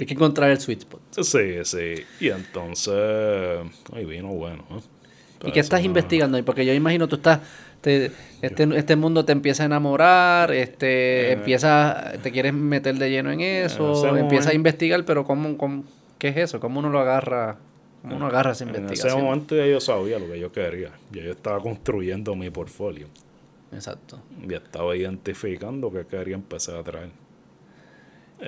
Hay 0.00 0.06
que 0.06 0.14
encontrar 0.14 0.50
el 0.50 0.60
sweet 0.60 0.80
spot. 0.80 1.00
Sí, 1.22 1.64
sí. 1.64 2.04
Y 2.20 2.28
entonces, 2.30 2.94
ay, 3.92 4.04
vino 4.04 4.28
bueno. 4.28 4.64
¿Y 5.44 5.52
qué 5.52 5.60
estás 5.60 5.84
investigando 5.84 6.36
ahí? 6.36 6.42
Porque 6.42 6.64
yo 6.64 6.72
imagino 6.72 7.06
tú 7.06 7.16
estás 7.16 7.40
este, 8.42 8.76
este 8.76 8.96
mundo 8.96 9.24
te 9.24 9.32
empieza 9.32 9.62
a 9.62 9.66
enamorar, 9.66 10.52
este, 10.52 11.28
eh. 11.28 11.32
empieza, 11.32 12.12
te 12.22 12.30
quieres 12.30 12.54
meter 12.54 12.94
de 12.96 13.10
lleno 13.10 13.30
en 13.30 13.40
eso, 13.40 14.16
empieza 14.16 14.50
a 14.50 14.54
investigar, 14.54 15.04
pero 15.04 15.24
¿cómo, 15.24 15.58
¿cómo, 15.58 15.84
qué 16.18 16.28
es 16.28 16.36
eso? 16.36 16.60
¿Cómo 16.60 16.80
uno 16.80 16.88
lo 16.88 17.00
agarra? 17.00 17.58
¿Cómo 18.04 18.16
uno 18.16 18.26
agarra 18.26 18.52
esa 18.52 18.64
investigación? 18.64 19.08
En 19.08 19.16
ese 19.16 19.24
momento 19.24 19.56
ya 19.56 19.66
yo 19.66 19.80
sabía 19.80 20.18
lo 20.18 20.26
que 20.26 20.38
yo 20.38 20.52
quería, 20.52 20.90
ya 21.10 21.22
yo 21.22 21.30
estaba 21.30 21.58
construyendo 21.60 22.36
mi 22.36 22.50
portfolio. 22.50 23.08
Exacto. 23.72 24.20
Y 24.46 24.52
estaba 24.52 24.94
identificando 24.94 25.90
qué 25.90 26.04
quería 26.04 26.34
empezar 26.34 26.76
a 26.76 26.82
traer. 26.82 27.10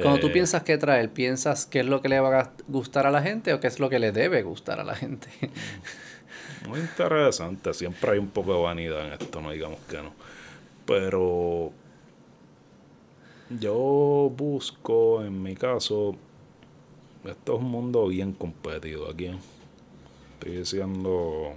Cuando 0.03 0.21
tú 0.21 0.27
eh, 0.27 0.31
piensas 0.31 0.63
qué 0.63 0.77
traer, 0.77 1.11
¿piensas 1.11 1.65
qué 1.65 1.81
es 1.81 1.87
lo 1.87 2.03
que 2.03 2.11
le 2.11 2.21
va 2.21 2.39
a 2.39 2.53
gustar 2.69 3.07
a 3.07 3.11
la 3.11 3.23
gente 3.23 3.55
o 3.55 3.61
qué 3.61 3.69
es 3.69 3.81
lo 3.81 3.89
que 3.89 3.99
le 3.99 4.13
debe 4.13 4.43
gustar 4.43 4.79
a 4.79 4.85
la 4.85 4.95
gente? 4.95 5.29
Muy 6.69 6.81
interesante. 6.81 7.73
Siempre 7.73 8.13
hay 8.13 8.19
un 8.19 8.29
poco 8.29 8.53
de 8.53 8.63
vanidad 8.63 9.07
en 9.07 9.15
esto, 9.15 9.41
no 9.41 9.53
digamos 9.53 9.79
que 9.89 9.97
no. 10.03 10.13
Pero 10.85 11.73
yo 13.49 14.31
busco, 14.37 15.25
en 15.25 15.43
mi 15.43 15.55
caso, 15.55 16.17
esto 17.29 17.55
es 17.55 17.61
un 17.61 17.71
mundo 17.71 18.07
bien 18.09 18.33
competido 18.33 19.11
aquí. 19.11 19.31
Estoy 20.35 20.57
diciendo 20.59 21.53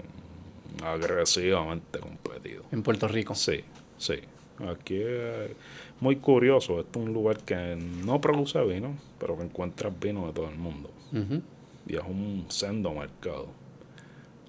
agresivamente 0.83 1.99
competido. 1.99 2.63
En 2.71 2.83
Puerto 2.83 3.07
Rico. 3.07 3.35
Sí, 3.35 3.61
sí. 3.97 4.15
Aquí 4.67 5.01
es 5.01 5.51
muy 5.99 6.17
curioso. 6.17 6.79
Esto 6.79 6.99
es 6.99 7.05
un 7.05 7.13
lugar 7.13 7.37
que 7.39 7.75
no 7.75 8.19
produce 8.19 8.61
vino, 8.63 8.95
pero 9.19 9.37
que 9.37 9.43
encuentras 9.43 9.97
vino 9.99 10.27
de 10.27 10.33
todo 10.33 10.49
el 10.49 10.57
mundo. 10.57 10.89
Y 11.87 11.95
es 11.95 12.03
un 12.03 12.45
sendo 12.49 12.91
mercado. 12.93 13.47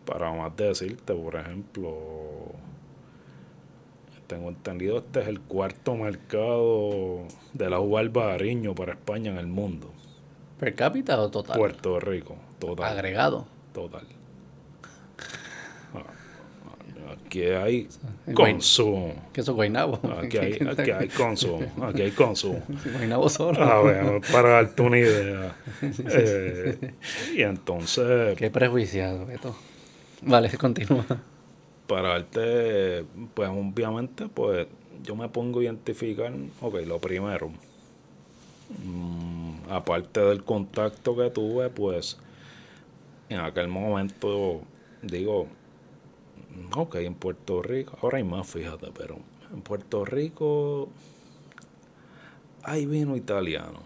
Para 0.05 0.33
más 0.33 0.57
decirte, 0.57 1.15
por 1.15 1.37
ejemplo, 1.37 2.53
tengo 4.27 4.49
entendido 4.49 4.99
este 4.99 5.21
es 5.21 5.29
el 5.29 5.41
cuarto 5.41 5.95
mercado 5.97 7.25
de 7.53 7.69
la 7.69 7.81
uva 7.81 8.01
albariño 8.01 8.75
para 8.75 8.93
España 8.93 9.33
en 9.33 9.39
el 9.39 9.47
mundo. 9.47 9.93
¿Per 10.61 10.75
cápita 10.75 11.19
o 11.19 11.31
total? 11.31 11.57
Puerto 11.57 11.99
Rico, 11.99 12.37
total. 12.59 12.93
Agregado. 12.93 13.47
Total. 13.73 14.05
Ah, 15.95 17.15
aquí 17.15 17.45
hay 17.45 17.89
consumo. 18.35 19.15
¿Qué 19.33 19.41
es 19.41 19.49
Guaynabo? 19.49 19.99
Aquí 20.23 20.37
hay, 20.37 20.53
aquí 20.79 20.91
hay 20.91 21.09
consumo. 21.09 21.67
Aquí 21.83 22.03
hay 22.03 22.11
consumo. 22.11 22.63
Guaynabo 22.93 23.31
solo. 23.31 23.63
A 23.63 23.83
ver, 23.83 24.21
para 24.31 24.51
darte 24.51 24.83
una 24.83 24.99
idea. 24.99 25.57
Eh, 25.83 26.93
y 27.35 27.41
entonces. 27.41 28.37
Qué 28.37 28.51
prejuiciado 28.51 29.31
esto. 29.31 29.57
Vale, 30.21 30.51
continúa. 30.59 31.07
Para 31.87 32.09
darte, 32.11 33.07
pues 33.33 33.49
obviamente, 33.49 34.29
pues 34.29 34.67
yo 35.03 35.17
me 35.17 35.31
pongo 35.31 35.61
a 35.61 35.65
identificar, 35.65 36.33
ok, 36.61 36.75
lo 36.87 36.99
primero, 36.99 37.51
mm, 38.85 39.71
aparte 39.71 40.21
del 40.21 40.45
contacto 40.45 41.17
que 41.17 41.31
tuve, 41.31 41.71
pues 41.71 42.19
en 43.29 43.41
aquel 43.41 43.69
momento 43.69 44.63
digo, 45.03 45.47
ok, 46.75 46.97
en 46.97 47.15
Puerto 47.15 47.63
Rico, 47.63 47.97
ahora 48.03 48.19
hay 48.19 48.25
más, 48.25 48.47
fíjate, 48.47 48.89
pero 48.97 49.19
en 49.53 49.63
Puerto 49.63 50.05
Rico 50.05 50.89
hay 52.63 52.87
vino 52.87 53.17
italiano, 53.17 53.83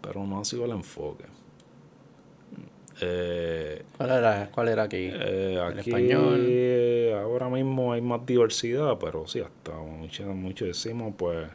pero 0.00 0.24
no 0.26 0.40
ha 0.40 0.44
sido 0.44 0.64
el 0.64 0.72
enfoque. 0.72 1.24
Eh, 3.00 3.82
¿Cuál, 3.96 4.10
era, 4.10 4.50
¿Cuál 4.50 4.68
era 4.68 4.82
aquí? 4.84 5.10
Eh, 5.12 5.60
aquí 5.62 5.90
español? 5.90 7.20
ahora 7.22 7.48
mismo 7.48 7.92
hay 7.92 8.00
más 8.00 8.24
diversidad, 8.24 8.96
pero 8.98 9.26
sí, 9.26 9.40
hasta 9.40 9.72
mucho 9.72 10.64
decimos, 10.64 11.14
pues, 11.16 11.46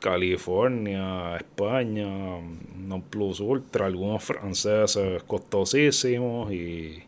California, 0.00 1.36
España, 1.36 2.06
non 2.88 3.02
plus 3.10 3.40
ultra, 3.40 3.86
algunos 3.86 4.22
franceses 4.22 5.22
costosísimos 5.26 6.52
y, 6.52 7.02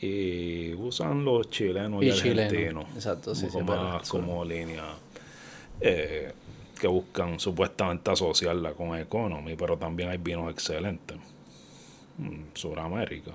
y 0.00 0.72
usan 0.74 1.24
los 1.24 1.50
chilenos 1.50 2.02
y, 2.02 2.10
argentinos 2.10 2.86
Exacto, 2.94 3.34
sí, 3.34 3.48
como, 3.48 3.74
más, 3.74 4.08
como 4.08 4.44
línea 4.44 4.94
eh, 5.80 6.32
que 6.80 6.86
buscan 6.86 7.38
supuestamente 7.38 8.10
asociarla 8.10 8.72
con 8.72 8.98
economy, 8.98 9.54
pero 9.56 9.76
también 9.76 10.08
hay 10.10 10.18
vinos 10.18 10.50
excelentes. 10.50 11.16
Suramérica. 12.54 13.32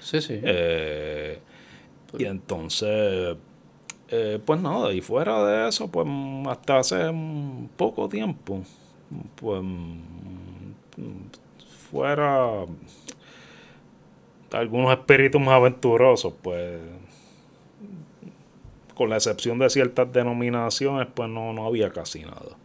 Sí, 0.00 0.20
sí. 0.20 0.40
Eh, 0.42 1.38
y 2.18 2.24
entonces, 2.24 3.36
eh, 4.10 4.40
pues 4.44 4.60
nada, 4.60 4.92
y 4.92 5.00
fuera 5.00 5.44
de 5.44 5.68
eso, 5.68 5.88
pues 5.88 6.06
hasta 6.48 6.78
hace 6.78 6.96
poco 7.76 8.08
tiempo, 8.08 8.62
pues 9.36 9.62
fuera 11.90 12.64
algunos 14.52 14.92
espíritus 14.92 15.40
más 15.40 15.54
aventurosos, 15.54 16.32
pues 16.42 16.80
con 18.94 19.10
la 19.10 19.16
excepción 19.16 19.58
de 19.58 19.70
ciertas 19.70 20.12
denominaciones, 20.12 21.06
pues 21.14 21.28
no, 21.28 21.52
no 21.52 21.66
había 21.66 21.90
casi 21.90 22.22
nada. 22.22 22.56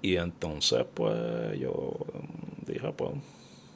Y 0.00 0.16
entonces, 0.16 0.86
pues 0.94 1.58
yo 1.58 1.92
dije, 2.66 2.92
pues 2.96 3.12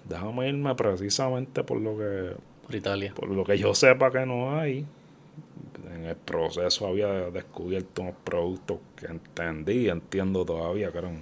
déjame 0.08 0.48
irme 0.48 0.74
precisamente 0.74 1.62
por 1.62 1.80
lo 1.80 1.98
que... 1.98 2.36
Por 2.64 2.74
Italia. 2.74 3.12
Por 3.14 3.28
lo 3.28 3.44
que 3.44 3.58
yo 3.58 3.74
sepa 3.74 4.10
que 4.10 4.24
no 4.24 4.58
hay. 4.58 4.86
En 6.00 6.06
el 6.06 6.16
proceso 6.16 6.86
había 6.86 7.30
descubierto 7.30 8.00
unos 8.00 8.14
productos 8.24 8.78
que 8.96 9.06
entendí, 9.06 9.90
entiendo 9.90 10.46
todavía 10.46 10.90
que 10.90 10.98
eran 10.98 11.20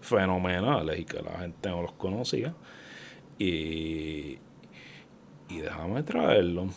fenomenales 0.00 1.00
y 1.00 1.04
que 1.04 1.20
la 1.20 1.40
gente 1.40 1.68
no 1.68 1.82
los 1.82 1.92
conocía. 1.92 2.54
Y, 3.36 4.38
y 5.48 5.58
déjame 5.60 6.04
traerlo. 6.04 6.68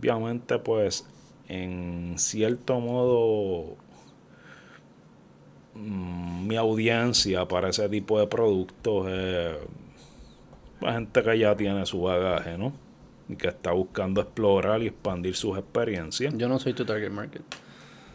Obviamente, 0.00 0.58
pues, 0.58 1.06
en 1.46 2.14
cierto 2.18 2.80
modo, 2.80 3.76
mm, 5.74 6.48
mi 6.48 6.56
audiencia 6.56 7.46
para 7.46 7.68
ese 7.68 7.88
tipo 7.88 8.18
de 8.18 8.26
productos 8.26 9.06
es 9.08 9.56
para 10.80 10.94
gente 10.94 11.22
que 11.22 11.38
ya 11.38 11.56
tiene 11.56 11.86
su 11.86 12.02
bagaje, 12.02 12.58
¿no? 12.58 12.87
Que 13.36 13.48
está 13.48 13.72
buscando 13.72 14.20
explorar 14.20 14.82
y 14.82 14.86
expandir 14.86 15.36
sus 15.36 15.58
experiencias. 15.58 16.32
Yo 16.36 16.48
no 16.48 16.58
soy 16.58 16.72
tu 16.72 16.84
target 16.84 17.10
market. 17.10 17.42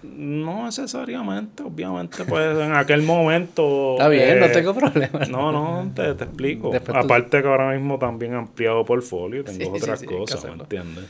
No 0.01 0.65
necesariamente, 0.65 1.63
obviamente, 1.63 2.25
pues 2.25 2.57
en 2.57 2.75
aquel 2.75 3.03
momento. 3.03 3.93
Está 3.93 4.09
bien, 4.09 4.39
no 4.39 4.47
eh, 4.47 4.49
tengo 4.49 4.73
problema. 4.73 5.19
No, 5.29 5.51
no, 5.51 5.91
te, 5.93 6.11
explico. 6.11 6.73
Aparte 6.93 7.41
que 7.41 7.47
ahora 7.47 7.71
mismo 7.71 7.97
también 7.97 8.33
he 8.33 8.37
ampliado 8.37 8.83
portfolio, 8.83 9.43
tengo 9.43 9.71
otras 9.73 10.03
cosas, 10.03 10.43
¿me 10.43 10.51
entiendes? 10.51 11.05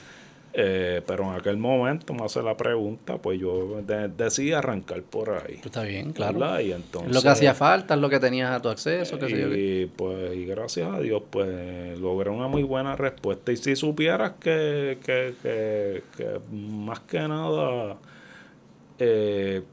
Eh, 0.55 1.01
pero 1.07 1.23
en 1.23 1.39
aquel 1.39 1.57
momento 1.57 2.13
me 2.13 2.23
hace 2.23 2.43
la 2.43 2.55
pregunta, 2.55 3.17
pues 3.17 3.39
yo 3.39 3.81
decidí 4.15 4.53
arrancar 4.53 5.01
por 5.01 5.31
ahí. 5.31 5.55
Pues 5.55 5.65
está 5.65 5.81
bien, 5.81 6.13
claro. 6.13 6.61
Y 6.61 6.71
entonces, 6.71 7.11
lo 7.11 7.23
que 7.23 7.30
hacía 7.30 7.55
falta, 7.55 7.95
es 7.95 7.99
lo 7.99 8.07
que 8.07 8.19
tenías 8.19 8.51
a 8.51 8.61
tu 8.61 8.69
acceso. 8.69 9.17
Qué 9.17 9.25
y 9.31 9.85
pues, 9.88 10.35
y 10.35 10.45
gracias 10.45 10.93
a 10.93 10.99
Dios, 10.99 11.23
pues 11.31 11.97
logré 11.97 12.30
una 12.30 12.47
muy 12.47 12.61
buena 12.61 12.95
respuesta. 12.95 13.51
Y 13.51 13.57
si 13.57 13.75
supieras 13.75 14.34
que, 14.39 14.99
que, 15.03 15.34
que, 15.41 16.03
que 16.15 16.39
más 16.51 16.99
que 16.99 17.19
nada, 17.27 17.97
eh, 18.99 19.63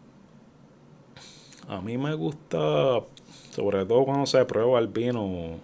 a 1.69 1.83
mí 1.83 1.99
me 1.99 2.15
gusta, 2.15 3.01
sobre 3.51 3.85
todo 3.85 4.07
cuando 4.07 4.25
se 4.25 4.43
prueba 4.47 4.79
el 4.79 4.89
vino 4.89 5.59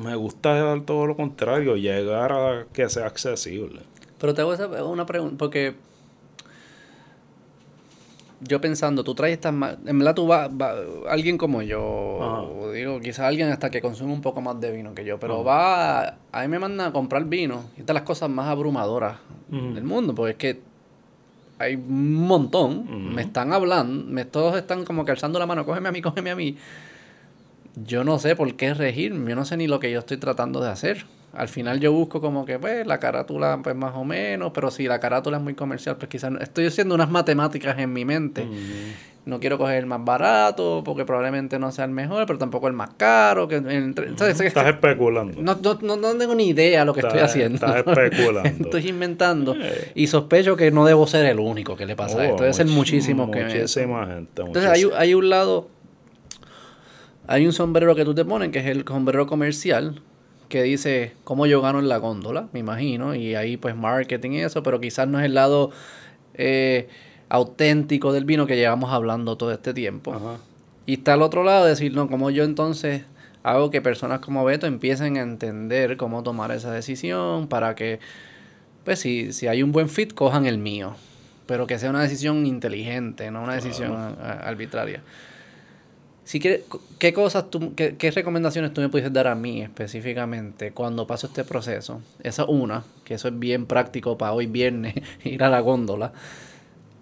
me 0.00 0.14
gusta 0.16 0.80
todo 0.84 1.06
lo 1.06 1.16
contrario, 1.16 1.76
llegar 1.76 2.32
a 2.32 2.66
que 2.72 2.88
sea 2.88 3.06
accesible. 3.06 3.80
Pero 4.18 4.34
te 4.34 4.42
hago 4.42 4.90
una 4.90 5.06
pregunta, 5.06 5.36
porque 5.38 5.74
yo 8.40 8.60
pensando, 8.60 9.04
tú 9.04 9.14
traes 9.14 9.34
estas 9.34 9.52
en 9.52 9.98
verdad 9.98 10.14
tú 10.14 10.26
vas, 10.26 10.50
alguien 11.08 11.36
como 11.36 11.62
yo, 11.62 12.70
digo, 12.72 13.00
quizás 13.00 13.20
alguien 13.20 13.48
hasta 13.48 13.70
que 13.70 13.82
consume 13.82 14.12
un 14.12 14.22
poco 14.22 14.40
más 14.40 14.58
de 14.60 14.72
vino 14.72 14.94
que 14.94 15.04
yo, 15.04 15.20
pero 15.20 15.44
va, 15.44 16.16
a, 16.32 16.42
mí 16.42 16.48
me 16.48 16.58
manda 16.58 16.86
a 16.86 16.92
comprar 16.92 17.24
vino, 17.26 17.64
y 17.76 17.80
estas 17.80 17.94
las 17.94 18.04
cosas 18.04 18.30
más 18.30 18.48
abrumadoras 18.48 19.18
del 19.48 19.84
mundo, 19.84 20.14
porque 20.14 20.30
es 20.30 20.36
que 20.36 20.60
hay 21.58 21.74
un 21.74 22.14
montón, 22.14 23.14
me 23.14 23.22
están 23.22 23.52
hablando, 23.52 24.10
me, 24.10 24.24
todos 24.24 24.56
están 24.56 24.84
como 24.86 25.04
calzando 25.04 25.38
la 25.38 25.46
mano, 25.46 25.66
cógeme 25.66 25.90
a 25.90 25.92
mí, 25.92 26.00
cógeme 26.00 26.30
a 26.30 26.36
mí. 26.36 26.56
Yo 27.76 28.04
no 28.04 28.18
sé 28.18 28.36
por 28.36 28.54
qué 28.54 28.74
regirme, 28.74 29.30
yo 29.30 29.36
no 29.36 29.44
sé 29.44 29.56
ni 29.56 29.66
lo 29.66 29.80
que 29.80 29.90
yo 29.90 30.00
estoy 30.00 30.16
tratando 30.16 30.60
de 30.60 30.70
hacer. 30.70 31.06
Al 31.32 31.48
final 31.48 31.78
yo 31.78 31.92
busco 31.92 32.20
como 32.20 32.44
que, 32.44 32.58
pues, 32.58 32.84
la 32.86 32.98
carátula, 32.98 33.60
pues, 33.62 33.76
más 33.76 33.94
o 33.94 34.04
menos, 34.04 34.50
pero 34.52 34.70
si 34.70 34.88
la 34.88 34.98
carátula 34.98 35.36
es 35.36 35.42
muy 35.42 35.54
comercial, 35.54 35.96
pues 35.96 36.08
quizás 36.08 36.32
estoy 36.40 36.66
haciendo 36.66 36.94
unas 36.94 37.08
matemáticas 37.08 37.78
en 37.78 37.92
mi 37.92 38.04
mente. 38.04 38.48
No 39.26 39.38
quiero 39.38 39.58
coger 39.58 39.76
el 39.76 39.86
más 39.86 40.02
barato, 40.04 40.82
porque 40.84 41.04
probablemente 41.04 41.58
no 41.58 41.70
sea 41.70 41.84
el 41.84 41.92
mejor, 41.92 42.26
pero 42.26 42.38
tampoco 42.38 42.66
el 42.66 42.72
más 42.72 42.90
caro. 42.96 43.46
Que, 43.46 43.56
estás 43.56 44.66
especulando. 44.66 45.40
No, 45.40 45.58
no, 45.82 45.96
no, 45.96 46.14
tengo 46.16 46.34
ni 46.34 46.48
idea 46.48 46.80
de 46.80 46.86
lo 46.86 46.94
que 46.94 47.00
estoy 47.00 47.20
haciendo. 47.20 47.54
Estás 47.54 47.76
especulando. 47.86 48.64
estoy 48.64 48.88
inventando. 48.88 49.54
Eh. 49.54 49.92
Y 49.94 50.06
sospecho 50.08 50.56
que 50.56 50.70
no 50.70 50.84
debo 50.84 51.06
ser 51.06 51.26
el 51.26 51.38
único 51.38 51.76
que 51.76 51.86
le 51.86 51.94
pasa 51.94 52.16
oh, 52.16 52.22
esto. 52.22 52.42
Debe 52.42 52.54
ser 52.54 52.66
muchísimo 52.66 53.30
que... 53.30 53.44
Muchísima 53.44 54.06
gente. 54.06 54.42
Entonces 54.42 54.70
hay, 54.70 54.90
hay 54.96 55.14
un 55.14 55.28
lado... 55.28 55.68
Hay 57.30 57.46
un 57.46 57.52
sombrero 57.52 57.94
que 57.94 58.04
tú 58.04 58.12
te 58.12 58.24
pones, 58.24 58.48
que 58.48 58.58
es 58.58 58.66
el 58.66 58.84
sombrero 58.84 59.28
comercial, 59.28 60.02
que 60.48 60.64
dice 60.64 61.12
cómo 61.22 61.46
yo 61.46 61.62
gano 61.62 61.78
en 61.78 61.88
la 61.88 61.96
góndola, 61.98 62.48
me 62.52 62.58
imagino, 62.58 63.14
y 63.14 63.36
ahí 63.36 63.56
pues 63.56 63.76
marketing 63.76 64.32
y 64.32 64.40
eso, 64.40 64.64
pero 64.64 64.80
quizás 64.80 65.06
no 65.06 65.20
es 65.20 65.26
el 65.26 65.34
lado 65.34 65.70
eh, 66.34 66.88
auténtico 67.28 68.12
del 68.12 68.24
vino 68.24 68.48
que 68.48 68.56
llevamos 68.56 68.90
hablando 68.90 69.36
todo 69.36 69.52
este 69.52 69.72
tiempo. 69.72 70.40
Y 70.86 70.94
está 70.94 71.12
al 71.12 71.22
otro 71.22 71.44
lado 71.44 71.66
decir, 71.66 71.94
no, 71.94 72.08
como 72.08 72.30
yo 72.30 72.42
entonces 72.42 73.04
hago 73.44 73.70
que 73.70 73.80
personas 73.80 74.18
como 74.18 74.44
Beto 74.44 74.66
empiecen 74.66 75.16
a 75.16 75.20
entender 75.20 75.96
cómo 75.96 76.24
tomar 76.24 76.50
esa 76.50 76.72
decisión 76.72 77.46
para 77.46 77.76
que, 77.76 78.00
pues 78.84 78.98
si, 78.98 79.32
si 79.32 79.46
hay 79.46 79.62
un 79.62 79.70
buen 79.70 79.88
fit, 79.88 80.14
cojan 80.14 80.46
el 80.46 80.58
mío, 80.58 80.96
pero 81.46 81.68
que 81.68 81.78
sea 81.78 81.90
una 81.90 82.02
decisión 82.02 82.44
inteligente, 82.44 83.30
no 83.30 83.40
una 83.40 83.54
decisión 83.54 84.16
arbitraria. 84.20 85.04
Si 86.30 86.38
quieres, 86.38 86.62
¿qué 87.00 87.12
cosas 87.12 87.50
tú, 87.50 87.74
qué, 87.74 87.96
qué, 87.96 88.12
recomendaciones 88.12 88.72
tú 88.72 88.80
me 88.80 88.88
puedes 88.88 89.12
dar 89.12 89.26
a 89.26 89.34
mí 89.34 89.62
específicamente 89.62 90.70
cuando 90.70 91.04
paso 91.04 91.26
este 91.26 91.42
proceso? 91.42 92.02
Esa 92.22 92.44
una, 92.44 92.84
que 93.02 93.14
eso 93.14 93.26
es 93.26 93.36
bien 93.36 93.66
práctico 93.66 94.16
para 94.16 94.32
hoy 94.32 94.46
viernes, 94.46 94.94
ir 95.24 95.42
a 95.42 95.50
la 95.50 95.58
góndola. 95.58 96.12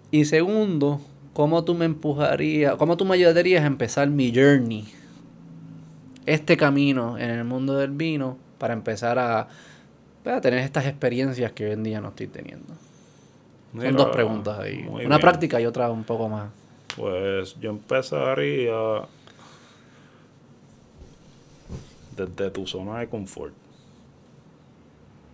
Y 0.09 0.25
segundo, 0.25 0.99
¿cómo 1.33 1.63
tú 1.63 1.75
me 1.75 1.85
empujarías, 1.85 2.73
cómo 2.77 2.97
tú 2.97 3.05
me 3.05 3.13
ayudarías 3.13 3.61
a 3.61 3.67
empezar 3.67 4.09
mi 4.09 4.33
journey? 4.33 4.91
Este 6.25 6.57
camino 6.57 7.15
en 7.19 7.29
el 7.29 7.43
mundo 7.43 7.75
del 7.75 7.91
vino 7.91 8.35
para 8.57 8.73
empezar 8.73 9.19
a, 9.19 9.47
a 10.25 10.41
tener 10.41 10.61
estas 10.61 10.87
experiencias 10.87 11.51
que 11.51 11.67
hoy 11.67 11.73
en 11.73 11.83
día 11.83 12.01
no 12.01 12.07
estoy 12.07 12.25
teniendo. 12.25 12.73
Son 13.79 13.95
dos 13.95 14.09
preguntas 14.09 14.57
ahí. 14.57 14.89
Una 14.89 15.19
práctica 15.19 15.61
y 15.61 15.67
otra 15.67 15.91
un 15.91 16.03
poco 16.03 16.27
más. 16.29 16.49
Pues 16.95 17.55
yo 17.59 17.69
empezaría 17.69 18.73
desde 22.25 22.51
tu 22.51 22.67
zona 22.67 22.99
de 22.99 23.07
confort. 23.07 23.53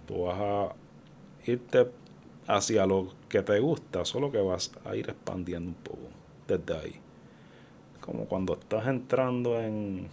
Tú 0.07 0.23
vas 0.23 0.37
a 0.39 0.75
irte 1.45 1.87
hacia 2.47 2.85
lo 2.85 3.13
que 3.29 3.41
te 3.41 3.59
gusta, 3.59 4.05
solo 4.05 4.31
que 4.31 4.37
vas 4.37 4.71
a 4.85 4.95
ir 4.95 5.09
expandiendo 5.09 5.69
un 5.69 5.75
poco 5.75 6.09
desde 6.47 6.77
ahí. 6.77 6.95
Como 8.01 8.25
cuando 8.25 8.53
estás 8.53 8.87
entrando 8.87 9.59
en, 9.59 10.07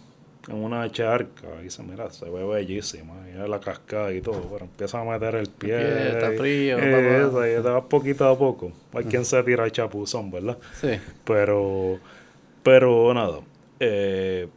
una 0.51 0.91
charca 0.91 1.47
y 1.61 1.65
dices, 1.65 1.85
mira, 1.85 2.11
se 2.11 2.29
ve 2.29 2.43
bellísima, 2.43 3.13
y 3.29 3.47
la 3.47 3.59
cascada 3.59 4.11
y 4.11 4.19
todo, 4.19 4.41
pero 4.51 4.65
empiezas 4.65 4.95
a 4.95 5.03
meter 5.05 5.35
el 5.35 5.47
pie. 5.47 6.09
está 6.09 6.31
frío, 6.31 6.77
y, 6.79 6.81
te 6.81 7.59
vas 7.61 7.83
poquito 7.85 8.27
a 8.27 8.37
poco. 8.37 8.71
Hay 8.93 9.05
quien 9.05 9.23
se 9.23 9.41
tira 9.43 9.63
el 9.63 9.71
chapuzón, 9.71 10.31
¿verdad? 10.31 10.57
Sí. 10.73 10.99
Pero, 11.23 11.99
pero 12.61 13.13
nada, 13.13 13.39
eh, 13.79 14.49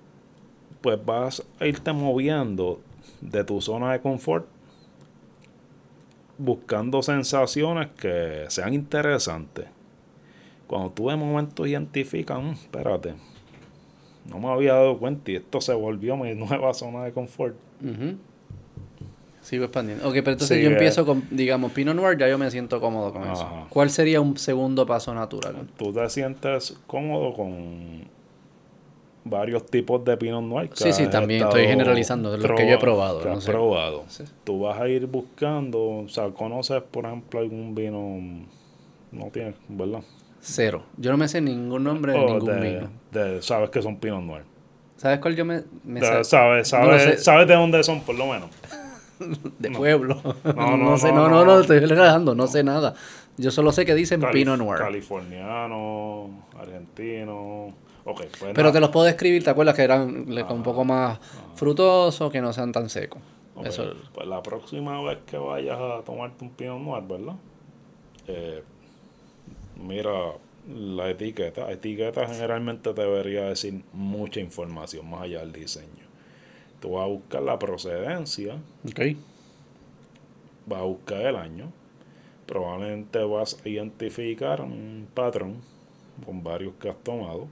pues 0.87 1.05
vas 1.05 1.43
a 1.59 1.67
irte 1.67 1.93
moviendo 1.93 2.79
de 3.21 3.43
tu 3.43 3.61
zona 3.61 3.91
de 3.91 4.01
confort 4.01 4.47
buscando 6.39 7.03
sensaciones 7.03 7.89
que 8.01 8.45
sean 8.51 8.73
interesantes. 8.73 9.67
Cuando 10.69 10.93
tú 10.93 11.09
de 11.09 11.17
momento 11.17 11.67
identificas, 11.67 12.41
mm, 12.41 12.51
espérate, 12.51 13.15
no 14.31 14.39
me 14.39 14.47
había 14.47 14.75
dado 14.75 14.97
cuenta 14.97 15.29
y 15.33 15.35
esto 15.35 15.61
se 15.61 15.75
volvió 15.75 16.17
mi 16.17 16.33
nueva 16.37 16.73
zona 16.73 17.03
de 17.03 17.11
confort. 17.11 17.57
Sigo 19.41 19.65
expandiendo. 19.65 20.07
Ok, 20.09 20.15
pero 20.15 20.31
entonces 20.31 20.63
yo 20.63 20.71
empiezo 20.71 21.05
con, 21.05 21.27
digamos, 21.33 21.73
Pinot 21.73 21.97
Noir, 21.97 22.17
ya 22.17 22.29
yo 22.29 22.39
me 22.39 22.49
siento 22.49 22.81
cómodo 22.81 23.13
con 23.13 23.29
eso. 23.29 23.67
¿Cuál 23.71 23.91
sería 23.91 24.21
un 24.21 24.39
segundo 24.39 24.87
paso 24.87 25.13
natural? 25.13 25.67
Tú 25.77 25.93
te 25.93 26.09
sientes 26.11 26.79
cómodo 26.87 27.35
con 27.35 28.15
varios 29.29 29.67
tipos 29.67 30.05
de 30.05 30.17
Pinot 30.17 30.43
Noir. 30.43 30.71
sí, 30.75 30.93
sí, 30.93 31.09
también 31.09 31.43
estoy 31.43 31.67
generalizando 31.67 32.33
de 32.33 32.39
lo 32.39 32.55
que 32.55 32.67
yo 32.67 32.75
he 32.75 32.79
probado. 32.79 33.21
Que 33.21 33.53
probado. 33.53 34.05
Tú 34.45 34.61
vas 34.61 34.81
a 34.81 34.89
ir 34.89 35.07
buscando, 35.07 35.79
o 35.79 36.09
sea, 36.09 36.31
conoces, 36.31 36.83
por 36.83 37.07
ejemplo, 37.07 37.41
algún 37.41 37.75
vino, 37.75 38.47
no 39.13 39.31
tienes, 39.31 39.55
¿verdad? 39.69 40.01
Cero. 40.41 40.85
Yo 40.97 41.11
no 41.11 41.17
me 41.17 41.27
sé 41.27 41.41
ningún 41.41 41.83
nombre 41.83 42.13
de 42.13 42.19
oh, 42.19 42.27
ningún 42.27 42.61
vino. 42.61 43.43
sabes 43.43 43.71
que 43.71 43.83
son 43.83 43.97
Pinot 43.97 44.23
Noir. 44.23 44.45
¿Sabes 44.97 45.19
cuál 45.19 45.37
yo 45.37 45.45
me, 45.45 45.63
me 45.85 46.01
sabes, 46.01 46.29
sabes, 46.69 47.23
sabes 47.23 47.49
de 47.49 47.55
dónde 47.55 47.83
son, 47.83 48.01
por 48.01 48.15
lo 48.15 48.27
menos. 48.27 48.49
de 49.59 49.71
pueblo. 49.71 50.21
No, 50.45 50.55
no, 50.55 50.77
no, 50.77 50.99
sé, 50.99 51.13
no, 51.13 51.29
no, 51.29 51.45
no, 51.45 51.61
estoy 51.61 51.81
relajando, 51.81 52.35
no 52.35 52.47
sé 52.47 52.63
nada. 52.63 52.95
Yo 53.37 53.51
solo 53.51 53.73
sé 53.73 53.85
que 53.85 53.95
dicen 53.95 54.23
Pinot 54.33 54.59
Noir. 54.59 54.79
Californiano, 54.79 56.31
argentino. 56.59 57.75
Okay, 58.09 58.29
pues 58.39 58.53
Pero 58.55 58.71
te 58.71 58.79
los 58.79 58.91
puedo 58.91 59.05
describir, 59.05 59.43
¿te 59.43 59.51
acuerdas 59.51 59.75
que 59.75 59.83
eran 59.83 60.27
un 60.29 60.63
poco 60.63 60.85
más 60.85 61.19
frutosos, 61.57 62.31
que 62.31 62.41
no 62.41 62.53
sean 62.53 62.71
tan 62.71 62.89
secos? 62.89 63.21
Eso... 63.65 63.95
Pues 64.15 64.29
la 64.29 64.43
próxima 64.45 65.03
vez 65.03 65.19
que 65.27 65.37
vayas 65.37 65.77
a 65.77 66.03
tomarte 66.05 66.45
un 66.45 66.51
Pinot 66.51 66.79
Noir, 66.79 67.03
¿verdad? 67.03 67.35
Eh, 68.29 68.63
mira 69.77 70.13
la 70.73 71.11
etiqueta. 71.11 71.67
La 71.67 71.73
etiqueta 71.73 72.29
generalmente 72.29 72.95
te 72.95 73.01
debería 73.01 73.47
decir 73.47 73.83
mucha 73.93 74.39
información 74.39 75.11
más 75.11 75.23
allá 75.23 75.41
del 75.41 75.53
diseño. 75.53 76.07
Tú 76.81 76.93
vas 76.93 77.05
a 77.05 77.09
buscar 77.09 77.43
la 77.43 77.59
procedencia. 77.59 78.55
Ok. 78.89 79.01
Vas 80.67 80.81
a 80.81 80.85
buscar 80.85 81.23
el 81.23 81.37
año. 81.37 81.73
Probablemente 82.47 83.19
vas 83.25 83.59
a 83.65 83.69
identificar 83.69 84.61
un 84.61 85.09
patrón 85.13 85.57
con 86.25 86.45
varios 86.45 86.75
que 86.81 86.89
has 86.89 86.97
tomado 86.99 87.49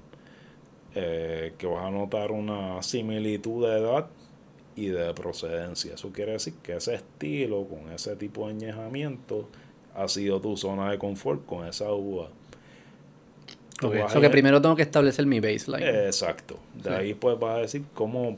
eh, 0.95 1.55
que 1.59 1.67
vas 1.67 1.85
a 1.85 1.91
notar 1.91 2.33
una 2.33 2.83
similitud 2.83 3.67
de 3.67 3.79
edad 3.79 4.07
y 4.77 4.87
de 4.87 5.13
procedencia. 5.15 5.95
Eso 5.95 6.11
quiere 6.11 6.33
decir 6.33 6.55
que 6.63 6.77
ese 6.77 6.95
estilo, 6.95 7.67
con 7.67 7.93
ese 7.93 8.17
tipo 8.17 8.47
de 8.47 8.55
añejamiento, 8.55 9.49
ha 9.95 10.09
sido 10.09 10.41
tu 10.41 10.57
zona 10.57 10.91
de 10.91 10.99
confort 10.99 11.45
con 11.47 11.67
esa 11.67 11.93
uva. 11.93 12.29
Eso 13.81 14.21
que 14.21 14.31
primero 14.31 14.63
tengo 14.63 14.77
que 14.77 14.83
establecer 14.83 15.27
mi 15.27 15.41
baseline. 15.41 16.07
Exacto. 16.07 16.59
De 16.75 16.95
ahí 16.95 17.15
pues 17.15 17.39
vas 17.39 17.57
a 17.57 17.61
decir 17.61 17.85
cómo... 17.93 18.37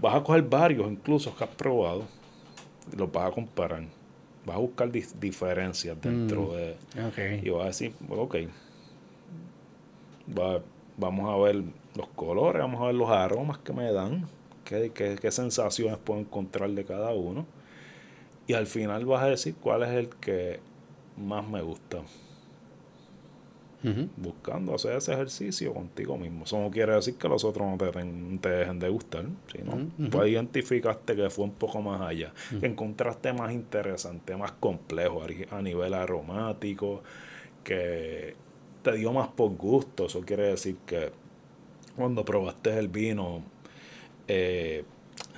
Vas 0.00 0.14
a 0.14 0.22
coger 0.22 0.42
varios 0.42 0.90
incluso 0.90 1.36
que 1.36 1.44
has 1.44 1.50
probado 1.50 2.04
los 2.96 3.10
vas 3.12 3.30
a 3.30 3.34
comparar. 3.34 3.82
Vas 4.44 4.56
a 4.56 4.58
buscar 4.58 4.90
diferencias 4.90 6.00
dentro 6.00 6.48
mm, 6.48 6.52
de... 6.52 7.40
Y 7.42 7.50
vas 7.50 7.62
a 7.62 7.66
decir, 7.66 7.92
ok, 8.08 8.36
va, 10.38 10.62
vamos 11.00 11.28
a 11.28 11.36
ver 11.42 11.64
los 11.96 12.06
colores, 12.14 12.60
vamos 12.60 12.80
a 12.82 12.86
ver 12.86 12.94
los 12.94 13.10
aromas 13.10 13.58
que 13.58 13.72
me 13.72 13.90
dan, 13.92 14.26
qué, 14.64 14.92
qué, 14.92 15.30
sensaciones 15.30 15.98
puedo 15.98 16.20
encontrar 16.20 16.70
de 16.70 16.84
cada 16.84 17.12
uno. 17.12 17.46
Y 18.46 18.52
al 18.52 18.66
final 18.66 19.06
vas 19.06 19.22
a 19.22 19.26
decir 19.26 19.54
cuál 19.60 19.82
es 19.82 19.90
el 19.90 20.08
que 20.08 20.60
más 21.16 21.48
me 21.48 21.62
gusta. 21.62 21.98
Buscando 24.16 24.74
hacer 24.74 24.96
ese 24.96 25.14
ejercicio 25.14 25.72
contigo 25.72 26.18
mismo. 26.18 26.44
Eso 26.44 26.60
no 26.60 26.70
quiere 26.70 26.94
decir 26.94 27.14
que 27.14 27.28
los 27.28 27.44
otros 27.44 27.66
no 27.66 27.78
te, 28.38 28.48
dejen 28.50 28.78
de 28.78 28.88
gustar, 28.90 29.24
sino 29.50 29.88
tú 30.10 30.22
identificaste 30.22 31.16
que 31.16 31.30
fue 31.30 31.46
un 31.46 31.52
poco 31.52 31.80
más 31.80 32.02
allá, 32.02 32.30
que 32.60 32.66
encontraste 32.66 33.32
más 33.32 33.52
interesante, 33.52 34.36
más 34.36 34.52
complejo 34.52 35.22
a 35.50 35.62
nivel 35.62 35.94
aromático, 35.94 37.02
que 37.64 38.34
te 38.82 38.92
dio 38.92 39.12
más 39.12 39.28
por 39.28 39.50
gusto. 39.56 40.06
Eso 40.06 40.20
quiere 40.20 40.44
decir 40.44 40.76
que 40.86 41.12
cuando 41.96 42.24
probaste 42.24 42.78
el 42.78 42.88
vino, 42.88 43.42
eh, 44.28 44.84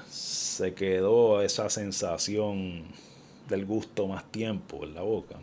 se 0.08 0.74
quedó 0.74 1.42
esa 1.42 1.70
sensación 1.70 2.84
del 3.48 3.66
gusto 3.66 4.06
más 4.06 4.30
tiempo 4.30 4.84
en 4.84 4.94
la 4.94 5.02
boca. 5.02 5.36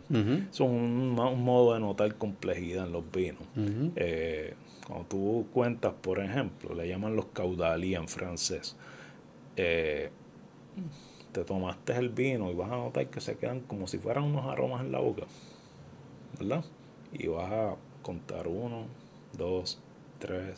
es 0.50 0.60
un, 0.60 1.14
modo 1.14 1.74
de 1.74 1.80
notar 1.80 2.14
complejidad 2.16 2.86
en 2.86 2.92
los 2.92 3.04
vinos. 3.10 3.42
Eh, 3.96 4.54
cuando 4.86 5.06
tú 5.06 5.46
cuentas, 5.52 5.92
por 6.00 6.20
ejemplo, 6.20 6.74
le 6.74 6.88
llaman 6.88 7.16
los 7.16 7.26
caudalí 7.26 7.94
en 7.94 8.08
francés. 8.08 8.76
Eh, 9.56 10.10
te 11.32 11.44
tomaste 11.44 11.96
el 11.96 12.08
vino 12.08 12.50
y 12.50 12.54
vas 12.54 12.70
a 12.70 12.76
notar 12.76 13.06
que 13.08 13.20
se 13.20 13.36
quedan 13.36 13.60
como 13.60 13.86
si 13.86 13.98
fueran 13.98 14.24
unos 14.24 14.46
aromas 14.46 14.80
en 14.84 14.92
la 14.92 14.98
boca. 14.98 15.26
¿verdad? 16.38 16.64
Y 17.12 17.26
vas 17.26 17.52
a 17.52 17.76
contar 18.02 18.48
uno, 18.48 18.84
dos, 19.36 19.78
tres. 20.18 20.56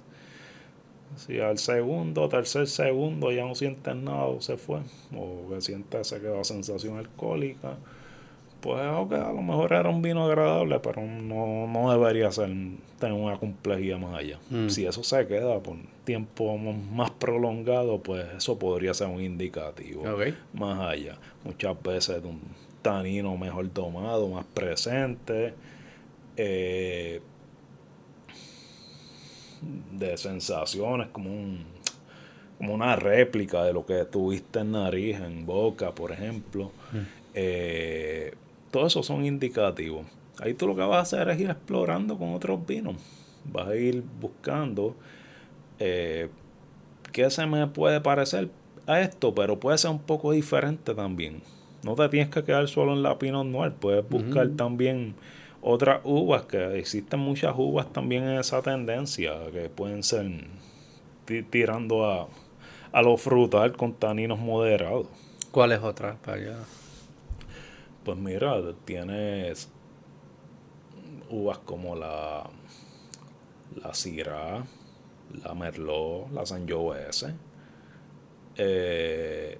Si 1.16 1.40
al 1.40 1.58
segundo, 1.58 2.28
tercer 2.28 2.66
segundo 2.66 3.32
ya 3.32 3.44
no 3.44 3.54
sientes 3.54 3.94
nada 3.94 4.28
se 4.40 4.56
fue, 4.56 4.80
o 5.14 5.50
que 5.50 5.60
sientes 5.60 6.08
se 6.08 6.20
quedó 6.20 6.42
sensación 6.42 6.96
alcohólica, 6.96 7.76
pues 8.62 8.80
ok, 8.80 9.12
a 9.14 9.32
lo 9.32 9.42
mejor 9.42 9.72
era 9.72 9.90
un 9.90 10.00
vino 10.02 10.24
agradable, 10.24 10.78
pero 10.78 11.02
no, 11.02 11.66
no 11.66 11.90
debería 11.90 12.30
ser 12.30 12.48
tener 12.98 13.14
una 13.14 13.36
complejidad 13.36 13.98
más 13.98 14.14
allá. 14.14 14.38
Mm. 14.50 14.68
Si 14.68 14.86
eso 14.86 15.02
se 15.02 15.26
queda 15.26 15.58
por 15.58 15.76
tiempo 16.04 16.56
más 16.56 17.10
prolongado, 17.10 17.98
pues 17.98 18.24
eso 18.36 18.58
podría 18.58 18.94
ser 18.94 19.08
un 19.08 19.20
indicativo 19.20 20.04
más 20.52 20.80
allá. 20.80 21.18
Muchas 21.44 21.82
veces 21.82 22.22
de 22.22 22.28
un 22.28 22.40
tanino 22.82 23.36
mejor 23.36 23.68
tomado, 23.70 24.28
más 24.28 24.44
presente. 24.46 25.54
Eh, 26.36 27.20
de 29.92 30.16
sensaciones 30.16 31.08
como 31.08 31.30
un 31.30 31.64
como 32.58 32.74
una 32.74 32.94
réplica 32.94 33.64
de 33.64 33.72
lo 33.72 33.84
que 33.84 34.04
tuviste 34.04 34.60
en 34.60 34.70
nariz, 34.70 35.16
en 35.18 35.44
boca, 35.44 35.90
por 35.90 36.12
ejemplo. 36.12 36.70
Mm. 36.92 36.98
Eh, 37.34 38.34
todo 38.70 38.86
eso 38.86 39.02
son 39.02 39.24
indicativos. 39.24 40.06
Ahí 40.38 40.54
tú 40.54 40.68
lo 40.68 40.76
que 40.76 40.82
vas 40.82 40.98
a 40.98 41.00
hacer 41.00 41.28
es 41.30 41.40
ir 41.40 41.50
explorando 41.50 42.16
con 42.16 42.34
otros 42.34 42.64
vinos. 42.64 42.94
Vas 43.52 43.66
a 43.66 43.74
ir 43.74 44.04
buscando 44.20 44.94
eh, 45.80 46.28
qué 47.10 47.28
se 47.30 47.44
me 47.46 47.66
puede 47.66 48.00
parecer 48.00 48.48
a 48.86 49.00
esto, 49.00 49.34
pero 49.34 49.58
puede 49.58 49.78
ser 49.78 49.90
un 49.90 49.98
poco 49.98 50.30
diferente 50.30 50.94
también. 50.94 51.42
No 51.82 51.96
te 51.96 52.08
tienes 52.08 52.30
que 52.30 52.44
quedar 52.44 52.68
solo 52.68 52.92
en 52.92 53.02
la 53.02 53.18
Pinot 53.18 53.44
Noir, 53.44 53.72
puedes 53.72 54.08
buscar 54.08 54.48
también 54.50 55.16
otras 55.62 56.00
uvas, 56.04 56.42
que 56.42 56.78
existen 56.78 57.20
muchas 57.20 57.54
uvas 57.56 57.92
también 57.92 58.24
en 58.24 58.38
esa 58.38 58.60
tendencia, 58.62 59.32
que 59.52 59.68
pueden 59.68 60.02
ser 60.02 60.26
tirando 61.50 62.04
a, 62.10 62.28
a 62.92 63.02
lo 63.02 63.16
frutal 63.16 63.76
con 63.76 63.94
taninos 63.94 64.38
moderados. 64.38 65.06
¿Cuáles 65.50 65.80
otras 65.80 66.16
para 66.16 66.36
allá? 66.36 66.56
Pues 68.04 68.18
mira, 68.18 68.56
tienes 68.84 69.70
uvas 71.30 71.58
como 71.58 71.94
la, 71.94 72.50
la 73.82 73.94
Syrah, 73.94 74.64
la 75.44 75.54
Merlot, 75.54 76.30
la 76.32 76.44
Sangiovese. 76.44 77.34
Eh, 78.56 79.58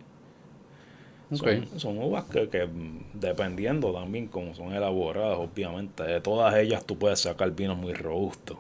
son, 1.77 1.99
uvas 1.99 2.25
que, 2.25 2.69
dependiendo 3.15 3.93
también 3.93 4.27
cómo 4.27 4.55
son 4.55 4.73
elaboradas, 4.73 5.39
obviamente, 5.39 6.03
de 6.03 6.21
todas 6.21 6.55
ellas 6.57 6.85
tú 6.85 6.99
puedes 6.99 7.21
sacar 7.21 7.51
vinos 7.53 7.77
muy 7.77 7.95
robustos. 7.95 8.59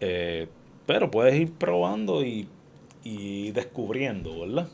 Eh, 0.00 0.48
pero 0.86 1.10
puedes 1.10 1.34
ir 1.34 1.52
probando 1.52 2.24
y, 2.24 2.48
y 3.02 3.50
descubriendo, 3.52 4.40
¿verdad? 4.40 4.68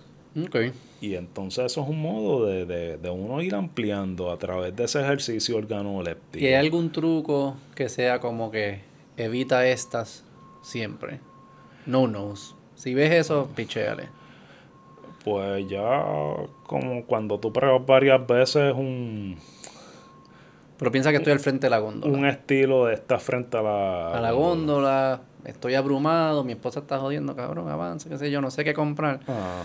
Okay. 0.46 0.72
Y 1.00 1.14
entonces 1.16 1.66
eso 1.66 1.82
es 1.82 1.88
un 1.88 2.00
modo 2.00 2.46
de, 2.46 2.64
de, 2.96 3.10
uno 3.10 3.42
ir 3.42 3.54
ampliando 3.54 4.30
a 4.30 4.38
través 4.38 4.74
de 4.74 4.84
ese 4.84 5.00
ejercicio 5.00 5.56
organoléptico. 5.56 6.42
¿Y 6.42 6.46
hay 6.46 6.54
algún 6.54 6.92
truco 6.92 7.56
que 7.74 7.88
sea 7.88 8.20
como 8.20 8.50
que 8.50 8.80
evita 9.16 9.66
estas 9.66 10.24
siempre? 10.62 11.18
No 11.86 12.06
knows. 12.06 12.54
Si 12.76 12.94
ves 12.94 13.12
eso, 13.12 13.50
picheale. 13.54 14.08
Pues 15.24 15.68
ya 15.68 16.04
como 16.66 17.04
cuando 17.04 17.38
tú 17.38 17.52
pruebas 17.52 17.84
varias 17.86 18.26
veces 18.26 18.74
un... 18.74 19.36
Pero 20.78 20.90
piensa 20.90 21.10
que 21.10 21.18
estoy 21.18 21.32
al 21.32 21.40
frente 21.40 21.66
de 21.66 21.70
la 21.70 21.78
góndola. 21.78 22.12
Un 22.12 22.26
estilo 22.26 22.86
de 22.86 22.94
estar 22.94 23.20
frente 23.20 23.56
a 23.56 23.62
la... 23.62 24.18
A 24.18 24.20
la 24.20 24.32
góndola, 24.32 25.20
estoy 25.44 25.74
abrumado, 25.74 26.42
mi 26.42 26.52
esposa 26.52 26.80
está 26.80 26.98
jodiendo, 26.98 27.36
cabrón, 27.36 27.68
avanza, 27.68 28.08
qué 28.08 28.18
sé 28.18 28.30
yo, 28.32 28.40
no 28.40 28.50
sé 28.50 28.64
qué 28.64 28.74
comprar. 28.74 29.20
Ah 29.28 29.62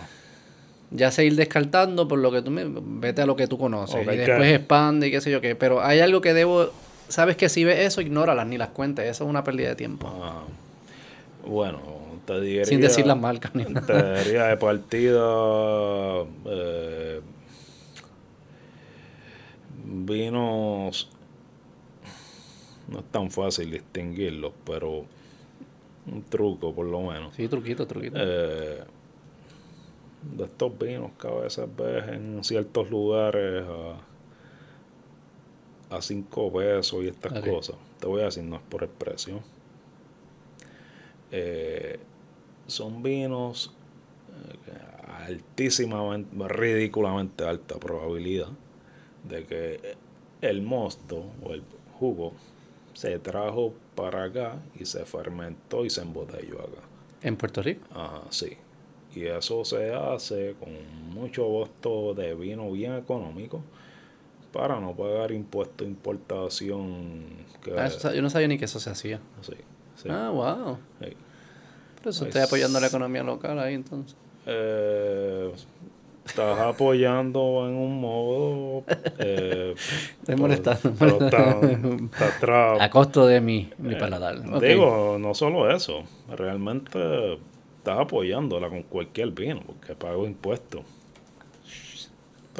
ya 0.92 1.12
se 1.12 1.26
ir 1.26 1.36
descartando 1.36 2.08
por 2.08 2.20
lo 2.20 2.32
que 2.32 2.42
tú 2.42 2.52
me, 2.52 2.66
vete 2.66 3.22
a 3.22 3.26
lo 3.26 3.36
que 3.36 3.48
tú 3.48 3.58
conoces 3.58 4.02
y 4.02 4.18
después 4.18 4.54
expande 4.54 5.08
y 5.08 5.12
qué 5.12 5.22
sé 5.22 5.32
yo 5.32 5.42
qué 5.42 5.56
pero 5.56 5.82
hay 5.82 6.00
algo 6.00 6.22
que 6.22 6.34
debo 6.34 6.70
sabes 7.10 7.36
que 7.36 7.50
si 7.50 7.64
ves 7.64 7.80
eso 7.80 8.02
ignóralas 8.02 8.48
ni 8.48 8.58
las 8.58 8.70
cuentes 8.70 9.06
eso 9.06 9.26
es 9.26 9.30
una 9.30 9.44
pérdida 9.44 9.70
de 9.70 9.76
tiempo 9.76 10.08
ah. 10.24 10.44
bueno 11.46 11.80
te 12.28 12.42
diría 12.42 12.66
sin 12.66 12.82
decir 12.82 13.08
las 13.08 13.18
marcas 13.18 13.56
ni 13.56 13.64
nada 13.64 13.88
te 13.88 14.24
diría 14.24 14.44
de 14.48 14.58
partida 14.58 16.26
eh, 16.46 17.22
vinos 19.86 21.10
no 22.90 23.00
es 23.00 23.06
tan 23.06 23.32
fácil 23.32 23.72
distinguirlos 23.72 24.52
pero 24.66 25.06
un 26.06 26.24
truco 26.30 26.74
por 26.76 26.86
lo 26.86 27.02
menos 27.02 27.34
sí 27.36 27.48
truquito 27.48 27.88
truquito 27.88 28.18
eh, 28.20 28.84
de 30.22 30.44
estos 30.44 30.78
vinos 30.78 31.12
que 31.20 31.28
a 31.28 31.32
veces 31.32 31.66
ves 31.78 32.08
en 32.10 32.44
ciertos 32.44 32.90
lugares 32.90 33.64
a, 35.90 35.96
a 35.96 36.02
cinco 36.02 36.52
pesos 36.52 37.04
y 37.04 37.08
estas 37.08 37.40
cosas. 37.40 37.76
Te 38.00 38.08
voy 38.08 38.22
a 38.22 38.26
decir, 38.26 38.44
no 38.44 38.58
es 38.58 38.62
por 38.64 38.84
el 38.84 38.90
precio. 38.90 39.42
Eh, 41.32 42.00
son 42.68 43.02
vinos 43.02 43.74
eh, 44.68 44.72
altísimamente, 45.28 46.30
ridículamente 46.48 47.46
alta 47.46 47.76
probabilidad 47.80 48.50
de 49.28 49.46
que 49.46 49.96
el 50.42 50.62
mosto 50.62 51.26
o 51.44 51.54
el 51.54 51.64
jugo 52.00 52.34
se 52.94 53.20
trajo 53.20 53.74
para 53.96 54.26
acá 54.26 54.60
y 54.80 54.86
se 54.86 55.06
fermentó 55.06 55.86
y 55.86 55.90
se 55.90 56.02
embotelló 56.02 56.62
acá. 56.62 56.82
¿En 57.22 57.36
Puerto 57.36 57.62
Rico? 57.62 57.86
Ajá, 57.92 58.22
sí. 58.30 58.58
Y 59.16 59.26
eso 59.26 59.66
se 59.66 59.94
hace 59.94 60.56
con 60.60 60.70
mucho 61.14 61.48
costo 61.48 62.14
de 62.14 62.36
vino 62.36 62.72
bien 62.72 62.96
económico 62.96 63.62
para 64.52 64.80
no 64.80 64.96
pagar 64.96 65.32
impuesto 65.32 65.84
de 65.84 65.90
importación. 65.90 67.26
Ah, 67.76 67.90
yo 68.14 68.22
no 68.22 68.30
sabía 68.30 68.48
ni 68.48 68.58
que 68.58 68.66
eso 68.66 68.80
se 68.80 68.90
hacía. 68.90 69.20
Ah, 70.10 70.30
wow. 70.32 70.78
Pero 72.00 72.10
eso 72.12 72.26
está 72.26 72.44
apoyando 72.44 72.80
la 72.80 72.88
economía 72.88 73.24
local 73.24 73.60
ahí 73.60 73.76
entonces. 73.76 74.16
Eh, 74.46 75.52
estás 76.26 76.60
apoyando 76.60 77.68
en 77.68 77.76
un 77.76 78.00
modo. 78.00 78.84
Eh, 79.20 79.76
Estoy 80.20 80.36
molestando. 80.36 80.94
a 82.80 82.90
costo 82.90 83.26
de 83.28 83.42
mi, 83.42 83.70
mi 83.78 83.94
eh, 83.94 83.98
paladar. 83.98 84.60
Digo, 84.62 85.18
no 85.20 85.34
solo 85.34 85.70
eso. 85.72 86.04
Realmente 86.30 87.40
estás 87.78 88.00
apoyándola 88.00 88.70
con 88.70 88.84
cualquier 88.84 89.32
vino, 89.32 89.62
porque 89.66 89.96
pago 89.96 90.26
impuestos. 90.26 90.82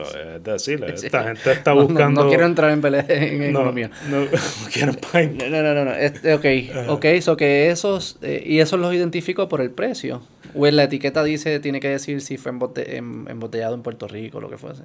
Es 0.04 0.44
decir, 0.44 0.84
esta 0.84 1.24
gente 1.24 1.52
está 1.52 1.74
buscando. 1.74 2.24
No, 2.24 2.30
quiero 2.30 2.46
entrar 2.46 2.72
en 2.72 2.82
pelea 2.82 3.06
en 3.08 3.44
economía. 3.44 3.90
No, 4.10 4.22
no, 4.22 4.28
quiero 4.72 4.94
no, 4.94 5.62
no, 5.64 5.74
no, 5.74 5.86
no. 5.86 5.94
Este, 5.94 6.34
ok, 6.34 6.90
ok, 6.90 7.06
so 7.22 7.38
que 7.38 7.70
esos. 7.70 8.18
Eh, 8.22 8.44
y 8.46 8.60
esos 8.60 8.80
los 8.80 8.94
identifico 8.94 9.48
por 9.50 9.62
el 9.62 9.72
precio. 9.72 10.22
O 10.56 10.66
en 10.66 10.76
la 10.76 10.84
etiqueta 10.84 11.24
dice, 11.24 11.60
tiene 11.60 11.80
que 11.80 11.90
decir 11.90 12.22
si 12.22 12.38
fue 12.38 12.52
embotellado 12.52 13.76
en 13.76 13.82
Puerto 13.84 14.08
Rico 14.08 14.40
lo 14.40 14.50
que 14.50 14.58
fuese 14.58 14.84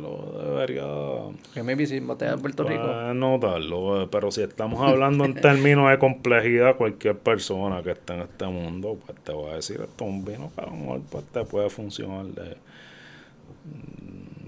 lo 0.00 0.42
debería. 0.42 0.84
Que 1.52 1.62
maybe 1.62 1.86
si 1.86 2.00
botella 2.00 2.32
en 2.32 2.40
Puerto 2.40 2.64
Rico. 2.64 2.82
Notarlo, 3.14 4.02
eh, 4.02 4.08
pero 4.10 4.30
si 4.30 4.42
estamos 4.42 4.80
hablando 4.80 5.24
en 5.24 5.34
términos 5.34 5.90
de 5.90 5.98
complejidad, 5.98 6.76
cualquier 6.76 7.18
persona 7.18 7.82
que 7.82 7.92
esté 7.92 8.14
en 8.14 8.20
este 8.20 8.46
mundo, 8.46 8.98
pues 9.04 9.18
te 9.22 9.32
va 9.32 9.52
a 9.52 9.56
decir, 9.56 9.80
esto 9.80 10.04
es 10.04 10.10
un 10.10 10.24
vino 10.24 10.50
que 10.54 10.62
a 10.62 10.66
lo 10.66 10.72
mejor 10.72 11.00
pues, 11.10 11.24
te 11.26 11.44
puede 11.44 11.70
funcionar 11.70 12.26
de 12.26 12.56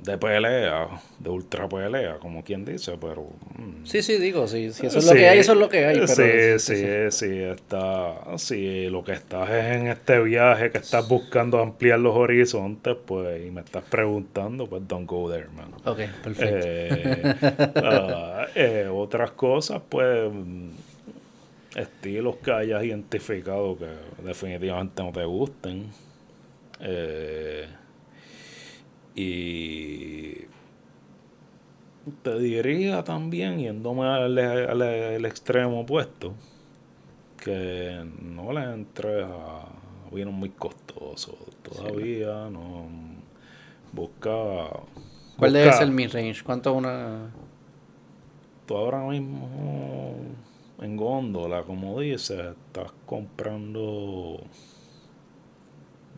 de 0.09 0.16
pelea, 0.16 0.89
de 1.19 1.28
ultra 1.28 1.69
pelea, 1.69 2.16
como 2.19 2.43
quien 2.43 2.65
dice, 2.65 2.97
pero... 2.99 3.31
Mm. 3.59 3.85
Sí, 3.85 4.03
sí, 4.03 4.16
digo, 4.16 4.49
sí, 4.49 4.73
si 4.73 4.86
eso 4.86 4.99
es 4.99 5.07
lo 5.07 5.12
que 5.12 5.28
hay, 5.28 5.39
eso 5.39 5.53
es 5.53 5.59
lo 5.59 5.69
que 5.69 5.85
hay. 5.85 6.09
sí, 6.09 6.59
sí, 6.59 6.85
sí, 7.11 7.39
está, 7.40 8.39
si 8.39 8.89
lo 8.89 9.05
que 9.05 9.12
estás 9.12 9.51
es 9.51 9.77
en 9.77 9.89
este 9.89 10.19
viaje, 10.20 10.70
que 10.70 10.78
estás 10.78 11.07
buscando 11.07 11.61
ampliar 11.61 11.99
los 11.99 12.16
horizontes, 12.16 12.97
pues, 13.05 13.47
y 13.47 13.51
me 13.51 13.61
estás 13.61 13.85
preguntando, 13.85 14.66
pues, 14.66 14.89
don't 14.89 15.07
go 15.07 15.31
there, 15.31 15.49
man. 15.49 15.73
Ok, 15.85 15.99
perfecto. 16.23 16.66
Eh, 16.66 17.35
ah, 17.85 18.47
eh, 18.55 18.89
otras 18.90 19.32
cosas, 19.32 19.82
pues, 19.89 20.32
estilos 21.77 22.36
que 22.36 22.51
hayas 22.51 22.82
identificado 22.82 23.77
que 23.77 23.89
definitivamente 24.23 25.03
no 25.03 25.12
te 25.12 25.24
gusten. 25.24 25.86
Eh, 26.81 27.66
y 29.19 30.47
te 32.23 32.39
diría 32.39 33.03
también, 33.03 33.59
yéndome 33.59 34.07
al, 34.07 35.24
extremo 35.24 35.81
opuesto, 35.81 36.35
que 37.43 38.01
no 38.23 38.53
le 38.53 38.62
entres 38.62 39.24
a 39.24 39.66
vinos 40.12 40.35
muy 40.35 40.51
costosos. 40.51 41.35
Todavía 41.62 42.49
no. 42.49 42.86
Busca. 43.93 44.70
¿Cuál 45.36 45.53
debe 45.53 45.73
ser 45.73 45.90
mi 45.90 46.07
range? 46.07 46.45
¿Cuánto 46.45 46.73
una.? 46.74 47.31
tú 48.66 48.77
ahora 48.77 49.01
mismo 49.01 50.15
en 50.81 50.97
góndola, 50.97 51.62
como 51.65 51.99
dices, 51.99 52.39
estás 52.39 52.93
comprando 53.07 54.40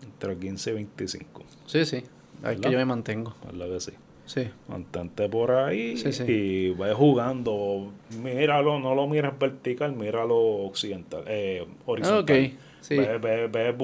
entre 0.02 0.36
15 0.36 0.70
y 0.70 0.74
25. 0.74 1.42
Sí, 1.66 1.86
sí. 1.86 2.02
Ahí 2.42 2.54
es 2.54 2.60
que 2.60 2.70
yo 2.70 2.78
me 2.78 2.84
mantengo. 2.84 3.34
¿Verdad 3.44 3.68
que 3.68 3.80
sí? 3.80 3.92
Sí. 4.26 4.48
Mantente 4.68 5.28
por 5.28 5.50
ahí 5.50 6.00
y 6.28 6.70
ve 6.70 6.94
jugando. 6.94 7.92
Míralo, 8.22 8.78
no 8.78 8.94
lo 8.94 9.08
miras 9.08 9.36
vertical, 9.36 9.92
míralo 9.92 10.38
occidental, 10.38 11.24
eh, 11.26 11.66
horizontal. 11.84 12.22
Okay. 12.22 12.58
Sí. 12.80 12.96
Ve, 12.96 13.48
ve, 13.48 13.74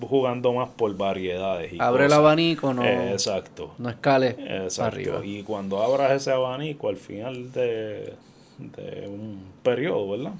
jugando 0.00 0.52
más 0.52 0.68
por 0.70 0.96
variedades. 0.96 1.72
Y 1.72 1.80
Abre 1.80 2.06
el 2.06 2.12
abanico, 2.12 2.72
no. 2.72 2.84
exacto. 2.84 3.74
No 3.78 3.90
escales 3.90 4.78
arriba. 4.78 5.24
Y 5.24 5.42
cuando 5.42 5.82
abras 5.82 6.12
ese 6.12 6.30
abanico 6.30 6.88
al 6.88 6.96
final 6.96 7.52
de, 7.52 8.14
de 8.58 9.08
un 9.08 9.42
periodo, 9.62 10.10
¿verdad? 10.10 10.34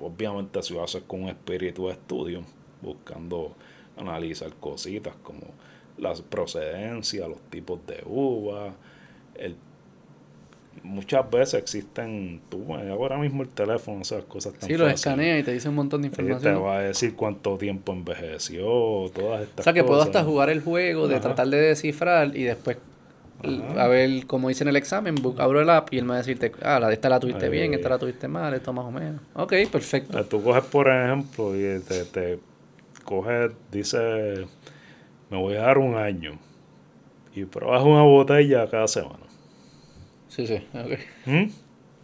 Obviamente 0.00 0.62
si 0.62 0.72
lo 0.74 0.84
haces 0.84 1.02
con 1.06 1.24
un 1.24 1.28
espíritu 1.28 1.88
de 1.88 1.94
estudio, 1.94 2.42
buscando 2.80 3.54
analizar 3.96 4.52
cositas 4.54 5.14
como 5.22 5.40
las 5.98 6.22
procedencias, 6.22 7.28
los 7.28 7.40
tipos 7.50 7.80
de 7.86 8.02
uva, 8.06 8.74
el 9.34 9.56
muchas 10.82 11.28
veces 11.30 11.54
existen, 11.54 12.40
tú, 12.48 12.74
ahora 12.74 13.18
mismo 13.18 13.42
el 13.42 13.48
teléfono, 13.48 14.02
esas 14.02 14.24
cosas 14.24 14.54
tan 14.54 14.68
Sí, 14.68 14.76
lo 14.76 14.88
escanea 14.88 15.38
y 15.38 15.42
te 15.42 15.52
dice 15.52 15.68
un 15.68 15.74
montón 15.74 16.02
de 16.02 16.08
información. 16.08 16.54
te 16.54 16.60
va 16.60 16.78
a 16.78 16.82
decir 16.82 17.14
cuánto 17.14 17.56
tiempo 17.56 17.92
envejeció, 17.92 18.64
todas 19.12 19.42
estas 19.42 19.56
cosas. 19.56 19.58
O 19.58 19.62
sea, 19.62 19.72
que 19.72 19.84
puedo 19.84 20.02
hasta 20.02 20.24
jugar 20.24 20.50
el 20.50 20.62
juego 20.62 21.08
de 21.08 21.20
tratar 21.20 21.48
de 21.48 21.58
descifrar 21.58 22.36
y 22.36 22.44
después 22.44 22.78
a 23.76 23.86
ver, 23.86 24.26
como 24.26 24.48
dice 24.48 24.64
en 24.64 24.68
el 24.68 24.76
examen, 24.76 25.14
abro 25.38 25.60
el 25.60 25.70
app 25.70 25.92
y 25.92 25.98
él 25.98 26.04
me 26.04 26.10
va 26.10 26.14
a 26.16 26.18
decirte, 26.18 26.50
ah, 26.62 26.80
la, 26.80 26.92
esta 26.92 27.08
la 27.08 27.20
tuviste 27.20 27.48
bien, 27.48 27.72
esta 27.72 27.88
la 27.88 27.98
tuviste 27.98 28.26
mal, 28.26 28.52
esto 28.52 28.72
más 28.72 28.84
o 28.84 28.90
menos. 28.90 29.20
Ok, 29.34 29.52
perfecto. 29.70 30.24
Tú 30.24 30.42
coges, 30.42 30.64
por 30.64 30.88
ejemplo, 30.88 31.54
y 31.54 31.78
te, 31.80 32.04
te 32.04 32.40
coges, 33.04 33.52
dice, 33.70 34.44
me 35.30 35.36
voy 35.36 35.54
a 35.54 35.62
dar 35.62 35.78
un 35.78 35.96
año 35.96 36.38
y 37.34 37.44
pruebas 37.44 37.82
una 37.82 38.02
botella 38.02 38.68
cada 38.68 38.88
semana. 38.88 39.26
Sí, 40.28 40.46
sí, 40.46 40.66
ok. 40.74 40.98
¿Mm? 41.26 41.50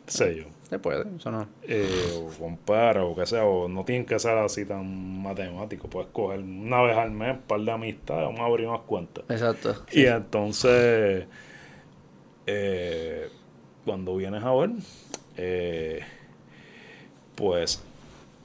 Sé 0.06 0.36
yo. 0.36 0.44
Se 0.68 0.78
puede, 0.78 1.04
eso 1.16 1.30
no. 1.30 1.46
Eh, 1.62 2.10
o 2.16 2.28
compara, 2.38 3.04
o 3.04 3.14
que 3.14 3.26
sea, 3.26 3.44
o 3.44 3.68
no 3.68 3.84
tienen 3.84 4.06
que 4.06 4.18
ser 4.18 4.36
así 4.38 4.64
tan 4.64 5.22
matemático. 5.22 5.88
Puedes 5.88 6.10
coger 6.10 6.40
una 6.40 6.82
vez 6.82 6.96
al 6.96 7.10
mes, 7.10 7.36
un 7.36 7.42
par 7.42 7.60
de 7.60 7.70
amistades, 7.70 8.24
vamos 8.24 8.40
a 8.40 8.44
abrir 8.44 8.66
unas 8.66 8.80
cuentas. 8.82 9.24
Exacto. 9.28 9.84
Y 9.92 10.06
entonces, 10.06 11.26
eh, 12.46 13.28
cuando 13.84 14.16
vienes 14.16 14.42
a 14.42 14.54
ver, 14.54 14.70
eh, 15.36 16.00
pues 17.34 17.82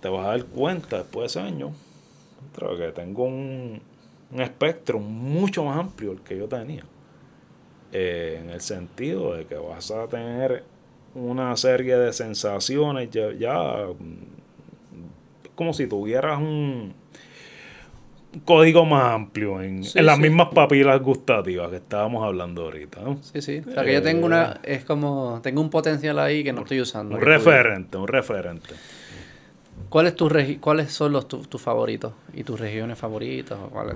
te 0.01 0.09
vas 0.09 0.25
a 0.25 0.29
dar 0.29 0.45
cuenta 0.45 0.97
después 0.97 1.33
de 1.33 1.39
ese 1.39 1.47
año 1.47 1.73
que 2.77 2.91
tengo 2.91 3.23
un, 3.23 3.81
un 4.31 4.41
espectro 4.41 4.99
mucho 4.99 5.63
más 5.63 5.79
amplio 5.79 6.11
del 6.11 6.21
que 6.21 6.37
yo 6.37 6.47
tenía. 6.47 6.83
en 7.91 8.49
el 8.49 8.61
sentido 8.61 9.35
de 9.35 9.45
que 9.45 9.55
vas 9.55 9.89
a 9.91 10.07
tener 10.07 10.63
una 11.15 11.55
serie 11.57 11.97
de 11.97 12.13
sensaciones 12.13 13.09
ya, 13.09 13.31
ya 13.33 13.87
como 15.55 15.73
si 15.73 15.87
tuvieras 15.87 16.39
un 16.39 16.93
código 18.45 18.85
más 18.85 19.13
amplio 19.13 19.61
en, 19.61 19.83
las 19.95 20.19
mismas 20.19 20.49
papilas 20.53 21.01
gustativas 21.01 21.69
que 21.69 21.77
estábamos 21.77 22.23
hablando 22.23 22.63
ahorita. 22.63 23.01
Sí, 23.21 23.41
sí. 23.41 23.61
O 23.67 23.71
sea, 23.71 23.83
que 23.83 23.93
yo 23.93 24.01
tengo 24.01 24.25
una, 24.25 24.59
es 24.63 24.85
como, 24.85 25.39
tengo 25.41 25.61
un 25.61 25.69
potencial 25.69 26.19
ahí 26.19 26.43
que 26.43 26.53
no 26.53 26.61
estoy 26.61 26.81
usando. 26.81 27.15
Un 27.15 27.21
referente, 27.21 27.97
un 27.97 28.07
referente. 28.07 28.75
¿Cuáles, 29.89 30.15
tu 30.15 30.29
¿Cuáles 30.59 30.91
son 30.91 31.13
los 31.13 31.27
tus 31.27 31.61
favoritos 31.61 32.13
y 32.33 32.43
tus 32.43 32.59
regiones 32.59 32.97
favoritas? 32.97 33.57
¿Cuál 33.71 33.95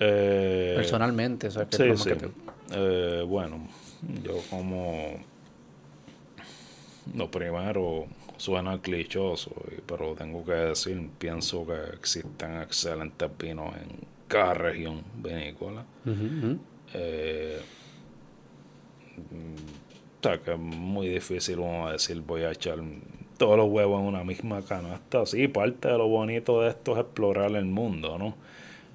eh, 0.00 0.74
Personalmente, 0.76 1.48
o 1.48 1.50
sea, 1.50 1.66
sí, 1.70 1.96
sí. 1.96 2.10
Eh, 2.70 3.24
bueno, 3.26 3.66
yo 4.22 4.34
como 4.50 5.18
lo 7.14 7.30
primero 7.30 8.06
suena 8.36 8.80
clichoso, 8.80 9.50
pero 9.86 10.14
tengo 10.14 10.44
que 10.44 10.52
decir, 10.52 11.08
pienso 11.18 11.66
que 11.66 11.94
existen 11.94 12.60
excelentes 12.60 13.30
vinos 13.38 13.74
en 13.76 14.06
cada 14.28 14.54
región 14.54 15.02
vinícola. 15.16 15.84
Eh, 16.94 17.60
o 19.18 20.22
sea, 20.22 20.38
que 20.38 20.52
es 20.52 20.58
muy 20.58 21.08
difícil 21.08 21.58
uno 21.58 21.90
decir 21.90 22.20
voy 22.20 22.42
a 22.42 22.52
echar 22.52 22.78
todos 23.38 23.56
los 23.56 23.68
huevos 23.68 24.00
en 24.00 24.06
una 24.06 24.24
misma 24.24 24.62
canasta. 24.62 25.24
Sí, 25.24 25.48
parte 25.48 25.88
de 25.88 25.96
lo 25.96 26.08
bonito 26.08 26.60
de 26.60 26.70
esto 26.70 26.94
es 26.94 27.00
explorar 27.00 27.52
el 27.52 27.64
mundo, 27.64 28.18
¿no? 28.18 28.34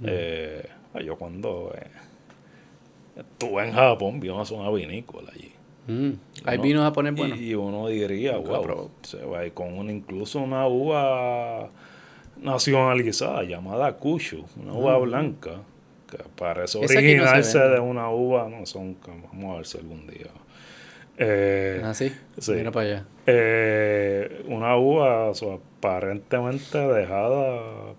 Eh, 0.04 0.68
yo 1.04 1.16
cuando 1.16 1.74
eh, 1.76 1.88
estuve 3.16 3.66
en 3.66 3.74
Japón 3.74 4.20
vi 4.20 4.30
una 4.30 4.46
zona 4.46 4.70
vinícola 4.70 5.32
allí. 5.34 5.52
Mm. 5.88 6.12
¿Hay 6.46 6.58
vinos 6.60 6.84
japoneses 6.84 7.18
buenos? 7.18 7.40
Y 7.40 7.56
uno 7.56 7.88
diría, 7.88 8.38
wow, 8.38 8.92
se 9.02 9.26
va 9.26 9.50
con 9.52 9.90
incluso 9.90 10.40
una 10.40 10.68
uva 10.68 11.70
nacionalizada 12.42 13.44
llamada 13.44 13.98
Kushu, 13.98 14.46
una 14.62 14.74
uva 14.74 15.00
mm. 15.00 15.04
blanca, 15.04 15.52
que 16.10 16.18
parece 16.36 16.78
originarse 16.78 17.60
de 17.60 17.80
una 17.80 18.10
uva, 18.10 18.50
no 18.50 18.66
son, 18.66 18.98
vamos 19.32 19.54
a 19.54 19.58
ver 19.58 19.66
si 19.66 19.78
algún 19.78 20.06
día. 20.08 20.28
Eh, 21.18 21.82
ah, 21.84 21.94
sí, 21.94 22.12
Mira 22.50 22.72
para 22.72 22.86
allá. 22.86 23.06
Eh, 23.26 24.44
una 24.48 24.76
uva 24.78 25.32
aparentemente 25.32 26.78
dejada 26.78 27.94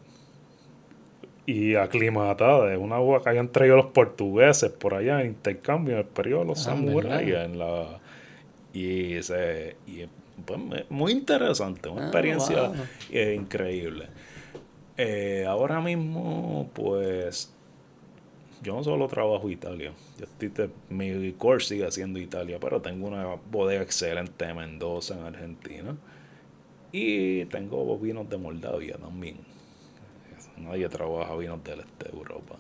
y 1.47 1.75
aclimatada. 1.77 2.73
Es 2.73 2.79
una 2.79 3.01
uva 3.01 3.23
que 3.23 3.31
hayan 3.31 3.49
traído 3.49 3.77
los 3.77 3.87
portugueses 3.87 4.71
por 4.71 4.95
allá 4.95 5.21
en 5.21 5.29
intercambio 5.29 5.95
en 5.95 6.01
el 6.01 6.07
periodo 6.07 6.41
de 6.41 6.47
los 6.49 6.67
ah, 6.67 6.71
samuráis. 6.71 7.33
La, 7.57 8.01
y, 8.73 9.15
ese, 9.15 9.77
y 9.87 10.07
pues, 10.45 10.59
muy 10.91 11.13
interesante, 11.13 11.89
una 11.89 12.03
ah, 12.03 12.05
experiencia 12.07 12.73
eh, 13.11 13.37
increíble. 13.39 14.09
Eh, 14.97 15.45
ahora 15.47 15.81
mismo, 15.81 16.71
pues, 16.73 17.54
yo 18.65 18.75
no 18.75 18.83
solo 18.83 19.07
trabajo 19.07 19.49
Italia. 19.49 19.93
Yo 20.19 20.25
estoy 20.25 20.71
mi 20.89 21.33
core 21.35 21.61
sigue 21.61 21.89
siendo 21.93 22.19
Italia, 22.19 22.59
pero 22.61 22.81
tengo 22.81 23.07
una 23.07 23.37
bodega 23.51 23.83
excelente 23.83 24.45
de 24.45 24.55
Mendoza 24.55 25.15
en 25.15 25.27
Argentina. 25.27 25.97
Y 26.91 27.45
tengo 27.47 27.97
vinos 27.99 28.29
de 28.29 28.39
Moldavia 28.39 28.97
también 28.97 29.37
nadie 30.57 30.89
trabaja 30.89 31.35
vinos 31.37 31.63
del 31.65 31.81
este 31.81 32.11
de 32.11 32.17
Europa. 32.17 32.57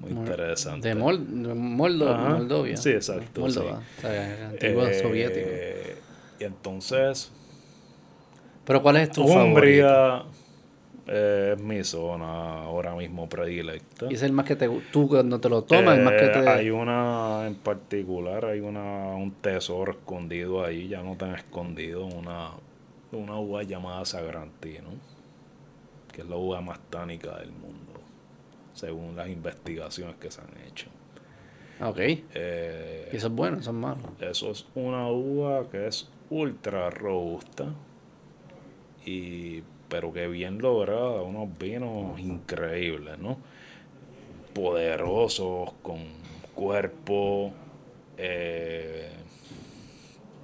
Muy 0.00 0.10
interesante. 0.10 0.88
De 0.88 0.94
Moldovia. 0.94 2.76
Sí, 2.76 2.90
exacto. 2.90 3.40
Moldova, 3.40 3.80
antigua 4.50 4.90
eh, 4.90 5.00
soviética. 5.00 5.50
Y 6.40 6.44
entonces. 6.44 7.30
¿Pero 8.64 8.82
cuál 8.82 8.96
es 8.96 9.10
tu 9.10 9.24
Umbria 9.24 10.24
es 11.06 11.60
mi 11.60 11.84
zona 11.84 12.62
ahora 12.62 12.94
mismo 12.94 13.28
predilecta. 13.28 14.06
¿Y 14.10 14.14
es 14.14 14.22
el 14.22 14.32
más 14.32 14.46
que 14.46 14.56
te 14.56 14.68
tú 14.90 15.08
cuando 15.08 15.40
te 15.40 15.48
lo 15.48 15.62
tomas? 15.62 15.98
más 15.98 16.14
que 16.14 16.28
te... 16.28 16.38
Eh, 16.40 16.48
hay 16.48 16.70
una 16.70 17.46
en 17.46 17.56
particular, 17.56 18.44
hay 18.46 18.60
una 18.60 19.14
un 19.14 19.32
tesoro 19.32 19.92
escondido 19.92 20.64
ahí, 20.64 20.88
ya 20.88 21.02
no 21.02 21.16
tan 21.16 21.34
escondido, 21.34 22.06
una, 22.06 22.50
una 23.12 23.38
uva 23.38 23.62
llamada 23.62 24.04
Sagrantino 24.04 24.90
que 26.14 26.22
es 26.22 26.28
la 26.28 26.36
uva 26.36 26.60
más 26.60 26.78
tánica 26.90 27.38
del 27.38 27.50
mundo, 27.50 28.00
según 28.72 29.16
las 29.16 29.28
investigaciones 29.28 30.14
que 30.16 30.30
se 30.30 30.40
han 30.40 30.52
hecho. 30.68 30.86
Ok. 31.80 31.98
Eh, 31.98 33.10
¿Y 33.12 33.16
eso 33.16 33.26
es 33.26 33.32
bueno, 33.32 33.58
eso 33.58 33.70
es 33.70 33.76
malo? 33.76 34.00
Eso 34.20 34.52
es 34.52 34.64
una 34.76 35.08
uva 35.08 35.68
que 35.68 35.88
es 35.88 36.08
ultra 36.30 36.88
robusta, 36.90 37.66
y, 39.04 39.62
pero 39.94 40.12
que 40.12 40.26
bien 40.26 40.58
lograda, 40.58 41.22
unos 41.22 41.56
vinos 41.56 42.18
increíbles, 42.18 43.16
¿no? 43.16 43.38
Poderosos, 44.52 45.72
con 45.82 45.98
cuerpo, 46.52 47.52
eh, 48.18 49.08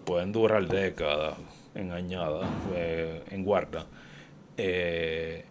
pueden 0.05 0.31
durar 0.31 0.69
décadas 0.69 1.35
en 1.75 1.91
añada, 1.91 2.49
eh, 2.77 3.25
en 3.33 3.45
guarda. 3.45 3.87
Eh, 4.57 5.45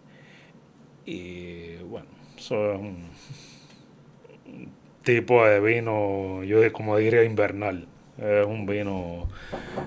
y 1.04 1.76
bueno, 1.82 2.06
un 2.50 3.10
tipo 5.04 5.44
de 5.44 5.60
vino, 5.60 6.42
yo 6.42 6.72
como 6.72 6.96
diría 6.96 7.22
invernal. 7.22 7.86
Es 8.20 8.46
un 8.46 8.66
vino. 8.66 9.28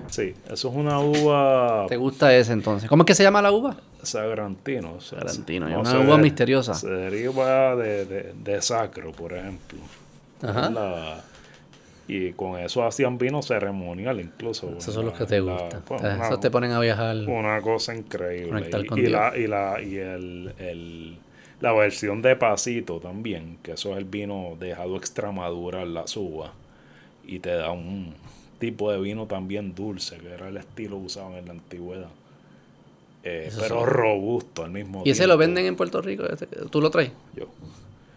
Sí, 0.08 0.34
eso 0.46 0.68
es 0.68 0.74
una 0.74 0.98
uva. 0.98 1.86
¿Te 1.88 1.96
gusta 1.96 2.34
ese 2.34 2.52
entonces? 2.52 2.88
¿Cómo 2.88 3.04
es 3.04 3.06
que 3.06 3.14
se 3.14 3.22
llama 3.22 3.40
la 3.40 3.52
uva? 3.52 3.76
Sagrantino. 4.02 5.00
Sagrantino, 5.00 5.68
es 5.68 5.88
una 5.88 6.00
uva 6.00 6.18
misteriosa. 6.18 6.74
Se 6.74 6.88
deriva 6.88 7.76
de, 7.76 8.32
de, 8.34 8.62
sacro, 8.62 9.12
por 9.12 9.34
ejemplo. 9.34 9.78
Ajá. 10.42 11.22
Y 12.06 12.32
con 12.32 12.58
eso 12.58 12.84
hacían 12.84 13.16
vino 13.16 13.40
ceremonial 13.40 14.20
incluso. 14.20 14.76
Esos 14.76 14.92
son 14.92 15.06
los 15.06 15.14
que 15.14 15.24
te 15.24 15.40
gustan. 15.40 15.82
Pues, 15.86 16.02
Esos 16.02 16.40
te 16.40 16.50
ponen 16.50 16.72
a 16.72 16.80
viajar. 16.80 17.16
Una 17.16 17.62
cosa 17.62 17.94
increíble. 17.94 18.68
Y, 18.70 19.00
y, 19.00 19.06
la, 19.06 19.36
y, 19.36 19.46
la, 19.46 19.80
y 19.80 19.96
el, 19.96 20.54
el, 20.58 21.16
la 21.60 21.72
versión 21.72 22.20
de 22.20 22.36
pasito 22.36 22.98
también, 22.98 23.58
que 23.62 23.72
eso 23.72 23.92
es 23.92 23.98
el 23.98 24.04
vino 24.04 24.56
dejado 24.60 24.96
extramadurar 24.96 25.86
la 25.86 26.06
suba. 26.06 26.52
Y 27.26 27.38
te 27.38 27.54
da 27.54 27.70
un 27.70 28.14
tipo 28.58 28.90
de 28.90 29.00
vino 29.00 29.26
también 29.26 29.74
dulce, 29.74 30.18
que 30.18 30.30
era 30.30 30.48
el 30.48 30.56
estilo 30.56 30.96
usado 30.96 31.36
en 31.36 31.46
la 31.46 31.52
antigüedad. 31.52 32.10
Eh, 33.22 33.50
pero 33.58 33.86
robusto 33.86 34.64
al 34.64 34.70
mismo 34.70 35.02
tiempo. 35.02 35.08
¿Y 35.08 35.12
ese 35.12 35.26
lo 35.26 35.38
venden 35.38 35.64
en 35.64 35.76
Puerto 35.76 36.02
Rico? 36.02 36.24
¿Tú 36.70 36.80
lo 36.80 36.90
traes? 36.90 37.10
Yo. 37.34 37.48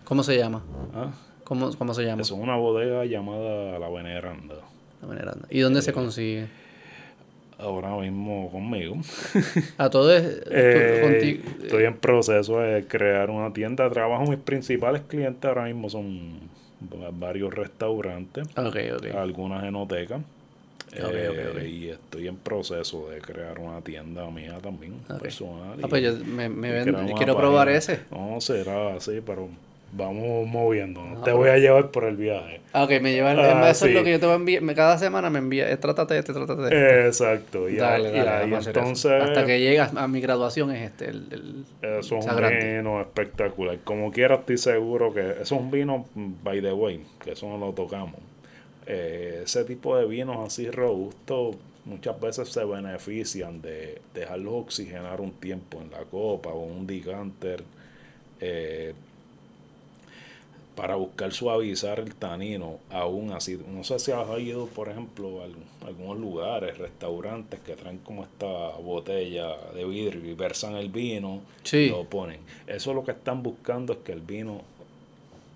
¿Cómo 0.03 0.21
se 0.23 0.37
llama? 0.37 0.63
¿Ah? 0.93 1.11
¿Cómo, 1.45 1.73
¿Cómo, 1.77 1.93
se 1.93 2.03
llama? 2.03 2.21
Es 2.21 2.31
una 2.31 2.57
bodega 2.57 3.05
llamada 3.05 3.79
La 3.79 3.89
Veneranda. 3.89 4.55
La 5.01 5.07
Veneranda. 5.07 5.47
¿Y 5.49 5.61
dónde 5.61 5.81
se 5.81 5.91
eh, 5.91 5.93
consigue? 5.93 6.47
Ahora 7.57 7.95
mismo 7.95 8.51
conmigo. 8.51 8.97
¿A 9.77 9.89
todo 9.89 10.13
es, 10.13 10.41
eh, 10.51 11.41
Estoy 11.61 11.85
en 11.85 11.95
proceso 11.95 12.59
de 12.59 12.85
crear 12.85 13.29
una 13.29 13.53
tienda 13.53 13.85
de 13.85 13.91
trabajo. 13.91 14.25
Mis 14.25 14.39
principales 14.39 15.03
clientes 15.07 15.43
ahora 15.45 15.65
mismo 15.65 15.89
son 15.89 16.39
varios 16.79 17.53
restaurantes, 17.53 18.47
okay, 18.57 18.91
okay. 18.91 19.11
algunas 19.11 19.63
enotecas. 19.63 20.21
Eh, 20.93 21.69
y 21.69 21.89
estoy 21.89 22.29
en 22.29 22.37
proceso 22.37 23.09
de 23.09 23.19
crear 23.19 23.59
una 23.59 23.81
tienda 23.81 24.29
mía 24.31 24.57
también, 24.61 24.93
personal. 25.19 25.77
Ah, 25.83 25.87
pues 25.89 26.01
yo 26.01 26.15
me, 26.25 26.47
me 26.47 27.13
quiero 27.13 27.35
probar 27.35 27.67
ese. 27.67 28.01
No, 28.09 28.39
será 28.39 28.95
así, 28.95 29.21
pero 29.25 29.49
vamos 29.91 30.47
moviendo. 30.47 31.01
Ah, 31.01 31.21
te 31.23 31.31
voy 31.31 31.49
a 31.49 31.57
llevar 31.57 31.91
por 31.91 32.05
el 32.05 32.15
viaje. 32.15 32.61
Ah, 32.73 32.83
ok, 32.83 33.01
me 33.01 33.13
lleva 33.13 33.31
ah, 33.31 33.69
eso 33.69 33.85
es 33.85 33.93
lo 33.93 34.03
que 34.03 34.11
yo 34.11 34.19
te 34.19 34.25
voy 34.25 34.33
a 34.33 34.37
enviar. 34.37 34.75
Cada 34.75 34.97
semana 34.97 35.29
me 35.29 35.39
envía, 35.39 35.79
trátate 35.79 36.17
este, 36.17 36.33
trátate 36.33 36.63
este. 36.63 37.07
Exacto. 37.07 37.69
Y, 37.69 37.77
entonces. 37.77 39.21
Hasta 39.21 39.45
que 39.45 39.59
llegas 39.59 39.95
a 39.95 40.07
mi 40.07 40.21
graduación 40.21 40.71
es 40.71 40.91
este. 40.91 41.09
El, 41.09 41.27
el 41.31 41.65
eso 41.99 42.17
es 42.17 42.25
un 42.25 42.59
vino 42.59 43.01
espectacular. 43.01 43.79
Como 43.83 44.11
quiera, 44.11 44.35
estoy 44.35 44.57
seguro 44.57 45.13
que. 45.13 45.21
Eso 45.21 45.41
es 45.41 45.51
un 45.51 45.71
vino, 45.71 46.05
by 46.15 46.61
the 46.61 46.73
way, 46.73 47.03
que 47.23 47.31
eso 47.31 47.47
no 47.47 47.57
lo 47.57 47.73
tocamos. 47.73 48.15
Eh, 48.85 49.41
ese 49.43 49.65
tipo 49.65 49.97
de 49.97 50.05
vinos 50.05 50.37
así 50.47 50.71
robustos 50.71 51.57
muchas 51.87 52.19
veces 52.19 52.49
se 52.49 52.63
benefician 52.63 53.61
de 53.61 53.99
dejarlos 54.13 54.53
oxigenar 54.53 55.19
un 55.19 55.31
tiempo 55.31 55.81
en 55.81 55.91
la 55.91 56.03
copa 56.03 56.49
o 56.49 56.59
un 56.59 56.85
decanter. 56.85 57.63
Eh, 58.39 58.93
para 60.77 60.95
buscar 60.95 61.33
suavizar 61.33 61.99
el 61.99 62.13
tanino 62.13 62.77
aún 62.91 63.33
así. 63.33 63.59
No 63.67 63.83
sé 63.83 63.97
si 63.97 64.11
has 64.11 64.27
ido, 64.39 64.67
por 64.67 64.89
ejemplo, 64.89 65.41
a 65.41 65.87
algunos 65.87 66.19
lugares, 66.19 66.77
restaurantes 66.77 67.59
que 67.61 67.75
traen 67.75 67.97
como 67.97 68.23
esta 68.23 68.77
botella 68.77 69.57
de 69.73 69.83
vidrio 69.85 70.23
y 70.23 70.35
versan 70.35 70.75
el 70.75 70.89
vino 70.89 71.41
y 71.73 71.89
lo 71.89 72.03
ponen. 72.03 72.39
Eso 72.67 72.93
lo 72.93 73.03
que 73.03 73.11
están 73.11 73.41
buscando 73.41 73.93
es 73.93 73.99
que 74.05 74.11
el 74.11 74.21
vino 74.21 74.61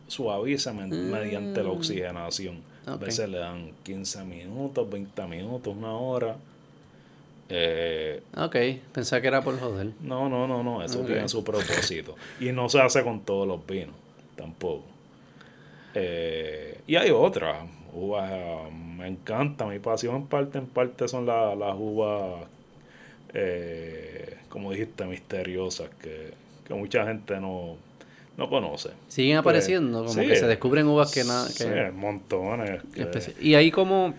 suavice 0.07 0.73
mediante 0.73 1.61
la 1.61 1.69
mm. 1.69 1.77
oxigenación. 1.77 2.59
A 2.87 2.95
veces 2.95 3.29
le 3.29 3.37
dan 3.37 3.73
15 3.83 4.23
minutos, 4.23 4.89
20 4.89 5.27
minutos, 5.27 5.75
una 5.77 5.93
hora. 5.93 6.35
Eh, 7.47 8.23
ok, 8.35 8.55
pensaba 8.91 9.21
que 9.21 9.27
era 9.27 9.43
por 9.43 9.59
joder. 9.59 9.91
No, 10.01 10.29
no, 10.29 10.47
no, 10.47 10.63
no, 10.63 10.83
eso 10.83 11.01
tiene 11.01 11.29
su 11.29 11.43
propósito. 11.43 12.15
Y 12.39 12.51
no 12.51 12.69
se 12.69 12.81
hace 12.81 13.03
con 13.03 13.21
todos 13.21 13.47
los 13.47 13.63
vinos, 13.67 13.93
tampoco. 14.35 14.90
Eh, 15.93 16.79
y 16.87 16.95
hay 16.95 17.11
otras 17.11 17.57
uvas, 17.93 18.71
me 18.71 19.07
encanta, 19.07 19.65
mi 19.65 19.79
pasión 19.79 20.15
en 20.15 20.27
parte, 20.27 20.57
en 20.57 20.67
parte 20.67 21.07
son 21.07 21.25
las 21.25 21.75
uvas, 21.77 22.45
eh, 23.33 24.37
como 24.49 24.71
dijiste, 24.71 25.05
misteriosas, 25.05 25.89
que, 26.01 26.39
mucha 26.69 27.05
gente 27.05 27.37
no, 27.41 27.75
no 28.37 28.49
conoce. 28.49 28.91
Siguen 29.09 29.35
pues, 29.35 29.39
apareciendo, 29.39 30.05
como 30.05 30.21
que 30.21 30.37
se 30.37 30.47
descubren 30.47 30.87
uvas 30.87 31.11
que 31.11 31.25
nada. 31.25 31.47
Sí, 31.49 31.65
montones. 31.93 32.81
Y 33.41 33.55
ahí 33.55 33.71
como 33.71 34.13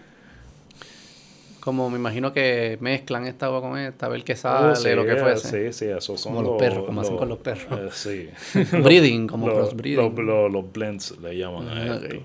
como 1.63 1.89
me 1.91 1.97
imagino 1.97 2.33
que 2.33 2.77
mezclan 2.81 3.25
esta 3.25 3.47
agua 3.47 3.61
con 3.61 3.79
esta, 3.79 4.07
a 4.07 4.09
ver 4.09 4.25
qué 4.25 4.35
sale, 4.35 4.93
oh, 4.93 4.97
lo 4.97 5.07
que 5.07 5.17
fuese. 5.17 5.71
Sí, 5.71 5.79
sí, 5.79 5.85
esos 5.85 6.21
son 6.21 6.35
como 6.35 6.51
los, 6.51 6.59
perros, 6.59 6.85
como 6.87 7.01
hacen 7.01 7.17
con 7.17 7.29
los 7.29 7.39
perros. 7.39 7.97
Eh, 7.97 8.29
sí. 8.53 8.69
breeding, 8.83 9.29
como 9.29 9.47
crossbreeding. 9.47 10.27
Los, 10.27 10.73
blends 10.73 11.17
le 11.21 11.37
llaman 11.37 11.69
a 11.69 11.95
esto. 11.95 12.17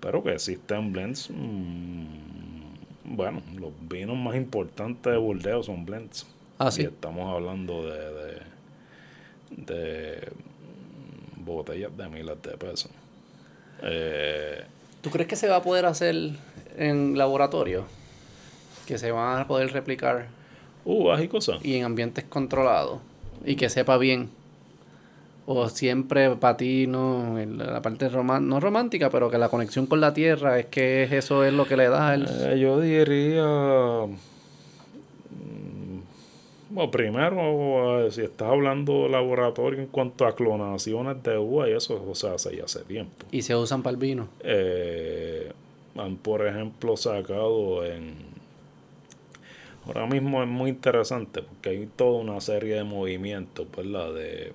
Pero 0.00 0.22
que 0.22 0.32
existen 0.32 0.90
blends, 0.90 1.28
mm, 1.28 3.14
bueno, 3.14 3.42
los 3.60 3.72
vinos 3.90 4.16
más 4.16 4.36
importantes 4.36 5.12
de 5.12 5.18
Burdeos 5.18 5.66
son 5.66 5.84
blends. 5.84 6.26
Ah, 6.58 6.70
sí. 6.70 6.82
Y 6.82 6.84
estamos 6.86 7.30
hablando 7.30 7.82
de, 7.84 7.98
de, 8.14 9.74
de 9.74 10.28
botellas 11.36 11.94
de 11.94 12.08
miles 12.08 12.40
de 12.40 12.56
pesos. 12.56 12.90
Eh, 13.82 14.64
¿Tú 15.02 15.10
crees 15.10 15.28
que 15.28 15.36
se 15.36 15.46
va 15.46 15.56
a 15.56 15.62
poder 15.62 15.84
hacer 15.84 16.30
en 16.78 17.18
laboratorio? 17.18 17.97
Que 18.88 18.96
se 18.96 19.12
van 19.12 19.40
a 19.42 19.46
poder 19.46 19.70
replicar. 19.70 20.28
Uh, 20.86 21.12
y 21.18 21.28
cosas. 21.28 21.62
Y 21.62 21.74
en 21.74 21.84
ambientes 21.84 22.24
controlados. 22.24 23.00
Y 23.44 23.56
que 23.56 23.68
sepa 23.68 23.98
bien. 23.98 24.30
O 25.44 25.68
siempre 25.68 26.36
para 26.36 26.56
ti, 26.56 26.86
no, 26.86 27.38
la 27.38 27.82
parte 27.82 28.08
no 28.10 28.60
romántica, 28.60 29.10
pero 29.10 29.30
que 29.30 29.36
la 29.36 29.50
conexión 29.50 29.86
con 29.86 30.00
la 30.00 30.14
tierra 30.14 30.58
es 30.58 30.66
que 30.66 31.02
eso 31.02 31.44
es 31.44 31.52
lo 31.52 31.66
que 31.66 31.76
le 31.76 31.88
da. 31.88 32.14
El... 32.14 32.26
Eh, 32.28 32.58
yo 32.58 32.80
diría. 32.80 33.44
Mm, 35.30 36.00
bueno, 36.70 36.90
primero, 36.90 38.06
eh, 38.06 38.10
si 38.10 38.22
estás 38.22 38.48
hablando 38.48 39.06
laboratorio 39.08 39.80
en 39.80 39.86
cuanto 39.88 40.26
a 40.26 40.34
clonaciones 40.34 41.22
de 41.22 41.36
uva, 41.36 41.68
y 41.68 41.72
eso 41.72 42.02
o 42.08 42.14
sea, 42.14 42.34
hace 42.34 42.56
ya 42.56 42.64
hace 42.64 42.80
tiempo. 42.84 43.26
¿Y 43.30 43.42
se 43.42 43.54
usan 43.54 43.82
para 43.82 43.92
el 43.92 43.98
vino? 43.98 44.28
Eh, 44.40 45.52
han, 45.96 46.16
por 46.16 46.46
ejemplo, 46.46 46.96
sacado 46.96 47.84
en 47.84 48.27
Ahora 49.88 50.06
mismo 50.06 50.42
es 50.42 50.48
muy 50.48 50.68
interesante 50.68 51.40
porque 51.40 51.70
hay 51.70 51.86
toda 51.86 52.20
una 52.20 52.42
serie 52.42 52.74
de 52.74 52.84
movimientos, 52.84 53.66
¿verdad? 53.74 54.12
De, 54.12 54.52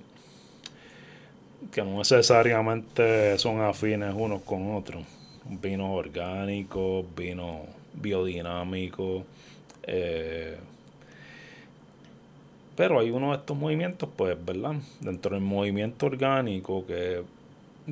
que 1.71 1.81
no 1.81 1.97
necesariamente 1.97 3.39
son 3.39 3.59
afines 3.61 4.13
unos 4.15 4.43
con 4.43 4.75
otros. 4.75 5.03
Vinos 5.45 5.89
orgánicos, 5.89 7.03
vinos 7.15 7.61
biodinámicos. 7.95 9.23
Eh, 9.87 10.55
pero 12.75 12.99
hay 12.99 13.09
uno 13.09 13.31
de 13.31 13.37
estos 13.37 13.57
movimientos, 13.57 14.09
pues, 14.15 14.37
¿verdad? 14.45 14.75
Dentro 14.99 15.33
del 15.33 15.43
movimiento 15.43 16.05
orgánico 16.05 16.85
que 16.85 17.23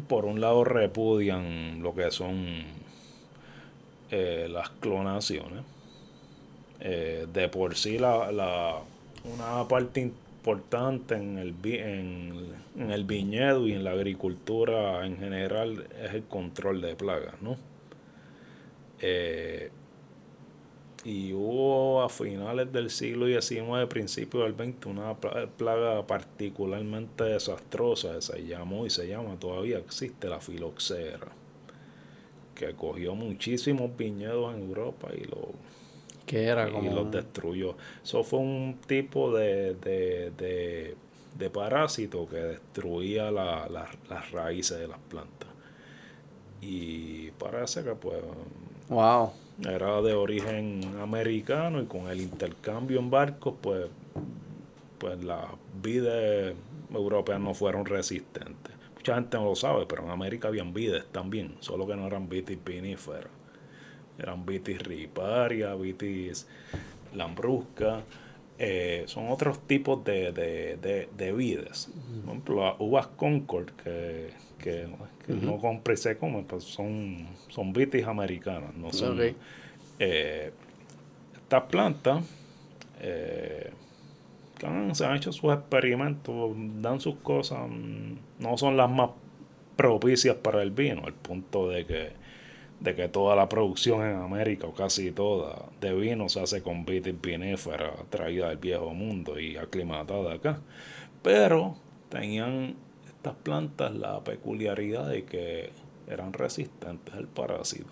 por 0.08 0.26
un 0.26 0.40
lado 0.40 0.64
repudian 0.64 1.82
lo 1.82 1.96
que 1.96 2.12
son 2.12 2.66
eh, 4.12 4.48
las 4.48 4.70
clonaciones 4.70 5.71
eh, 6.82 7.28
de 7.32 7.48
por 7.48 7.76
sí 7.76 8.00
la, 8.00 8.32
la, 8.32 8.82
una 9.24 9.68
parte 9.68 10.02
importante 10.02 11.14
en 11.14 11.38
el, 11.38 11.54
en, 11.64 12.92
el 12.92 13.04
viñedo 13.04 13.68
y 13.68 13.74
en 13.74 13.84
la 13.84 13.92
agricultura 13.92 15.06
en 15.06 15.18
general 15.18 15.88
es 16.04 16.16
el 16.16 16.24
control 16.24 16.82
de 16.82 16.96
plagas, 16.96 17.40
¿no? 17.42 17.56
Eh, 19.00 19.70
y 21.04 21.34
hubo 21.34 22.02
a 22.02 22.10
finales 22.10 22.72
del 22.72 22.90
siglo 22.90 23.28
XIX, 23.28 23.88
principios 23.88 24.44
del 24.44 24.56
XX, 24.56 24.86
una 24.88 25.16
plaga 25.16 26.06
particularmente 26.06 27.24
desastrosa, 27.24 28.22
se 28.22 28.46
llamó 28.46 28.88
y 28.88 28.90
se 28.90 29.08
llama, 29.08 29.36
todavía 29.40 29.78
existe 29.78 30.30
la 30.30 30.40
filoxera, 30.40 31.28
que 32.56 32.74
cogió 32.74 33.16
muchísimos 33.16 33.96
viñedos 33.96 34.56
en 34.56 34.62
Europa 34.62 35.10
y 35.16 35.26
lo 35.26 35.54
era 36.28 36.70
y 36.70 36.90
los 36.90 37.12
destruyó. 37.12 37.76
Eso 38.04 38.24
fue 38.24 38.40
un 38.40 38.78
tipo 38.88 39.34
de, 39.34 39.76
de, 39.76 41.50
parásito 41.50 42.28
que 42.28 42.38
destruía 42.38 43.32
las 43.32 44.32
raíces 44.32 44.80
de 44.80 44.88
las 44.88 45.00
plantas. 45.00 45.50
Y 46.62 47.32
parece 47.32 47.84
que 47.84 47.96
pues... 47.96 48.20
Wow. 48.90 49.32
Era 49.68 50.02
de 50.02 50.14
origen 50.14 50.82
americano 51.02 51.82
y 51.82 51.86
con 51.86 52.08
el 52.08 52.22
intercambio 52.22 53.00
en 53.00 53.12
barcos 53.12 53.54
pues, 53.62 53.88
pues 54.98 55.24
las 55.24 55.46
vides 55.82 56.56
europeas 56.92 57.40
no 57.40 57.54
fueron 57.54 57.86
resistentes. 57.86 58.74
Mucha 58.96 59.16
gente 59.16 59.38
no 59.38 59.46
lo 59.46 59.56
sabe, 59.56 59.86
pero 59.86 60.04
en 60.04 60.10
América 60.10 60.48
habían 60.48 60.74
vides 60.74 61.06
también, 61.12 61.56
solo 61.60 61.86
que 61.86 61.96
no 61.96 62.08
eran 62.08 62.28
vitis 62.28 62.58
viníferas 62.64 63.41
eran 64.22 64.46
vitis 64.46 64.82
riparia, 64.82 65.74
vitis 65.76 66.48
lambrusca, 67.14 68.04
eh, 68.58 69.04
son 69.08 69.30
otros 69.30 69.60
tipos 69.68 70.04
de, 70.04 70.32
de, 70.32 71.10
de, 71.18 71.32
vides. 71.34 71.90
Por 72.24 72.30
ejemplo, 72.30 72.64
las 72.64 72.76
uvas 72.80 73.08
Concord, 73.08 73.72
que, 73.72 74.30
que, 74.60 74.88
no 75.28 75.58
compré 75.58 75.98
se 75.98 76.18
comen, 76.18 76.46
pues 76.46 76.64
son, 76.64 77.28
son 77.50 77.74
vitis 77.74 78.06
americanas. 78.06 78.76
No 78.76 78.94
son, 78.94 79.20
eh, 80.00 80.52
estas 81.34 81.64
plantas 81.64 82.24
eh, 83.00 83.72
se 84.94 85.06
han 85.06 85.16
hecho 85.16 85.32
sus 85.32 85.52
experimentos, 85.54 86.52
dan 86.82 87.00
sus 87.00 87.16
cosas, 87.16 87.68
mm, 87.68 88.14
no 88.40 88.58
son 88.58 88.78
las 88.78 88.90
más 88.90 89.10
propicias 89.76 90.36
para 90.36 90.62
el 90.62 90.70
vino, 90.72 91.02
al 91.06 91.14
punto 91.14 91.68
de 91.68 91.86
que 91.86 92.21
de 92.82 92.96
que 92.96 93.08
toda 93.08 93.36
la 93.36 93.48
producción 93.48 94.02
en 94.02 94.16
América, 94.16 94.68
o 94.68 94.74
casi 94.74 95.12
toda, 95.12 95.70
de 95.80 95.94
vino 95.94 96.28
se 96.30 96.42
hace 96.42 96.64
con 96.64 96.84
vitis 96.84 97.20
vinífera 97.22 97.94
traída 98.10 98.50
del 98.50 98.58
viejo 98.58 98.94
mundo 98.94 99.40
y 99.40 99.56
aclimatada 99.56 100.34
acá. 100.34 100.60
Pero 101.22 101.76
tenían 102.10 102.76
estas 103.06 103.36
plantas 103.36 103.94
la 103.94 104.24
peculiaridad 104.24 105.08
de 105.08 105.26
que 105.26 105.70
eran 106.08 106.34
resistentes 106.34 107.14
al 107.14 107.28
parásito. 107.28 107.92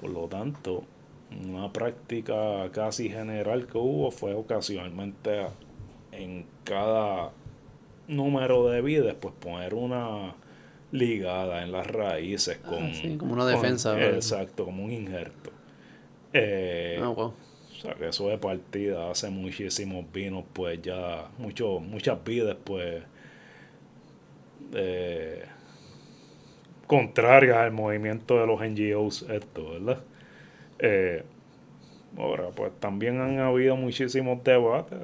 Por 0.00 0.10
lo 0.10 0.28
tanto, 0.28 0.84
una 1.44 1.72
práctica 1.72 2.70
casi 2.70 3.10
general 3.10 3.66
que 3.66 3.78
hubo 3.78 4.12
fue 4.12 4.32
ocasionalmente 4.34 5.46
en 6.12 6.46
cada 6.62 7.32
número 8.06 8.68
de 8.68 8.80
vides, 8.80 9.16
pues 9.20 9.34
poner 9.34 9.74
una 9.74 10.36
ligada 10.92 11.62
en 11.62 11.72
las 11.72 11.86
raíces 11.86 12.60
ah, 12.64 12.68
con... 12.68 13.18
como 13.18 13.32
una 13.34 13.46
defensa. 13.46 13.98
exacto, 14.00 14.64
como 14.64 14.84
un 14.84 14.92
injerto. 14.92 15.50
Eh, 16.32 17.00
ah, 17.02 17.10
O 17.10 17.34
sea, 17.80 17.94
que 17.94 18.08
eso 18.08 18.28
de 18.28 18.38
partida 18.38 19.10
hace 19.10 19.30
muchísimos 19.30 20.10
vinos, 20.12 20.44
pues 20.52 20.80
ya, 20.82 21.28
mucho, 21.38 21.80
muchas 21.80 22.22
vidas, 22.24 22.56
pues, 22.64 23.02
eh, 24.74 25.44
contrarias 26.86 27.58
al 27.58 27.72
movimiento 27.72 28.38
de 28.38 28.46
los 28.46 28.60
NGOs, 28.60 29.22
esto, 29.30 29.70
¿verdad? 29.72 30.02
Eh, 30.78 31.22
ahora, 32.16 32.48
pues 32.54 32.72
también 32.80 33.20
han 33.20 33.38
habido 33.38 33.76
muchísimos 33.76 34.42
debates 34.42 34.98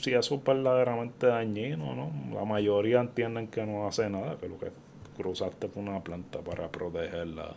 si 0.00 0.12
eso 0.14 0.36
es 0.36 0.44
verdaderamente 0.44 1.26
dañino, 1.26 1.94
¿no? 1.94 2.10
La 2.34 2.44
mayoría 2.44 3.00
entienden 3.00 3.48
que 3.48 3.64
no 3.64 3.86
hace 3.86 4.08
nada, 4.10 4.36
que 4.38 4.48
lo 4.48 4.58
que 4.58 4.70
cruzaste 5.16 5.68
por 5.68 5.82
una 5.82 6.02
planta 6.02 6.40
para 6.40 6.70
protegerla 6.70 7.56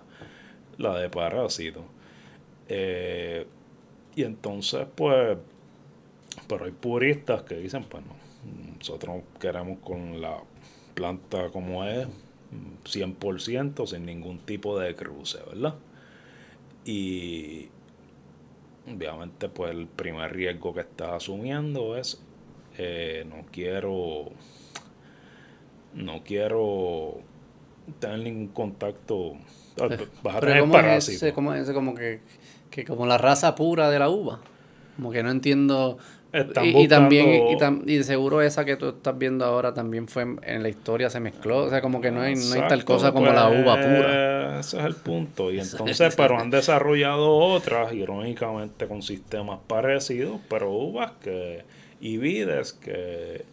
la 0.77 0.97
de 0.97 1.09
parásito. 1.09 1.83
Eh, 2.67 3.45
y 4.15 4.23
entonces, 4.23 4.87
pues, 4.95 5.37
pero 6.47 6.65
hay 6.65 6.71
puristas 6.71 7.43
que 7.43 7.55
dicen, 7.55 7.83
pues 7.83 8.03
no, 8.05 8.13
nosotros 8.77 9.23
queremos 9.39 9.79
con 9.79 10.21
la 10.21 10.37
planta 10.93 11.49
como 11.49 11.85
es, 11.85 12.07
100%, 12.85 13.85
sin 13.85 14.05
ningún 14.05 14.39
tipo 14.39 14.79
de 14.79 14.95
cruce, 14.95 15.39
¿verdad? 15.47 15.75
Y 16.85 17.69
obviamente, 18.87 19.49
pues 19.49 19.71
el 19.71 19.87
primer 19.87 20.33
riesgo 20.33 20.73
que 20.73 20.81
estás 20.81 21.11
asumiendo 21.13 21.97
es, 21.97 22.21
eh, 22.77 23.25
no 23.27 23.45
quiero, 23.51 24.31
no 25.93 26.23
quiero 26.23 27.21
tener 27.99 28.19
ningún 28.19 28.47
contacto. 28.49 29.33
Vas 30.23 30.35
a 30.35 30.39
tener 30.39 30.69
parásito. 30.69 31.33
como 31.33 31.53
ese, 31.53 31.73
como 31.73 31.95
que, 31.95 32.19
que 32.69 32.85
como 32.85 33.05
la 33.05 33.17
raza 33.17 33.55
pura 33.55 33.89
de 33.89 33.99
la 33.99 34.09
uva. 34.09 34.39
Como 34.95 35.11
que 35.11 35.23
no 35.23 35.31
entiendo. 35.31 35.97
y, 36.63 36.87
también, 36.87 37.47
y, 37.85 37.91
y, 37.91 38.03
seguro 38.03 38.41
esa 38.41 38.65
que 38.65 38.75
tú 38.75 38.89
estás 38.89 39.17
viendo 39.17 39.45
ahora 39.45 39.73
también 39.73 40.07
fue 40.07 40.23
en, 40.43 40.61
la 40.61 40.69
historia, 40.69 41.09
se 41.09 41.19
mezcló. 41.19 41.63
O 41.63 41.69
sea, 41.69 41.81
como 41.81 42.01
que 42.01 42.11
no 42.11 42.21
hay, 42.21 42.35
no 42.35 42.53
hay 42.53 42.67
tal 42.67 42.83
cosa 42.83 43.11
como 43.11 43.27
la 43.27 43.49
uva 43.49 43.75
pues, 43.75 43.85
pura. 43.85 44.59
Ese 44.59 44.77
es 44.79 44.85
el 44.85 44.95
punto. 44.95 45.51
Y 45.51 45.59
entonces, 45.61 46.15
pero 46.15 46.37
han 46.37 46.49
desarrollado 46.49 47.35
otras, 47.37 47.93
irónicamente, 47.93 48.87
con 48.87 49.01
sistemas 49.01 49.59
parecidos, 49.67 50.39
pero 50.49 50.71
uvas 50.71 51.11
que 51.23 51.63
y 52.01 52.17
vides 52.17 52.73
que, 52.73 53.43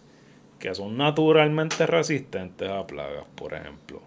que 0.59 0.75
son 0.75 0.97
naturalmente 0.97 1.87
resistentes 1.87 2.69
a 2.69 2.87
plagas, 2.87 3.25
por 3.35 3.55
ejemplo 3.55 4.01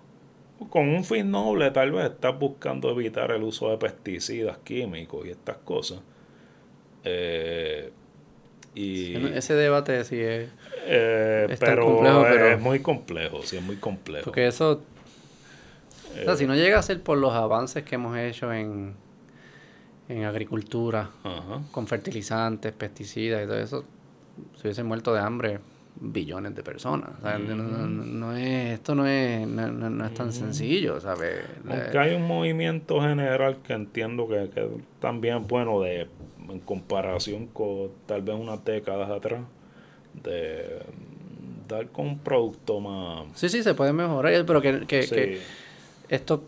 con 0.69 0.90
un 0.90 1.03
fin 1.03 1.31
noble 1.31 1.72
tal 1.72 1.91
vez 1.91 2.11
estás 2.11 2.38
buscando 2.38 2.91
evitar 2.91 3.31
el 3.31 3.44
uso 3.44 3.69
de 3.69 3.77
pesticidas 3.77 4.57
químicos 4.60 5.26
y 5.26 5.30
estas 5.30 5.57
cosas. 5.57 5.99
Eh, 7.03 7.91
y, 8.76 9.15
ese 9.36 9.56
debate 9.56 10.03
sí 10.03 10.19
es, 10.19 10.49
eh, 10.86 11.57
pero, 11.60 11.86
complejo, 11.86 12.23
pero, 12.23 12.48
es 12.49 12.60
muy 12.60 12.80
complejo, 12.81 13.41
sí 13.44 13.57
es 13.57 13.64
muy 13.64 13.77
complejo. 13.77 14.26
Porque 14.26 14.48
eso, 14.48 14.81
o 16.11 16.23
sea, 16.23 16.36
si 16.36 16.45
no 16.45 16.56
llega 16.56 16.77
a 16.77 16.81
ser 16.81 17.02
por 17.02 17.18
los 17.18 17.34
avances 17.34 17.84
que 17.84 17.95
hemos 17.95 18.18
hecho 18.18 18.53
en, 18.53 18.94
en 20.07 20.23
agricultura, 20.26 21.10
con 21.72 21.88
fertilizantes, 21.88 22.73
pesticidas 22.73 23.44
y 23.44 23.48
todo 23.48 23.60
eso, 23.60 23.86
se 24.56 24.68
hubiesen 24.68 24.86
muerto 24.86 25.14
de 25.14 25.22
hambre 25.22 25.60
billones 26.02 26.56
de 26.56 26.64
personas. 26.64 27.12
no, 27.22 28.36
es, 28.36 28.74
esto 28.74 28.96
no 28.96 29.06
es, 29.06 29.48
no, 29.48 30.06
es 30.06 30.14
tan 30.14 30.32
sencillo, 30.32 31.00
¿sabes? 31.00 31.44
Aunque 31.68 31.98
hay 31.98 32.16
un 32.16 32.28
movimiento 32.28 33.02
general 33.02 33.58
que 33.64 33.74
entiendo 33.74 34.28
que, 34.28 34.50
que 34.50 34.68
también 35.00 35.48
bueno 35.48 35.82
de 35.82 36.08
en 36.50 36.60
comparación 36.60 37.48
con 37.48 37.92
tal 38.06 38.22
vez 38.22 38.36
unas 38.36 38.64
décadas 38.66 39.10
atrás, 39.10 39.42
de 40.24 40.80
dar 41.68 41.88
con 41.90 42.08
un 42.08 42.20
producto 42.20 42.80
más... 42.80 43.26
Sí, 43.36 43.50
sí, 43.50 43.62
se 43.62 43.74
puede 43.76 43.94
mejorar, 43.94 44.46
pero 44.46 44.62
que, 44.62 44.80
que, 44.88 45.02
que 45.08 45.40
esto 46.10 46.44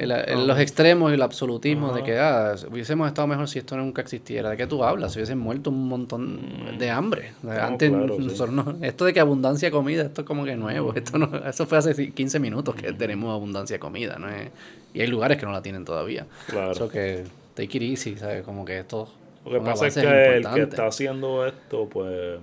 el, 0.00 0.46
los 0.46 0.58
extremos 0.58 1.10
y 1.10 1.14
el 1.14 1.22
absolutismo 1.22 1.92
de 1.92 2.02
que 2.02 2.18
ah, 2.18 2.54
hubiésemos 2.70 3.06
estado 3.06 3.28
mejor 3.28 3.48
si 3.48 3.58
esto 3.58 3.76
nunca 3.76 4.00
existiera. 4.02 4.50
¿De 4.50 4.56
qué 4.56 4.66
tú 4.66 4.82
hablas? 4.82 5.12
Se 5.12 5.18
hubiesen 5.18 5.38
muerto 5.38 5.70
un 5.70 5.88
montón 5.88 6.78
de 6.78 6.90
hambre. 6.90 7.32
Antes, 7.48 7.92
esto 8.82 9.04
de 9.04 9.12
que 9.12 9.20
abundancia 9.20 9.68
de 9.68 9.72
comida, 9.72 10.02
esto 10.02 10.22
es 10.22 10.26
como 10.26 10.44
que 10.44 10.56
nuevo. 10.56 10.94
Esto 10.94 11.18
no, 11.18 11.30
eso 11.46 11.66
fue 11.66 11.78
hace 11.78 12.12
15 12.12 12.38
minutos 12.40 12.74
que 12.74 12.92
tenemos 12.92 13.32
abundancia 13.32 13.76
de 13.76 13.80
comida. 13.80 14.16
¿no? 14.18 14.28
Es, 14.28 14.48
y 14.94 15.00
hay 15.00 15.06
lugares 15.06 15.38
que 15.38 15.46
no 15.46 15.52
la 15.52 15.62
tienen 15.62 15.84
todavía. 15.84 16.26
Claro. 16.46 16.72
Eso 16.72 16.88
que 16.88 17.24
take 17.54 17.78
it 17.78 17.82
easy, 17.82 18.16
¿sabes? 18.16 18.42
Como 18.42 18.64
que 18.64 18.78
esto. 18.78 19.08
Lo 19.44 19.52
que 19.52 19.60
pasa 19.60 19.86
es 19.86 19.94
que 19.94 20.36
el 20.36 20.48
que 20.48 20.62
está 20.62 20.86
haciendo 20.86 21.46
esto, 21.46 21.88
pues, 21.88 22.38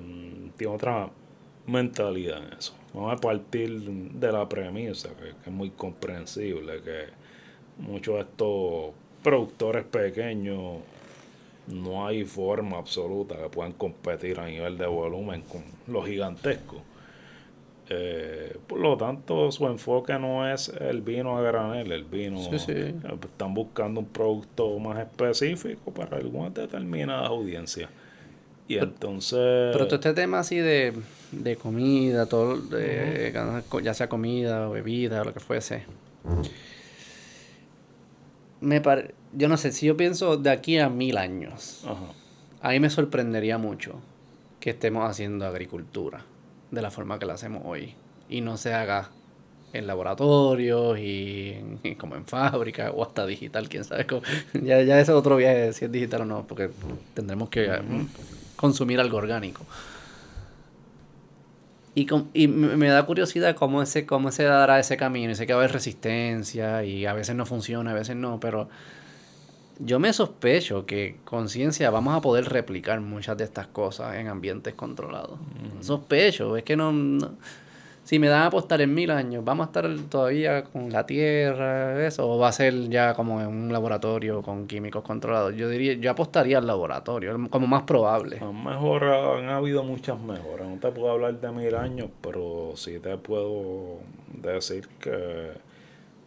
tiene 0.58 0.74
otra 0.74 1.10
mentalidad 1.68 2.38
en 2.38 2.58
eso. 2.58 2.74
Vamos 2.94 3.14
a 3.14 3.18
partir 3.18 3.80
de 3.80 4.32
la 4.32 4.50
premisa, 4.50 5.10
que 5.10 5.30
es 5.30 5.54
muy 5.54 5.70
comprensible, 5.72 6.82
que 6.82 7.27
muchos 7.80 8.16
de 8.16 8.22
estos 8.22 8.94
productores 9.24 9.86
pequeños 9.86 10.78
no 11.68 12.08
hay 12.08 12.24
forma 12.24 12.78
absoluta 12.78 13.36
que 13.36 13.50
puedan 13.50 13.74
competir 13.74 14.40
a 14.40 14.46
nivel 14.46 14.78
de 14.78 14.88
volumen 14.88 15.42
con 15.42 15.64
los 15.88 16.06
gigantescos. 16.08 16.80
Eh, 17.90 18.58
por 18.68 18.80
lo 18.80 18.98
tanto, 18.98 19.52
su 19.52 19.66
enfoque 19.66 20.18
no 20.20 20.50
es 20.52 20.70
el 20.80 21.02
vino 21.02 21.38
a 21.38 21.42
granel, 21.42 21.92
el 21.92 22.04
vino. 22.04 22.40
Eh, 22.68 22.94
están 23.22 23.54
buscando 23.54 24.02
un 24.02 24.08
producto 24.08 24.78
más 24.80 25.00
específico 25.00 25.92
para 25.94 26.18
algunas 26.18 26.54
determinadas 26.54 27.30
audiencias. 27.30 27.90
Y 28.68 28.78
entonces. 28.78 29.72
Pero 29.72 29.86
todo 29.86 29.96
este 29.96 30.14
tema 30.14 30.40
así 30.40 30.58
de, 30.58 30.94
de 31.32 31.56
comida, 31.56 32.26
todo, 32.26 32.58
de, 32.58 33.34
ya 33.82 33.94
sea 33.94 34.10
comida 34.10 34.70
o 34.70 34.74
bebida 34.74 35.22
o 35.22 35.26
lo 35.26 35.34
que 35.34 35.40
fuese 35.40 35.84
me 38.62 38.82
yo 39.34 39.50
no 39.50 39.58
sé, 39.58 39.72
si 39.72 39.86
yo 39.86 39.98
pienso 39.98 40.38
de 40.38 40.50
aquí 40.50 40.80
a 40.80 40.90
mil 40.90 41.18
años, 41.18 41.86
a 42.62 42.70
mí 42.70 42.80
me 42.80 42.90
sorprendería 42.90 43.58
mucho 43.58 44.00
que 44.60 44.72
estemos 44.72 45.10
haciendo 45.10 45.46
agricultura 45.46 46.26
de 46.72 46.82
la 46.82 46.92
forma 46.92 47.20
que 47.20 47.26
la 47.26 47.34
hacemos 47.34 47.64
hoy 47.66 47.96
y 48.30 48.42
no 48.42 48.58
se 48.58 48.74
haga 48.74 49.10
en 49.74 49.86
laboratorios 49.86 50.98
y, 51.00 51.56
como 51.98 52.16
en 52.16 52.26
fábrica 52.26 52.92
o 52.92 53.04
hasta 53.04 53.26
digital, 53.26 53.70
quién 53.70 53.84
sabe. 53.84 54.06
ya, 54.54 54.82
ya 54.82 55.00
ese 55.00 55.12
es 55.12 55.18
otro 55.18 55.36
viaje, 55.36 55.74
si 55.74 55.86
es 55.86 55.92
digital 55.92 56.22
o 56.22 56.26
no, 56.26 56.48
porque 56.48 56.70
tendremos 57.14 57.50
que 57.50 57.70
consumir 58.56 59.00
algo 59.00 59.18
orgánico. 59.18 59.66
Y, 61.98 62.08
y 62.36 62.48
me 62.48 62.90
da 62.90 63.04
curiosidad 63.08 63.56
cómo, 63.56 63.82
ese, 63.82 64.06
cómo 64.06 64.32
se 64.32 64.44
dará 64.44 64.78
ese 64.78 64.98
camino. 64.98 65.32
Y 65.32 65.36
sé 65.36 65.48
que 65.48 65.54
va 65.54 65.62
a 65.62 65.64
haber 65.64 65.74
resistencia 65.74 66.84
y 66.84 67.08
a 67.08 67.14
veces 67.14 67.36
no 67.36 67.48
funciona, 67.48 67.90
a 67.90 67.94
veces 67.96 68.16
no, 68.16 68.40
pero 68.40 68.70
yo 69.80 69.98
me 69.98 70.14
sospecho 70.14 70.86
que 70.86 71.18
conciencia 71.26 71.90
vamos 71.90 72.16
a 72.16 72.22
poder 72.22 72.46
replicar 72.50 73.02
muchas 73.02 73.36
de 73.38 73.46
estas 73.46 73.66
cosas 73.66 74.16
en 74.18 74.28
ambientes 74.28 74.76
controlados. 74.76 75.40
Sospecho, 75.82 76.56
es 76.56 76.64
que 76.64 76.76
no, 76.76 76.92
si 78.08 78.20
me 78.20 78.30
dan 78.30 78.44
a 78.44 78.46
apostar 78.46 78.80
en 78.80 78.94
mil 78.94 79.12
años, 79.12 79.44
¿vamos 79.44 79.66
a 79.66 79.68
estar 79.68 79.86
todavía 80.10 80.64
con 80.64 80.90
la 80.94 81.06
tierra, 81.06 82.08
eso? 82.08 82.26
¿O 82.26 82.38
va 82.38 82.48
a 82.48 82.52
ser 82.54 82.88
ya 82.88 83.14
como 83.14 83.42
en 83.42 83.48
un 83.48 83.74
laboratorio 83.74 84.42
con 84.42 84.66
químicos 84.66 85.04
controlados? 85.04 85.54
Yo 85.58 85.68
diría, 85.68 85.92
yo 85.96 86.10
apostaría 86.10 86.58
al 86.58 86.66
laboratorio, 86.66 87.38
como 87.50 87.68
más 87.68 87.84
probable. 87.84 88.38
Han 88.40 88.64
mejorado, 88.64 89.36
han 89.36 89.50
habido 89.50 89.84
muchas 89.84 90.18
mejoras. 90.22 90.70
No 90.70 90.78
te 90.78 90.90
puedo 90.90 91.12
hablar 91.12 91.42
de 91.42 91.52
mil 91.52 91.76
años, 91.76 92.10
pero 92.22 92.72
sí 92.76 92.98
te 93.00 93.18
puedo 93.18 93.98
decir 94.42 94.88
que 95.02 95.52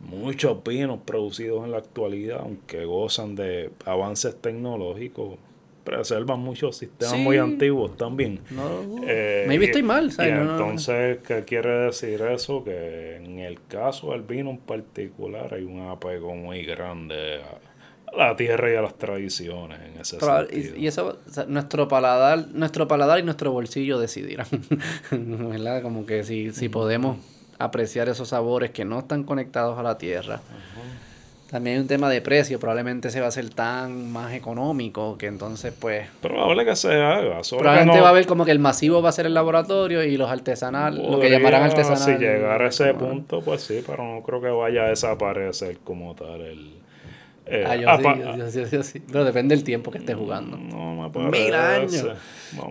muchos 0.01 0.63
vinos 0.63 0.99
producidos 1.07 1.65
en 1.65 1.71
la 1.71 1.79
actualidad, 1.79 2.41
aunque 2.43 2.85
gozan 2.85 3.37
de 3.37 3.71
avances 3.87 4.39
tecnológicos, 4.39 5.39
preservan 5.85 6.41
muchos 6.41 6.77
sistemas 6.77 7.19
muy 7.19 7.39
antiguos 7.39 7.97
también. 7.97 8.41
No, 8.51 9.03
eh, 9.07 9.45
maybe 9.49 9.67
estoy 9.67 9.83
mal. 9.83 10.11
Y, 10.19 10.23
entonces, 10.23 11.19
¿qué 11.27 11.45
quiere 11.45 11.87
decir 11.87 12.23
eso? 12.23 12.63
Que 12.65 13.17
en 13.17 13.39
el 13.39 13.63
caso 13.67 14.13
del 14.13 14.23
vino 14.23 14.51
en 14.51 14.59
particular 14.59 15.55
hay 15.55 15.65
un 15.65 15.89
apego 15.89 16.35
muy 16.35 16.65
grande 16.65 17.41
a 18.13 18.17
la 18.17 18.37
tierra 18.37 18.73
y 18.73 18.77
a 18.77 18.83
las 18.83 18.97
tradiciones 18.97 19.79
en 19.81 20.01
ese 20.01 20.19
sentido. 20.19 20.77
Y, 20.77 20.87
eso, 20.87 21.19
nuestro 21.49 21.89
paladar, 21.89 22.49
nuestro 22.53 22.89
paladar 22.89 23.19
y 23.21 23.23
nuestro 23.23 23.53
bolsillo 23.53 23.99
decidirán, 23.99 24.47
¿verdad? 25.11 25.83
Como 25.83 26.07
que 26.07 26.25
si, 26.25 26.53
si 26.53 26.69
podemos 26.69 27.19
apreciar 27.59 28.09
esos 28.09 28.29
sabores 28.29 28.71
que 28.71 28.85
no 28.85 28.99
están 28.99 29.23
conectados 29.25 29.79
a 29.79 29.83
la 29.83 29.99
tierra. 29.99 30.41
También 31.51 31.77
hay 31.77 31.83
un 31.83 31.89
tema 31.89 32.09
de 32.09 32.21
precio, 32.21 32.61
probablemente 32.61 33.11
se 33.11 33.19
va 33.19 33.27
a 33.27 33.31
hacer 33.31 33.51
tan 33.51 34.13
más 34.13 34.33
económico 34.35 35.19
que 35.19 35.27
entonces 35.27 35.75
pues... 35.77 36.07
Probable 36.21 36.65
que 36.65 36.77
se 36.77 36.93
haga. 36.95 37.41
Probablemente 37.41 38.01
va 38.01 38.07
a 38.07 38.11
haber 38.11 38.27
como 38.27 38.45
que 38.45 38.53
el 38.53 38.61
masivo 38.61 39.03
va 39.03 39.09
a 39.09 39.13
ser 39.13 39.27
el 39.27 39.35
laboratorio 39.35 40.05
y 40.05 40.17
los 40.17 40.31
artesanales, 40.31 41.05
lo 41.05 41.19
que 41.19 41.29
llamarán 41.29 41.65
artesanal. 41.65 41.99
Si 41.99 42.13
llegar 42.13 42.63
a 42.63 42.69
ese 42.69 42.95
punto, 42.95 43.43
pues 43.43 43.63
sí, 43.63 43.83
pero 43.85 44.05
no 44.05 44.23
creo 44.23 44.41
que 44.41 44.49
vaya 44.49 44.85
a 44.85 44.89
desaparecer 44.91 45.79
como 45.79 46.15
tal 46.15 46.41
el... 46.41 46.75
Eh, 47.47 47.65
ah, 47.67 47.75
yo, 47.75 48.49
sí, 48.49 48.63
yo, 48.71 48.83
sí, 48.85 49.03
Pero 49.11 49.25
depende 49.25 49.57
del 49.57 49.65
tiempo 49.65 49.91
que 49.91 49.99
estés 49.99 50.15
jugando. 50.15 50.57
No 50.57 51.03
me 51.03 51.11
parece. 51.11 51.31
Mil 51.31 51.55
años. 51.55 52.07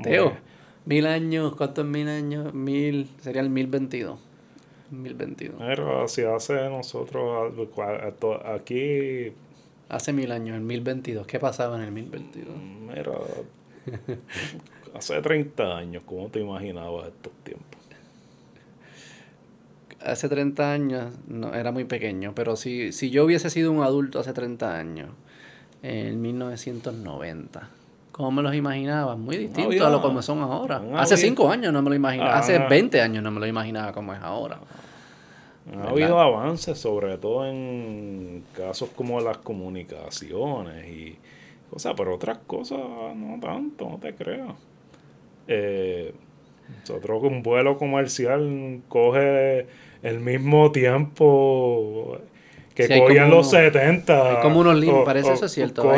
Teo, 0.03 0.37
mil 0.85 1.05
años, 1.05 1.53
¿cuántos 1.57 1.85
mil 1.85 2.07
años? 2.07 2.53
Mil, 2.53 3.09
sería 3.19 3.41
el 3.41 3.49
mil 3.49 3.67
veintidós. 3.67 4.19
2022. 4.91 5.55
Pero 5.59 6.07
si 6.07 6.23
hace 6.23 6.69
nosotros 6.69 7.53
aquí... 8.45 9.33
Hace 9.89 10.13
mil 10.13 10.31
años, 10.31 10.57
en 10.57 10.67
1022. 10.67 11.25
¿Qué 11.25 11.39
pasaba 11.39 11.77
en 11.77 11.83
el 11.83 11.91
1022? 11.91 12.55
Mira, 12.87 13.11
hace 14.93 15.21
30 15.21 15.77
años, 15.77 16.03
¿cómo 16.05 16.29
te 16.29 16.39
imaginabas 16.39 17.07
estos 17.07 17.33
tiempos? 17.43 17.79
Hace 20.01 20.29
30 20.29 20.71
años 20.71 21.13
no, 21.27 21.53
era 21.53 21.71
muy 21.71 21.83
pequeño, 21.83 22.33
pero 22.33 22.55
si, 22.55 22.93
si 22.93 23.09
yo 23.09 23.25
hubiese 23.25 23.49
sido 23.49 23.71
un 23.71 23.83
adulto 23.83 24.19
hace 24.19 24.31
30 24.31 24.77
años, 24.77 25.09
en 25.81 26.21
1990, 26.21 27.69
¿Cómo 28.19 28.31
me 28.31 28.41
los 28.41 28.53
imaginaba? 28.53 29.15
Muy 29.15 29.37
distinto 29.37 29.87
a 29.87 29.89
lo 29.89 30.01
como 30.01 30.21
son 30.21 30.39
ahora. 30.39 30.83
Hace 30.97 31.15
cinco 31.15 31.49
años 31.49 31.71
no 31.71 31.81
me 31.81 31.87
lo 31.87 31.95
imaginaba. 31.95 32.37
Hace 32.37 32.59
20 32.59 32.99
años 32.99 33.23
no 33.23 33.31
me 33.31 33.39
lo 33.39 33.47
imaginaba 33.47 33.93
como 33.93 34.13
es 34.13 34.19
ahora. 34.21 34.59
Ha 35.81 35.87
habido 35.87 36.19
avances, 36.19 36.77
sobre 36.77 37.17
todo 37.17 37.45
en 37.47 38.43
casos 38.57 38.89
como 38.89 39.21
las 39.21 39.37
comunicaciones 39.37 40.85
y 40.89 41.17
cosas, 41.69 41.93
pero 41.95 42.15
otras 42.15 42.39
cosas 42.39 42.79
no 43.15 43.39
tanto, 43.39 43.87
no 43.87 43.97
te 43.99 44.13
creas. 44.13 44.51
Eh, 45.47 46.13
nosotros 46.81 47.23
un 47.23 47.41
vuelo 47.41 47.77
comercial 47.77 48.81
coge 48.89 49.67
el 50.03 50.19
mismo 50.19 50.73
tiempo 50.73 52.17
que 52.87 52.99
cogían 52.99 53.29
los 53.29 53.49
70. 53.49 54.29
Hay 54.29 54.41
como 54.41 54.59
unos 54.59 54.75
límites, 54.77 55.05
parece 55.05 55.33
eso 55.33 55.45
es 55.45 55.51
cierto. 55.51 55.89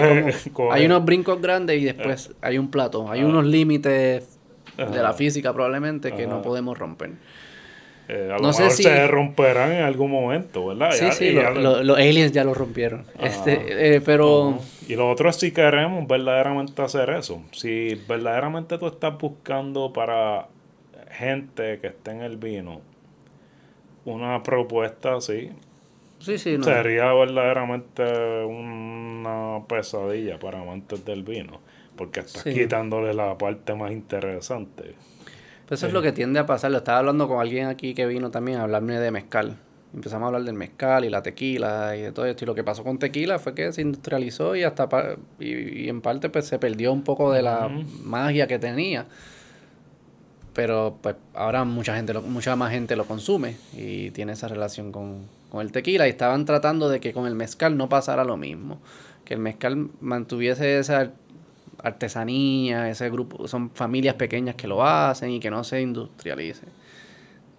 hay, 0.72 0.86
unos 0.86 1.06
brincos 1.06 1.42
grandes 1.42 1.82
y 1.82 1.86
después 1.86 2.28
eh. 2.28 2.36
hay 2.42 2.58
un 2.58 2.72
plato. 2.72 3.10
Hay 3.10 3.24
unos 3.24 3.46
límites 3.46 4.40
de 4.78 5.02
la 5.02 5.14
física 5.14 5.54
probablemente 5.54 6.14
que 6.14 6.28
no 6.28 6.42
podemos 6.42 6.78
romper. 6.78 7.12
Eh, 8.08 8.30
a 8.30 8.36
lo 8.36 8.42
no 8.42 8.48
mejor 8.50 8.72
sé 8.72 8.78
si... 8.78 8.84
se 8.84 9.08
romperán 9.08 9.72
en 9.72 9.84
algún 9.84 10.12
momento, 10.12 10.68
¿verdad? 10.68 10.92
Sí, 10.92 11.12
sí, 11.12 11.32
los 11.32 11.98
aliens 11.98 12.32
ya 12.32 12.44
lo 12.44 12.54
rompieron. 12.54 13.06
Este, 13.20 13.96
eh, 13.96 14.02
pero... 14.02 14.60
Y 14.88 14.96
lo 14.96 15.10
otro 15.10 15.30
es 15.30 15.38
si 15.38 15.52
queremos 15.52 16.06
verdaderamente 16.08 16.82
hacer 16.82 17.12
eso. 17.12 17.42
Si 17.52 17.96
verdaderamente 18.10 18.78
tú 18.78 18.88
estás 18.88 19.18
buscando 19.18 19.94
para 19.94 20.48
gente 21.12 21.80
que 21.80 21.88
esté 21.88 22.12
en 22.12 22.22
el 22.22 22.38
vino 22.38 22.82
una 24.04 24.42
propuesta 24.44 25.16
así, 25.16 25.52
Sería 26.64 27.14
verdaderamente 27.14 28.44
una 28.46 29.66
pesadilla 29.68 30.40
para 30.40 30.62
amantes 30.62 31.04
del 31.04 31.24
vino, 31.24 31.62
porque 31.96 32.22
estás 32.22 32.44
quitándole 32.44 33.14
la 33.14 33.38
parte 33.38 33.74
más 33.74 33.92
interesante. 33.92 34.96
Pues 35.68 35.80
eso 35.80 35.88
es 35.88 35.94
lo 35.94 36.02
que 36.02 36.12
tiende 36.12 36.40
a 36.40 36.46
pasar. 36.46 36.72
Lo 36.72 36.78
estaba 36.78 37.00
hablando 37.00 37.28
con 37.28 37.40
alguien 37.40 37.68
aquí 37.68 37.94
que 37.94 38.06
vino 38.06 38.30
también 38.30 38.60
a 38.60 38.64
hablarme 38.64 39.00
de 39.00 39.10
mezcal. 39.10 39.58
Empezamos 39.94 40.24
a 40.24 40.28
hablar 40.28 40.44
del 40.44 40.56
mezcal 40.56 41.06
y 41.06 41.10
la 41.10 41.22
tequila 41.24 41.96
y 41.96 42.02
de 42.02 42.12
todo 42.12 42.26
esto. 42.26 42.46
Y 42.46 42.48
lo 42.48 42.56
que 42.56 42.64
pasó 42.64 42.84
con 42.84 42.98
tequila 42.98 43.40
fue 43.40 43.56
que 43.56 43.72
se 43.72 43.82
industrializó 43.82 44.56
y 44.56 44.64
hasta 44.64 44.88
y, 45.40 45.90
en 45.90 46.02
parte 46.02 46.30
pues 46.30 46.46
se 46.46 46.60
perdió 46.60 46.94
un 46.94 47.04
poco 47.04 47.32
de 47.32 47.42
la 47.42 47.70
magia 48.04 48.48
que 48.48 48.60
tenía 48.60 49.06
pero 50.54 50.98
pues 51.02 51.16
ahora 51.34 51.64
mucha 51.64 51.96
gente 51.96 52.14
mucha 52.20 52.56
más 52.56 52.72
gente 52.72 52.96
lo 52.96 53.06
consume 53.06 53.56
y 53.74 54.12
tiene 54.12 54.34
esa 54.34 54.48
relación 54.48 54.92
con, 54.92 55.28
con, 55.50 55.62
el 55.62 55.72
tequila. 55.72 56.08
Y 56.08 56.12
estaban 56.12 56.46
tratando 56.46 56.90
de 56.90 57.00
que 57.00 57.14
con 57.14 57.26
el 57.26 57.36
mezcal 57.36 57.78
no 57.78 57.90
pasara 57.90 58.24
lo 58.24 58.38
mismo 58.38 58.80
que 59.26 59.36
el 59.36 59.40
mezcal 59.40 59.90
mantuviese 60.02 60.80
esa 60.80 61.14
artesanía 61.78 62.90
ese 62.90 63.10
grupo 63.10 63.48
son 63.48 63.72
familias 63.72 64.16
pequeñas 64.16 64.56
que 64.56 64.68
lo 64.68 64.86
hacen 64.86 65.32
y 65.32 65.40
que 65.40 65.50
no 65.50 65.64
se 65.64 65.82
industrialice. 65.82 66.66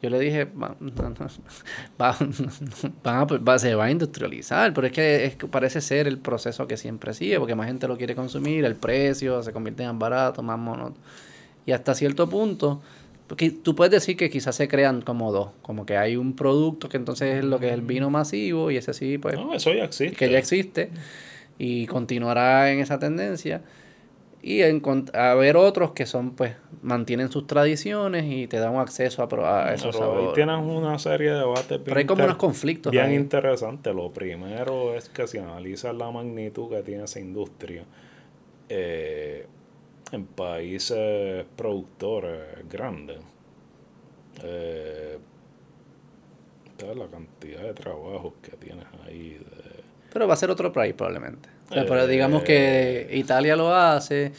Yo 0.03 0.11
le 0.11 0.19
dije 0.19 0.45
va, 0.45 0.77
va, 3.49 3.59
se 3.59 3.75
va 3.75 3.85
a 3.85 3.91
industrializar 3.91 4.75
pero 4.75 4.87
es 4.89 4.93
que 4.93 5.25
es, 5.25 5.37
parece 5.51 5.81
ser 5.81 6.09
el 6.09 6.19
proceso 6.19 6.67
que 6.67 6.77
siempre 6.77 7.15
sigue 7.15 7.39
porque 7.39 7.55
más 7.55 7.69
gente 7.69 7.89
lo 7.89 7.97
quiere 7.97 8.15
consumir 8.15 8.65
el 8.65 8.75
precio 8.75 9.43
se 9.43 9.53
convierte 9.53 9.85
en 9.85 9.99
barato 9.99 10.43
más 10.43 10.59
monótono 10.59 10.97
y 11.67 11.73
hasta 11.73 11.95
cierto 11.95 12.29
punto, 12.29 12.81
porque 13.27 13.51
tú 13.51 13.75
puedes 13.75 13.91
decir 13.91 14.17
que 14.17 14.29
quizás 14.31 14.57
se 14.57 14.69
crean 14.69 15.01
como 15.01 15.33
dos, 15.33 15.51
como 15.63 15.87
que 15.87 15.97
hay 15.97 16.17
un 16.17 16.35
producto 16.35 16.89
que 16.89 16.97
entonces 16.97 17.39
es 17.39 17.45
lo 17.45 17.59
que 17.59 17.69
es 17.69 17.75
el 17.75 17.83
vino 17.83 18.11
masivo 18.11 18.71
y 18.71 18.77
ese 18.77 18.93
sí, 18.93 19.19
pues... 19.19 19.37
No, 19.37 19.55
eso 19.55 19.73
ya 19.73 19.85
existe. 19.85 20.17
Que 20.17 20.31
ya 20.31 20.39
existe 20.39 20.91
y 21.59 21.87
continuará 21.87 22.73
en 22.73 22.81
esa 22.81 22.99
tendencia. 22.99 23.63
Y 24.45 24.61
a 24.63 25.35
ver 25.35 25.57
otros 25.57 25.93
que 25.93 26.05
son, 26.05 26.33
pues, 26.33 26.57
mantienen 26.83 27.31
sus 27.31 27.47
tradiciones 27.47 28.25
y 28.25 28.49
te 28.49 28.59
dan 28.59 28.75
acceso 28.75 29.23
a, 29.23 29.69
a 29.69 29.73
esos 29.73 29.97
Pero 29.97 30.19
ahí 30.19 30.35
tienes 30.35 30.59
una 30.59 30.99
serie 30.99 31.31
de 31.31 31.39
debates 31.39 31.81
Pero 31.85 31.97
hay 31.97 32.07
como 32.07 32.25
unos 32.25 32.37
conflictos 32.37 32.91
bien 32.91 33.13
interesantes. 33.13 33.95
Lo 33.95 34.11
primero 34.11 34.97
es 34.97 35.09
que 35.09 35.29
si 35.29 35.39
analizas 35.39 35.95
la 35.95 36.11
magnitud 36.11 36.71
que 36.71 36.83
tiene 36.83 37.05
esa 37.05 37.21
industria, 37.21 37.85
eh, 38.69 39.47
en 40.13 40.27
países 40.27 41.45
productores 41.57 42.69
grandes. 42.71 43.19
Eh, 44.45 45.19
la 46.97 47.07
cantidad 47.07 47.63
de 47.63 47.75
trabajos 47.75 48.33
que 48.43 48.57
tienes 48.57 48.85
ahí. 49.07 49.39
Pero 50.13 50.27
va 50.27 50.35
a 50.35 50.37
ser 50.37 50.51
otro 50.51 50.73
país 50.73 50.95
probablemente. 50.95 51.49
pero 51.71 52.07
digamos 52.07 52.43
que 52.43 53.07
eh, 53.09 53.17
Italia 53.17 53.55
lo 53.55 53.75
hace, 53.75 54.33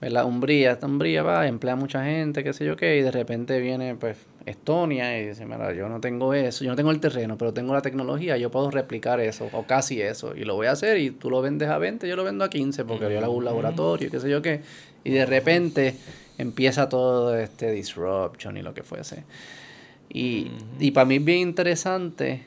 la 0.00 0.24
Umbría, 0.24 0.72
esta 0.72 0.86
Umbría 0.86 1.22
va, 1.22 1.46
emplea 1.46 1.76
mucha 1.76 2.02
gente, 2.04 2.42
qué 2.42 2.52
sé 2.52 2.64
yo 2.64 2.74
qué, 2.74 2.96
y 2.96 3.02
de 3.02 3.10
repente 3.10 3.60
viene 3.60 3.94
pues 3.96 4.16
Estonia 4.46 5.20
y 5.20 5.28
dice, 5.28 5.44
mira, 5.44 5.74
yo 5.74 5.88
no 5.88 6.00
tengo 6.00 6.32
eso, 6.32 6.64
yo 6.64 6.70
no 6.70 6.76
tengo 6.76 6.90
el 6.90 7.00
terreno, 7.00 7.36
pero 7.36 7.52
tengo 7.52 7.74
la 7.74 7.82
tecnología, 7.82 8.38
yo 8.38 8.50
puedo 8.50 8.70
replicar 8.70 9.20
eso, 9.20 9.48
o 9.52 9.64
casi 9.64 10.00
eso, 10.00 10.34
y 10.34 10.44
lo 10.44 10.54
voy 10.54 10.68
a 10.68 10.72
hacer, 10.72 10.96
y 10.96 11.10
tú 11.10 11.28
lo 11.28 11.42
vendes 11.42 11.68
a 11.68 11.76
20, 11.76 12.08
yo 12.08 12.16
lo 12.16 12.24
vendo 12.24 12.44
a 12.44 12.48
15, 12.48 12.86
porque 12.86 13.04
yo 13.04 13.10
le 13.10 13.18
hago 13.18 13.34
un 13.34 13.44
laboratorio, 13.44 14.10
qué 14.10 14.18
sé 14.18 14.30
yo 14.30 14.40
qué, 14.40 14.62
y 15.04 15.10
de 15.10 15.26
repente 15.26 15.96
empieza 16.38 16.88
todo 16.88 17.36
este 17.36 17.70
disruption 17.70 18.56
y 18.56 18.62
lo 18.62 18.74
que 18.74 18.82
fuese. 18.82 19.24
Y, 20.08 20.50
y 20.78 20.90
para 20.90 21.04
mí 21.04 21.16
es 21.16 21.24
bien 21.24 21.38
interesante, 21.38 22.46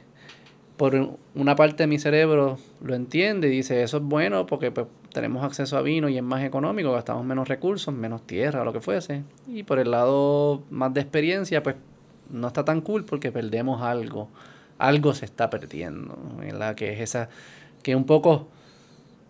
por 0.78 1.18
una 1.36 1.56
parte 1.56 1.84
de 1.84 1.88
mi 1.88 2.00
cerebro 2.00 2.58
lo 2.82 2.96
entiende 2.96 3.48
y 3.48 3.52
dice, 3.52 3.84
eso 3.84 3.98
es 3.98 4.04
bueno 4.04 4.46
porque 4.46 4.72
pues, 4.72 4.88
tenemos 5.14 5.44
acceso 5.44 5.78
a 5.78 5.82
vino 5.82 6.10
y 6.10 6.18
es 6.18 6.24
más 6.24 6.44
económico, 6.44 6.92
gastamos 6.92 7.24
menos 7.26 7.48
recursos, 7.48 7.94
menos 7.94 8.26
tierra, 8.26 8.64
lo 8.64 8.74
que 8.74 8.82
fuese. 8.82 9.24
Y 9.48 9.64
por 9.64 9.80
el 9.80 9.92
lado 9.92 10.64
más 10.72 10.94
de 10.94 11.02
experiencia, 11.02 11.62
pues 11.64 11.76
no 12.30 12.48
está 12.48 12.66
tan 12.66 12.82
cool 12.82 13.06
porque 13.06 13.32
perdemos 13.32 13.82
algo. 13.82 14.30
Algo 14.80 15.14
se 15.14 15.26
está 15.26 15.50
perdiendo, 15.50 16.18
¿verdad? 16.40 16.76
Que 16.76 16.94
es 16.94 17.00
esa, 17.00 17.30
que 17.84 17.96
un 17.96 18.06
poco 18.06 18.48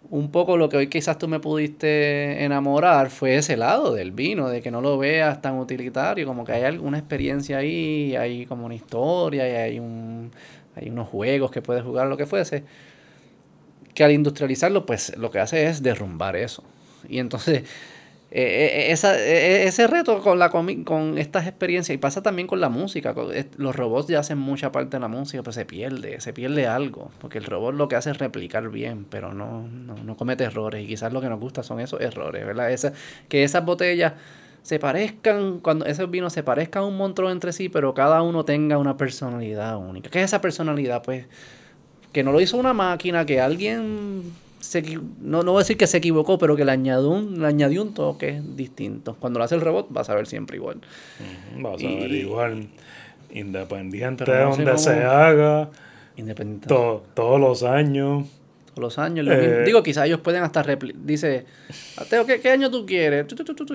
un 0.09 0.31
poco 0.31 0.57
lo 0.57 0.69
que 0.69 0.77
hoy 0.77 0.87
quizás 0.87 1.17
tú 1.17 1.27
me 1.27 1.39
pudiste 1.39 2.43
enamorar 2.43 3.09
fue 3.09 3.35
ese 3.35 3.57
lado 3.57 3.93
del 3.93 4.11
vino, 4.11 4.49
de 4.49 4.61
que 4.61 4.71
no 4.71 4.81
lo 4.81 4.97
veas 4.97 5.41
tan 5.41 5.57
utilitario, 5.57 6.25
como 6.27 6.45
que 6.45 6.51
hay 6.51 6.63
alguna 6.63 6.97
experiencia 6.99 7.57
ahí, 7.57 8.15
hay 8.15 8.45
como 8.45 8.65
una 8.65 8.75
historia, 8.75 9.47
y 9.47 9.51
hay, 9.51 9.79
un, 9.79 10.31
hay 10.75 10.89
unos 10.89 11.07
juegos 11.09 11.51
que 11.51 11.61
puedes 11.61 11.83
jugar, 11.83 12.07
lo 12.07 12.17
que 12.17 12.25
fuese, 12.25 12.63
que 13.93 14.03
al 14.03 14.11
industrializarlo, 14.11 14.85
pues 14.85 15.15
lo 15.17 15.31
que 15.31 15.39
hace 15.39 15.67
es 15.67 15.81
derrumbar 15.81 16.35
eso. 16.35 16.63
Y 17.07 17.19
entonces 17.19 17.63
eh, 18.35 18.87
eh, 18.87 18.91
esa, 18.91 19.15
eh, 19.15 19.67
ese 19.67 19.85
reto 19.85 20.19
con, 20.23 20.39
la, 20.39 20.49
con 20.49 21.19
estas 21.19 21.45
experiencias, 21.45 21.93
y 21.93 21.99
pasa 21.99 22.23
también 22.23 22.47
con 22.47 22.59
la 22.59 22.67
música, 22.67 23.13
los 23.57 23.75
robots 23.75 24.07
ya 24.07 24.21
hacen 24.21 24.39
mucha 24.39 24.71
parte 24.71 24.97
de 24.97 25.01
la 25.01 25.07
música, 25.07 25.43
pero 25.43 25.51
se 25.51 25.65
pierde, 25.65 26.19
se 26.19 26.33
pierde 26.33 26.65
algo, 26.65 27.11
porque 27.19 27.37
el 27.37 27.43
robot 27.43 27.75
lo 27.75 27.87
que 27.87 27.95
hace 27.95 28.09
es 28.09 28.17
replicar 28.17 28.69
bien, 28.69 29.05
pero 29.07 29.35
no, 29.35 29.67
no, 29.67 30.17
comete 30.17 30.45
errores, 30.45 30.83
y 30.83 30.87
quizás 30.87 31.13
lo 31.13 31.21
que 31.21 31.29
nos 31.29 31.39
gusta 31.39 31.61
son 31.61 31.79
esos 31.79 32.01
errores, 32.01 32.43
¿verdad? 32.43 32.71
Esa, 32.71 32.93
que 33.29 33.43
esas 33.43 33.63
botellas 33.63 34.13
se 34.63 34.79
parezcan, 34.79 35.59
cuando 35.59 35.85
esos 35.85 36.09
vinos 36.09 36.33
se 36.33 36.41
parezcan 36.41 36.85
un 36.85 36.97
monstruo 36.97 37.29
entre 37.29 37.53
sí, 37.53 37.69
pero 37.69 37.93
cada 37.93 38.23
uno 38.23 38.45
tenga 38.45 38.79
una 38.79 38.97
personalidad 38.97 39.77
única. 39.77 40.09
¿Qué 40.09 40.17
es 40.17 40.25
esa 40.25 40.41
personalidad? 40.41 41.03
Pues 41.03 41.27
que 42.11 42.23
no 42.23 42.31
lo 42.31 42.41
hizo 42.41 42.57
una 42.57 42.73
máquina, 42.73 43.27
que 43.27 43.39
alguien 43.39 44.23
no, 45.21 45.43
no 45.43 45.51
voy 45.51 45.59
a 45.59 45.63
decir 45.63 45.77
que 45.77 45.87
se 45.87 45.97
equivocó, 45.97 46.37
pero 46.37 46.55
que 46.55 46.65
le 46.65 46.71
añadió 46.71 47.09
un, 47.09 47.39
le 47.41 47.47
añadió 47.47 47.81
un 47.81 47.93
toque 47.93 48.41
distinto. 48.55 49.15
Cuando 49.19 49.39
lo 49.39 49.45
hace 49.45 49.55
el 49.55 49.61
robot, 49.61 49.87
vas 49.89 50.09
a 50.09 50.15
ver 50.15 50.27
siempre 50.27 50.57
igual. 50.57 50.81
vas 51.59 51.83
a 51.83 51.87
ver 51.87 52.11
igual, 52.11 52.67
independiente 53.31 54.23
de 54.23 54.41
donde 54.41 54.77
se 54.77 55.03
haga, 55.03 55.69
independiente. 56.15 56.67
todos 56.67 57.39
los 57.39 57.63
años. 57.63 58.27
Todos 58.67 58.79
los 58.79 58.99
años. 58.99 59.27
Eh, 59.29 59.63
Digo, 59.65 59.83
quizás 59.83 60.05
ellos 60.07 60.21
pueden 60.21 60.43
hasta 60.43 60.63
dice, 60.95 61.45
Ateo, 61.97 62.25
¿qué, 62.25 62.39
¿qué, 62.39 62.51
año 62.51 62.71
tú 62.71 62.85
quieres? 62.85 63.25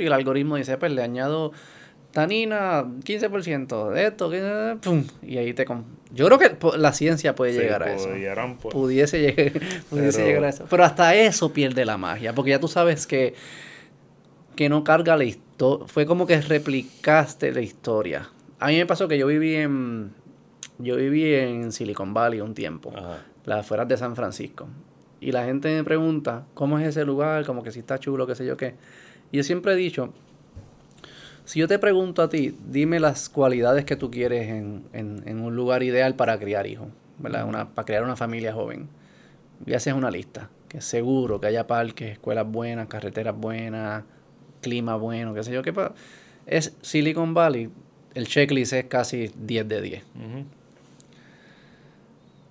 Y 0.01 0.07
el 0.07 0.13
algoritmo 0.13 0.57
dice, 0.57 0.77
pues 0.79 0.93
le 0.93 1.03
añado 1.03 1.53
tanina, 2.13 2.85
15% 2.85 3.91
de 3.91 4.07
esto, 4.07 4.31
pum, 4.83 5.05
y 5.23 5.39
ahí 5.39 5.53
te... 5.53 5.67
Yo 6.11 6.27
creo 6.27 6.39
que 6.39 6.57
la 6.79 6.93
ciencia 6.93 7.35
puede 7.35 7.53
llegar 7.53 7.83
a 7.83 7.95
eso. 7.95 8.09
Pues. 8.61 8.73
Pudiese, 8.73 9.21
llegar, 9.37 9.63
pudiese 9.91 10.25
llegar 10.25 10.45
a 10.45 10.49
eso. 10.49 10.67
Pero 10.69 10.85
hasta 10.85 11.15
eso 11.15 11.53
pierde 11.53 11.85
la 11.85 11.99
magia, 11.99 12.35
porque 12.35 12.51
ya 12.51 12.61
tú 12.61 12.69
sabes 12.69 13.07
que, 13.07 13.35
que 14.57 14.69
no 14.69 14.85
carga 14.85 15.17
la 15.17 15.25
historia. 15.25 15.87
Fue 15.87 16.07
como 16.07 16.27
que 16.27 16.41
replicaste 16.41 17.53
la 17.53 17.61
historia. 17.61 18.31
A 18.59 18.69
mí 18.69 18.77
me 18.77 18.87
pasó 18.87 19.09
que 19.09 19.19
yo 19.19 19.27
viví 19.27 19.57
en... 19.57 20.13
Yo 20.79 20.97
viví 20.97 21.35
en 21.35 21.73
Silicon 21.73 22.15
Valley 22.15 22.41
un 22.41 22.55
tiempo, 22.55 22.93
las 23.45 23.61
afueras 23.61 23.89
de 23.89 23.97
San 23.97 24.15
Francisco. 24.15 24.69
Y 25.21 25.33
la 25.33 25.45
gente 25.45 25.75
me 25.75 25.83
pregunta, 25.83 26.47
¿cómo 26.55 26.79
es 26.79 26.87
ese 26.87 27.05
lugar? 27.05 27.45
Como 27.45 27.65
que 27.65 27.73
si 27.73 27.81
está 27.81 27.99
chulo, 27.99 28.29
qué 28.29 28.37
sé 28.37 28.47
yo 28.47 28.57
qué. 28.57 28.77
Y 29.33 29.39
yo 29.39 29.43
siempre 29.43 29.73
he 29.73 29.77
dicho, 29.77 30.13
si 31.49 31.61
yo 31.61 31.67
te 31.67 31.79
pregunto 31.79 32.21
a 32.21 32.29
ti, 32.29 32.55
dime 32.67 33.01
las 33.01 33.31
cualidades 33.31 33.87
que 33.87 33.97
tú 33.97 34.11
quieres 34.11 34.51
en, 34.51 35.41
un 35.41 35.57
lugar 35.57 35.83
ideal 35.83 36.15
para 36.15 36.39
criar 36.39 36.67
hijos, 36.67 36.89
¿verdad? 37.17 37.49
Una, 37.49 37.71
para 37.71 37.87
crear 37.87 38.03
una 38.03 38.17
familia 38.17 38.53
joven. 38.53 38.87
Y 39.65 39.73
haces 39.73 39.95
una 39.95 40.11
lista, 40.11 40.51
que 40.69 40.83
seguro 40.83 41.41
que 41.41 41.47
haya 41.47 41.67
parques, 41.67 42.13
escuelas 42.13 42.47
buenas, 42.47 42.87
carreteras 42.89 43.35
buenas, 43.35 44.05
clima 44.61 44.97
bueno, 44.97 45.33
qué 45.33 45.43
sé 45.43 45.51
yo, 45.51 45.63
qué 45.63 45.73
Es 46.47 46.77
Silicon 46.83 47.33
Valley, 47.33 47.71
el 48.13 48.29
checklist 48.29 48.75
es 48.75 48.85
casi 48.85 49.31
10 49.35 49.69
de 49.69 49.81
10. 49.81 50.03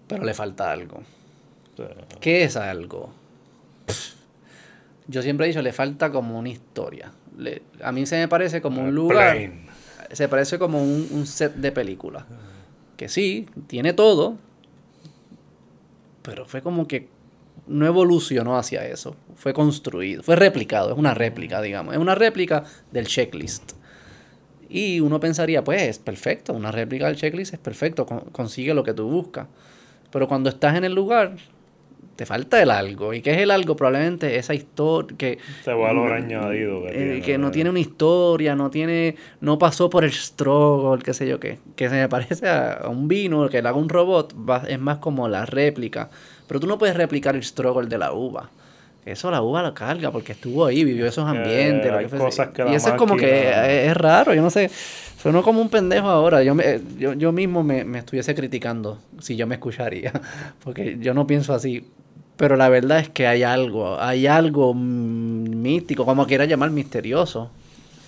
Pero 0.07 0.25
le 0.25 0.33
falta 0.33 0.71
algo. 0.71 1.03
¿Qué 2.19 2.45
es 2.45 2.57
algo? 2.57 3.13
Yo 5.07 5.21
siempre 5.21 5.45
he 5.45 5.49
dicho, 5.49 5.61
le 5.61 5.71
falta 5.71 6.09
como 6.11 6.39
una 6.39 6.49
historia 6.49 7.11
a 7.81 7.91
mí 7.91 8.05
se 8.05 8.17
me 8.17 8.27
parece 8.27 8.61
como 8.61 8.81
un 8.81 8.93
lugar. 8.93 9.37
Se 10.11 10.27
parece 10.27 10.57
como 10.57 10.81
un, 10.81 11.25
set 11.27 11.55
de 11.55 11.71
película. 11.71 12.25
Que 12.95 13.09
sí, 13.09 13.47
tiene 13.67 13.93
todo. 13.93 14.37
Pero 16.23 16.45
fue 16.45 16.61
como 16.61 16.87
que 16.87 17.09
no 17.67 17.85
evolucionó 17.85 18.57
hacia 18.57 18.85
eso. 18.85 19.15
Fue 19.35 19.53
construido, 19.53 20.23
fue 20.23 20.35
replicado. 20.35 20.91
Es 20.91 20.97
una 20.97 21.13
réplica, 21.13 21.61
digamos. 21.61 21.93
Es 21.93 21.99
una 21.99 22.15
réplica 22.15 22.63
del 22.91 23.07
checklist. 23.07 23.73
Y 24.69 24.99
uno 24.99 25.19
pensaría, 25.19 25.63
pues 25.63 25.81
es 25.83 25.99
perfecto. 25.99 26.53
Una 26.53 26.71
réplica 26.71 27.07
del 27.07 27.15
checklist 27.15 27.53
es 27.53 27.59
perfecto. 27.59 28.05
consigue 28.05 28.73
lo 28.73 28.83
que 28.83 28.93
tú 28.93 29.07
buscas. 29.09 29.47
Pero 30.11 30.27
cuando 30.27 30.49
estás 30.49 30.75
en 30.75 30.83
el 30.83 30.93
lugar, 30.93 31.35
te 32.17 32.25
falta 32.25 32.61
el 32.61 32.71
algo. 32.71 33.13
¿Y 33.13 33.21
qué 33.21 33.31
es 33.31 33.37
el 33.37 33.51
algo? 33.51 33.75
Probablemente 33.75 34.37
esa 34.37 34.55
historia 34.55 35.15
que... 35.17 35.37
Valor 35.65 36.11
añadido 36.13 36.81
que, 36.83 37.21
eh, 37.25 37.37
no 37.37 37.51
tiene 37.51 37.69
una 37.69 37.79
historia, 37.79 38.55
no 38.55 38.71
tiene... 38.71 39.15
No 39.39 39.59
pasó 39.59 39.89
por 39.89 40.03
el 40.03 40.11
struggle, 40.11 41.03
qué 41.03 41.13
sé 41.13 41.27
yo 41.27 41.39
qué. 41.39 41.59
Que 41.75 41.89
se 41.89 41.95
me 41.95 42.09
parece 42.09 42.49
a, 42.49 42.87
un 42.89 43.07
vino, 43.07 43.47
que 43.49 43.61
le 43.61 43.69
haga 43.69 43.77
un 43.77 43.87
robot, 43.87 44.33
es 44.67 44.79
más 44.79 44.97
como 44.97 45.29
la 45.29 45.45
réplica. 45.45 46.09
Pero 46.47 46.59
tú 46.59 46.65
no 46.67 46.79
puedes 46.79 46.97
replicar 46.97 47.35
el 47.35 47.43
struggle 47.43 47.87
de 47.87 47.99
la 47.99 48.11
uva. 48.11 48.49
Eso 49.05 49.31
la 49.31 49.41
uva 49.41 49.61
la 49.61 49.73
carga 49.73 50.11
porque 50.11 50.33
estuvo 50.33 50.65
ahí, 50.65 50.83
vivió 50.83 51.05
esos 51.05 51.25
ambientes. 51.25 51.93
y 52.69 52.73
eso 52.73 52.89
es 52.89 52.95
como 52.95 53.15
que 53.15 53.85
es, 53.85 53.95
raro, 53.95 54.33
yo 54.33 54.41
no 54.41 54.49
sé. 54.49 54.69
Sueno 55.21 55.43
como 55.43 55.61
un 55.61 55.69
pendejo 55.69 56.07
ahora. 56.07 56.43
Yo, 56.43 56.53
me, 56.53 56.81
yo, 56.97 57.13
yo 57.13 57.31
mismo 57.31 57.63
me, 57.63 57.85
me 57.85 57.99
estuviese 57.99 58.35
criticando 58.35 58.99
si 59.19 59.35
yo 59.35 59.47
me 59.47 59.55
escucharía. 59.55 60.11
Porque 60.63 60.97
yo 60.99 61.13
no 61.13 61.25
pienso 61.25 61.53
así. 61.53 61.85
Pero 62.37 62.55
la 62.55 62.69
verdad 62.69 62.99
es 62.99 63.09
que 63.09 63.25
hay 63.25 63.41
algo, 63.41 63.99
hay 63.99 64.27
algo 64.27 64.73
místico, 64.75 66.05
como 66.05 66.27
quiera 66.27 66.45
llamar 66.45 66.69
misterioso, 66.69 67.49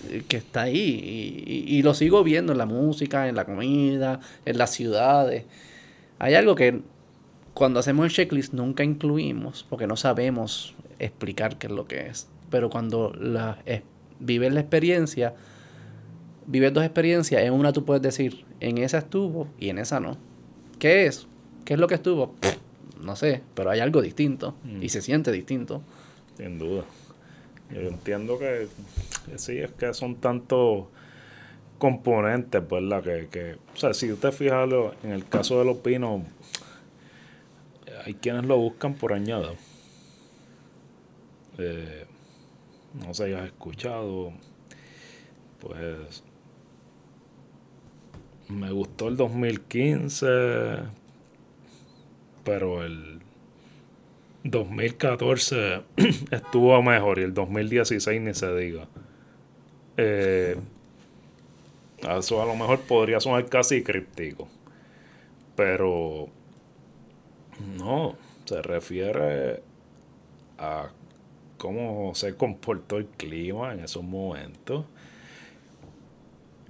eh, 0.08 0.22
que 0.26 0.36
está 0.36 0.62
ahí. 0.62 1.66
Y, 1.66 1.82
lo 1.82 1.94
sigo 1.94 2.22
viendo 2.22 2.52
en 2.52 2.58
la 2.58 2.66
música, 2.66 3.28
en 3.28 3.34
la 3.34 3.44
comida, 3.44 4.20
en 4.44 4.56
las 4.56 4.70
ciudades. 4.70 5.44
Hay 6.20 6.34
algo 6.34 6.54
que 6.54 6.80
cuando 7.54 7.80
hacemos 7.80 8.06
el 8.06 8.12
checklist 8.12 8.54
nunca 8.54 8.84
incluimos, 8.84 9.66
porque 9.68 9.88
no 9.88 9.96
sabemos 9.96 10.74
explicar 11.00 11.58
qué 11.58 11.66
es 11.66 11.72
lo 11.72 11.86
que 11.86 12.06
es. 12.06 12.28
Pero 12.50 12.70
cuando 12.70 13.12
vives 14.20 14.52
la 14.52 14.60
experiencia, 14.60 15.34
vives 16.46 16.72
dos 16.72 16.84
experiencias, 16.84 17.42
en 17.42 17.52
una 17.52 17.72
tú 17.72 17.84
puedes 17.84 18.02
decir, 18.02 18.44
en 18.60 18.78
esa 18.78 18.98
estuvo 18.98 19.48
y 19.58 19.70
en 19.70 19.78
esa 19.78 19.98
no. 19.98 20.16
¿Qué 20.78 21.06
es? 21.06 21.26
¿Qué 21.64 21.74
es 21.74 21.80
lo 21.80 21.88
que 21.88 21.94
estuvo? 21.94 22.34
No 23.02 23.16
sé, 23.16 23.42
pero 23.54 23.70
hay 23.70 23.80
algo 23.80 24.02
distinto 24.02 24.54
y 24.64 24.86
mm. 24.86 24.88
se 24.88 25.02
siente 25.02 25.32
distinto. 25.32 25.82
Sin 26.36 26.58
duda. 26.58 26.84
Yo 27.70 27.80
entiendo 27.82 28.38
que, 28.38 28.68
sí, 29.36 29.58
es 29.58 29.70
que 29.72 29.94
son 29.94 30.16
tantos 30.16 30.86
componentes, 31.78 32.68
¿verdad? 32.68 33.02
Que, 33.02 33.28
que, 33.28 33.56
o 33.74 33.76
sea, 33.76 33.94
si 33.94 34.12
usted 34.12 34.32
fija 34.32 34.64
en 34.64 35.12
el 35.12 35.26
caso 35.28 35.58
de 35.58 35.64
los 35.64 35.78
pinos, 35.78 36.22
hay 38.04 38.14
quienes 38.14 38.44
lo 38.44 38.56
buscan 38.56 38.94
por 38.94 39.12
añado. 39.12 39.54
Eh, 41.58 42.06
no 43.06 43.14
sé, 43.14 43.36
has 43.36 43.46
escuchado, 43.46 44.32
pues 45.60 46.24
me 48.48 48.72
gustó 48.72 49.08
el 49.08 49.16
2015 49.16 50.99
pero 52.50 52.84
el 52.84 53.20
2014 54.42 55.82
estuvo 56.32 56.82
mejor 56.82 57.20
y 57.20 57.22
el 57.22 57.32
2016 57.32 58.20
ni 58.20 58.34
se 58.34 58.52
diga. 58.56 58.88
Eh, 59.96 60.56
eso 61.98 62.42
a 62.42 62.46
lo 62.46 62.56
mejor 62.56 62.80
podría 62.80 63.20
sonar 63.20 63.46
casi 63.46 63.84
críptico, 63.84 64.48
pero 65.54 66.26
no, 67.76 68.16
se 68.46 68.60
refiere 68.62 69.62
a 70.58 70.90
cómo 71.56 72.16
se 72.16 72.34
comportó 72.34 72.96
el 72.96 73.06
clima 73.06 73.74
en 73.74 73.84
esos 73.84 74.02
momentos 74.02 74.86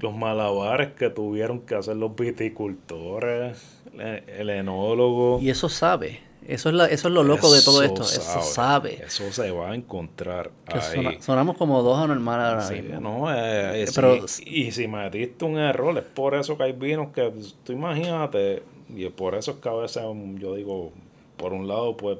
los 0.03 0.17
malabares 0.17 0.93
que 0.93 1.11
tuvieron 1.11 1.61
que 1.61 1.75
hacer 1.75 1.97
los 1.97 2.15
viticultores, 2.17 3.80
el, 3.99 4.51
enólogo. 4.51 5.41
Y 5.41 5.51
eso 5.51 5.69
sabe. 5.69 6.21
Eso 6.47 6.71
es, 6.71 6.93
eso 6.93 7.09
es 7.09 7.15
lo 7.15 7.23
loco 7.23 7.53
de 7.53 7.63
todo 7.63 7.83
esto. 7.83 8.03
Eso 8.03 8.43
sabe. 8.43 9.03
Eso 9.05 9.31
se 9.33 9.51
va 9.51 9.71
a 9.71 9.75
encontrar 9.75 10.51
ahí. 10.67 11.19
sonamos 11.21 11.57
como 11.57 11.83
dos 11.83 11.99
anormales 11.99 12.65
ahora 12.65 12.83
mismo. 12.83 13.01
No, 13.01 13.35
eh, 13.35 13.87
Pero, 13.95 14.19
y 14.45 14.73
si 14.73 14.89
me 14.89 15.09
diste 15.11 15.45
un 15.45 15.59
error, 15.59 15.97
es 15.99 16.05
por 16.05 16.35
eso 16.35 16.57
que 16.57 16.65
hay 16.65 16.73
vinos 16.73 17.09
que 17.13 17.33
tú 17.63 17.73
imagínate, 17.73 18.63
y 18.95 19.05
es 19.05 19.13
por 19.13 19.35
eso 19.35 19.61
que 19.61 19.69
a 19.69 19.75
veces 19.75 20.03
yo 20.39 20.55
digo, 20.55 20.93
por 21.37 21.53
un 21.53 21.69
lado, 21.69 21.97
pues 21.97 22.19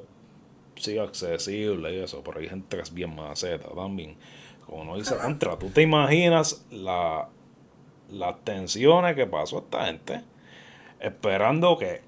sí 0.75 0.97
accesible 0.97 1.93
y 1.93 1.99
eso, 1.99 2.21
pero 2.23 2.39
hay 2.39 2.47
gente 2.47 2.77
que 2.77 2.83
es 2.83 2.93
bien 2.93 3.15
maceta 3.15 3.69
también. 3.69 4.15
Como 4.65 4.85
no 4.85 4.97
dice 4.97 5.17
contra, 5.17 5.57
tú 5.57 5.69
te 5.69 5.81
imaginas 5.81 6.65
la 6.71 7.27
las 8.11 8.43
tensiones 8.43 9.15
que 9.15 9.25
pasó 9.25 9.59
esta 9.59 9.85
gente, 9.85 10.21
esperando 11.01 11.77
que, 11.77 12.01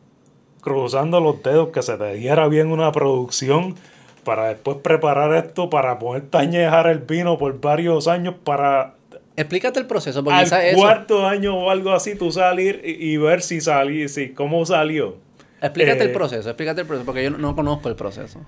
cruzando 0.61 1.19
los 1.19 1.41
dedos, 1.43 1.69
que 1.69 1.81
se 1.81 1.97
te 1.97 2.13
diera 2.15 2.47
bien 2.47 2.71
una 2.71 2.91
producción 2.91 3.75
para 4.23 4.47
después 4.47 4.77
preparar 4.77 5.35
esto 5.35 5.69
para 5.69 5.99
poder 5.99 6.23
tañejar 6.29 6.87
el 6.87 6.99
vino 6.99 7.37
por 7.37 7.59
varios 7.59 8.07
años 8.07 8.35
para 8.43 8.95
Explícate 9.35 9.79
el 9.79 9.87
proceso, 9.87 10.23
porque 10.23 10.55
al 10.55 10.75
cuarto 10.75 11.25
año 11.25 11.57
o 11.57 11.69
algo 11.71 11.91
así 11.91 12.15
tú 12.15 12.31
salir 12.31 12.81
y, 12.83 13.17
ver 13.17 13.41
si 13.41 13.61
salí, 13.61 14.07
si, 14.07 14.29
cómo 14.29 14.63
salió. 14.65 15.17
Explícate 15.59 16.03
el 16.03 16.09
eh, 16.09 16.13
proceso, 16.13 16.49
explícate 16.49 16.81
el 16.81 16.87
proceso, 16.87 17.05
porque 17.05 17.23
yo 17.23 17.31
no, 17.31 17.55
conozco 17.55 17.89
el 17.89 17.95
proceso. 17.95 18.41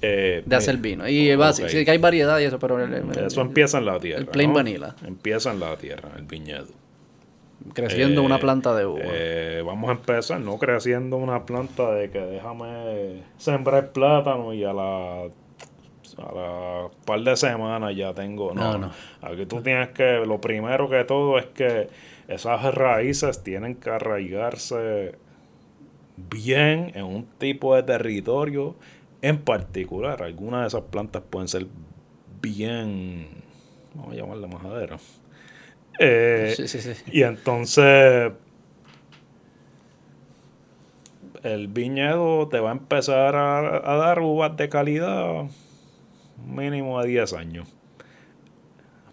Eh, 0.00 0.42
de 0.46 0.56
hacer 0.56 0.78
vino. 0.78 1.06
Y 1.08 1.30
sí 1.68 1.84
que 1.84 1.90
hay 1.90 1.98
variedad 1.98 2.38
y 2.38 2.44
eso, 2.44 2.58
pero... 2.58 2.82
eso 3.26 3.40
empieza 3.42 3.78
en 3.78 3.86
la 3.86 3.98
tierra. 4.00 4.20
El 4.20 4.26
plain 4.26 4.52
vanilla. 4.52 4.94
Empieza 5.06 5.50
en 5.50 5.60
la 5.60 5.76
tierra, 5.76 6.10
el 6.16 6.24
viñedo. 6.24 6.68
Creciendo 7.72 8.22
una 8.22 8.36
eh, 8.36 8.40
planta 8.40 8.74
de 8.74 8.86
uva. 8.86 9.02
vamos 9.64 9.88
a 9.90 9.92
empezar, 9.92 10.40
no 10.40 10.58
creciendo 10.58 11.16
una 11.16 11.46
planta 11.46 11.92
de 11.92 12.10
que 12.10 12.20
déjame 12.20 13.22
sembrar 13.38 13.92
plátano 13.92 14.52
y 14.52 14.64
a 14.64 14.72
la 14.72 15.28
a 16.18 16.32
la 16.32 16.88
par 17.04 17.20
de 17.20 17.36
semanas 17.36 17.94
ya 17.96 18.14
tengo. 18.14 18.52
No, 18.54 18.78
no, 18.78 18.90
Aquí 19.22 19.46
tú 19.46 19.60
tienes 19.62 19.90
que, 19.90 20.24
lo 20.26 20.40
primero 20.40 20.88
que 20.88 21.04
todo 21.04 21.38
es 21.38 21.46
que 21.46 21.88
esas 22.28 22.74
raíces 22.74 23.42
tienen 23.42 23.76
que 23.76 23.90
arraigarse 23.90 25.16
bien 26.16 26.92
en 26.94 27.04
un 27.04 27.26
tipo 27.38 27.74
de 27.74 27.82
territorio 27.82 28.76
en 29.22 29.38
particular. 29.38 30.22
Algunas 30.22 30.62
de 30.62 30.66
esas 30.68 30.82
plantas 30.90 31.22
pueden 31.28 31.48
ser 31.48 31.66
bien, 32.40 33.28
vamos 33.94 34.12
a 34.12 34.16
llamarla 34.16 34.46
majadera. 34.46 34.98
Eh, 35.98 36.54
sí, 36.56 36.66
sí, 36.68 36.80
sí. 36.80 36.92
Y 37.06 37.22
entonces 37.22 38.32
el 41.44 41.68
viñedo 41.68 42.48
te 42.48 42.58
va 42.60 42.70
a 42.70 42.72
empezar 42.72 43.36
a, 43.36 43.58
a 43.58 43.96
dar 43.96 44.20
uvas 44.20 44.56
de 44.56 44.68
calidad 44.68 45.44
mínimo 46.46 47.00
de 47.02 47.08
10 47.08 47.32
años. 47.34 47.68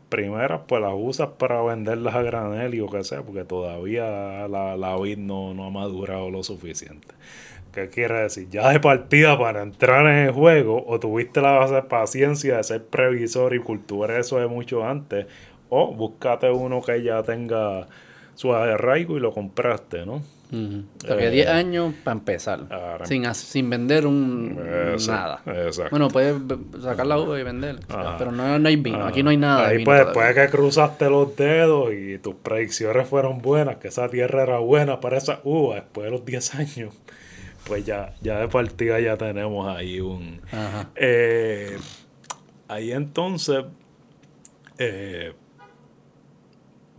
Primeras, 0.09 0.61
pues 0.67 0.81
las 0.81 0.91
usas 0.93 1.29
para 1.37 1.61
venderlas 1.61 2.13
a 2.15 2.21
granel 2.21 2.75
y 2.75 2.81
o 2.81 2.89
que 2.89 3.01
sea, 3.05 3.21
porque 3.21 3.45
todavía 3.45 4.45
la, 4.49 4.75
la 4.75 4.97
vid 4.99 5.17
no, 5.17 5.53
no 5.53 5.65
ha 5.65 5.69
madurado 5.69 6.29
lo 6.29 6.43
suficiente. 6.43 7.07
¿Qué 7.73 7.89
quiere 7.89 8.15
decir? 8.23 8.49
Ya 8.49 8.69
de 8.69 8.79
partida 8.81 9.39
para 9.39 9.61
entrar 9.63 10.05
en 10.07 10.27
el 10.27 10.31
juego, 10.31 10.83
o 10.87 10.99
tuviste 10.99 11.41
la 11.41 11.51
base 11.53 11.75
de 11.75 11.83
paciencia 11.83 12.57
de 12.57 12.63
ser 12.65 12.85
previsor 12.85 13.55
y 13.55 13.59
culturar 13.59 14.19
eso 14.19 14.39
de 14.39 14.47
mucho 14.47 14.85
antes, 14.85 15.27
o 15.73 15.93
búscate 15.93 16.51
uno 16.51 16.81
que 16.81 17.01
ya 17.01 17.23
tenga 17.23 17.87
su 18.35 18.53
arraigo 18.53 19.17
y 19.17 19.21
lo 19.21 19.33
compraste, 19.33 20.05
¿no? 20.05 20.21
Uh 20.51 20.83
10 21.07 21.47
años 21.47 21.93
para 22.03 22.17
empezar. 22.17 22.59
sin, 23.05 23.33
sin 23.33 23.69
vender 23.69 24.05
un 24.05 24.59
nada. 25.07 25.41
Bueno, 25.89 26.09
puedes 26.09 26.35
sacar 26.81 27.07
la 27.07 27.17
uva 27.17 27.39
y 27.39 27.43
vender. 27.43 27.79
Pero 28.17 28.33
no, 28.33 28.67
hay 28.67 28.75
vino. 28.75 29.05
Aquí 29.05 29.23
no 29.23 29.29
hay 29.29 29.37
nada. 29.37 29.69
Ahí 29.69 29.85
pues, 29.85 30.05
después 30.05 30.35
que 30.35 30.49
cruzaste 30.49 31.09
los 31.09 31.35
dedos 31.37 31.93
y 31.93 32.17
tus 32.17 32.35
predicciones 32.35 33.07
fueron 33.07 33.41
buenas, 33.41 33.77
que 33.77 33.87
esa 33.87 34.09
tierra 34.09 34.43
era 34.43 34.59
buena 34.59 34.99
para 34.99 35.17
esa 35.17 35.39
uva 35.45 35.75
después 35.75 36.05
de 36.05 36.11
los 36.11 36.25
10 36.25 36.55
años, 36.55 36.93
pues 37.65 37.85
ya, 37.85 38.13
ya 38.21 38.39
de 38.39 38.49
partida 38.49 38.99
ya 38.99 39.15
tenemos 39.15 39.73
ahí 39.73 40.01
un. 40.01 40.41
Eh, 40.95 41.77
ahí 42.67 42.91
entonces. 42.91 43.63
Eh, 44.77 45.33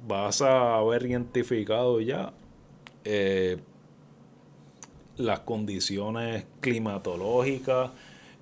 vas 0.06 0.42
a 0.42 0.76
haber 0.76 1.06
identificado 1.06 2.00
ya 2.00 2.32
eh, 3.04 3.58
las 5.16 5.40
condiciones 5.40 6.46
climatológicas. 6.60 7.90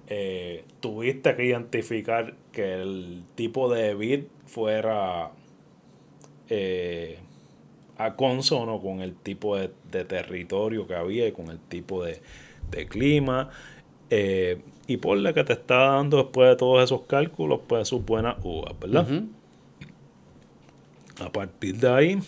Eh, 0.07 0.65
tuviste 0.81 1.37
que 1.37 1.45
identificar 1.45 2.35
que 2.53 2.81
el 2.83 3.23
tipo 3.35 3.73
de 3.73 3.95
vid 3.95 4.25
fuera 4.47 5.31
eh, 6.49 7.19
a 7.97 8.17
consono 8.17 8.81
con 8.81 9.03
el 9.03 9.15
tipo 9.15 9.57
de, 9.57 9.69
territorio 10.05 10.87
que 10.87 10.95
había 10.95 11.29
y 11.29 11.33
con 11.33 11.49
el 11.49 11.59
tipo 11.59 12.03
de, 12.05 12.21
clima. 12.89 13.51
y 14.87 14.97
por 14.97 15.19
la 15.19 15.33
que 15.33 15.45
te 15.45 15.53
está 15.53 15.93
dando 15.93 16.17
después 16.17 16.49
de 16.49 16.57
todos 16.57 16.83
esos 16.83 17.03
cálculos, 17.03 17.61
pues 17.69 17.87
sus 17.87 18.05
buenas 18.05 18.37
uvas, 18.43 18.79
¿verdad? 18.81 19.07
A 21.21 21.31
partir 21.31 21.77
de 21.77 21.89
ahí, 21.89 22.19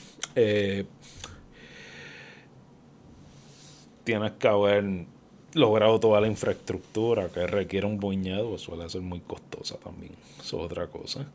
tienes 4.04 4.32
que 4.32 4.48
haber 4.48 5.06
logrado 5.54 6.00
toda 6.00 6.20
la 6.20 6.26
infraestructura 6.26 7.28
que 7.28 7.46
requiere 7.46 7.86
un 7.86 7.98
viñedo, 7.98 8.58
suele 8.58 8.88
ser 8.88 9.02
muy 9.02 9.20
costosa 9.20 9.76
también, 9.76 10.12
eso 10.40 10.58
es 10.58 10.64
otra 10.64 10.86
cosa. 10.88 11.26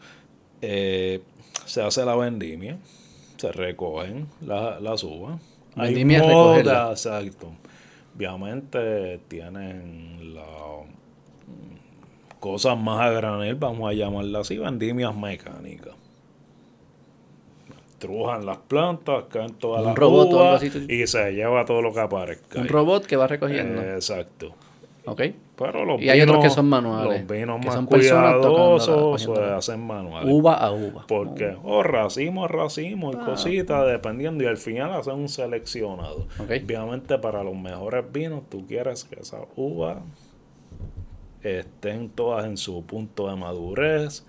Eh, 0.61 1.21
se 1.65 1.81
hace 1.81 2.03
la 2.05 2.15
vendimia, 2.15 2.77
se 3.37 3.51
recogen 3.51 4.27
las 4.41 5.03
uvas. 5.03 5.39
Vendimia 5.75 6.21
Hay 6.21 6.91
exacto. 6.91 7.51
Obviamente 8.15 9.19
tienen 9.27 10.33
las 10.33 10.45
cosas 12.39 12.77
más 12.79 13.01
a 13.01 13.11
granel, 13.11 13.55
vamos 13.55 13.89
a 13.89 13.93
llamarlas 13.93 14.47
así, 14.47 14.57
vendimias 14.57 15.15
mecánicas 15.15 15.93
trujan 17.97 18.45
las 18.45 18.57
plantas, 18.57 19.25
caen 19.29 19.53
todas 19.53 19.83
las 19.83 19.95
robot 19.95 20.61
y 20.89 21.07
se 21.07 21.31
lleva 21.33 21.65
todo 21.65 21.81
lo 21.81 21.93
que 21.93 21.99
aparezca. 21.99 22.59
Un 22.59 22.67
robot 22.67 23.05
que 23.05 23.15
va 23.15 23.27
recogiendo. 23.27 23.81
exacto. 23.81 24.53
Ok. 25.05 25.21
Pero 25.57 25.85
los 25.85 26.01
y 26.01 26.09
hay 26.09 26.21
otros 26.21 26.43
que 26.43 26.49
son 26.51 26.67
manuales. 26.67 27.21
Los 27.21 27.29
vinos 27.29 27.65
más 27.65 27.77
cuidadosos 27.87 29.21
se 29.21 29.43
hacen 29.43 29.79
manuales. 29.79 30.31
Uva 30.31 30.53
a 30.55 30.71
uva. 30.71 31.05
Porque, 31.07 31.55
o 31.63 31.81
racimo 31.81 32.47
racimo 32.47 33.11
y 33.11 33.15
ah, 33.15 33.25
cositas, 33.25 33.87
dependiendo. 33.87 34.43
Y 34.43 34.47
al 34.47 34.57
final 34.57 34.93
hacen 34.93 35.15
un 35.15 35.29
seleccionado. 35.29 36.27
Obviamente, 36.37 37.17
para 37.17 37.43
los 37.43 37.55
mejores 37.55 38.05
vinos, 38.11 38.43
tú 38.49 38.67
quieres 38.67 39.05
que 39.05 39.19
esas 39.19 39.41
uvas 39.55 39.97
estén 41.41 42.09
todas 42.09 42.45
en 42.45 42.57
su 42.57 42.83
punto 42.85 43.29
de 43.29 43.35
madurez 43.35 44.25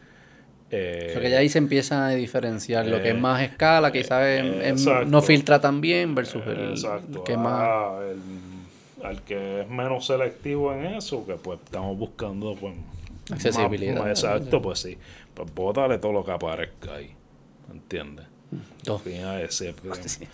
eh, 0.70 1.18
que 1.18 1.30
ya 1.30 1.38
ahí 1.38 1.48
se 1.48 1.58
empieza 1.58 2.06
a 2.06 2.10
diferenciar 2.10 2.86
lo 2.86 3.00
que 3.00 3.10
es 3.10 3.14
eh, 3.14 3.18
más 3.18 3.42
escala, 3.42 3.90
que 3.90 4.06
eh, 4.10 4.74
no 5.06 5.22
filtra 5.22 5.60
tan 5.60 5.80
bien 5.80 6.14
versus 6.14 6.42
el, 6.46 6.74
que 7.24 7.36
más... 7.36 7.62
Ah, 7.62 8.00
al 9.02 9.22
que 9.22 9.60
es 9.60 9.68
menos 9.68 10.06
selectivo 10.06 10.72
en 10.74 10.86
eso, 10.86 11.24
que 11.24 11.34
pues 11.34 11.60
estamos 11.64 11.96
buscando 11.96 12.56
pues 12.56 12.74
accesibilidad. 13.30 14.08
exacto, 14.08 14.60
pues 14.60 14.80
sí. 14.80 14.98
Pues 15.34 15.54
bótale 15.54 15.98
todo 15.98 16.12
lo 16.12 16.24
que 16.24 16.32
aparezca 16.32 16.94
ahí. 16.94 17.12
¿Entiendes? 17.72 18.26
Dos. 18.82 19.06
Ese, 19.06 19.74
sí, 20.06 20.26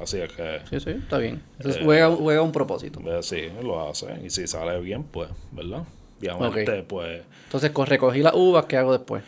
así 0.00 0.18
es 0.18 0.32
que... 0.32 0.60
Sí, 0.70 0.80
sí, 0.80 0.90
está 0.90 1.18
bien. 1.18 1.42
Entonces 1.56 1.82
juega, 1.82 2.10
juega, 2.10 2.42
un 2.42 2.52
propósito. 2.52 3.00
Sí, 3.22 3.48
lo 3.62 3.88
hace. 3.88 4.06
Y 4.24 4.30
si 4.30 4.46
sale 4.46 4.78
bien, 4.80 5.02
pues, 5.02 5.30
¿verdad? 5.50 5.82
Obviamente, 6.20 6.82
pues... 6.84 7.22
Entonces, 7.44 7.72
recogí 7.88 8.20
las 8.20 8.34
uvas, 8.34 8.66
¿qué 8.66 8.76
hago 8.76 8.92
después? 8.92 9.24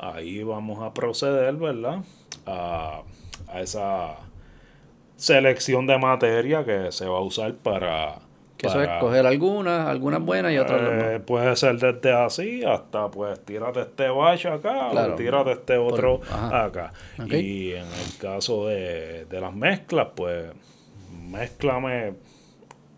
Ahí 0.00 0.42
vamos 0.42 0.82
a 0.82 0.92
proceder, 0.94 1.54
¿verdad? 1.54 1.98
A, 2.46 3.02
esa 3.56 4.16
selección 5.16 5.86
de 5.86 5.98
materia 5.98 6.64
que 6.64 6.92
se 6.92 7.06
va 7.06 7.18
a 7.18 7.22
usar 7.22 7.54
para... 7.54 8.18
Que 8.56 8.66
eso 8.66 8.82
es 8.82 8.90
coger 9.00 9.26
algunas, 9.26 9.88
algunas 9.88 10.20
buenas 10.20 10.52
y 10.52 10.58
otras 10.58 10.82
eh, 10.82 11.20
Puede 11.20 11.56
ser 11.56 11.78
desde 11.78 12.12
así 12.12 12.62
hasta 12.62 13.10
pues 13.10 13.42
tírate 13.42 13.80
este 13.80 14.10
bache 14.10 14.50
acá 14.50 14.88
o 14.88 15.14
tírate 15.14 15.52
este 15.52 15.78
otro 15.78 16.20
acá. 16.30 16.92
Y 17.18 17.70
en 17.70 17.86
el 17.86 18.18
caso 18.20 18.66
de, 18.66 19.26
las 19.30 19.54
mezclas, 19.54 20.08
pues 20.14 20.52
mezclame 21.10 22.12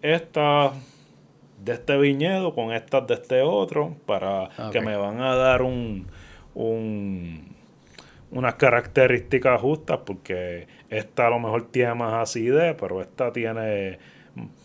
estas 0.02 0.72
de 1.60 1.74
este 1.74 1.96
viñedo 1.96 2.56
con 2.56 2.72
estas 2.72 3.06
de 3.06 3.14
este 3.14 3.42
otro 3.42 3.94
para 4.04 4.48
que 4.72 4.80
me 4.80 4.96
van 4.96 5.20
a 5.20 5.36
dar 5.36 5.62
un, 5.62 6.08
un, 6.54 7.54
unas 8.30 8.54
características 8.54 9.60
justas 9.60 10.00
porque 10.04 10.66
esta 10.88 11.26
a 11.26 11.30
lo 11.30 11.38
mejor 11.38 11.70
tiene 11.70 11.94
más 11.94 12.14
acidez, 12.14 12.76
pero 12.78 13.00
esta 13.00 13.32
tiene 13.32 13.98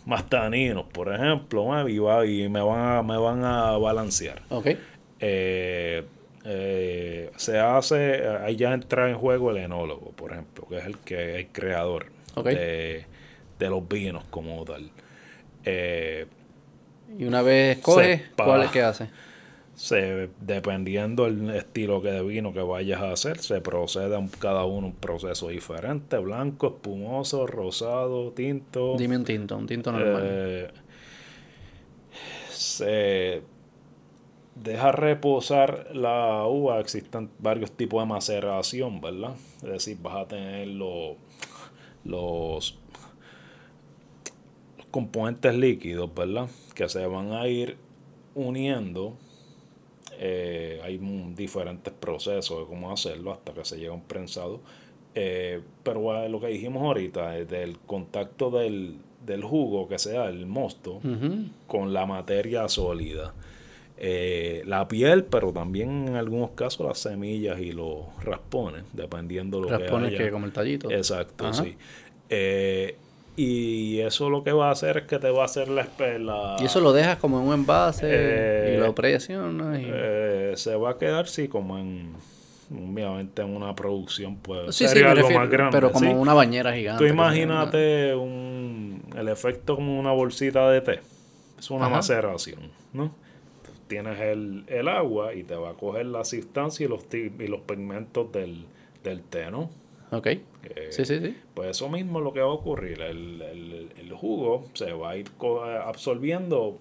más 0.06 0.30
taninos, 0.30 0.86
por 0.92 1.14
ejemplo, 1.14 1.88
y, 1.90 2.00
va, 2.00 2.26
y 2.26 2.48
me, 2.50 2.62
van 2.62 2.98
a, 2.98 3.04
me 3.04 3.18
van 3.18 3.44
a 3.44 3.78
balancear. 3.78 4.42
Okay. 4.50 4.80
Eh, 5.20 6.04
eh, 6.46 7.32
se 7.36 7.60
hace, 7.60 8.26
ahí 8.26 8.56
ya 8.56 8.74
entra 8.74 9.10
en 9.10 9.18
juego 9.18 9.52
el 9.52 9.58
enólogo, 9.58 10.12
por 10.12 10.32
ejemplo, 10.32 10.66
que 10.68 10.78
es 10.78 10.86
el 10.86 10.98
que 11.00 11.40
el 11.40 11.48
creador 11.48 12.06
de, 12.44 13.06
los 13.60 13.88
vinos 13.88 14.24
como 14.30 14.64
tal. 14.64 14.90
Eh, 15.66 16.26
y 17.18 17.26
una 17.26 17.42
vez 17.42 17.80
coge, 17.80 18.28
¿cuál 18.38 18.64
es 18.64 18.72
que 18.72 18.82
hace? 18.82 19.10
Se, 19.78 20.32
dependiendo 20.42 21.26
del 21.26 21.52
estilo 21.52 22.02
que 22.02 22.10
de 22.10 22.24
vino 22.24 22.52
que 22.52 22.62
vayas 22.62 23.00
a 23.00 23.12
hacer, 23.12 23.38
se 23.38 23.62
procede 23.62 24.18
a 24.18 24.28
cada 24.40 24.66
uno 24.66 24.88
un 24.88 24.96
proceso 24.96 25.50
diferente, 25.50 26.18
blanco, 26.18 26.68
espumoso, 26.68 27.46
rosado, 27.46 28.32
tinto. 28.32 28.96
Dime 28.98 29.18
un 29.18 29.24
tinto, 29.24 29.56
un 29.56 29.68
tinto 29.68 29.92
normal. 29.92 30.24
Eh, 30.26 30.68
se, 32.50 33.44
deja 34.56 34.92
reposar 34.92 35.96
la 35.96 36.48
uva, 36.48 36.80
existen 36.80 37.30
varios 37.38 37.72
tipos 37.72 38.02
de 38.02 38.08
maceración, 38.08 39.00
¿verdad? 39.00 39.36
Es 39.58 39.70
decir, 39.70 40.00
vas 40.02 40.16
a 40.16 40.28
tener 40.28 40.70
los, 40.70 41.18
los 42.04 42.80
componentes 44.90 45.54
líquidos, 45.54 46.12
¿verdad? 46.16 46.50
Que 46.74 46.90
se 46.90 47.06
van 47.06 47.34
a 47.34 47.48
ir 47.48 47.78
uniendo. 48.34 49.16
Eh, 50.20 50.80
hay 50.84 50.98
diferentes 51.36 51.94
procesos 51.94 52.60
de 52.60 52.66
cómo 52.66 52.92
hacerlo 52.92 53.32
hasta 53.32 53.54
que 53.54 53.64
se 53.66 53.78
llega 53.78 53.92
a 53.92 53.96
un 53.96 54.04
prensado. 54.04 54.60
Eh, 55.16 55.62
pero 55.84 56.28
lo 56.28 56.40
que 56.40 56.48
dijimos 56.48 56.84
ahorita, 56.84 57.38
es 57.38 57.50
del 57.50 57.80
contacto 57.80 58.52
del, 58.52 58.98
del 59.26 59.44
jugo 59.44 59.88
que 59.88 59.98
sea 60.00 60.26
el 60.26 60.46
mosto 60.46 61.02
con 61.68 61.94
la 61.94 62.06
materia 62.06 62.68
sólida. 62.68 63.34
Eh, 64.00 64.62
la 64.68 64.88
piel, 64.88 65.24
pero 65.24 65.52
también 65.52 66.08
en 66.08 66.16
algunos 66.16 66.52
casos 66.52 66.86
las 66.86 67.00
semillas 67.00 67.60
y 67.60 67.72
los 67.72 68.06
raspones, 68.24 68.84
dependiendo 68.94 69.60
lo 69.60 69.70
raspones 69.70 70.12
que 70.12 70.18
haya. 70.18 70.26
que 70.26 70.32
como 70.32 70.46
el 70.46 70.52
tallito. 70.52 70.92
Exacto, 70.92 71.52
sí. 71.52 71.76
Eh, 72.30 72.96
y 73.38 74.00
eso 74.00 74.30
lo 74.30 74.44
que 74.44 74.52
va 74.52 74.68
a 74.68 74.72
hacer 74.72 74.98
es 74.98 75.04
que 75.04 75.20
te 75.20 75.30
va 75.30 75.44
a 75.44 75.46
hacer 75.46 75.70
la 75.70 75.82
espela. 75.82 76.58
Y 76.60 76.66
eso 76.66 76.82
lo 76.82 76.92
dejas 76.92 77.18
como 77.18 77.40
en 77.40 77.48
un 77.48 77.54
envase 77.54 78.08
y 78.08 78.12
eh, 78.12 78.78
lo 78.80 78.94
presionas. 78.94 79.80
se 80.60 80.76
va 80.76 80.92
a 80.92 80.98
quedar, 80.98 81.28
sí, 81.28 81.48
como 81.48 81.78
en. 81.78 82.14
Obviamente 82.70 83.44
en 83.44 83.56
una 83.56 83.74
producción, 83.74 84.36
pues. 84.38 84.76
sería 84.76 85.16
lo 85.16 85.30
más 85.30 85.50
grande. 85.50 85.72
Pero 85.72 85.94
como 85.94 86.20
una 86.20 86.34
bañera 86.34 86.74
gigante. 86.74 87.02
Tú 87.02 87.10
imagínate 87.10 88.14
un, 88.14 89.04
el 89.16 89.30
efecto 89.30 89.76
como 89.76 89.98
una 89.98 90.12
bolsita 90.12 90.70
de 90.70 90.82
té. 90.82 91.00
Es 91.58 91.72
una 91.72 91.88
maceración, 91.88 92.72
¿no? 92.92 93.14
tienes 93.88 94.20
el, 94.20 94.88
agua 94.88 95.34
y 95.34 95.44
te 95.44 95.56
va 95.56 95.72
a 95.72 95.74
coger 95.74 96.06
la 96.06 96.24
sustancia 96.24 96.86
y 96.86 96.90
los, 96.90 97.06
y 97.14 97.48
los 97.48 97.62
pigmentos 97.62 98.32
del, 98.32 98.66
té, 99.30 99.50
¿no? 99.50 99.70
Ok. 100.12 100.28
sí, 100.90 101.06
sí, 101.06 101.20
sí. 101.20 101.38
Pues 101.54 101.72
eso 101.72 101.90
mismo 101.90 102.20
es 102.20 102.26
lo 102.26 102.34
que 102.34 102.40
va 102.40 102.48
a 102.48 102.54
ocurrir. 102.54 103.02
El, 103.02 104.14
jugo 104.20 104.66
se 104.74 104.94
va 104.94 105.12
a 105.12 105.18
ir 105.18 105.30
absorbiendo 105.86 106.80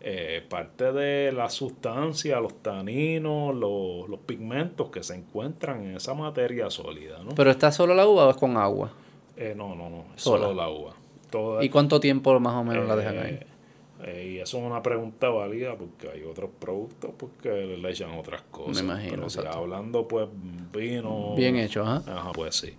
eh, 0.00 0.44
parte 0.48 0.92
de 0.92 1.30
la 1.30 1.48
sustancia, 1.48 2.40
los 2.40 2.54
taninos, 2.62 3.54
los, 3.54 4.08
los, 4.08 4.18
pigmentos 4.20 4.90
que 4.90 5.04
se 5.04 5.14
encuentran 5.14 5.84
en 5.84 5.96
esa 5.96 6.14
materia 6.14 6.68
sólida, 6.70 7.22
¿no? 7.22 7.36
¿Pero 7.36 7.52
está 7.52 7.70
solo 7.70 7.94
la 7.94 8.08
uva 8.08 8.26
o 8.26 8.30
es 8.30 8.36
con 8.36 8.56
agua? 8.56 8.90
Eh, 9.36 9.54
no, 9.56 9.76
no, 9.76 9.88
no. 9.88 10.04
Solo 10.16 10.52
la 10.52 10.68
uva. 10.68 10.94
¿Y 11.60 11.68
cuánto 11.68 12.00
tiempo 12.00 12.38
más 12.40 12.54
o 12.54 12.64
menos 12.64 12.86
la 12.88 12.96
dejan 12.96 13.18
ahí? 13.18 13.40
Eh, 14.04 14.12
eh, 14.14 14.32
y 14.32 14.38
eso 14.38 14.58
es 14.58 14.64
una 14.64 14.82
pregunta 14.82 15.28
válida 15.28 15.76
porque 15.76 16.08
hay 16.08 16.22
otros 16.24 16.50
productos 16.58 17.10
porque 17.16 17.48
le 17.50 17.90
echan 17.90 18.10
otras 18.18 18.42
cosas. 18.50 18.82
Me 18.82 18.92
imagino. 18.92 19.26
Pero 19.34 19.52
hablando, 19.52 20.06
pues, 20.06 20.28
vino. 20.72 21.34
Bien 21.36 21.56
hecho, 21.56 21.84
¿ah? 21.86 22.02
Ajá, 22.06 22.32
pues 22.32 22.56
sí. 22.56 22.74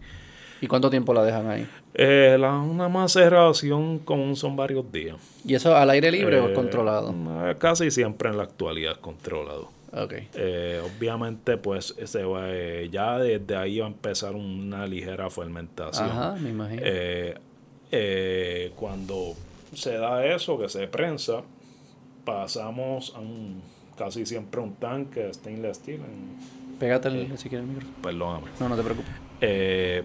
¿Y 0.61 0.67
cuánto 0.67 0.89
tiempo 0.89 1.13
la 1.13 1.23
dejan 1.23 1.47
ahí? 1.47 1.67
Eh, 1.93 2.37
la, 2.39 2.57
una 2.57 2.89
maceración 2.89 3.99
con 3.99 4.35
son 4.35 4.55
varios 4.55 4.91
días. 4.91 5.17
¿Y 5.45 5.55
eso 5.55 5.75
al 5.75 5.89
aire 5.89 6.11
libre 6.11 6.39
o 6.39 6.49
eh, 6.49 6.53
controlado? 6.53 7.13
Eh, 7.45 7.55
casi 7.57 7.91
siempre 7.91 8.29
en 8.29 8.37
la 8.37 8.43
actualidad 8.43 8.97
controlado. 8.99 9.73
Okay. 9.93 10.27
obviamente, 10.83 11.55
pues 11.55 11.95
se 12.03 12.23
va, 12.25 12.49
ya 12.91 13.17
desde 13.17 13.55
ahí 13.55 13.79
va 13.79 13.85
a 13.85 13.89
empezar 13.89 14.35
una 14.35 14.85
ligera 14.85 15.29
fermentación. 15.29 16.09
Ajá, 16.09 16.35
me 16.35 16.49
imagino. 16.49 16.81
cuando 18.75 19.35
se 19.75 19.97
da 19.97 20.25
eso, 20.25 20.57
que 20.57 20.69
se 20.69 20.87
prensa, 20.87 21.41
pasamos 22.23 23.13
a 23.15 23.19
un, 23.19 23.61
casi 23.97 24.25
siempre 24.25 24.61
un 24.61 24.75
tanque 24.75 25.33
stainless 25.33 25.77
steel. 25.77 26.01
Pégate 26.79 27.07
el, 27.07 27.37
si 27.37 27.49
quieres 27.49 27.67
el 27.67 27.73
micro. 27.73 27.87
Perdóname. 28.01 28.47
No, 28.59 28.69
no 28.69 28.75
te 28.75 28.83
preocupes. 28.83 29.11
Eh, 29.41 30.03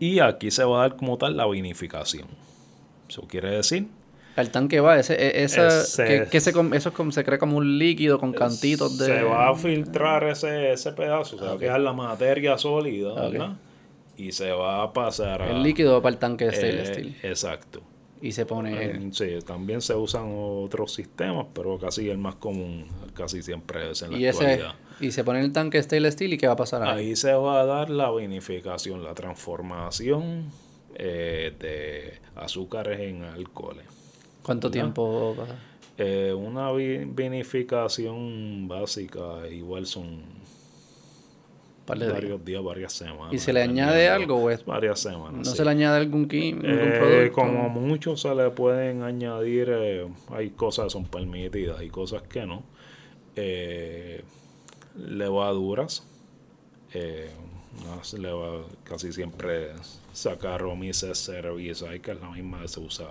y 0.00 0.20
aquí 0.20 0.50
se 0.50 0.64
va 0.64 0.78
a 0.78 0.88
dar 0.88 0.96
como 0.96 1.18
tal 1.18 1.36
la 1.36 1.46
vinificación. 1.46 2.28
Eso 3.08 3.22
quiere 3.22 3.50
decir. 3.50 3.88
El 4.36 4.50
tanque 4.50 4.78
va, 4.78 4.96
ese, 4.96 5.14
e, 5.14 5.42
esa, 5.42 5.66
que, 6.30 6.40
se, 6.40 6.50
eso 6.50 7.10
se 7.10 7.24
crea 7.24 7.38
como 7.38 7.56
un 7.56 7.76
líquido 7.76 8.20
con 8.20 8.32
cantitos 8.32 8.96
de. 8.96 9.06
Se 9.06 9.22
va 9.24 9.48
a 9.48 9.54
filtrar 9.56 10.22
ese, 10.24 10.72
ese 10.72 10.92
pedazo, 10.92 11.36
se 11.36 11.44
va 11.44 11.54
a 11.54 11.58
quedar 11.58 11.80
la 11.80 11.92
materia 11.92 12.56
sólida, 12.56 13.14
¿verdad? 13.14 13.56
Y 14.18 14.32
se 14.32 14.50
va 14.50 14.82
a 14.82 14.92
pasar 14.92 15.40
El 15.42 15.62
líquido 15.62 16.02
para 16.02 16.12
el 16.12 16.18
tanque 16.18 16.46
de 16.46 16.52
stainless 16.52 16.88
steel. 16.88 17.16
Exacto. 17.22 17.80
Y 18.20 18.32
se 18.32 18.44
pone... 18.46 19.12
Sí, 19.12 19.38
también 19.46 19.80
se 19.80 19.94
usan 19.94 20.34
otros 20.36 20.92
sistemas, 20.92 21.46
pero 21.54 21.78
casi 21.78 22.10
el 22.10 22.18
más 22.18 22.34
común 22.34 22.86
casi 23.14 23.42
siempre 23.42 23.92
es 23.92 24.02
en 24.02 24.10
la 24.10 24.18
y 24.18 24.26
actualidad. 24.26 24.74
y 25.00 25.12
se 25.12 25.22
pone 25.22 25.40
el 25.40 25.52
tanque 25.52 25.80
stainless 25.80 26.14
steel 26.14 26.32
y 26.32 26.38
¿qué 26.38 26.48
va 26.48 26.54
a 26.54 26.56
pasar 26.56 26.82
ahí? 26.82 27.06
Ahí 27.06 27.16
se 27.16 27.32
va 27.32 27.60
a 27.60 27.64
dar 27.64 27.90
la 27.90 28.10
vinificación, 28.10 29.04
la 29.04 29.14
transformación 29.14 30.46
eh, 30.96 31.54
de 31.60 32.18
azúcares 32.34 32.98
en 32.98 33.22
alcoholes. 33.22 33.84
¿Cuánto 34.42 34.68
tiempo 34.68 35.36
pasa? 35.38 35.54
Eh, 35.96 36.32
una 36.32 36.72
vinificación 36.72 38.66
básica 38.66 39.48
igual 39.48 39.86
son 39.86 40.37
varios 41.88 42.44
días. 42.44 42.62
varias 42.62 42.92
semanas. 42.92 43.32
¿Y 43.32 43.38
se 43.38 43.52
le 43.52 43.62
añade 43.62 44.08
algo 44.08 44.36
o 44.36 44.50
es? 44.50 44.64
Varias 44.64 45.00
semanas. 45.00 45.46
¿No 45.46 45.54
se 45.54 45.64
le 45.64 45.70
añade 45.70 45.98
algún, 45.98 46.28
químico, 46.28 46.66
eh, 46.66 46.98
producto? 46.98 47.32
Como 47.32 47.68
mucho 47.68 48.16
se 48.16 48.34
le 48.34 48.50
pueden 48.50 49.02
añadir, 49.02 49.68
eh, 49.70 50.08
hay 50.30 50.50
cosas 50.50 50.86
que 50.86 50.90
son 50.90 51.04
permitidas 51.06 51.82
y 51.82 51.88
cosas 51.88 52.22
que 52.22 52.46
no. 52.46 52.62
Eh, 53.36 54.22
levaduras. 54.96 56.06
Eh, 56.92 57.30
casi 58.84 59.12
siempre 59.12 59.70
Saccharomyces 60.12 61.24
cerevisiae, 61.24 62.00
que 62.00 62.10
es 62.12 62.20
la 62.20 62.30
misma 62.30 62.62
que 62.62 62.68
se 62.68 62.80
usa 62.80 63.06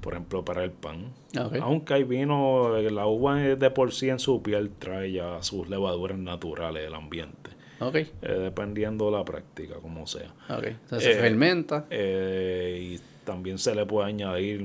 por 0.00 0.14
ejemplo, 0.14 0.44
para 0.44 0.64
el 0.64 0.70
pan. 0.70 1.12
Aunque 1.60 1.94
hay 1.94 2.04
vino, 2.04 2.76
la 2.78 3.06
uva 3.06 3.36
de 3.36 3.70
por 3.70 3.92
sí 3.92 4.08
en 4.08 4.18
su 4.18 4.42
piel 4.42 4.70
trae 4.78 5.12
ya 5.12 5.42
sus 5.42 5.68
levaduras 5.68 6.18
naturales 6.18 6.82
del 6.82 6.94
ambiente. 6.94 7.36
Okay. 7.80 8.10
Eh, 8.20 8.32
dependiendo 8.32 9.06
de 9.06 9.12
la 9.12 9.24
práctica, 9.24 9.76
como 9.76 10.06
sea. 10.06 10.32
Okay. 10.48 10.76
se 10.98 11.12
eh, 11.12 11.14
fermenta. 11.16 11.86
Eh, 11.88 12.98
y 12.98 13.24
también 13.24 13.58
se 13.58 13.74
le 13.74 13.86
puede 13.86 14.08
añadir, 14.08 14.62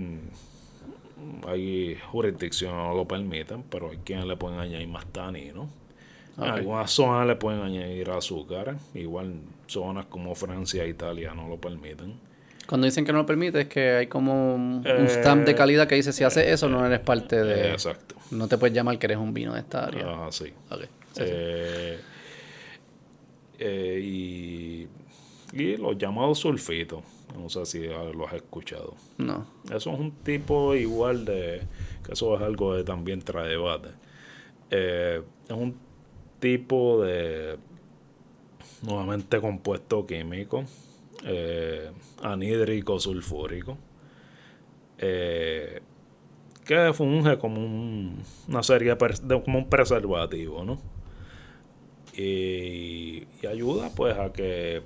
hay 1.47 1.97
jurisdicciones 2.11 2.75
no 2.75 2.93
lo 2.93 3.07
permiten, 3.07 3.63
pero 3.63 3.89
hay 3.89 3.97
quienes 3.97 4.25
le 4.25 4.35
pueden 4.35 4.59
añadir 4.59 4.87
más 4.89 5.05
tanino. 5.07 5.69
En 6.37 6.43
algunas 6.43 6.91
zonas 6.91 7.25
le 7.25 7.37
pueden 7.37 7.61
añadir 7.61 8.09
azúcar, 8.09 8.75
igual 8.93 9.35
zonas 9.67 10.05
como 10.07 10.35
Francia 10.35 10.83
e 10.83 10.89
Italia 10.89 11.33
no 11.33 11.47
lo 11.47 11.57
permiten. 11.57 12.19
Cuando 12.67 12.85
dicen 12.85 13.05
que 13.05 13.13
no 13.13 13.19
lo 13.19 13.25
permite 13.25 13.61
es 13.61 13.67
que 13.67 13.91
hay 13.91 14.07
como 14.07 14.55
un, 14.55 14.83
stamp 15.07 15.45
de 15.45 15.55
calidad 15.55 15.87
que 15.87 15.95
dice 15.95 16.11
si 16.11 16.25
hace 16.25 16.51
eso 16.51 16.67
no 16.67 16.85
eres 16.85 16.99
parte 16.99 17.41
de... 17.41 17.71
exacto. 17.71 18.15
No 18.31 18.49
te 18.49 18.57
puedes 18.57 18.75
llamar 18.75 18.97
que 18.99 19.05
eres 19.05 19.17
un 19.17 19.33
vino 19.33 19.53
de 19.53 19.59
esta 19.59 19.85
área. 19.85 20.03
Ah, 20.07 20.27
sí. 20.31 20.51
Okay. 20.69 20.87
sí. 21.13 21.23
Eh, 23.59 23.99
y, 24.03 24.87
y 25.53 25.77
los 25.77 25.97
llamados 25.97 26.39
sulfitos. 26.39 27.03
No 27.37 27.49
sé 27.49 27.65
si 27.65 27.87
lo 27.87 28.27
has 28.27 28.33
escuchado. 28.33 28.95
No. 29.17 29.45
Eso 29.65 29.91
es 29.91 29.99
un 29.99 30.11
tipo 30.11 30.75
igual 30.75 31.25
de. 31.25 31.61
que 32.03 32.13
eso 32.13 32.35
es 32.35 32.41
algo 32.41 32.75
que 32.75 32.83
también 32.83 33.21
trae 33.21 33.49
debate. 33.49 33.89
Eh, 34.71 35.21
es 35.47 35.51
un 35.55 35.75
tipo 36.39 37.01
de. 37.03 37.57
nuevamente 38.83 39.39
compuesto 39.39 40.05
químico. 40.05 40.63
Eh, 41.25 41.91
anhídrico 42.21 42.99
sulfúrico. 42.99 43.77
Eh, 44.97 45.81
que 46.65 46.93
funge 46.93 47.37
como 47.37 47.63
un, 47.63 48.23
una 48.47 48.63
serie 48.63 48.95
de, 48.95 49.41
como 49.43 49.59
un 49.59 49.69
preservativo, 49.69 50.63
¿no? 50.63 50.79
Y, 52.17 53.27
ayuda 53.47 53.89
pues 53.95 54.17
a 54.17 54.33
que 54.33 54.81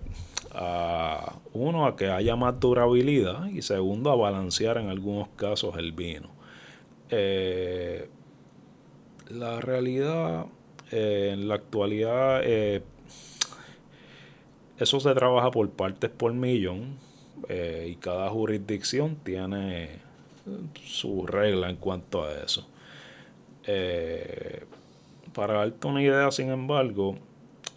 a 0.52 1.36
uno 1.54 1.86
a 1.86 1.96
que 1.96 2.10
haya 2.10 2.36
más 2.36 2.60
durabilidad 2.60 3.48
y 3.48 3.62
segundo 3.62 4.12
a 4.12 4.16
balancear 4.16 4.78
en 4.78 4.90
algunos 4.90 5.30
casos 5.30 5.78
el 5.78 5.92
vino. 5.92 6.30
Eh, 7.10 8.10
la 9.30 9.62
realidad 9.62 10.48
eh, 10.92 11.32
en 11.34 11.48
la 11.48 11.56
actualidad 11.56 12.42
eh, 12.44 12.84
eso 14.78 15.00
se 15.00 15.14
trabaja 15.14 15.52
por 15.52 15.70
partes 15.70 16.10
por 16.10 16.34
millón 16.34 16.98
y 17.88 17.96
cada 17.96 18.30
jurisdicción 18.30 19.16
tiene 19.16 20.00
su 20.84 21.26
regla 21.26 21.70
en 21.70 21.78
cuanto 21.78 22.24
a 22.24 22.34
eso. 22.34 22.68
Para 25.34 25.56
darte 25.56 25.88
una 25.88 26.02
idea, 26.02 26.32
sin 26.32 26.50
embargo, 26.50 27.16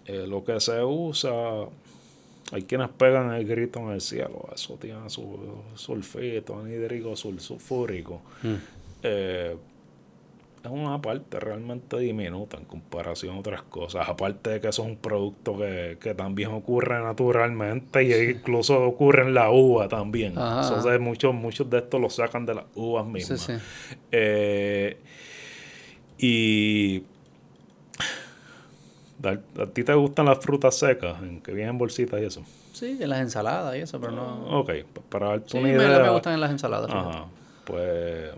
eh, 0.06 0.26
lo 0.26 0.44
que 0.44 0.60
se 0.60 0.82
usa, 0.82 1.32
hay 2.52 2.62
quienes 2.62 2.88
pegan 2.90 3.32
el 3.32 3.46
grito 3.46 3.80
en 3.80 3.90
el 3.90 4.00
cielo, 4.00 4.48
eso 4.54 4.74
tiene 4.74 5.08
su 5.08 5.38
sulfito, 5.74 6.58
anhídrico 6.58 7.16
sulfúrico. 7.16 8.20
Mm. 8.42 8.54
Eh, 9.02 9.56
es 10.64 10.70
una 10.70 11.00
parte 11.00 11.40
realmente 11.40 11.98
diminuta 11.98 12.56
en 12.56 12.64
comparación 12.64 13.36
a 13.36 13.40
otras 13.40 13.62
cosas. 13.62 14.08
Aparte 14.08 14.50
de 14.50 14.60
que 14.60 14.68
eso 14.68 14.82
es 14.82 14.88
un 14.88 14.96
producto 14.96 15.56
que, 15.56 16.14
también 16.16 16.50
ocurre 16.50 17.02
naturalmente 17.02 18.04
y 18.04 18.30
incluso 18.30 18.80
ocurre 18.80 19.22
en 19.22 19.34
la 19.34 19.50
uva 19.50 19.88
también. 19.88 20.32
Entonces 20.32 21.00
muchos, 21.00 21.34
muchos 21.34 21.68
de 21.68 21.78
estos 21.78 22.00
los 22.00 22.14
sacan 22.14 22.46
de 22.46 22.54
las 22.54 22.64
uvas 22.74 23.06
mismas. 23.06 23.50
Eh, 24.12 24.98
y 26.18 27.02
¿A 29.24 29.66
ti 29.66 29.84
te 29.84 29.94
gustan 29.94 30.26
las 30.26 30.38
frutas 30.38 30.76
secas, 30.76 31.20
en 31.22 31.40
que 31.40 31.52
vienen 31.52 31.78
bolsitas 31.78 32.20
y 32.20 32.24
eso? 32.24 32.42
Sí, 32.72 32.98
en 33.00 33.08
las 33.08 33.20
ensaladas 33.20 33.76
y 33.76 33.80
eso, 33.80 34.00
pero 34.00 34.12
no... 34.12 34.58
Ok, 34.58 34.70
para 35.08 35.28
darte 35.28 35.50
sí, 35.50 35.58
una 35.58 35.70
idea... 35.70 35.98
me 36.00 36.10
gustan 36.10 36.34
en 36.34 36.40
las 36.40 36.50
ensaladas. 36.50 36.90
Ajá, 36.90 37.26
pues... 37.64 38.32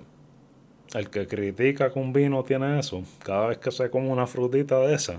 El 0.95 1.11
que 1.11 1.27
critica 1.27 1.93
que 1.93 1.99
un 1.99 2.13
vino 2.13 2.45
tiene 2.45 2.79
eso, 2.79 3.03
cada 3.25 3.49
vez 3.49 3.59
que 3.59 3.73
se 3.73 3.91
come 3.91 4.09
una 4.09 4.29
frutita 4.29 4.79
de 4.79 4.95
esa, 4.95 5.17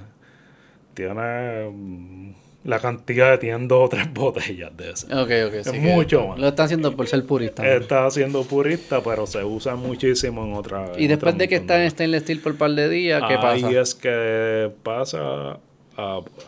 tiene 0.93 1.69
mm, 1.69 2.33
la 2.65 2.79
cantidad 2.79 3.31
de 3.31 3.37
tiene 3.37 3.67
dos 3.67 3.85
o 3.85 3.89
tres 3.89 4.11
botellas 4.13 4.75
de 4.75 4.91
esas. 4.91 5.11
Ok, 5.11 5.31
ok. 5.47 5.53
Es 5.53 5.73
mucho 5.73 6.27
más. 6.27 6.39
Lo 6.39 6.47
está 6.47 6.63
haciendo 6.63 6.95
por 6.95 7.07
ser 7.07 7.23
purista. 7.25 7.65
Está 7.65 8.05
haciendo 8.05 8.43
purista, 8.43 9.01
pero 9.01 9.27
se 9.27 9.43
usa 9.43 9.75
muchísimo 9.75 10.43
en 10.43 10.53
otra. 10.53 10.91
Y 10.97 11.07
después 11.07 11.37
de 11.37 11.47
que 11.47 11.55
está 11.55 11.81
en 11.81 11.91
stainless 11.91 12.23
steel 12.23 12.39
por 12.39 12.53
un 12.53 12.57
par 12.57 12.71
de 12.71 12.89
días, 12.89 13.21
¿qué 13.27 13.35
pasa? 13.35 13.67
Ahí 13.67 13.75
es 13.75 13.95
que 13.95 14.71
pasa. 14.83 15.59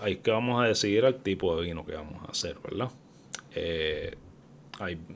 ahí 0.02 0.18
que 0.18 0.32
vamos 0.32 0.62
a 0.62 0.68
decidir 0.68 1.06
el 1.06 1.16
tipo 1.16 1.56
de 1.56 1.64
vino 1.64 1.86
que 1.86 1.94
vamos 1.94 2.24
a 2.28 2.32
hacer, 2.32 2.58
¿verdad? 2.64 2.90
Eh, 3.54 4.16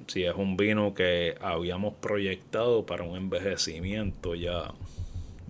si 0.07 0.23
es 0.23 0.35
un 0.35 0.57
vino 0.57 0.93
que 0.93 1.35
habíamos 1.41 1.93
proyectado 1.95 2.85
para 2.85 3.03
un 3.03 3.17
envejecimiento 3.17 4.33
ya 4.35 4.71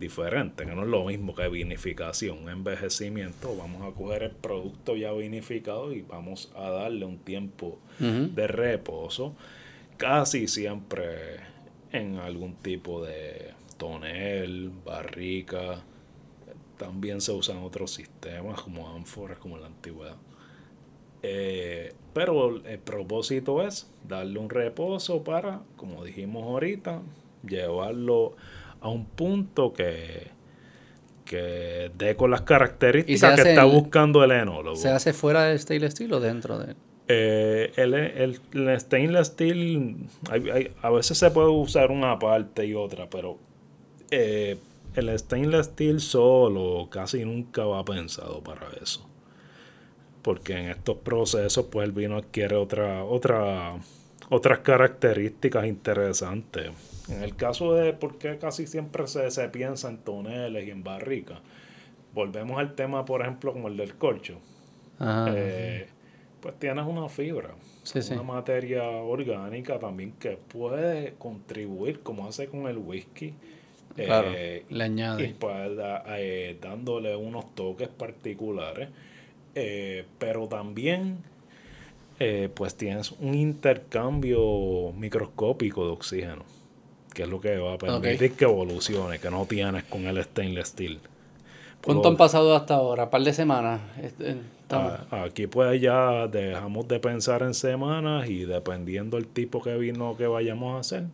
diferente, 0.01 0.65
que 0.65 0.75
no 0.75 0.81
es 0.81 0.89
lo 0.89 1.05
mismo 1.05 1.33
que 1.33 1.47
vinificación, 1.47 2.49
envejecimiento, 2.49 3.55
vamos 3.55 3.81
a 3.83 3.95
coger 3.95 4.23
el 4.23 4.31
producto 4.31 4.97
ya 4.97 5.13
vinificado 5.13 5.93
y 5.93 6.01
vamos 6.01 6.51
a 6.57 6.69
darle 6.69 7.05
un 7.05 7.19
tiempo 7.19 7.79
de 7.99 8.47
reposo, 8.47 9.33
casi 9.95 10.49
siempre 10.49 11.39
en 11.93 12.17
algún 12.17 12.55
tipo 12.55 13.05
de 13.05 13.53
tonel, 13.77 14.71
barrica, 14.83 15.83
también 16.77 17.21
se 17.21 17.31
usan 17.31 17.59
otros 17.59 17.91
sistemas 17.91 18.61
como 18.61 18.93
ánforas, 18.93 19.37
como 19.37 19.55
en 19.55 19.61
la 19.61 19.67
antigüedad. 19.67 20.17
Eh, 21.23 21.93
pero 22.13 22.65
el 22.65 22.79
propósito 22.79 23.61
es 23.61 23.89
darle 24.07 24.39
un 24.39 24.49
reposo 24.49 25.23
para, 25.23 25.61
como 25.75 26.03
dijimos 26.03 26.43
ahorita, 26.43 27.01
llevarlo 27.47 28.35
a 28.81 28.89
un 28.89 29.05
punto 29.05 29.73
que, 29.73 30.27
que 31.25 31.91
dé 31.97 32.15
con 32.15 32.31
las 32.31 32.41
características 32.41 33.41
que 33.41 33.49
está 33.49 33.63
buscando 33.63 34.23
el 34.23 34.31
enólogo. 34.31 34.75
¿Se 34.75 34.89
hace 34.89 35.13
fuera 35.13 35.45
del 35.45 35.59
stainless 35.59 35.93
steel 35.93 36.13
o 36.13 36.19
dentro 36.19 36.59
de 36.59 36.75
eh, 37.07 37.73
el, 37.75 37.93
el, 38.53 38.79
stainless 38.79 39.27
steel, 39.27 39.97
a 40.81 40.89
veces 40.91 41.17
se 41.17 41.29
puede 41.31 41.49
usar 41.49 41.91
una 41.91 42.17
parte 42.17 42.65
y 42.65 42.73
otra, 42.73 43.09
pero 43.09 43.37
eh, 44.11 44.57
el 44.95 45.19
stainless 45.19 45.67
steel 45.67 45.99
solo 45.99 46.87
casi 46.89 47.25
nunca 47.25 47.65
va 47.65 47.83
pensado 47.83 48.41
para 48.41 48.67
eso. 48.81 49.07
Porque 50.21 50.57
en 50.57 50.69
estos 50.69 50.97
procesos, 50.97 51.65
pues 51.71 51.85
el 51.85 51.91
vino 51.91 52.17
adquiere 52.17 52.55
otra, 52.55 53.03
otra, 53.03 53.75
otras 54.29 54.59
características 54.59 55.65
interesantes. 55.65 56.71
En 57.09 57.23
el 57.23 57.35
caso 57.35 57.73
de 57.73 57.93
por 57.93 58.17
qué 58.17 58.37
casi 58.37 58.67
siempre 58.67 59.07
se, 59.07 59.29
se 59.31 59.49
piensa 59.49 59.89
en 59.89 59.97
toneles 59.97 60.67
y 60.67 60.71
en 60.71 60.83
barricas, 60.83 61.39
volvemos 62.13 62.59
al 62.59 62.75
tema, 62.75 63.05
por 63.05 63.21
ejemplo, 63.21 63.53
como 63.53 63.67
el 63.67 63.77
del 63.77 63.95
corcho. 63.95 64.39
Eh, 64.99 65.87
pues 66.41 66.59
tienes 66.59 66.85
una 66.85 67.09
fibra, 67.09 67.55
una 68.11 68.23
materia 68.23 68.83
orgánica 68.83 69.79
también 69.79 70.13
que 70.13 70.37
puede 70.37 71.13
contribuir, 71.17 72.01
como 72.01 72.27
hace 72.27 72.47
con 72.47 72.67
el 72.67 72.77
whisky. 72.77 73.33
Eh, 73.97 74.65
le 74.69 74.83
añade. 74.83 75.25
Y 75.25 75.33
pues 75.33 75.71
eh, 76.07 76.57
dándole 76.61 77.15
unos 77.15 77.53
toques 77.55 77.89
particulares. 77.89 78.89
pero 80.19 80.47
también 80.47 81.17
pues 82.53 82.75
tienes 82.75 83.11
un 83.13 83.33
intercambio 83.33 84.93
microscópico 84.95 85.85
de 85.85 85.91
oxígeno 85.91 86.60
que 87.13 87.23
es 87.23 87.29
lo 87.29 87.41
que 87.41 87.57
va 87.57 87.73
a 87.73 87.77
permitir 87.77 88.33
que 88.33 88.45
evolucione, 88.45 89.19
que 89.19 89.29
no 89.29 89.45
tienes 89.45 89.83
con 89.85 90.05
el 90.05 90.23
stainless 90.23 90.69
steel. 90.69 90.99
¿Cuánto 91.83 92.07
han 92.09 92.17
pasado 92.17 92.55
hasta 92.55 92.75
ahora? 92.75 93.05
¿Un 93.05 93.09
par 93.09 93.23
de 93.23 93.33
semanas? 93.33 93.81
Este, 94.01 94.37
ah, 94.69 95.23
aquí 95.25 95.47
pues 95.47 95.81
ya 95.81 96.27
dejamos 96.27 96.87
de 96.87 96.99
pensar 96.99 97.41
en 97.41 97.53
semanas 97.53 98.29
y 98.29 98.45
dependiendo 98.45 99.17
del 99.17 99.27
tipo 99.27 99.63
de 99.63 99.77
vino 99.77 100.15
que 100.15 100.27
vayamos 100.27 100.75
a 100.75 100.79
hacer, 100.79 101.05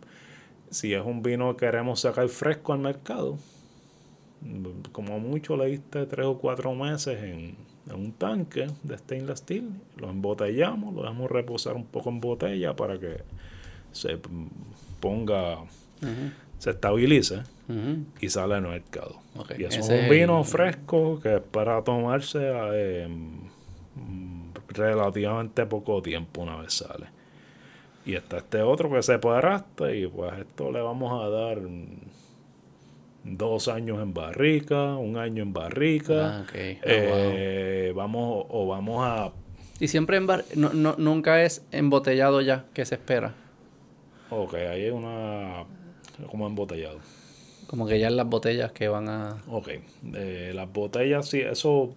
si 0.69 0.93
es 0.93 1.03
un 1.03 1.23
vino 1.23 1.55
que 1.55 1.65
queremos 1.65 2.01
sacar 2.01 2.27
fresco 2.27 2.73
al 2.73 2.79
mercado, 2.79 3.37
como 4.91 5.19
mucho 5.19 5.55
le 5.57 5.67
diste 5.67 6.05
tres 6.05 6.25
o 6.25 6.37
cuatro 6.37 6.73
meses 6.75 7.23
en, 7.23 7.55
un 7.93 8.11
tanque 8.11 8.67
de 8.83 8.97
stainless 8.97 9.39
steel, 9.39 9.69
lo 9.95 10.09
embotellamos, 10.09 10.93
lo 10.93 11.03
dejamos 11.03 11.31
reposar 11.31 11.75
un 11.75 11.85
poco 11.85 12.09
en 12.09 12.19
botella 12.19 12.75
para 12.75 12.99
que 12.99 13.21
se 13.93 14.19
ponga 14.99 15.59
se 16.59 16.69
estabiliza 16.71 17.43
y 18.19 18.29
sale 18.29 18.55
al 18.55 18.63
mercado. 18.63 19.19
Y 19.57 19.63
es 19.63 19.77
un 19.77 20.09
vino 20.09 20.43
fresco 20.43 21.19
que 21.21 21.35
es 21.35 21.41
para 21.41 21.83
tomarse 21.83 22.39
en 23.03 23.47
relativamente 24.69 25.65
poco 25.65 26.01
tiempo 26.01 26.41
una 26.41 26.57
vez 26.57 26.73
sale. 26.73 27.07
Y 28.05 28.15
está 28.15 28.37
este 28.37 28.61
otro 28.61 28.89
que 28.89 29.03
se 29.03 29.19
puede 29.19 29.37
arrastrar 29.37 29.93
y 29.93 30.07
pues 30.07 30.31
esto 30.39 30.71
le 30.71 30.81
vamos 30.81 31.21
a 31.21 31.29
dar 31.29 31.59
dos 33.23 33.67
años 33.67 34.01
en 34.01 34.13
barrica, 34.13 34.95
un 34.95 35.17
año 35.17 35.43
en 35.43 35.51
barrica. 35.51 36.39
Ah, 36.39 36.45
eh, 36.53 37.91
oh, 37.91 37.95
vamos 37.95 38.45
o 38.49 38.67
vamos 38.67 39.05
a... 39.05 39.31
Y 39.79 39.89
siempre 39.89 40.17
en 40.17 40.25
bar 40.25 40.45
no, 40.55 40.73
no, 40.73 40.95
nunca 40.97 41.43
es 41.43 41.65
embotellado 41.71 42.41
ya, 42.41 42.65
que 42.73 42.85
se 42.85 42.95
espera. 42.95 43.33
Ok, 44.29 44.55
ahí 44.55 44.85
hay 44.85 44.89
una 44.89 45.65
como 46.29 46.47
embotellado. 46.47 46.99
Como 47.67 47.85
que 47.85 47.99
ya 47.99 48.07
en 48.07 48.15
las 48.15 48.27
botellas 48.27 48.71
que 48.71 48.87
van 48.87 49.09
a... 49.09 49.43
Ok, 49.49 49.69
las 50.53 50.71
botellas, 50.71 51.27
sí, 51.27 51.41
eso 51.41 51.93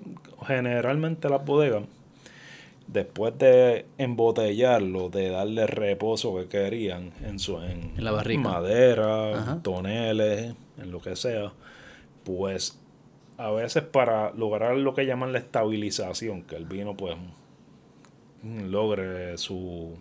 generalmente 0.47 1.29
las 1.29 1.45
bodegas, 1.45 1.85
después 2.89 3.39
de 3.39 3.87
embotellarlo, 3.99 5.11
de 5.11 5.31
darle 5.31 5.67
reposo 5.67 6.35
que 6.37 6.49
querían 6.49 7.13
en 7.25 7.39
su 7.39 7.59
en, 7.61 7.93
la 7.97 8.11
barrica. 8.11 8.41
madera, 8.41 9.61
toneles, 9.63 10.55
en 10.79 10.91
lo 10.91 11.01
que 11.01 11.15
sea, 11.15 11.53
pues 12.25 12.79
a 13.37 13.51
veces 13.53 13.85
para 13.85 14.33
lograr 14.33 14.77
lo 14.77 14.95
que 14.95 15.07
llaman 15.07 15.33
la 15.33 15.39
estabilización, 15.39 16.43
que 16.43 16.57
el 16.57 16.65
vino 16.65 16.97
pues 16.97 17.17
logre 18.43 19.39
su 19.39 19.97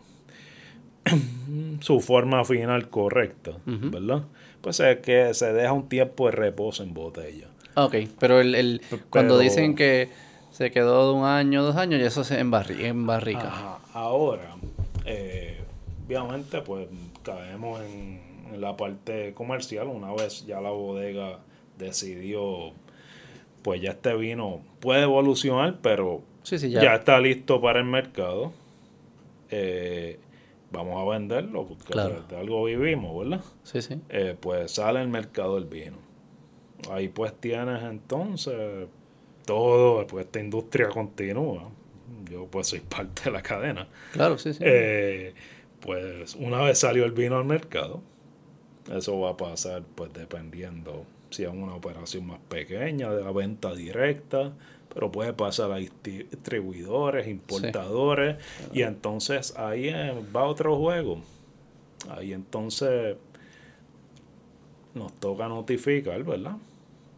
su 1.82 2.00
forma 2.00 2.44
final 2.46 2.90
correcta, 2.90 3.52
¿verdad? 3.66 4.24
Pues 4.62 4.80
es 4.80 4.98
que 5.00 5.34
se 5.34 5.54
deja 5.54 5.72
un 5.74 5.88
tiempo 5.88 6.26
de 6.26 6.32
reposo 6.32 6.84
en 6.84 6.94
botella. 6.94 7.48
Ok, 7.76 7.96
pero 8.20 8.42
el, 8.42 8.82
cuando 9.10 9.40
dicen 9.40 9.76
que 9.76 10.10
se 10.52 10.72
quedó 10.72 11.14
de 11.14 11.20
un 11.20 11.26
año, 11.26 11.64
dos 11.64 11.76
años, 11.76 12.02
y 12.02 12.04
eso 12.04 12.24
se 12.24 12.40
en, 12.40 12.52
en 12.80 13.08
barrica. 13.08 13.80
Ahora, 13.94 14.56
eh, 15.06 15.62
obviamente, 16.06 16.62
pues 16.62 16.88
caemos 17.24 17.82
en, 17.82 18.28
la 18.60 18.76
parte 18.76 19.34
comercial. 19.36 19.88
Una 19.88 20.12
vez 20.12 20.46
ya 20.46 20.60
la 20.60 20.72
bodega 20.72 21.38
decidió, 21.78 22.72
pues 23.62 23.80
ya 23.80 23.92
este 23.92 24.16
vino 24.16 24.62
puede 24.80 25.04
evolucionar, 25.04 25.78
pero 25.82 26.24
ya. 26.44 26.68
ya. 26.68 26.96
está 26.96 27.20
listo 27.20 27.62
para 27.62 27.80
el 27.80 27.86
mercado. 27.86 28.52
Eh, 29.52 30.20
vamos 30.72 31.02
a 31.02 31.18
venderlo, 31.18 31.66
porque 31.66 31.94
de 32.30 32.38
algo 32.38 32.64
vivimos, 32.66 33.18
¿verdad? 33.18 33.44
Sí, 33.64 33.82
sí. 33.82 34.00
Eh, 34.10 34.36
pues 34.40 34.72
sale 34.72 35.02
el 35.02 35.08
mercado 35.08 35.56
del 35.56 35.66
vino. 35.66 35.98
Ahí 36.92 37.10
pues 37.10 37.34
tienes 37.40 37.84
entonces 37.84 38.88
todo, 39.46 40.06
pues 40.08 40.26
esta 40.26 40.40
industria 40.40 40.90
continúa. 40.90 41.70
Yo 42.30 42.46
pues 42.46 42.68
soy 42.68 42.80
parte 42.82 43.24
de 43.26 43.32
la 43.32 43.42
cadena. 43.42 43.88
Claro, 44.14 44.38
sí, 44.38 44.54
sí. 44.54 44.60
Eh, 44.64 45.34
pues 45.80 46.36
una 46.36 46.62
vez 46.62 46.80
salió 46.80 47.06
el 47.06 47.12
vino 47.12 47.38
al 47.38 47.46
mercado, 47.46 48.02
eso 48.92 49.20
va 49.20 49.32
a 49.32 49.38
pasar 49.38 49.84
pues 49.96 50.12
dependiendo 50.14 51.06
si 51.30 51.44
es 51.44 51.50
una 51.50 51.76
operación 51.76 52.28
más 52.28 52.40
pequeña 52.50 53.12
de 53.12 53.24
la 53.24 53.32
venta 53.32 53.74
directa 53.74 54.54
pero 54.94 55.12
puede 55.12 55.34
pasar 55.34 55.72
a 55.72 55.78
distribuidores, 55.78 57.28
importadores, 57.28 58.38
y 58.74 58.82
entonces 58.82 59.56
ahí 59.58 59.92
va 60.36 60.46
otro 60.46 60.78
juego. 60.78 61.22
Ahí 62.10 62.34
entonces 62.34 63.18
nos 64.94 65.14
toca 65.14 65.48
notificar, 65.48 66.24
¿verdad? 66.24 66.58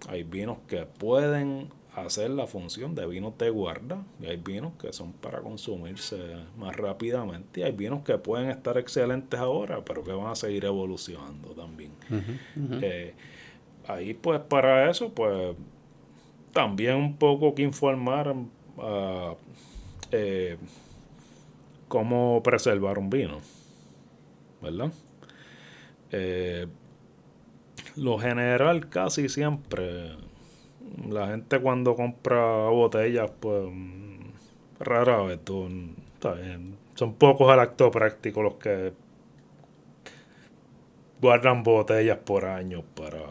Hay 0.09 0.24
vinos 0.24 0.58
que 0.67 0.85
pueden 0.85 1.69
hacer 1.95 2.30
la 2.30 2.48
función 2.48 2.95
de 2.95 3.06
vinos 3.06 3.38
de 3.38 3.50
guarda 3.50 4.01
y 4.22 4.25
hay 4.25 4.38
vinos 4.38 4.74
que 4.80 4.93
son 4.93 5.11
para 5.11 5.41
consumirse 5.41 6.17
más 6.58 6.75
rápidamente 6.75 7.59
y 7.59 7.64
hay 7.64 7.74
vinos 7.74 8.03
que 8.03 8.17
pueden 8.17 8.50
estar 8.50 8.77
excelentes 8.77 9.38
ahora 9.38 9.83
pero 9.83 10.01
que 10.03 10.14
van 10.14 10.27
a 10.27 10.35
seguir 10.35 10.64
evolucionando 10.64 11.50
también 11.50 11.91
eh, 12.82 13.14
ahí 13.88 14.14
pues 14.14 14.40
para 14.40 14.90
eso 14.90 15.09
pues 15.09 15.53
también 16.51 16.95
un 16.95 17.17
poco 17.17 17.55
que 17.55 17.63
informar 17.63 18.33
uh, 18.33 19.35
eh, 20.11 20.57
cómo 21.88 22.41
preservar 22.43 22.97
un 22.97 23.09
vino 23.09 23.39
verdad 24.61 24.91
eh, 26.11 26.67
lo 27.95 28.19
general 28.19 28.89
casi 28.89 29.30
siempre 29.30 30.11
la 31.09 31.27
gente 31.27 31.59
cuando 31.59 31.95
compra 31.95 32.69
botellas, 32.69 33.31
pues 33.39 33.69
rara 34.80 35.21
vez, 35.21 35.39
son 36.95 37.13
pocos 37.15 37.51
acto 37.57 37.91
prácticos 37.91 38.43
los 38.43 38.53
que 38.55 38.93
guardan 41.21 41.63
botellas 41.63 42.17
por 42.19 42.45
años 42.45 42.83
para... 42.95 43.21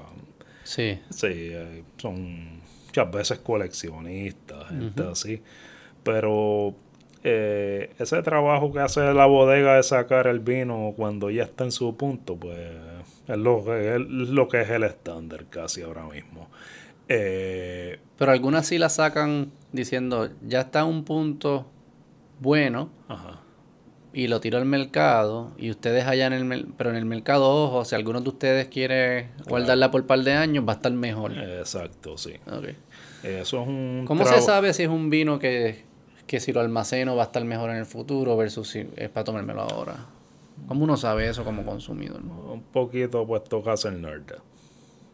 Sí. 0.65 1.01
Sí, 1.11 1.27
eh, 1.29 1.83
son 1.99 2.60
muchas 2.91 3.11
veces 3.13 3.39
coleccionistas, 3.39 4.69
gente 4.69 5.03
así. 5.03 5.43
Pero 6.03 6.75
eh, 7.23 7.93
ese 7.99 8.23
trabajo 8.23 8.73
que 8.73 8.81
hace 8.81 9.13
la 9.15 9.27
bodega 9.27 9.77
de 9.77 9.83
sacar 9.83 10.27
el 10.27 10.41
vino 10.41 10.93
cuando 10.97 11.31
ya 11.31 11.45
está 11.45 11.65
en 11.65 11.73
su 11.73 11.97
punto, 11.97 12.37
pues 12.37 12.59
es 13.29 13.37
lo, 13.37 13.77
es 13.77 14.01
lo 14.01 14.49
que 14.49 14.63
es 14.63 14.71
el 14.71 14.83
estándar 14.85 15.47
casi 15.49 15.83
ahora 15.83 16.05
mismo. 16.05 16.49
Eh, 17.09 17.99
Pero 18.19 18.33
algunas 18.33 18.67
sí 18.67 18.79
la 18.79 18.89
sacan 18.89 19.53
diciendo, 19.73 20.31
ya 20.47 20.63
está 20.63 20.85
un 20.85 21.05
punto 21.05 21.67
bueno 22.41 22.91
y 24.13 24.29
lo 24.29 24.41
tiro 24.41 24.59
al 24.59 24.65
mercado 24.65 25.53
y 25.57 25.71
ustedes 25.71 26.07
allá 26.07 26.27
en 26.27 26.53
el 26.53 26.67
pero 26.77 26.91
en 26.91 26.97
el 26.97 27.05
mercado, 27.05 27.49
ojo, 27.49 27.85
si 27.85 27.95
alguno 27.95 28.21
de 28.21 28.29
ustedes 28.29 28.69
quiere 28.69 29.29
guardarla 29.49 29.91
por 29.91 30.03
un 30.03 30.07
par 30.07 30.21
de 30.21 30.33
años, 30.33 30.65
va 30.67 30.73
a 30.73 30.77
estar 30.77 30.93
mejor. 30.93 31.33
Exacto, 31.33 32.19
sí. 32.19 32.35
Eso 33.23 33.63
es 33.63 33.69
un... 33.69 34.05
¿Cómo 34.07 34.25
se 34.25 34.41
sabe 34.41 34.73
si 34.73 34.85
es 34.85 34.89
un 34.89 35.11
vino 35.11 35.39
que, 35.39 35.85
que 36.27 36.41
si 36.41 36.53
lo 36.53 36.61
almaceno 36.61 37.17
va 37.17 37.25
a 37.25 37.27
estar 37.27 37.45
mejor 37.45 37.71
en 37.71 37.77
el 37.77 37.87
futuro 37.87 38.37
versus 38.37 38.69
si 38.69 38.89
es 38.97 39.09
para 39.11 39.25
tomármelo 39.25 39.63
ahora? 39.63 40.07
¿Cómo 40.67 40.85
uno 40.85 40.97
sabe 40.97 41.29
eso 41.29 41.45
como 41.45 41.65
consumidor? 41.65 42.21
Un 42.23 42.63
poquito 42.63 43.27
pues 43.27 43.45
toca 43.45 43.73
hacer 43.73 43.93
nerd. 43.93 44.33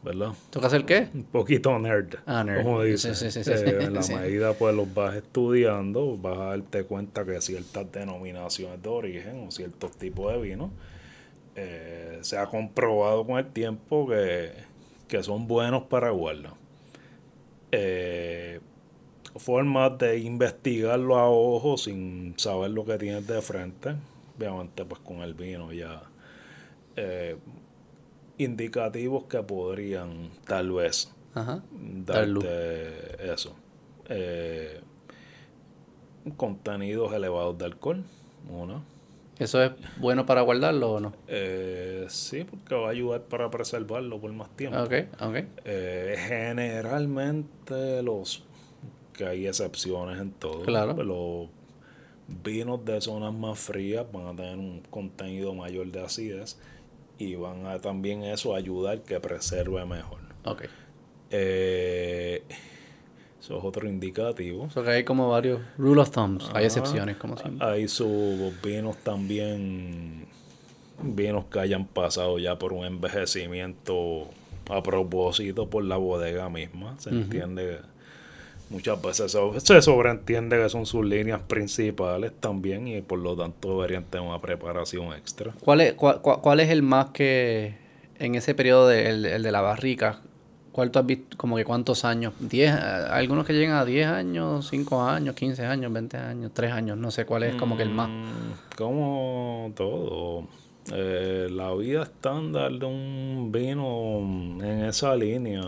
¿Verdad? 0.06 0.34
¿Toca 0.50 0.68
hacer 0.68 0.84
qué? 0.84 1.08
Un 1.12 1.24
poquito 1.24 1.76
nerd. 1.80 2.14
Ah, 2.26 2.44
nerd. 2.44 2.62
Como 2.62 2.82
dice. 2.82 3.10
Eh, 3.10 3.78
en 3.80 3.92
la 3.92 4.00
medida 4.20 4.52
pues 4.52 4.74
los 4.74 4.92
vas 4.94 5.16
estudiando, 5.16 6.16
vas 6.16 6.38
a 6.38 6.44
darte 6.44 6.84
cuenta 6.84 7.24
que 7.24 7.40
ciertas 7.40 7.90
denominaciones 7.90 8.80
de 8.80 8.88
origen 8.88 9.46
o 9.46 9.50
ciertos 9.50 9.90
tipos 9.96 10.32
de 10.32 10.40
vino 10.40 10.70
eh, 11.56 12.18
se 12.20 12.38
ha 12.38 12.46
comprobado 12.46 13.26
con 13.26 13.38
el 13.38 13.46
tiempo 13.46 14.08
que, 14.08 14.52
son 15.22 15.48
buenos 15.48 15.82
para 15.84 16.10
guardar. 16.10 16.52
Eh, 17.72 18.60
formas 19.34 19.98
de 19.98 20.20
investigarlo 20.20 21.18
a 21.18 21.28
ojo 21.28 21.76
sin 21.76 22.34
saber 22.38 22.70
lo 22.70 22.84
que 22.84 22.96
tienes 22.96 23.26
de 23.26 23.42
frente. 23.42 23.96
Obviamente 24.38 24.84
pues 24.84 25.00
con 25.00 25.22
el 25.22 25.34
vino 25.34 25.72
ya 25.72 26.00
indicativos 28.39 29.24
que 29.24 29.42
podrían 29.42 30.31
tal 30.47 30.73
vez 30.73 31.12
darte 32.05 33.32
eso. 33.32 33.55
Eh, 34.08 34.81
contenidos 36.36 37.12
elevados 37.12 37.56
de 37.58 37.65
alcohol, 37.65 38.05
uno. 38.50 38.82
¿Eso 39.39 39.62
es 39.62 39.73
bueno 39.98 40.24
para 40.24 40.40
guardarlo 40.40 40.92
o 40.92 41.00
no? 41.00 41.12
Eh, 41.28 42.06
sí, 42.08 42.44
porque 42.44 42.74
va 42.74 42.89
a 42.89 42.90
ayudar 42.90 43.23
para 43.23 43.50
preservarlo 43.50 44.18
por 44.18 44.32
más 44.32 44.48
tiempo. 44.56 44.78
Okay, 44.82 45.08
okay. 45.20 45.47
Eh, 45.65 46.16
generalmente 46.26 48.02
los, 48.02 48.42
que 49.12 49.26
hay 49.26 49.47
excepciones 49.47 50.18
en 50.20 50.31
todo, 50.32 50.62
claro. 50.62 50.94
los 51.05 51.48
vinos 52.28 52.84
de 52.84 53.00
zonas 53.00 53.34
más 53.34 53.58
frías 53.58 54.06
van 54.10 54.26
a 54.26 54.36
tener 54.36 54.56
un 54.56 54.81
contenido 54.90 55.55
mayor 55.55 55.86
de 55.89 56.02
acidez 56.02 56.58
y 57.18 57.34
van 57.34 57.66
a 57.66 57.78
también 57.78 58.22
eso 58.24 58.54
ayudar 58.54 59.02
que 59.02 59.18
preserve 59.20 59.84
mejor. 59.84 60.18
Ok. 60.44 60.64
Eh, 61.30 62.42
eso 63.40 63.58
es 63.58 63.64
otro 63.64 63.88
indicativo. 63.88 64.68
O 64.74 64.82
que 64.82 64.90
hay 64.90 65.04
como 65.04 65.28
varios 65.30 65.60
rule 65.78 66.00
of 66.00 66.10
thumbs, 66.10 66.50
hay 66.52 66.64
excepciones 66.64 67.16
como 67.16 67.36
siempre. 67.36 67.66
Hay 67.66 67.88
sus 67.88 68.60
vinos 68.62 68.96
también, 68.98 70.26
vinos 71.02 71.44
que 71.46 71.60
hayan 71.60 71.86
pasado 71.86 72.38
ya 72.38 72.58
por 72.58 72.72
un 72.72 72.84
envejecimiento 72.84 74.28
a 74.68 74.82
propósito 74.82 75.70
por 75.70 75.84
la 75.84 75.96
bodega 75.96 76.48
misma, 76.48 76.98
se 76.98 77.10
entiende 77.10 77.80
muchas 78.70 79.00
veces 79.00 79.36
se, 79.58 79.82
sobreentiende 79.82 80.60
que 80.60 80.68
son 80.68 80.86
sus 80.86 81.04
líneas 81.04 81.40
principales 81.46 82.32
también 82.40 82.88
y 82.88 83.00
por 83.00 83.18
lo 83.18 83.36
tanto 83.36 83.76
deberían 83.76 84.04
tener 84.04 84.26
una 84.26 84.40
preparación 84.40 85.12
extra. 85.12 85.52
¿Cuál 85.60 85.80
es, 85.80 85.94
cuál, 85.94 86.60
es 86.60 86.70
el 86.70 86.82
más 86.82 87.10
que 87.10 87.76
en 88.18 88.34
ese 88.34 88.54
periodo 88.54 88.88
de, 88.88 89.10
el, 89.10 89.42
de 89.42 89.52
la 89.52 89.60
barrica? 89.60 90.20
¿Cuál 90.72 90.90
tú 90.90 90.98
has 90.98 91.06
visto? 91.06 91.38
Como 91.38 91.56
que 91.56 91.64
cuántos 91.64 92.04
años? 92.04 92.34
¿10? 92.42 93.08
Algunos 93.10 93.46
que 93.46 93.54
llegan 93.54 93.76
a 93.76 93.84
10 93.86 94.08
años, 94.08 94.68
5 94.68 95.02
años, 95.02 95.34
15 95.34 95.64
años, 95.64 95.90
20 95.90 96.16
años, 96.18 96.50
3 96.52 96.72
años, 96.72 96.98
no 96.98 97.10
sé 97.10 97.24
cuál 97.24 97.44
es 97.44 97.54
como 97.54 97.78
que 97.78 97.82
el 97.84 97.90
más. 97.90 98.10
Mm, 98.10 98.76
como 98.76 99.72
todo. 99.74 100.44
Eh, 100.92 101.48
la 101.50 101.74
vida 101.74 102.02
estándar 102.02 102.70
de 102.72 102.84
un 102.84 103.50
vino 103.50 104.18
en 104.62 104.84
esa 104.84 105.16
línea 105.16 105.62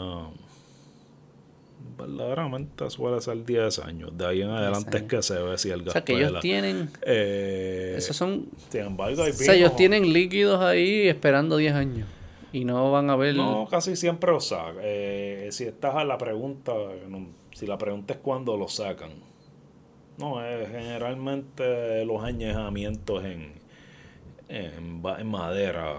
verdaderamente 1.98 2.88
suele 2.90 3.20
ser 3.20 3.44
10 3.44 3.80
años. 3.80 4.16
De 4.16 4.26
ahí 4.26 4.42
en 4.42 4.50
adelante 4.50 4.98
es 4.98 5.02
que 5.04 5.22
se 5.22 5.38
ve 5.38 5.58
si 5.58 5.70
el 5.70 5.80
gas. 5.80 5.88
O 5.88 5.92
sea, 5.92 6.04
que 6.04 6.14
ellos 6.14 6.40
tienen. 6.40 6.90
Eh, 7.02 7.94
esos 7.98 8.16
son. 8.16 8.46
Sin 8.70 8.82
embargo, 8.82 9.22
hay 9.22 9.30
O 9.30 9.34
sea, 9.34 9.54
ellos 9.54 9.76
tienen 9.76 10.12
líquidos 10.12 10.60
ahí 10.62 11.08
esperando 11.08 11.56
10 11.56 11.74
años. 11.74 12.08
Y 12.52 12.64
no 12.64 12.90
van 12.90 13.10
a 13.10 13.16
ver. 13.16 13.34
No, 13.34 13.66
casi 13.68 13.96
siempre 13.96 14.30
lo 14.30 14.40
sacan. 14.40 14.76
Eh, 14.80 15.48
si 15.50 15.64
estás 15.64 15.96
a 15.96 16.04
la 16.04 16.16
pregunta, 16.16 16.72
si 17.52 17.66
la 17.66 17.76
pregunta 17.76 18.14
es 18.14 18.20
cuándo 18.20 18.56
lo 18.56 18.68
sacan. 18.68 19.10
No, 20.16 20.44
es 20.44 20.68
generalmente 20.70 22.04
los 22.04 22.24
añejamientos 22.24 23.24
en, 23.24 23.52
en, 24.48 25.02
en 25.04 25.26
madera 25.28 25.94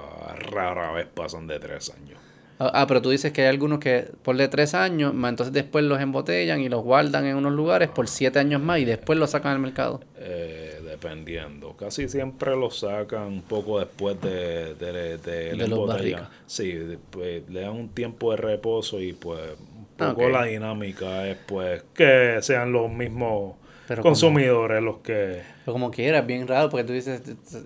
rara 0.51 0.91
vez 0.91 1.07
pasan 1.07 1.47
de 1.47 1.59
3 1.59 1.91
años. 1.91 2.28
Ah, 2.61 2.71
ah, 2.73 2.87
pero 2.87 3.01
tú 3.01 3.09
dices 3.09 3.31
que 3.31 3.43
hay 3.43 3.47
algunos 3.47 3.79
que 3.79 4.11
por 4.21 4.35
de 4.35 4.49
tres 4.49 4.73
años, 4.73 5.13
entonces 5.13 5.53
después 5.53 5.85
los 5.85 6.01
embotellan 6.01 6.59
y 6.59 6.67
los 6.67 6.83
guardan 6.83 7.25
en 7.25 7.37
unos 7.37 7.53
lugares 7.53 7.87
por 7.87 8.09
siete 8.09 8.37
años 8.37 8.61
más 8.61 8.79
y 8.79 8.85
después 8.85 9.17
los 9.17 9.29
sacan 9.29 9.53
al 9.53 9.59
mercado. 9.59 10.01
Eh, 10.17 10.81
dependiendo. 10.83 11.77
Casi 11.77 12.09
siempre 12.09 12.57
los 12.57 12.79
sacan 12.79 13.27
un 13.27 13.41
poco 13.43 13.79
después 13.79 14.19
de, 14.19 14.75
de, 14.75 15.17
de, 15.17 16.17
Sí, 16.47 16.73
después 16.73 17.49
le 17.49 17.61
dan 17.61 17.71
un 17.71 17.89
tiempo 17.89 18.31
de 18.31 18.37
reposo 18.37 18.99
y 18.99 19.13
pues 19.13 19.39
un 19.51 19.87
ah, 19.99 20.09
poco 20.09 20.27
la 20.27 20.43
dinámica 20.43 21.27
es 21.27 21.37
pues 21.47 21.83
que 21.93 22.39
sean 22.41 22.73
los 22.73 22.91
mismos 22.91 23.55
consumidores 24.01 24.83
los 24.83 24.97
que... 24.97 25.43
Pero 25.63 25.73
como 25.73 25.91
quiera, 25.91 26.19
es 26.19 26.27
bien 26.27 26.45
raro 26.45 26.69
porque 26.69 26.83
tú 26.83 26.91
dices, 26.91 27.21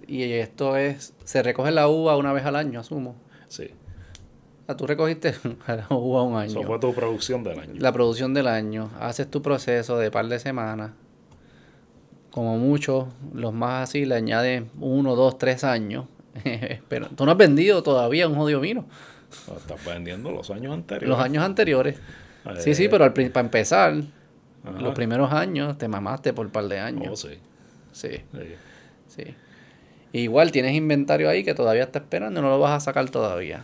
y 0.07 0.21
esto 0.33 0.77
es, 0.77 1.15
se 1.23 1.41
recoge 1.41 1.71
la 1.71 1.87
uva 1.87 2.15
una 2.15 2.31
vez 2.31 2.45
al 2.45 2.55
año, 2.55 2.79
asumo. 2.79 3.15
Sí. 3.47 3.71
Ah, 4.67 4.77
tú 4.77 4.87
recogiste 4.87 5.35
la 5.67 5.87
uva 5.89 6.23
un 6.23 6.35
año. 6.35 6.51
Eso 6.51 6.63
fue 6.63 6.79
tu 6.79 6.93
producción 6.93 7.43
del 7.43 7.59
año. 7.59 7.73
La 7.77 7.91
producción 7.91 8.33
del 8.33 8.47
año. 8.47 8.89
Haces 8.99 9.29
tu 9.29 9.41
proceso 9.41 9.97
de 9.97 10.09
par 10.09 10.27
de 10.27 10.39
semanas. 10.39 10.91
Como 12.31 12.57
mucho, 12.57 13.09
los 13.33 13.53
más 13.53 13.89
así 13.89 14.05
le 14.05 14.15
añades 14.15 14.63
uno, 14.79 15.15
dos, 15.15 15.37
tres 15.37 15.63
años. 15.63 16.05
Pero 16.87 17.07
tú 17.09 17.25
no 17.25 17.31
has 17.31 17.37
vendido 17.37 17.83
todavía 17.83 18.27
un 18.27 18.35
jodido 18.35 18.59
vino. 18.59 18.85
estás 19.55 19.85
vendiendo 19.85 20.31
los 20.31 20.49
años 20.49 20.73
anteriores. 20.73 21.09
Los 21.09 21.19
años 21.19 21.43
anteriores. 21.43 21.99
sí, 22.59 22.73
sí, 22.73 22.87
pero 22.89 23.13
para 23.13 23.39
empezar, 23.45 24.01
los 24.79 24.95
primeros 24.95 25.31
años 25.31 25.77
te 25.77 25.87
mamaste 25.87 26.33
por 26.33 26.47
un 26.47 26.51
par 26.51 26.67
de 26.67 26.79
años. 26.79 27.09
Oh, 27.11 27.15
sí. 27.15 27.37
Sí. 27.91 28.23
sí. 29.07 29.35
Igual 30.13 30.51
tienes 30.51 30.75
inventario 30.75 31.29
ahí 31.29 31.43
que 31.43 31.53
todavía 31.53 31.83
está 31.83 31.99
esperando 31.99 32.39
y 32.39 32.43
no 32.43 32.49
lo 32.49 32.59
vas 32.59 32.71
a 32.71 32.79
sacar 32.79 33.09
todavía. 33.09 33.63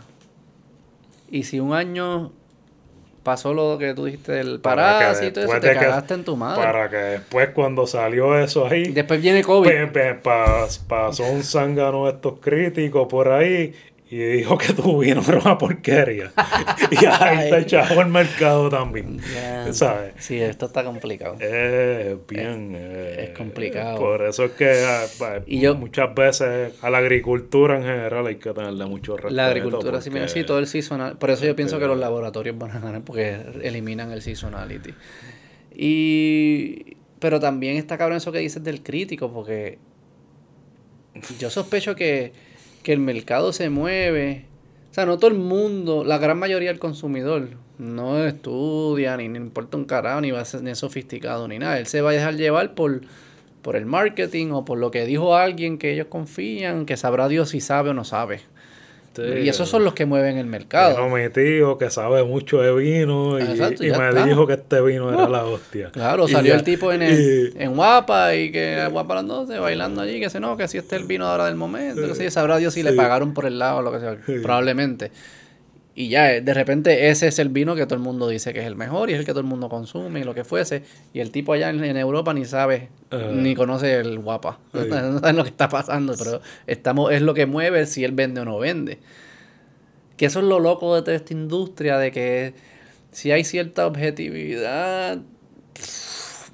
Y 1.30 1.44
si 1.44 1.60
un 1.60 1.72
año 1.72 2.32
pasó 3.22 3.52
lo 3.54 3.78
que 3.78 3.94
tú 3.94 4.06
dijiste 4.06 4.32
del 4.32 4.60
parásito, 4.60 5.40
eso, 5.40 5.60
te 5.60 5.74
cagaste 5.74 6.14
en 6.14 6.24
tu 6.24 6.36
madre. 6.36 6.62
Para 6.62 6.88
que 6.88 6.96
después 6.96 7.50
cuando 7.50 7.86
salió 7.86 8.38
eso 8.38 8.66
ahí... 8.66 8.92
Después 8.92 9.20
viene 9.20 9.42
COVID. 9.42 9.70
pasó 10.88 11.24
un 11.24 11.42
zángano 11.42 12.08
estos 12.08 12.40
críticos 12.40 13.06
por 13.08 13.28
ahí 13.28 13.74
y 14.10 14.16
dijo 14.16 14.58
que 14.58 14.72
tu 14.72 14.98
vino 14.98 15.22
era 15.28 15.38
una 15.38 15.56
porquería. 15.56 16.32
y 16.90 17.04
ahí 17.04 17.44
está 17.44 17.58
echado 17.60 18.00
el 18.00 18.08
mercado 18.08 18.68
también. 18.68 19.20
¿Sabes? 19.70 20.14
Sí, 20.18 20.40
esto 20.40 20.66
está 20.66 20.82
complicado. 20.82 21.36
Es 21.38 22.16
bien. 22.26 22.74
Es, 22.74 23.28
eh, 23.28 23.34
complicado. 23.36 24.00
Por 24.00 24.22
eso 24.22 24.46
es 24.46 24.50
que 24.52 24.84
ah, 24.84 25.40
y 25.46 25.60
yo, 25.60 25.76
muchas 25.76 26.12
veces 26.12 26.72
a 26.82 26.90
la 26.90 26.98
agricultura 26.98 27.76
en 27.76 27.84
general 27.84 28.26
hay 28.26 28.36
que 28.36 28.52
tenerle 28.52 28.84
mucho 28.86 29.16
respeto. 29.16 29.34
La 29.34 29.46
agricultura, 29.46 30.00
sí, 30.00 30.10
sí, 30.26 30.42
todo 30.42 30.58
el 30.58 30.66
seasonal. 30.66 31.16
Por 31.16 31.30
eso 31.30 31.46
yo 31.46 31.54
pienso 31.54 31.78
que 31.78 31.86
los 31.86 31.98
laboratorios 31.98 32.58
van 32.58 32.72
a 32.72 32.80
ganar 32.80 33.02
porque 33.02 33.36
eliminan 33.62 34.10
el 34.10 34.22
seasonality. 34.22 34.92
Y. 35.76 36.96
Pero 37.20 37.38
también 37.38 37.76
está 37.76 37.96
cabrón 37.98 38.16
eso 38.16 38.32
que 38.32 38.38
dices 38.38 38.64
del 38.64 38.82
crítico, 38.82 39.30
porque 39.30 39.78
yo 41.38 41.50
sospecho 41.50 41.94
que 41.94 42.32
que 42.82 42.92
el 42.92 42.98
mercado 42.98 43.52
se 43.52 43.70
mueve. 43.70 44.44
O 44.90 44.94
sea, 44.94 45.06
no 45.06 45.18
todo 45.18 45.30
el 45.30 45.38
mundo, 45.38 46.04
la 46.04 46.18
gran 46.18 46.38
mayoría 46.38 46.68
del 46.70 46.78
consumidor 46.78 47.50
no 47.78 48.24
estudia, 48.24 49.16
ni, 49.16 49.24
importa 49.24 49.76
un 49.76 49.84
carajo, 49.84 50.20
ni 50.20 50.30
va 50.30 50.40
a 50.40 50.44
ser 50.44 50.62
ni 50.62 50.74
sofisticado, 50.74 51.48
ni 51.48 51.58
nada. 51.58 51.78
Él 51.78 51.86
se 51.86 52.00
va 52.02 52.10
a 52.10 52.12
dejar 52.12 52.34
llevar 52.34 52.74
por, 52.74 53.02
por 53.62 53.76
el 53.76 53.86
marketing 53.86 54.50
o 54.50 54.64
por 54.64 54.78
lo 54.78 54.90
que 54.90 55.06
dijo 55.06 55.36
alguien 55.36 55.78
que 55.78 55.92
ellos 55.92 56.08
confían, 56.08 56.86
que 56.86 56.96
sabrá 56.96 57.28
Dios 57.28 57.50
si 57.50 57.60
sabe 57.60 57.90
o 57.90 57.94
no 57.94 58.04
sabe 58.04 58.40
y 59.42 59.48
esos 59.48 59.68
son 59.68 59.84
los 59.84 59.94
que 59.94 60.06
mueven 60.06 60.38
el 60.38 60.46
mercado. 60.46 60.94
Tengo 60.94 61.08
mi 61.16 61.28
tío 61.28 61.78
que 61.78 61.90
sabe 61.90 62.22
mucho 62.24 62.60
de 62.60 62.74
vino 62.74 63.38
y, 63.38 63.42
me 63.42 64.24
dijo 64.24 64.46
que 64.46 64.54
este 64.54 64.80
vino 64.80 65.12
era 65.12 65.28
la 65.28 65.44
hostia. 65.44 65.90
Claro, 65.90 66.28
salió 66.28 66.54
el 66.54 66.62
tipo 66.62 66.92
en, 66.92 67.02
en 67.02 67.74
Guapa 67.74 68.34
y 68.34 68.52
que 68.52 68.86
Guapa 68.90 69.22
las 69.22 69.48
bailando 69.60 70.00
allí, 70.00 70.20
que 70.20 70.30
se 70.30 70.40
no, 70.40 70.56
que 70.56 70.68
si 70.68 70.78
este 70.78 70.96
es 70.96 71.02
el 71.02 71.08
vino 71.08 71.26
ahora 71.26 71.46
del 71.46 71.56
momento, 71.56 72.08
que 72.08 72.14
si 72.14 72.30
sabrá 72.30 72.56
Dios 72.58 72.74
si 72.74 72.82
le 72.82 72.92
pagaron 72.92 73.34
por 73.34 73.46
el 73.46 73.58
lado 73.58 73.78
o 73.78 73.82
lo 73.82 73.92
que 73.92 74.00
sea, 74.00 74.16
probablemente. 74.42 75.10
Y 76.00 76.08
ya, 76.08 76.32
eh, 76.32 76.40
de 76.40 76.54
repente 76.54 77.10
ese 77.10 77.28
es 77.28 77.38
el 77.38 77.50
vino 77.50 77.76
que 77.76 77.84
todo 77.84 77.96
el 77.96 78.00
mundo 78.00 78.26
dice 78.26 78.54
que 78.54 78.60
es 78.60 78.66
el 78.66 78.74
mejor 78.74 79.10
y 79.10 79.12
es 79.12 79.18
el 79.18 79.26
que 79.26 79.32
todo 79.32 79.40
el 79.40 79.46
mundo 79.46 79.68
consume 79.68 80.20
y 80.20 80.24
lo 80.24 80.32
que 80.32 80.44
fuese. 80.44 80.82
Y 81.12 81.20
el 81.20 81.30
tipo 81.30 81.52
allá 81.52 81.68
en, 81.68 81.94
Europa 81.94 82.32
ni 82.32 82.46
sabe, 82.46 82.88
ni 83.34 83.54
conoce 83.54 83.96
el 83.96 84.18
guapa. 84.18 84.58
no 84.72 85.20
sabe 85.20 85.32
lo 85.34 85.42
que 85.42 85.50
está 85.50 85.68
pasando, 85.68 86.14
pero 86.16 86.40
estamos, 86.66 87.12
es 87.12 87.20
lo 87.20 87.34
que 87.34 87.44
mueve 87.44 87.84
si 87.84 88.02
él 88.02 88.12
vende 88.12 88.40
o 88.40 88.46
no 88.46 88.58
vende. 88.58 88.98
Que 90.16 90.24
eso 90.24 90.38
es 90.38 90.46
lo 90.46 90.58
loco 90.58 90.94
de 90.94 91.02
toda 91.02 91.14
esta 91.14 91.34
industria, 91.34 91.98
de 91.98 92.12
que 92.12 92.54
si 93.12 93.30
hay 93.30 93.44
cierta 93.44 93.86
objetividad 93.86 95.18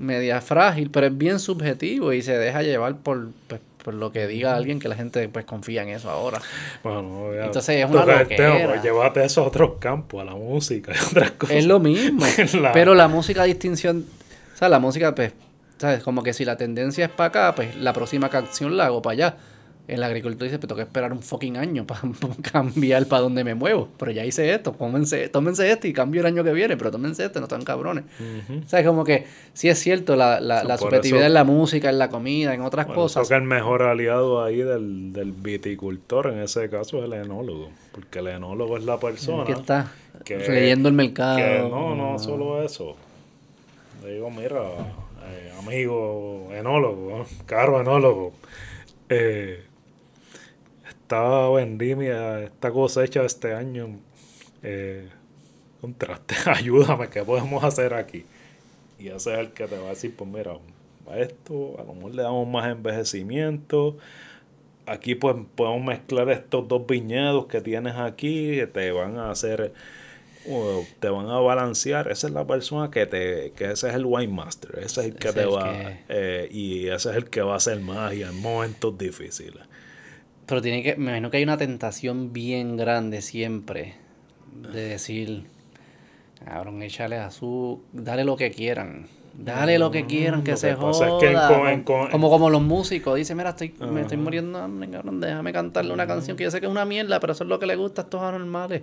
media 0.00 0.40
frágil, 0.40 0.90
pero 0.90 1.06
es 1.06 1.16
bien 1.16 1.38
subjetivo 1.38 2.12
y 2.12 2.20
se 2.20 2.36
deja 2.36 2.62
llevar 2.62 2.98
por, 2.98 3.30
pues, 3.46 3.60
por 3.86 3.94
lo 3.94 4.10
que 4.10 4.26
diga 4.26 4.56
alguien 4.56 4.80
que 4.80 4.88
la 4.88 4.96
gente 4.96 5.28
pues 5.28 5.44
confía 5.44 5.84
en 5.84 5.90
eso 5.90 6.10
ahora. 6.10 6.40
Bueno, 6.82 7.32
entonces 7.32 7.84
es 7.84 7.88
una 7.88 8.04
loquera. 8.04 8.66
pues, 8.66 8.82
llévate 8.82 9.24
eso 9.24 9.44
a 9.44 9.46
otros 9.46 9.74
campos, 9.78 10.22
a 10.22 10.24
la 10.24 10.34
música 10.34 10.92
y 11.00 11.04
otras 11.08 11.30
cosas. 11.30 11.54
Es 11.54 11.66
lo 11.66 11.78
mismo, 11.78 12.26
pero 12.72 12.96
la 12.96 13.06
música 13.06 13.44
distinción, 13.44 14.04
o 14.52 14.58
sea, 14.58 14.68
la 14.68 14.80
música 14.80 15.14
pues, 15.14 15.34
sabes, 15.78 16.02
como 16.02 16.24
que 16.24 16.32
si 16.32 16.44
la 16.44 16.56
tendencia 16.56 17.04
es 17.04 17.12
para 17.12 17.28
acá, 17.28 17.54
pues 17.54 17.76
la 17.76 17.92
próxima 17.92 18.28
canción 18.28 18.76
la 18.76 18.86
hago 18.86 19.02
para 19.02 19.12
allá 19.12 19.36
en 19.88 20.00
la 20.00 20.06
agricultura 20.06 20.44
dice, 20.46 20.58
pero 20.58 20.68
tengo 20.68 20.76
que 20.78 20.82
esperar 20.82 21.12
un 21.12 21.22
fucking 21.22 21.56
año 21.56 21.86
para 21.86 22.00
cambiar 22.52 23.06
para 23.06 23.22
donde 23.22 23.44
me 23.44 23.54
muevo. 23.54 23.88
Pero 23.98 24.10
ya 24.10 24.24
hice 24.24 24.52
esto, 24.52 24.72
tómense, 24.72 25.28
tómense 25.28 25.70
esto 25.70 25.86
y 25.86 25.92
cambio 25.92 26.22
el 26.22 26.26
año 26.26 26.42
que 26.42 26.52
viene, 26.52 26.76
pero 26.76 26.90
tómense 26.90 27.24
esto, 27.24 27.38
no 27.38 27.44
están 27.44 27.62
cabrones. 27.62 28.04
O 28.64 28.68
sea, 28.68 28.80
es 28.80 28.86
como 28.86 29.04
que 29.04 29.26
sí 29.52 29.68
es 29.68 29.78
cierto, 29.78 30.16
la, 30.16 30.40
la, 30.40 30.64
la 30.64 30.76
subjetividad 30.76 31.26
en 31.26 31.34
la 31.34 31.44
música, 31.44 31.88
en 31.88 31.98
la 31.98 32.08
comida, 32.08 32.54
en 32.54 32.62
otras 32.62 32.86
cosas. 32.86 33.28
Creo 33.28 33.38
que 33.38 33.42
el 33.42 33.48
mejor 33.48 33.82
aliado 33.82 34.42
ahí 34.42 34.58
del, 34.58 35.12
del 35.12 35.32
viticultor 35.32 36.32
en 36.32 36.40
ese 36.40 36.68
caso 36.68 36.98
es 36.98 37.04
el 37.04 37.12
enólogo, 37.12 37.70
porque 37.92 38.18
el 38.18 38.28
enólogo 38.28 38.76
es 38.76 38.84
la 38.84 38.98
persona 38.98 39.44
que 39.44 39.52
está 39.52 39.92
leyendo 40.48 40.88
el 40.88 40.94
mercado. 40.94 41.68
no, 41.68 41.94
no, 41.94 42.18
solo 42.18 42.62
eso. 42.62 42.96
Le 44.02 44.14
digo, 44.14 44.30
mira, 44.30 44.62
eh, 45.28 45.52
amigo 45.58 46.48
enólogo, 46.52 47.24
caro 47.46 47.80
enólogo. 47.80 48.32
Eh, 49.08 49.64
esta 51.06 51.48
vendimia, 51.50 52.42
esta 52.42 52.72
cosecha 52.72 53.20
de 53.20 53.26
este 53.26 53.54
año, 53.54 54.00
eh, 54.64 55.08
contraste, 55.80 56.34
ayúdame, 56.50 57.08
¿qué 57.08 57.22
podemos 57.22 57.62
hacer 57.62 57.94
aquí? 57.94 58.24
Y 58.98 59.06
ese 59.06 59.34
es 59.34 59.38
el 59.38 59.50
que 59.52 59.68
te 59.68 59.78
va 59.78 59.86
a 59.86 59.90
decir, 59.90 60.16
pues 60.16 60.28
mira, 60.28 60.58
a 61.08 61.18
esto 61.18 61.76
a 61.78 61.84
lo 61.84 61.94
mejor 61.94 62.14
le 62.16 62.22
damos 62.22 62.48
más 62.48 62.68
envejecimiento. 62.68 63.96
Aquí 64.86 65.14
pues 65.14 65.36
podemos 65.54 65.86
mezclar 65.86 66.28
estos 66.30 66.66
dos 66.66 66.84
viñedos 66.88 67.46
que 67.46 67.60
tienes 67.60 67.94
aquí, 67.94 68.56
que 68.56 68.66
te 68.66 68.90
van 68.90 69.16
a 69.16 69.30
hacer, 69.30 69.74
te 70.98 71.08
van 71.08 71.28
a 71.28 71.38
balancear. 71.38 72.10
Esa 72.10 72.26
es 72.26 72.32
la 72.32 72.48
persona 72.48 72.90
que 72.90 73.06
te, 73.06 73.52
que 73.52 73.70
ese 73.70 73.90
es 73.90 73.94
el 73.94 74.06
wine 74.06 74.32
master, 74.32 74.80
ese 74.80 75.02
es 75.02 75.06
el 75.06 75.14
que 75.14 75.32
te 75.32 75.46
va, 75.46 75.72
eh, 76.08 76.48
y 76.50 76.88
ese 76.88 77.10
es 77.10 77.16
el 77.16 77.30
que 77.30 77.42
va 77.42 77.52
a 77.52 77.56
hacer 77.58 77.78
magia 77.78 78.28
en 78.28 78.42
momentos 78.42 78.98
difíciles. 78.98 79.62
Pero 80.46 80.62
tiene 80.62 80.82
que, 80.82 80.96
me 80.96 81.10
imagino 81.10 81.30
que 81.30 81.38
hay 81.38 81.42
una 81.42 81.56
tentación 81.56 82.32
bien 82.32 82.76
grande 82.76 83.20
siempre 83.20 83.94
de 84.72 84.88
decir, 84.88 85.44
cabrón, 86.44 86.82
échale 86.82 87.16
azúcar, 87.16 87.84
dale 87.92 88.24
lo 88.24 88.36
que 88.36 88.50
quieran. 88.50 89.08
Dale 89.38 89.78
lo 89.78 89.90
que 89.90 90.06
quieran, 90.06 90.42
que 90.42 90.56
se 90.56 90.74
joda. 90.74 91.10
como, 91.84 92.30
como 92.30 92.48
los 92.48 92.62
músicos, 92.62 93.16
dice, 93.16 93.34
mira, 93.34 93.50
estoy, 93.50 93.74
me 93.80 94.00
estoy 94.00 94.16
muriendo 94.16 94.58
hambre, 94.58 94.88
cabrón, 94.88 95.20
déjame 95.20 95.52
cantarle 95.52 95.92
una 95.92 96.06
canción 96.06 96.38
que 96.38 96.44
yo 96.44 96.50
sé 96.50 96.58
que 96.58 96.66
es 96.66 96.72
una 96.72 96.86
mierda, 96.86 97.20
pero 97.20 97.34
eso 97.34 97.44
es 97.44 97.50
lo 97.50 97.58
que 97.58 97.66
le 97.66 97.76
gusta 97.76 98.02
a 98.02 98.04
estos 98.04 98.22
anormales. 98.22 98.82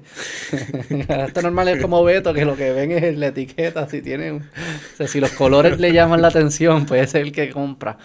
estos 0.52 1.38
anormales 1.38 1.78
es 1.78 1.82
como 1.82 2.04
Beto, 2.04 2.36
que 2.36 2.46
lo 2.46 2.56
que 2.56 2.72
ven 2.72 2.92
es 2.92 3.18
la 3.18 3.28
etiqueta, 3.28 3.90
si 3.90 4.04
tienen, 4.04 4.44
o 4.44 4.98
sea, 4.98 5.08
si 5.08 5.20
los 5.20 5.32
colores 5.32 5.80
le 5.80 5.92
llaman 5.92 6.22
la 6.22 6.28
atención, 6.28 6.86
pues 6.86 7.02
es 7.02 7.16
el 7.16 7.32
que 7.32 7.50
compra. 7.50 7.98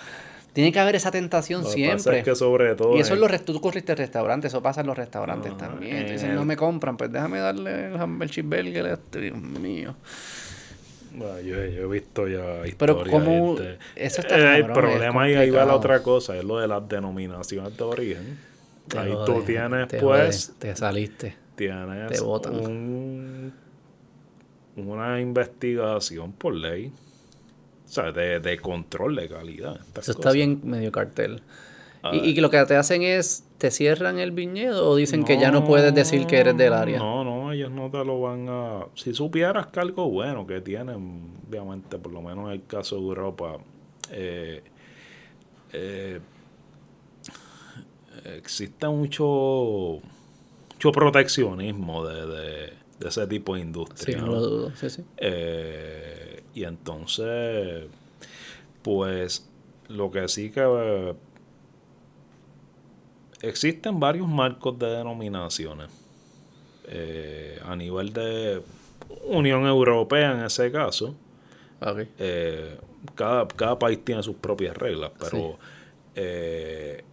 Tiene 0.59 0.73
que 0.73 0.81
haber 0.81 0.97
esa 0.97 1.13
tentación 1.13 1.65
siempre. 1.65 2.25
que 2.25 2.35
sobre 2.35 2.75
todo 2.75 2.97
y 2.97 2.99
eso 2.99 3.15
es 3.15 3.21
los 3.21 3.45
tú 3.45 3.61
corriste 3.61 3.95
restaurantes, 3.95 4.51
eso 4.51 4.61
pasa 4.61 4.81
en 4.81 4.89
los 4.89 4.99
restaurantes 4.99 5.57
también. 5.57 5.99
Entonces, 5.99 6.35
no 6.35 6.45
me 6.45 6.57
compran, 6.57 6.97
pues 6.97 7.13
déjame 7.13 7.39
darle 7.39 7.93
el 7.95 8.29
cheeseburger 8.29 8.87
este, 8.87 9.21
Dios 9.21 9.37
mío. 9.37 9.95
Bueno, 11.13 11.39
yo, 11.43 11.65
yo, 11.65 11.83
he 11.83 11.87
visto 11.87 12.27
ya 12.27 12.67
historias. 12.67 12.77
Pero 12.77 13.09
como 13.09 13.57
eso 13.95 14.21
está 14.21 14.57
eh, 14.57 14.59
El 14.59 14.73
problema 14.73 15.23
ahí, 15.23 15.37
ahí 15.37 15.51
va 15.51 15.65
la 15.65 15.77
otra 15.77 16.03
cosa, 16.03 16.37
es 16.37 16.43
lo 16.43 16.59
de 16.59 16.67
las 16.67 16.89
denominaciones 16.89 17.77
de 17.77 17.85
origen. 17.85 18.39
ahí 18.97 19.15
tú 19.27 19.43
tienes, 19.47 19.87
pues... 20.01 20.55
te 20.59 20.75
saliste. 20.75 21.37
Tienes 21.55 22.19
te 22.19 22.21
un, 22.21 23.53
una 24.75 25.21
investigación 25.21 26.33
por 26.33 26.53
ley 26.53 26.91
o 27.89 27.91
sea, 27.91 28.13
de, 28.13 28.41
de 28.41 28.59
control 28.59 29.17
de 29.17 29.29
calidad. 29.29 29.81
Eso 29.99 30.13
está 30.13 30.31
bien 30.33 30.61
medio 30.65 30.93
cartel. 30.93 31.43
¿Y, 32.13 32.19
¿Y, 32.19 32.35
lo 32.37 32.49
que 32.51 32.65
te 32.65 32.77
hacen 32.77 33.03
es, 33.03 33.45
te 33.59 33.71
cierran 33.71 34.19
el 34.19 34.31
viñedo 34.31 34.89
o 34.89 34.97
dicen 34.97 35.25
que 35.25 35.39
ya 35.39 35.51
no 35.51 35.65
puedes 35.65 35.93
decir 35.95 36.27
que 36.27 36.39
eres 36.39 36.57
del 36.57 36.73
área? 36.73 36.99
No, 36.99 37.25
no, 37.25 37.53
ellos 37.53 37.71
no 37.71 37.91
te 37.91 38.05
lo 38.05 38.21
van 38.21 38.47
a... 38.49 38.87
Si 38.95 39.13
supieras 39.15 39.67
que 39.67 39.81
algo 39.81 40.09
bueno 40.09 40.47
que 40.47 40.61
tienen, 40.61 41.33
obviamente, 41.49 41.99
por 41.99 42.13
lo 42.13 42.23
menos 42.23 42.47
en 42.47 42.53
el 42.53 42.67
caso 42.67 42.97
de 42.97 43.03
Europa, 43.03 43.59
eh, 44.13 44.63
eh, 45.73 46.21
existe 48.37 48.89
mucho, 48.89 50.01
mucho 50.75 50.93
proteccionismo 50.93 52.07
de, 52.07 52.27
de, 52.27 53.09
ese 53.09 53.27
tipo 53.27 53.55
de 53.57 53.61
industria. 53.63 54.19
Sí, 54.19 54.25
no, 54.25 54.33
lo 54.33 54.41
dudo, 54.41 54.73
sí, 54.77 54.89
sí. 54.89 55.03
Eh, 55.17 56.28
y 56.59 56.65
entonces, 56.65 57.87
pues 58.83 59.49
lo 59.89 60.11
que 60.11 60.27
sí 60.27 60.51
que 60.51 61.15
existen 63.43 64.01
varios 64.01 64.27
marcos 64.27 64.77
de 64.77 64.87
denominaciones 64.89 65.89
eh, 66.89 67.61
a 67.65 67.77
nivel 67.77 68.13
de 68.13 68.61
Unión 69.27 69.67
Europea 69.67 70.33
en 70.33 70.45
ese 70.45 70.73
caso. 70.73 71.15
Eh, 72.19 72.77
cada, 73.15 73.47
cada, 73.47 73.79
país 73.79 74.05
tiene 74.05 74.25
sus 74.25 74.35
propias 74.35 74.77
reglas, 74.77 75.13
pero 75.17 75.59
eh, 76.17 77.05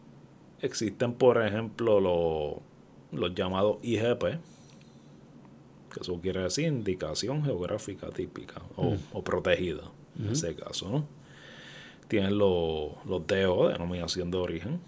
existen, 0.59 1.13
por 1.13 1.39
ejemplo, 1.45 2.63
los 3.11 3.35
llamados 3.35 3.77
IGP, 3.83 4.39
que 5.95 6.01
eso 6.01 6.19
quiere 6.21 6.41
decir 6.41 6.67
indicación 6.67 7.43
geográfica 7.43 8.09
típica 8.09 8.61
o, 8.75 9.23
protegida, 9.23 9.83
en 10.19 10.29
ese 10.29 10.53
caso, 10.55 10.89
¿no? 10.89 11.07
Tienen 12.09 12.37
los, 12.37 12.91
los 13.05 13.25
DO, 13.25 13.69
denominación 13.69 14.29
de 14.29 14.37
origen, 14.37 14.79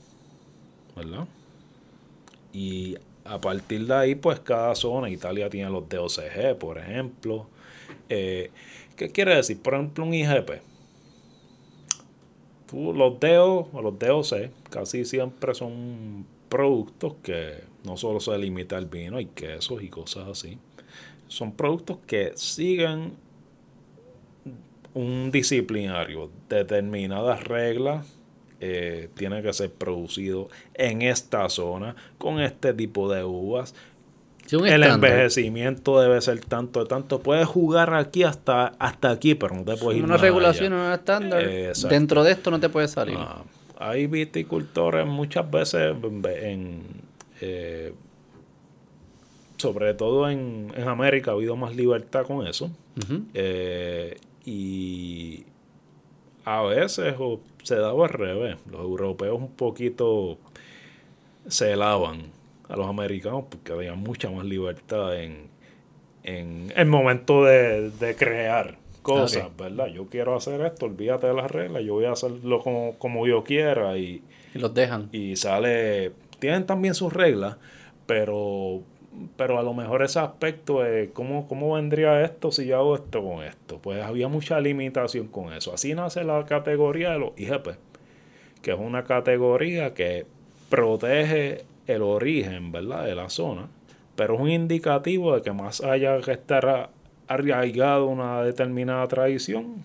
¿verdad? 0.95 1.27
Y 2.51 2.97
a 3.23 3.39
partir 3.39 3.85
de 3.87 3.93
ahí, 3.93 4.15
pues 4.15 4.39
cada 4.41 4.75
zona, 4.75 5.09
Italia 5.09 5.49
tiene 5.49 5.69
los 5.69 5.87
DOCG, 5.87 6.57
por 6.59 6.77
ejemplo. 6.77 7.47
Eh, 8.09 8.51
¿Qué 8.95 9.11
quiere 9.11 9.35
decir? 9.35 9.61
Por 9.61 9.75
ejemplo, 9.75 10.03
un 10.03 10.13
IGP. 10.13 10.61
los 12.73 13.19
DO 13.19 13.69
o 13.71 13.81
los 13.81 13.97
DOC 13.97 14.51
casi 14.69 15.05
siempre 15.05 15.53
son 15.55 16.25
productos 16.49 17.15
que 17.23 17.63
No 17.83 17.95
solo 17.95 18.19
se 18.19 18.37
limita 18.37 18.77
al 18.77 18.85
vino, 18.85 19.17
hay 19.17 19.27
quesos 19.27 19.81
y 19.81 19.89
cosas 19.89 20.27
así. 20.27 20.57
Son 21.27 21.51
productos 21.51 21.97
que 22.05 22.31
siguen 22.35 23.13
un 24.93 25.29
disciplinario, 25.31 26.31
determinadas 26.49 27.43
reglas, 27.43 28.17
eh, 28.59 29.09
tiene 29.13 29.43
que 29.43 29.53
ser 29.53 29.71
producido 29.71 30.49
en 30.73 31.03
esta 31.03 31.47
zona, 31.49 31.95
con 32.17 32.39
este 32.39 32.73
tipo 32.73 33.11
de 33.11 33.23
uvas. 33.23 33.75
el 34.49 34.83
envejecimiento 34.83 36.01
debe 36.01 36.19
ser 36.21 36.39
tanto 36.39 36.79
de 36.79 36.87
tanto. 36.87 37.19
Puedes 37.19 37.45
jugar 37.45 37.93
aquí 37.93 38.23
hasta, 38.23 38.67
hasta 38.79 39.11
aquí, 39.11 39.35
pero 39.35 39.53
no 39.53 39.63
te 39.63 39.77
puedes 39.77 39.99
ir 39.99 40.03
Una 40.03 40.17
regulación, 40.17 40.73
un 40.73 40.91
estándar. 40.91 41.43
Dentro 41.89 42.23
de 42.23 42.31
esto 42.31 42.49
no 42.49 42.59
te 42.59 42.69
puedes 42.69 42.89
salir. 42.89 43.17
Ah, 43.19 43.43
hay 43.77 44.07
viticultores 44.07 45.05
muchas 45.05 45.49
veces 45.51 45.95
en... 46.41 46.81
Eh, 47.41 47.93
sobre 49.57 49.93
todo 49.93 50.29
en, 50.29 50.71
América 50.85 51.31
ha 51.31 51.33
habido 51.33 51.55
más 51.55 51.75
libertad 51.75 52.25
con 52.25 52.47
eso. 52.47 52.71
Eh, 53.33 54.17
y 54.45 55.43
a 56.45 56.61
veces 56.63 57.15
se 57.63 57.75
daba 57.75 58.05
al 58.05 58.13
revés. 58.13 58.57
Los 58.71 58.81
europeos 58.81 59.39
un 59.39 59.51
poquito 59.51 60.37
se 61.47 61.73
helaban 61.73 62.31
a 62.69 62.75
los 62.75 62.87
americanos 62.87 63.45
porque 63.49 63.71
había 63.71 63.93
mucha 63.95 64.29
más 64.29 64.45
libertad 64.45 65.19
en, 65.19 65.49
en 66.23 66.73
el 66.75 66.85
momento 66.85 67.45
de, 67.45 68.15
crear 68.17 68.77
cosas, 69.01 69.55
¿verdad? 69.57 69.87
Yo 69.87 70.07
quiero 70.07 70.35
hacer 70.35 70.61
esto, 70.61 70.85
olvídate 70.85 71.27
de 71.27 71.33
las 71.33 71.49
reglas, 71.49 71.83
yo 71.83 71.93
voy 71.93 72.05
a 72.05 72.11
hacerlo 72.11 72.59
como, 72.59 72.97
como 72.97 73.25
yo 73.25 73.43
quiera 73.43 73.97
y, 73.97 74.21
y 74.53 74.59
los 74.59 74.73
dejan. 74.73 75.09
Y 75.13 75.37
sale, 75.37 76.11
tienen 76.39 76.65
también 76.65 76.93
sus 76.93 77.13
reglas, 77.13 77.55
pero 78.05 78.81
pero 79.35 79.57
a 79.57 79.63
lo 79.63 79.73
mejor 79.73 80.03
ese 80.03 80.19
aspecto 80.19 80.85
es 80.85 81.09
¿cómo, 81.11 81.47
cómo 81.47 81.73
vendría 81.73 82.21
esto 82.23 82.51
si 82.51 82.65
yo 82.65 82.77
hago 82.77 82.95
esto 82.95 83.23
con 83.23 83.43
esto. 83.43 83.79
Pues 83.81 84.01
había 84.03 84.27
mucha 84.27 84.59
limitación 84.59 85.27
con 85.27 85.53
eso. 85.53 85.73
Así 85.73 85.93
nace 85.93 86.23
la 86.23 86.45
categoría 86.45 87.11
de 87.11 87.19
los 87.19 87.31
IGP, 87.37 87.69
que 88.61 88.71
es 88.71 88.79
una 88.79 89.03
categoría 89.03 89.93
que 89.93 90.25
protege 90.69 91.65
el 91.87 92.01
origen, 92.01 92.71
¿verdad?, 92.71 93.05
de 93.05 93.15
la 93.15 93.29
zona, 93.29 93.69
pero 94.15 94.35
es 94.35 94.39
un 94.41 94.49
indicativo 94.49 95.35
de 95.35 95.41
que 95.41 95.51
más 95.51 95.81
allá 95.81 96.19
que 96.21 96.31
estar 96.31 96.89
arraigado 97.27 98.07
una 98.07 98.41
determinada 98.43 99.07
tradición, 99.07 99.83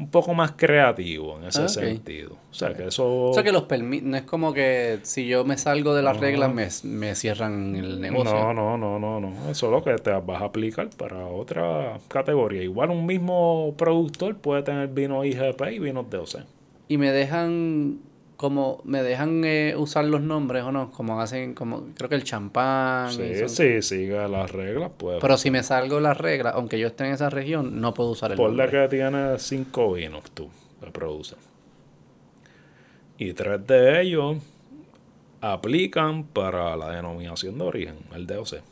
un 0.00 0.10
poco 0.10 0.32
más 0.32 0.52
creativo 0.52 1.38
en 1.38 1.44
ese 1.44 1.62
ah, 1.62 1.68
sentido. 1.68 2.32
O 2.50 2.54
sea, 2.54 2.72
que 2.74 2.86
eso... 2.86 3.28
O 3.28 3.34
sea, 3.34 3.42
que 3.42 3.52
los 3.52 3.66
no 4.02 4.16
es 4.16 4.22
como 4.22 4.54
que 4.54 4.98
si 5.02 5.26
yo 5.26 5.44
me 5.44 5.58
salgo 5.58 5.94
de 5.94 6.02
las 6.02 6.16
reglas 6.18 6.52
me, 6.52 6.68
me, 6.88 7.14
cierran 7.14 7.76
el 7.76 8.00
negocio. 8.00 8.32
No, 8.32 8.54
no, 8.54 8.78
no, 8.78 8.98
no, 8.98 9.20
no. 9.20 9.50
Eso 9.50 9.66
es 9.66 9.72
lo 9.72 9.84
que 9.84 9.94
te 9.96 10.10
vas 10.10 10.40
a 10.40 10.46
aplicar 10.46 10.88
para 10.96 11.26
otra 11.26 11.98
categoría. 12.08 12.62
Igual 12.62 12.90
un 12.90 13.04
mismo 13.04 13.74
productor 13.76 14.36
puede 14.36 14.62
tener 14.62 14.88
vino 14.88 15.22
IGP 15.22 15.60
y 15.70 15.78
vinos 15.78 16.08
DOC. 16.08 16.44
Y 16.88 16.96
me 16.96 17.12
dejan 17.12 18.00
como 18.40 18.80
me 18.84 19.02
dejan 19.02 19.44
eh, 19.44 19.74
usar 19.76 20.06
los 20.06 20.22
nombres 20.22 20.62
o 20.62 20.72
no, 20.72 20.90
como 20.90 21.20
hacen, 21.20 21.52
como 21.52 21.88
creo 21.94 22.08
que 22.08 22.14
el 22.14 22.24
champán. 22.24 23.12
Sí, 23.12 23.46
sí, 23.48 23.82
sigue 23.82 24.28
las 24.28 24.50
reglas, 24.50 24.92
pues. 24.96 25.18
Pero 25.20 25.36
si 25.36 25.50
me 25.50 25.62
salgo 25.62 26.00
las 26.00 26.16
reglas, 26.16 26.54
aunque 26.54 26.78
yo 26.78 26.86
esté 26.86 27.04
en 27.04 27.12
esa 27.12 27.28
región, 27.28 27.82
no 27.82 27.92
puedo 27.92 28.12
usar 28.12 28.30
el 28.30 28.38
Por 28.38 28.54
la 28.54 28.66
que 28.70 28.88
tiene 28.88 29.38
cinco 29.38 29.92
vinos 29.92 30.24
tú 30.32 30.48
que 30.82 30.90
produces. 30.90 31.36
Y 33.18 33.34
tres 33.34 33.66
de 33.66 34.00
ellos 34.00 34.38
aplican 35.42 36.24
para 36.24 36.74
la 36.78 36.92
denominación 36.92 37.58
de 37.58 37.64
origen, 37.64 37.96
el 38.14 38.26
DOC. 38.26 38.62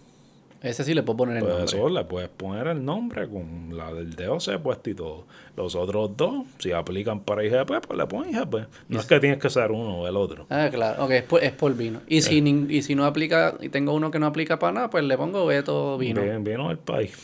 Ese 0.61 0.83
sí 0.83 0.93
le 0.93 1.05
puedo 1.05 1.19
poner 1.19 1.37
el 1.37 1.43
pues 1.45 1.55
nombre. 1.55 1.77
Eso 1.77 1.89
le 1.89 2.05
puedes 2.05 2.29
poner 2.31 2.67
el 2.67 2.85
nombre 2.85 3.29
con 3.29 3.77
la 3.77 3.93
del 3.93 4.15
DOC 4.17 4.59
puesto 4.61 4.91
y 4.91 4.95
todo. 4.95 5.25
Los 5.57 5.77
otros 5.77 6.17
dos, 6.17 6.47
si 6.59 6.73
aplican 6.73 7.21
para 7.21 7.45
IGP, 7.45 7.87
pues 7.87 7.99
le 7.99 8.07
pones 8.07 8.35
IGP. 8.35 8.55
No 8.89 8.99
es 8.99 9.07
que 9.07 9.21
tienes 9.21 9.39
que 9.39 9.51
ser 9.51 9.71
uno 9.71 10.01
o 10.01 10.09
el 10.09 10.17
otro. 10.17 10.47
Ah, 10.51 10.69
claro. 10.71 11.05
Ok, 11.05 11.11
es 11.13 11.23
por, 11.23 11.45
es 11.45 11.53
por 11.53 11.77
vino. 11.77 12.01
Y, 12.09 12.23
si, 12.23 12.39
eh. 12.39 12.67
y 12.69 12.83
si 12.83 12.97
no 12.97 13.05
aplica, 13.05 13.55
y 13.61 13.69
tengo 13.69 13.93
uno 13.93 14.11
que 14.11 14.19
no 14.19 14.27
aplica 14.27 14.59
para 14.59 14.73
nada, 14.73 14.91
pues 14.91 15.05
le 15.05 15.17
pongo 15.17 15.47
Beto 15.47 15.97
vino. 15.97 16.23
Bien, 16.23 16.43
vino 16.43 16.69
del 16.69 16.79
país. 16.79 17.17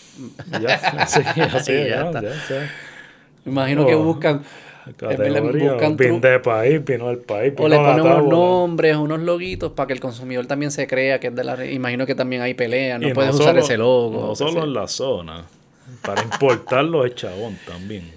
ya, 0.61 0.75
así, 0.99 1.21
así, 1.41 1.73
ya, 1.73 2.13
ya, 2.13 2.21
ya, 2.23 2.71
Imagino 3.47 3.85
que 3.85 3.95
oh. 3.95 4.01
Buscan 4.87 5.97
vin 5.97 6.21
de 6.21 6.39
país, 6.41 6.85
vino 6.85 7.09
del 7.09 7.19
país. 7.19 7.55
O 7.57 7.69
le 7.69 7.77
ponen 7.77 8.01
unos 8.01 8.27
nombres, 8.27 8.97
unos 8.97 9.21
loguitos 9.21 9.73
para 9.73 9.87
que 9.89 9.93
el 9.95 10.01
consumidor 10.01 10.47
también 10.47 10.71
se 10.71 10.87
crea 10.87 11.21
que 11.21 11.29
es 11.29 11.35
de 11.35 11.45
la... 11.45 11.65
Imagino 11.65 12.07
que 12.07 12.15
también 12.15 12.43
hay 12.43 12.55
peleas, 12.55 13.01
no 13.01 13.13
puedes 13.15 13.35
usar 13.35 13.57
ese 13.59 13.79
logo. 13.79 14.29
No 14.29 14.35
solo 14.35 14.65
en 14.65 14.75
la 14.75 14.87
zona, 14.87 15.45
para 16.03 16.23
importarlo 16.23 17.05
es 17.05 17.15
chabón 17.15 17.59
también. 17.67 18.13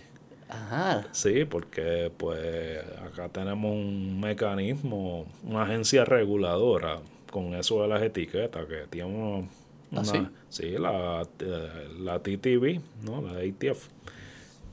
Ajá. 0.49 1.05
Sí, 1.11 1.45
porque 1.45 2.11
pues 2.15 2.79
acá 3.05 3.29
tenemos 3.29 3.71
un 3.71 4.19
mecanismo, 4.19 5.25
una 5.43 5.63
agencia 5.63 6.05
reguladora 6.05 6.99
con 7.31 7.53
eso 7.53 7.81
de 7.81 7.87
las 7.89 8.01
etiquetas 8.01 8.65
que 8.65 8.87
tiene 8.89 9.47
¿Ah, 9.93 10.03
sí? 10.03 10.27
sí, 10.49 10.71
la, 10.77 11.25
eh, 11.39 11.87
la 11.99 12.19
TTV, 12.19 12.81
¿no? 13.03 13.21
La 13.21 13.39
ATF. 13.39 13.87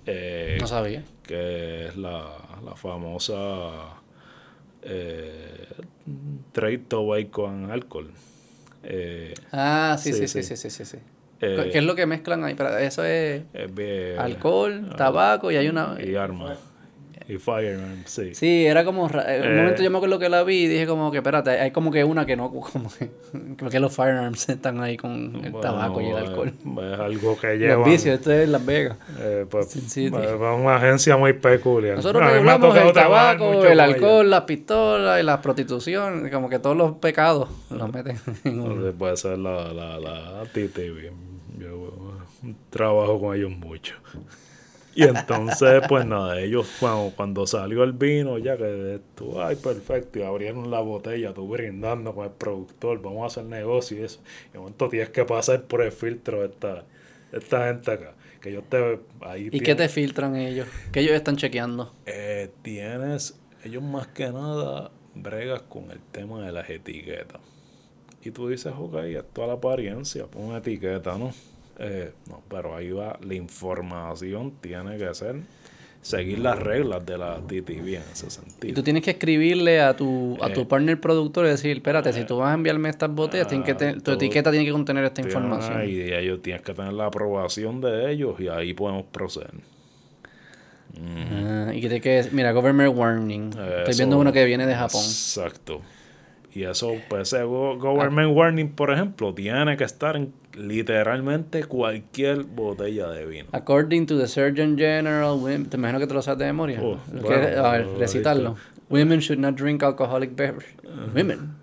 Eh, 0.06 0.58
no 0.60 0.66
sabía 0.66 1.02
que 1.26 1.86
es 1.88 1.96
la, 1.96 2.38
la 2.64 2.76
famosa 2.76 3.96
eh, 4.82 5.66
Trade 6.52 6.78
Tobacco 6.78 7.48
and 7.48 7.70
Alcohol. 7.70 8.10
Eh, 8.82 9.34
ah, 9.52 9.96
sí, 9.98 10.12
sí, 10.12 10.28
sí, 10.28 10.42
sí, 10.42 10.56
sí, 10.56 10.70
sí. 10.70 10.84
sí. 10.84 10.98
Eh, 11.40 11.70
¿Qué 11.72 11.78
es 11.78 11.84
lo 11.84 11.94
que 11.94 12.06
mezclan 12.06 12.44
ahí? 12.44 12.56
Eso 12.80 13.04
es 13.04 13.42
alcohol, 14.18 14.88
ah, 14.92 14.96
tabaco 14.96 15.50
y 15.50 15.56
hay 15.56 15.68
una... 15.68 15.96
Y 16.02 16.14
armas. 16.14 16.58
Y 17.26 17.38
Firearm, 17.38 18.02
sí. 18.04 18.34
Sí, 18.34 18.66
era 18.66 18.84
como... 18.84 19.08
En 19.08 19.50
un 19.50 19.56
momento 19.56 19.82
yo 19.82 19.90
me 19.90 19.96
acuerdo 19.96 20.18
que 20.18 20.28
la 20.28 20.42
vi 20.42 20.64
y 20.64 20.68
dije 20.68 20.86
como 20.86 21.10
que, 21.10 21.18
espérate, 21.18 21.50
hay 21.52 21.70
como 21.70 21.90
que 21.90 22.04
una 22.04 22.26
que 22.26 22.36
no... 22.36 22.50
Como 22.54 23.70
que, 23.70 23.80
los 23.80 23.94
Firearms 23.94 24.48
están 24.48 24.80
ahí 24.80 24.96
con 24.96 25.42
el 25.44 25.52
tabaco 25.60 26.00
y 26.00 26.06
el 26.06 26.16
alcohol. 26.16 26.52
Es 26.82 27.00
algo 27.00 27.38
que 27.38 27.56
lleva... 27.56 27.76
Los 27.76 27.86
vicios, 27.86 28.18
esto 28.18 28.32
es 28.32 28.48
Las 28.48 28.64
Vegas. 28.64 28.98
Eh, 29.18 29.46
pues, 29.48 29.74
es 29.74 30.12
una 30.12 30.76
agencia 30.76 31.16
muy 31.16 31.32
peculiar. 31.32 31.96
Nosotros 31.96 32.30
regulamos 32.30 32.76
el 32.76 32.92
tabaco, 32.92 33.64
el 33.64 33.80
alcohol, 33.80 34.28
las 34.28 34.42
pistolas 34.42 35.20
y 35.20 35.24
la 35.24 35.40
prostitución. 35.40 36.28
Como 36.30 36.48
que 36.48 36.58
todos 36.58 36.76
los 36.76 36.96
pecados 36.96 37.48
los 37.70 37.92
meten 37.92 38.18
en 38.44 38.60
uno. 38.60 38.92
Puede 38.92 39.16
ser 39.16 39.38
la, 39.38 39.72
la, 39.72 39.98
la 39.98 40.42
TTV. 40.52 41.12
Yo 41.58 42.18
trabajo 42.70 43.20
con 43.20 43.36
ellos 43.36 43.50
mucho. 43.50 43.94
Y 44.94 45.02
entonces, 45.02 45.82
pues 45.88 46.06
nada, 46.06 46.40
ellos 46.40 46.70
cuando, 46.78 47.12
cuando 47.16 47.46
salió 47.46 47.82
el 47.82 47.92
vino, 47.92 48.38
ya 48.38 48.56
que 48.56 48.96
esto, 48.96 49.42
ay, 49.42 49.56
perfecto, 49.56 50.18
y 50.18 50.22
abrieron 50.22 50.70
la 50.70 50.80
botella, 50.80 51.34
tú 51.34 51.48
brindando 51.48 52.14
con 52.14 52.24
el 52.26 52.32
productor, 52.32 53.02
vamos 53.02 53.22
a 53.22 53.26
hacer 53.26 53.44
negocio 53.44 53.98
y 53.98 54.04
eso. 54.04 54.20
Y 54.50 54.52
de 54.52 54.58
momento 54.60 54.88
tienes 54.88 55.10
que 55.10 55.24
pasar 55.24 55.62
por 55.62 55.82
el 55.82 55.92
filtro 55.92 56.40
de 56.40 56.46
esta, 56.46 56.84
esta 57.32 57.66
gente 57.68 57.90
acá. 57.90 58.14
Que 58.40 58.50
ellos 58.50 58.64
te, 58.68 59.00
ahí 59.22 59.48
¿Y 59.50 59.60
qué 59.60 59.74
te 59.74 59.88
filtran 59.88 60.36
ellos? 60.36 60.68
¿Qué 60.92 61.00
ellos 61.00 61.14
están 61.14 61.36
chequeando? 61.36 61.92
Eh, 62.06 62.50
tienes, 62.62 63.40
ellos 63.64 63.82
más 63.82 64.06
que 64.08 64.30
nada 64.30 64.90
bregas 65.14 65.62
con 65.62 65.90
el 65.90 66.00
tema 66.12 66.44
de 66.44 66.52
las 66.52 66.68
etiquetas. 66.68 67.40
Y 68.22 68.30
tú 68.30 68.48
dices, 68.48 68.72
ok, 68.76 68.96
esto 68.96 69.44
a 69.44 69.46
la 69.46 69.52
apariencia, 69.54 70.26
pon 70.26 70.44
una 70.44 70.58
etiqueta, 70.58 71.18
¿no? 71.18 71.32
Eh, 71.78 72.12
no, 72.28 72.42
pero 72.48 72.76
ahí 72.76 72.90
va, 72.90 73.18
la 73.20 73.34
información 73.34 74.54
tiene 74.60 74.96
que 74.96 75.12
ser 75.14 75.36
seguir 76.04 76.38
las 76.38 76.58
reglas 76.58 77.04
de 77.06 77.16
la 77.16 77.36
TTV 77.38 77.96
en 77.96 78.02
ese 78.12 78.28
sentido. 78.28 78.70
Y 78.70 78.72
tú 78.74 78.82
tienes 78.82 79.02
que 79.02 79.12
escribirle 79.12 79.80
a 79.80 79.96
tu, 79.96 80.36
a 80.42 80.50
tu 80.50 80.60
eh, 80.60 80.66
partner 80.66 81.00
productor 81.00 81.46
y 81.46 81.48
decir, 81.48 81.78
espérate, 81.78 82.12
si 82.12 82.24
tú 82.24 82.36
vas 82.36 82.50
a 82.50 82.54
enviarme 82.54 82.90
estas 82.90 83.10
botellas, 83.10 83.46
que 83.46 83.74
tu 83.74 84.12
etiqueta 84.12 84.50
tiene 84.50 84.66
que 84.66 84.72
contener 84.72 85.04
esta 85.04 85.22
información. 85.22 85.88
Y 85.88 86.00
ellos 86.12 86.42
tienes 86.42 86.62
que 86.62 86.74
tener 86.74 86.92
la 86.92 87.06
aprobación 87.06 87.80
de 87.80 88.12
ellos 88.12 88.38
y 88.38 88.48
ahí 88.48 88.74
podemos 88.74 89.04
proceder. 89.04 89.52
Ah, 91.00 91.72
y 91.74 91.80
que 91.80 92.00
que, 92.00 92.28
mira, 92.32 92.52
government 92.52 92.94
warning. 92.94 93.50
Estoy 93.78 93.96
viendo 93.96 94.18
uno 94.18 94.30
que 94.30 94.44
viene 94.44 94.66
de 94.66 94.74
Japón. 94.74 95.02
Exacto. 95.02 95.80
Y 96.54 96.64
eso, 96.64 96.92
pues 97.08 97.32
ese 97.32 97.42
government 97.44 98.36
warning, 98.36 98.68
por 98.68 98.92
ejemplo, 98.92 99.34
tiene 99.34 99.76
que 99.76 99.84
estar 99.84 100.16
en 100.16 100.32
literalmente 100.56 101.64
cualquier 101.64 102.44
botella 102.44 103.10
de 103.10 103.26
vino. 103.26 103.48
According 103.52 104.06
to 104.06 104.18
the 104.18 104.26
Surgeon 104.26 104.76
General, 104.76 105.38
te 105.68 105.76
imagino 105.76 105.98
que 105.98 106.06
te 106.06 106.14
lo 106.14 106.22
sabes 106.22 106.38
de 106.38 106.46
memoria. 106.46 106.80
Oh, 106.82 106.98
a 107.12 107.70
ver, 107.72 107.86
recitarlo. 107.98 108.56
Women 108.88 109.20
should 109.20 109.38
not 109.38 109.56
drink 109.56 109.82
alcoholic 109.82 110.36
beverage. 110.36 110.76
Women 111.14 111.56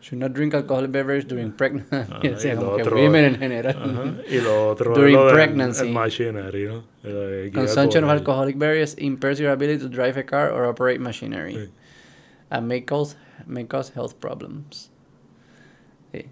should 0.00 0.18
not 0.18 0.32
drink 0.32 0.54
alcoholic 0.54 0.90
beverage 0.90 1.26
during 1.28 1.52
pregnancy. 1.52 2.54
women 2.92 3.24
en 3.24 3.38
general. 3.38 4.24
Y 4.28 4.40
lo 4.40 4.70
otro 4.70 4.94
during 4.94 5.16
pregnancy. 5.30 5.86
El 5.86 5.92
machinery, 5.92 6.66
¿no? 6.66 6.84
Consumption 7.52 8.04
of 8.04 8.10
alcoholic 8.10 8.58
beverages 8.58 8.94
impairs 8.94 9.38
your 9.38 9.52
ability 9.52 9.78
to 9.78 9.88
drive 9.88 10.16
a 10.16 10.22
car 10.22 10.50
or 10.50 10.66
operate 10.66 11.00
machinery. 11.00 11.70
And 12.50 12.66
may 12.66 12.80
cause, 12.80 13.16
may 13.46 13.64
cause 13.64 13.90
health 13.90 14.18
problems. 14.20 14.88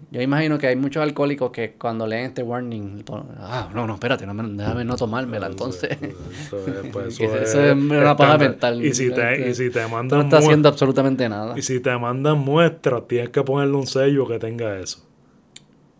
Yo 0.09 0.21
imagino 0.21 0.57
que 0.57 0.67
hay 0.67 0.75
muchos 0.75 1.03
alcohólicos 1.03 1.51
que 1.51 1.73
cuando 1.73 2.07
leen 2.07 2.25
este 2.25 2.41
warning, 2.41 3.03
ah, 3.37 3.69
no, 3.75 3.85
no, 3.85 3.93
espérate, 3.93 4.25
no, 4.25 4.33
déjame 4.33 4.83
no 4.83 4.95
tomármela, 4.95 5.47
entonces. 5.47 5.95
Eso, 7.09 7.61
es, 7.61 7.75
una 7.75 8.17
paja 8.17 8.39
mental. 8.39 8.83
Y 8.83 8.93
si 8.93 9.11
te, 9.11 9.49
y 9.49 9.53
si 9.53 9.69
te 9.69 9.87
mandan. 9.87 10.19
No 10.19 10.25
está 10.25 10.39
haciendo 10.39 10.69
absolutamente 10.69 11.29
nada. 11.29 11.57
Y 11.57 11.61
si 11.61 11.79
te 11.79 11.95
mandan 11.95 12.39
muestras, 12.39 13.07
tienes 13.07 13.29
que 13.29 13.43
ponerle 13.43 13.75
un 13.75 13.85
sello 13.85 14.27
que 14.27 14.39
tenga 14.39 14.79
eso. 14.79 15.05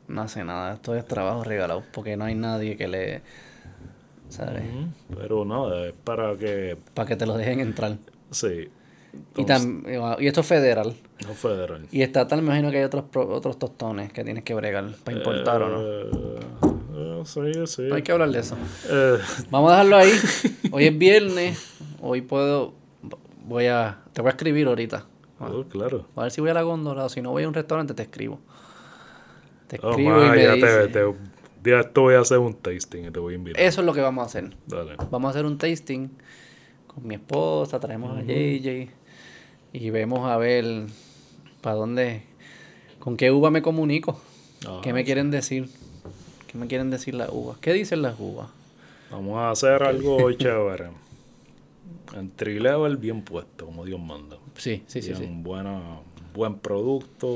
No 0.07 0.21
hace 0.21 0.43
nada, 0.43 0.73
esto 0.73 0.95
es 0.95 1.05
trabajo 1.05 1.43
regalado, 1.43 1.83
porque 1.93 2.17
no 2.17 2.25
hay 2.25 2.35
nadie 2.35 2.77
que 2.77 2.87
le. 2.87 3.21
¿Sabes? 4.29 4.63
Pero 5.15 5.45
no, 5.45 5.73
es 5.73 5.93
para 6.03 6.35
que. 6.35 6.77
Para 6.95 7.07
que 7.07 7.15
te 7.15 7.27
lo 7.27 7.37
dejen 7.37 7.59
entrar. 7.59 7.97
Sí. 8.31 8.69
Y, 9.35 10.23
y 10.23 10.27
esto 10.27 10.41
es 10.41 10.47
federal. 10.47 10.95
No 11.25 11.33
federal. 11.33 11.87
Y 11.91 12.01
estatal, 12.03 12.41
me 12.41 12.47
imagino 12.47 12.69
que 12.69 12.77
hay 12.77 12.83
otros, 12.83 13.05
otros 13.15 13.57
tostones 13.57 14.13
que 14.13 14.23
tienes 14.23 14.43
que 14.43 14.53
bregar 14.53 14.93
para 15.03 15.17
importar 15.17 15.61
o 15.63 15.69
no. 15.69 15.81
Eh, 15.81 16.09
eh, 16.95 17.21
sí, 17.25 17.41
sí. 17.65 17.89
hay 17.91 18.03
que 18.03 18.11
hablar 18.11 18.29
de 18.29 18.39
eso. 18.39 18.55
Eh. 18.87 19.17
Vamos 19.49 19.71
a 19.71 19.73
dejarlo 19.73 19.97
ahí. 19.97 20.11
Hoy 20.71 20.85
es 20.85 20.97
viernes. 20.97 21.75
Hoy 22.01 22.21
puedo. 22.21 22.73
Voy 23.45 23.65
a. 23.65 23.99
Te 24.13 24.21
voy 24.21 24.29
a 24.29 24.31
escribir 24.31 24.67
ahorita. 24.67 25.05
Oh, 25.39 25.63
claro. 25.63 26.05
A 26.15 26.23
ver 26.23 26.31
si 26.31 26.41
voy 26.41 26.51
a 26.51 26.53
la 26.53 26.61
góndola 26.61 27.05
o 27.05 27.09
si 27.09 27.21
no 27.21 27.31
voy 27.31 27.43
a 27.43 27.47
un 27.47 27.53
restaurante, 27.53 27.93
te 27.93 28.03
escribo. 28.03 28.39
Te 29.67 29.79
oh, 29.81 29.91
escribo 29.91 30.23
y 30.23 30.29
me 30.29 30.43
ya 30.43 30.53
Te, 30.91 31.83
te, 31.83 31.99
voy 31.99 32.13
a 32.13 32.19
hacer 32.19 32.37
un 32.37 32.53
tasting 32.53 33.05
y 33.05 33.11
te 33.11 33.19
voy 33.19 33.33
a 33.33 33.37
invitar. 33.37 33.61
Eso 33.61 33.81
es 33.81 33.85
lo 33.85 33.93
que 33.93 34.01
vamos 34.01 34.23
a 34.23 34.25
hacer. 34.27 34.55
Dale. 34.67 34.95
Vamos 35.09 35.27
a 35.27 35.31
hacer 35.31 35.45
un 35.45 35.57
tasting 35.57 36.09
con 36.87 37.05
mi 37.05 37.15
esposa, 37.15 37.79
traemos 37.79 38.17
a 38.17 38.21
JJ 38.21 38.89
y 39.73 39.89
vemos 39.89 40.29
a 40.29 40.37
ver 40.37 40.87
¿Para 41.61 41.75
dónde? 41.75 42.23
¿Con 42.99 43.17
qué 43.17 43.31
uva 43.31 43.51
me 43.51 43.61
comunico? 43.61 44.21
Ah, 44.65 44.79
¿Qué 44.83 44.93
me 44.93 45.03
quieren 45.03 45.31
decir? 45.31 45.69
¿Qué 46.47 46.57
me 46.57 46.67
quieren 46.67 46.89
decir 46.89 47.13
las 47.13 47.29
uvas? 47.29 47.57
¿Qué 47.57 47.73
dicen 47.73 48.01
las 48.01 48.19
uvas? 48.19 48.49
Vamos 49.11 49.37
a 49.37 49.51
hacer 49.51 49.83
algo 49.83 50.31
chévere. 50.33 50.89
Entry 52.15 52.59
level 52.59 52.97
bien 52.97 53.21
puesto, 53.21 53.65
como 53.65 53.85
Dios 53.85 53.99
manda. 53.99 54.37
Sí, 54.55 54.83
sí, 54.87 55.01
sí. 55.01 55.11
Un 55.11 55.43
buen 55.43 56.59
producto. 56.59 57.35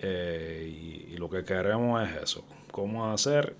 Eh, 0.00 1.06
y, 1.12 1.16
lo 1.16 1.30
que 1.30 1.44
queremos 1.44 2.06
es 2.06 2.24
eso. 2.24 2.44
Cómo 2.70 3.10
hacer 3.10 3.56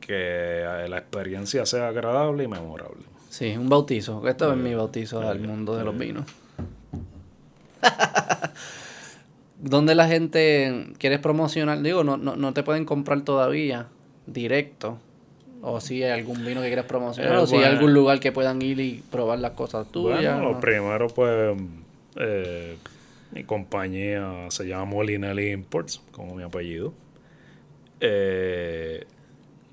que 0.00 0.66
la 0.86 0.98
experiencia 0.98 1.64
sea 1.64 1.88
agradable 1.88 2.44
y 2.44 2.48
memorable. 2.48 3.04
Sí, 3.30 3.56
un 3.56 3.68
bautizo. 3.68 4.26
Esto 4.28 4.50
es 4.52 4.58
mi 4.58 4.74
bautizo 4.74 5.26
al 5.26 5.38
mundo 5.38 5.76
de 5.76 5.84
los 5.84 5.96
vinos. 5.96 6.24
¿Dónde 9.60 9.94
la 9.94 10.08
gente 10.08 10.88
quieres 10.98 11.20
promocionar? 11.20 11.80
Digo, 11.80 12.02
no, 12.02 12.16
no, 12.16 12.34
no 12.34 12.52
te 12.52 12.64
pueden 12.64 12.84
comprar 12.84 13.22
todavía 13.22 13.86
directo. 14.26 14.98
O 15.62 15.80
si 15.80 16.02
hay 16.02 16.10
algún 16.10 16.44
vino 16.44 16.60
que 16.60 16.66
quieras 16.66 16.86
promocionar. 16.86 17.36
o 17.36 17.46
si 17.46 17.54
hay 17.54 17.64
algún 17.64 17.94
lugar 17.94 18.18
que 18.18 18.32
puedan 18.32 18.60
ir 18.62 18.80
y 18.80 19.04
probar 19.12 19.38
las 19.38 19.52
cosas 19.52 19.86
tuyas. 19.92 20.18
Bueno, 20.18 20.52
lo 20.52 20.58
primero, 20.58 21.06
pues, 21.06 21.56
eh, 22.16 22.76
mi 23.30 23.44
compañía 23.44 24.46
se 24.48 24.66
llama 24.66 24.86
Molinelli 24.86 25.52
Imports, 25.52 26.02
como 26.10 26.34
mi 26.34 26.42
apellido. 26.42 26.92
Eh, 28.00 29.06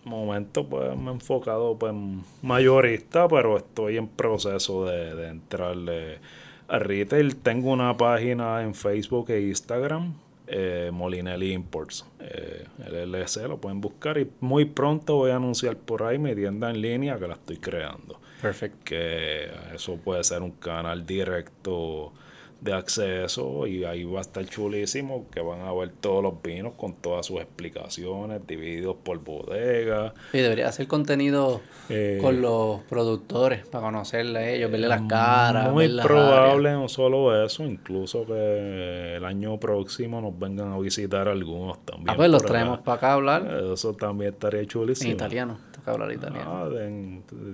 momento, 0.08 0.68
pues, 0.68 0.98
me 0.98 1.12
he 1.12 1.14
enfocado, 1.14 1.78
pues, 1.78 1.94
mayorista, 2.42 3.28
pero 3.28 3.58
estoy 3.58 3.98
en 3.98 4.08
proceso 4.08 4.86
de, 4.86 5.16
de 5.16 5.28
entrarle 5.28 6.20
a 6.68 6.80
retail 6.80 7.36
tengo 7.38 7.72
una 7.72 7.96
página 7.96 8.62
en 8.62 8.76
Facebook 8.76 9.30
e 9.32 9.42
Instagram, 9.42 10.14
eh, 10.48 10.90
Molinelli 10.94 11.54
Imports, 11.54 12.06
eh, 12.20 12.66
LLC, 12.80 13.48
lo 13.48 13.58
pueden 13.58 13.82
buscar 13.82 14.18
y 14.18 14.30
muy 14.42 14.66
pronto 14.66 15.16
voy 15.16 15.32
a 15.32 15.38
anunciar 15.38 15.78
por 15.78 16.04
ahí 16.04 16.18
mi 16.18 16.36
tienda 16.36 16.70
en 16.70 16.82
línea 16.82 17.18
que 17.18 17.28
la 17.28 17.34
estoy 17.34 17.58
creando. 17.58 18.20
Perfecto. 18.42 18.78
Que 18.84 19.50
eso 19.74 19.98
puede 19.98 20.24
ser 20.24 20.42
un 20.42 20.52
canal 20.52 21.06
directo 21.06 22.14
de 22.62 22.74
acceso 22.74 23.68
y 23.68 23.84
ahí 23.84 24.04
va 24.04 24.20
a 24.20 24.22
estar 24.22 24.46
chulísimo 24.46 25.28
que 25.32 25.42
van 25.42 25.62
a 25.62 25.72
ver 25.74 25.92
todos 26.00 26.24
los 26.24 26.42
vinos 26.42 26.74
con 26.76 26.94
todas 26.96 27.26
sus 27.26 27.40
explicaciones 27.40 28.46
divididos 28.48 28.96
por 29.04 29.20
bodega. 29.20 30.14
Y 30.34 30.40
debería 30.40 30.68
hacer 30.68 30.88
contenido 30.88 31.62
eh, 31.90 32.18
con 32.22 32.42
los 32.42 32.82
productores 32.84 33.66
para 33.68 33.86
conocerle 33.86 34.40
a 34.40 34.50
ellos, 34.50 34.72
verle 34.72 34.88
las 34.88 35.02
caras. 35.04 35.72
Muy 35.72 35.88
probable 36.02 36.72
no 36.72 36.90
solo 36.90 37.44
eso, 37.44 37.64
incluso 37.64 38.26
que 38.26 39.16
el 39.16 39.26
año 39.26 39.60
próximo 39.60 40.22
nos 40.22 40.38
vengan 40.38 40.72
a 40.72 40.80
visitar 40.80 41.28
algunos 41.28 41.84
también. 41.86 42.10
Ah, 42.10 42.16
pues 42.16 42.30
los 42.30 42.44
traemos 42.44 42.80
para 42.80 42.98
acá 42.98 43.10
a 43.10 43.14
hablar. 43.14 43.62
Eso 43.74 43.94
también 43.94 44.34
estaría 44.34 44.66
chulísimo. 44.66 45.12
En 45.12 45.16
italiano, 45.16 45.60
toca 45.74 45.92
hablar 45.92 46.12
italiano. 46.12 46.50
Ah, 46.52 46.70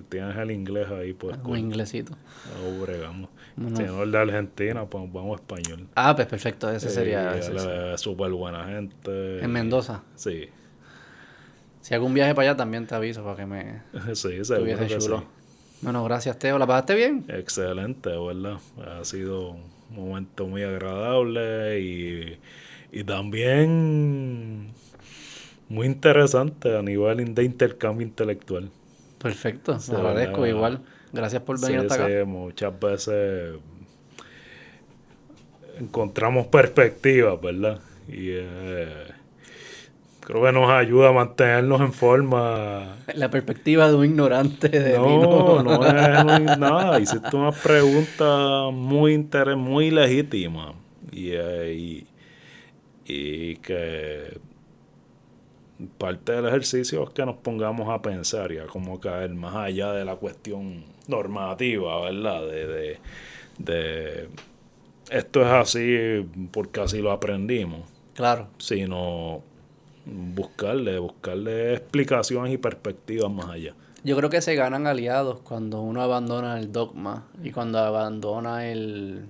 tienes 0.10 0.38
el 0.38 0.52
inglés 0.52 0.88
ahí 0.90 1.14
pues. 1.14 1.38
Un 1.44 1.58
inglesito. 1.58 2.14
bregamos. 2.82 3.30
Si 3.56 3.84
no 3.84 4.04
el 4.04 4.12
de 4.12 4.18
Argentina, 4.18 4.86
pues 4.86 5.12
vamos 5.12 5.40
a 5.40 5.42
español. 5.42 5.88
Ah, 5.96 6.16
pues 6.16 6.28
perfecto, 6.28 6.72
ese 6.72 6.90
sería. 6.90 7.38
Ese, 7.38 7.98
Súper 7.98 8.32
buena 8.32 8.66
gente. 8.66 9.44
¿En 9.44 9.52
Mendoza? 9.52 10.04
Sí. 10.16 10.50
Si 11.82 11.94
hago 11.94 12.06
un 12.06 12.14
viaje 12.14 12.34
para 12.34 12.50
allá, 12.50 12.58
también 12.58 12.88
te 12.88 12.96
aviso 12.96 13.24
para 13.24 13.36
que 13.36 13.46
me. 13.46 13.82
sí, 14.16 14.44
seguro 14.44 14.78
que 14.78 14.98
chulo. 14.98 15.20
Sí. 15.20 15.26
Bueno, 15.82 16.04
gracias, 16.06 16.40
Teo. 16.40 16.58
¿La 16.58 16.66
pasaste 16.66 16.96
bien? 16.96 17.26
Excelente, 17.28 18.10
¿verdad? 18.10 18.58
Ha 19.00 19.04
sido 19.04 19.50
un 19.50 19.96
momento 19.96 20.48
muy 20.48 20.64
agradable 20.64 21.80
y, 21.82 22.40
y 22.92 23.04
también 23.04 24.74
muy 25.70 25.88
interesante 25.88 26.78
a 26.78 26.82
nivel 26.82 27.36
de 27.36 27.44
intercambio 27.44 28.08
intelectual. 28.08 28.70
Perfecto, 29.18 29.78
te 29.78 29.96
agradezco 29.96 30.46
igual. 30.48 30.82
Gracias 31.14 31.44
por 31.44 31.62
venir 31.62 31.80
hasta 31.80 31.94
acá. 31.94 32.08
Sí, 32.08 32.26
muchas 32.26 32.80
veces 32.80 33.56
encontramos 35.80 36.48
perspectivas, 36.48 37.40
¿verdad? 37.40 37.80
Y 38.08 38.30
eh, 38.32 39.08
creo 40.22 40.44
que 40.44 40.52
nos 40.52 40.72
ayuda 40.72 41.10
a 41.10 41.12
mantenernos 41.12 41.82
en 41.82 41.94
forma. 41.94 42.98
La 43.16 43.30
perspectiva 43.30 43.90
de 43.90 43.96
un 43.96 44.06
ignorante 44.06 44.70
de 44.70 44.98
No, 44.98 45.62
no 45.62 45.86
es 45.86 46.58
nada. 46.58 47.00
Hiciste 47.00 47.36
una 47.36 47.52
pregunta 47.52 48.70
muy 48.72 49.30
muy 49.56 49.92
legítima. 49.92 50.74
Y, 51.12 51.32
eh, 51.34 51.74
y, 51.76 52.08
y 53.06 53.56
que 53.58 54.40
parte 55.98 56.32
del 56.32 56.48
ejercicio 56.48 57.04
es 57.04 57.10
que 57.12 57.26
nos 57.26 57.36
pongamos 57.36 57.90
a 57.90 58.02
pensar 58.02 58.52
y 58.52 58.58
a 58.58 58.66
cómo 58.66 59.00
caer 59.00 59.32
más 59.36 59.56
allá 59.56 59.92
de 59.92 60.06
la 60.06 60.16
cuestión 60.16 60.93
normativa, 61.08 62.02
¿verdad? 62.02 62.48
De, 62.48 63.00
de, 63.58 64.30
esto 65.10 65.42
es 65.42 65.48
así 65.48 66.28
porque 66.52 66.82
así 66.82 67.02
lo 67.02 67.12
aprendimos. 67.12 67.82
Claro. 68.14 68.48
Sino 68.58 69.42
buscarle, 70.06 71.00
buscarle 71.00 71.74
explicaciones 71.74 72.54
y 72.54 72.58
perspectivas 72.58 73.32
más 73.32 73.50
allá. 73.50 73.74
Yo 74.04 74.18
creo 74.18 74.30
que 74.30 74.42
se 74.42 74.56
ganan 74.56 74.86
aliados 74.86 75.40
cuando 75.42 75.82
uno 75.82 76.02
abandona 76.02 76.60
el 76.60 76.72
dogma 76.72 77.26
y 77.42 77.52
cuando 77.52 77.80
abandona 77.80 78.70
el, 78.70 79.28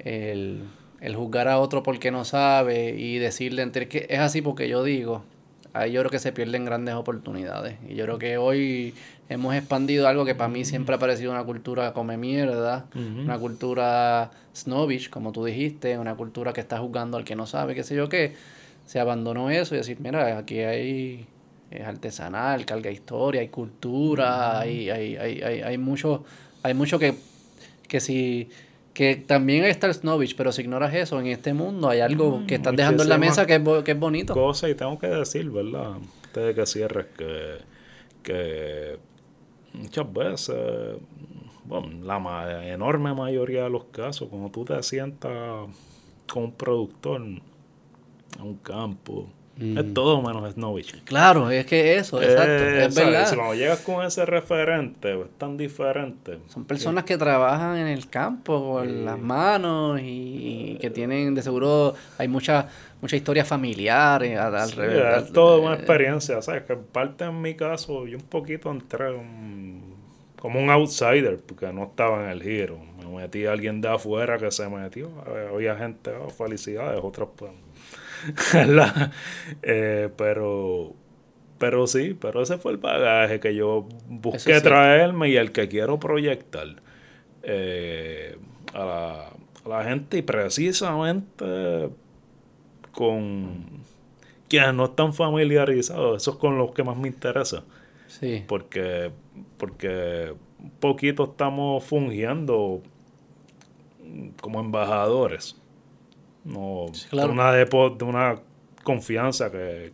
el, 0.00 0.64
el 1.00 1.16
juzgar 1.16 1.48
a 1.48 1.58
otro 1.58 1.82
porque 1.82 2.10
no 2.10 2.26
sabe 2.26 2.90
y 2.90 3.18
decirle 3.18 3.70
que 3.88 4.06
es 4.10 4.18
así 4.18 4.42
porque 4.42 4.68
yo 4.68 4.84
digo. 4.84 5.24
Ahí 5.72 5.92
yo 5.92 6.02
creo 6.02 6.10
que 6.10 6.18
se 6.18 6.32
pierden 6.32 6.66
grandes 6.66 6.94
oportunidades. 6.94 7.78
Y 7.88 7.94
yo 7.94 8.04
creo 8.04 8.18
que 8.18 8.36
hoy 8.36 8.94
hemos 9.32 9.54
expandido 9.54 10.08
algo 10.08 10.24
que 10.24 10.34
para 10.34 10.48
mí 10.48 10.64
siempre 10.64 10.94
ha 10.94 10.98
parecido 10.98 11.30
una 11.30 11.44
cultura 11.44 11.92
come 11.92 12.16
mierda, 12.16 12.86
una 12.94 13.38
cultura 13.38 14.30
snobbish, 14.54 15.10
como 15.10 15.32
tú 15.32 15.44
dijiste, 15.44 15.98
una 15.98 16.14
cultura 16.14 16.52
que 16.52 16.60
está 16.60 16.78
juzgando 16.78 17.16
al 17.16 17.24
que 17.24 17.36
no 17.36 17.46
sabe, 17.46 17.74
qué 17.74 17.82
sé 17.82 17.94
yo 17.94 18.08
qué. 18.08 18.34
Se 18.86 19.00
abandonó 19.00 19.50
eso 19.50 19.74
y 19.74 19.78
decir, 19.78 19.98
mira, 20.00 20.38
aquí 20.38 20.60
hay 20.60 21.26
es 21.70 21.86
artesanal, 21.86 22.66
carga 22.66 22.90
historia, 22.90 23.40
hay 23.40 23.48
cultura, 23.48 24.60
hay, 24.60 24.90
hay, 24.90 25.16
hay, 25.16 25.40
hay, 25.40 25.62
hay 25.62 25.78
mucho, 25.78 26.24
hay 26.62 26.74
mucho 26.74 26.98
que, 26.98 27.14
que 27.88 28.00
si 28.00 28.50
que 28.92 29.16
también 29.16 29.64
está 29.64 29.86
el 29.86 29.94
snobbish, 29.94 30.36
pero 30.36 30.52
si 30.52 30.62
ignoras 30.62 30.94
eso, 30.94 31.18
en 31.18 31.28
este 31.28 31.54
mundo 31.54 31.88
hay 31.88 32.00
algo 32.00 32.44
que 32.46 32.56
estás 32.56 32.76
dejando 32.76 33.02
en 33.02 33.08
la 33.08 33.16
mesa 33.16 33.46
que 33.46 33.54
es, 33.54 33.62
que 33.84 33.92
es 33.92 33.98
bonito. 33.98 34.34
Cosa 34.34 34.68
y 34.68 34.74
tengo 34.74 34.98
que 34.98 35.06
decir, 35.06 35.48
¿verdad? 35.50 35.94
Antes 36.24 36.44
de 36.44 36.54
que 36.54 36.66
cierres, 36.66 37.06
que, 37.16 37.56
que 38.22 38.98
muchas 39.74 40.12
veces, 40.12 40.98
bueno, 41.64 41.88
la 42.02 42.68
enorme 42.68 43.14
mayoría 43.14 43.64
de 43.64 43.70
los 43.70 43.84
casos, 43.84 44.28
cuando 44.28 44.50
tú 44.50 44.64
te 44.64 44.82
sientas 44.82 45.68
con 46.32 46.44
un 46.44 46.52
productor 46.52 47.22
en 47.22 47.42
un 48.40 48.56
campo 48.56 49.28
Es 49.62 49.94
todo 49.94 50.20
menos 50.22 50.52
Snovich. 50.52 51.04
Claro, 51.04 51.50
es 51.50 51.66
que 51.66 51.96
eso, 51.96 52.20
exacto. 52.20 52.50
Eh, 52.50 52.84
es 52.86 52.94
verdad. 52.94 53.28
Si 53.28 53.36
cuando 53.36 53.54
llegas 53.54 53.80
con 53.80 54.04
ese 54.04 54.26
referente, 54.26 55.20
es 55.20 55.30
tan 55.38 55.56
diferente. 55.56 56.38
Son 56.48 56.64
personas 56.64 57.04
que 57.04 57.16
trabajan 57.16 57.76
en 57.76 57.86
el 57.86 58.08
campo 58.08 58.74
con 58.74 59.04
las 59.04 59.18
manos 59.18 60.00
y, 60.02 60.78
que 60.80 60.90
tienen, 60.90 61.34
de 61.34 61.42
seguro, 61.42 61.94
hay 62.18 62.28
muchas 62.28 62.66
mucha 63.00 63.16
historias 63.16 63.48
familiares 63.48 64.38
alrededor. 64.38 65.24
es 65.24 65.32
toda 65.32 65.58
una 65.58 65.74
experiencia, 65.74 66.40
¿sabes? 66.40 66.62
Que 66.62 66.76
parte 66.76 67.24
en 67.24 67.40
mi 67.40 67.54
caso, 67.54 68.06
yo 68.06 68.16
un 68.16 68.24
poquito 68.24 68.70
entré 68.70 69.06
como 70.38 70.60
un 70.60 70.70
outsider, 70.70 71.38
porque 71.38 71.72
no 71.72 71.84
estaba 71.84 72.24
en 72.24 72.30
el 72.30 72.42
giro. 72.42 72.78
Me 72.98 73.22
metí 73.22 73.46
a 73.46 73.52
alguien 73.52 73.80
de 73.80 73.88
afuera 73.88 74.38
que 74.38 74.50
se 74.50 74.68
metió. 74.68 75.10
Había 75.52 75.76
gente, 75.76 76.10
oh, 76.16 76.30
felicidades, 76.30 77.00
otros 77.02 77.28
pues 77.36 77.52
eh, 79.62 80.08
pero, 80.16 80.94
pero 81.58 81.86
sí, 81.86 82.16
pero 82.18 82.42
ese 82.42 82.58
fue 82.58 82.72
el 82.72 82.78
bagaje 82.78 83.40
que 83.40 83.54
yo 83.54 83.88
busqué 84.08 84.60
traerme 84.60 85.30
y 85.30 85.36
el 85.36 85.52
que 85.52 85.68
quiero 85.68 85.98
proyectar 85.98 86.68
eh, 87.42 88.36
a, 88.74 89.30
la, 89.66 89.84
gente 89.84 90.18
y 90.18 90.22
precisamente 90.22 91.90
con 92.92 93.82
quienes 94.48 94.74
no 94.74 94.84
están 94.84 95.14
familiarizados, 95.14 96.22
eso 96.22 96.32
es 96.32 96.36
con 96.36 96.58
los 96.58 96.72
que 96.72 96.84
más 96.84 96.96
me 96.96 97.08
interesa. 97.08 97.64
Sí. 98.06 98.44
Porque, 98.46 99.10
porque 99.56 100.34
un 100.60 100.70
poquito 100.72 101.24
estamos 101.24 101.82
fungiendo 101.82 102.82
como 104.40 104.60
embajadores 104.60 105.61
no, 106.44 106.86
de, 107.12 107.24
una 107.24 107.52
de 107.52 108.04
una 108.04 108.40
confianza 108.82 109.50
que, 109.50 109.92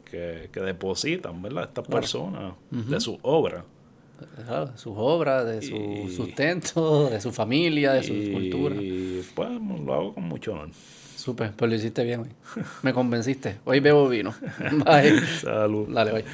que, 0.50 0.60
depositan, 0.60 1.40
¿verdad? 1.42 1.64
Estas 1.64 1.86
personas, 1.86 2.54
de 2.70 3.00
su 3.00 3.18
obra. 3.22 3.64
de 4.18 4.78
sus 4.78 4.94
obras, 4.96 5.46
de 5.46 5.62
su 5.62 6.10
sustento, 6.14 7.10
de 7.10 7.20
su 7.20 7.32
familia, 7.32 7.92
de 7.92 8.02
su 8.02 8.32
cultura. 8.32 8.76
Y 8.76 9.24
pues 9.34 9.48
lo 9.84 9.94
hago 9.94 10.14
con 10.14 10.24
mucho 10.24 10.52
honor. 10.52 10.70
Súper, 11.18 11.52
pues 11.52 11.68
lo 11.68 11.76
hiciste 11.76 12.04
bien 12.04 12.20
hoy. 12.20 12.28
Me 12.82 12.92
convenciste. 12.92 13.58
Hoy 13.64 13.80
bebo 13.80 14.08
vino. 14.08 14.34
Bye. 14.86 15.20
Salud. 15.40 15.88
Dale, 15.88 16.12
hoy. 16.12 16.24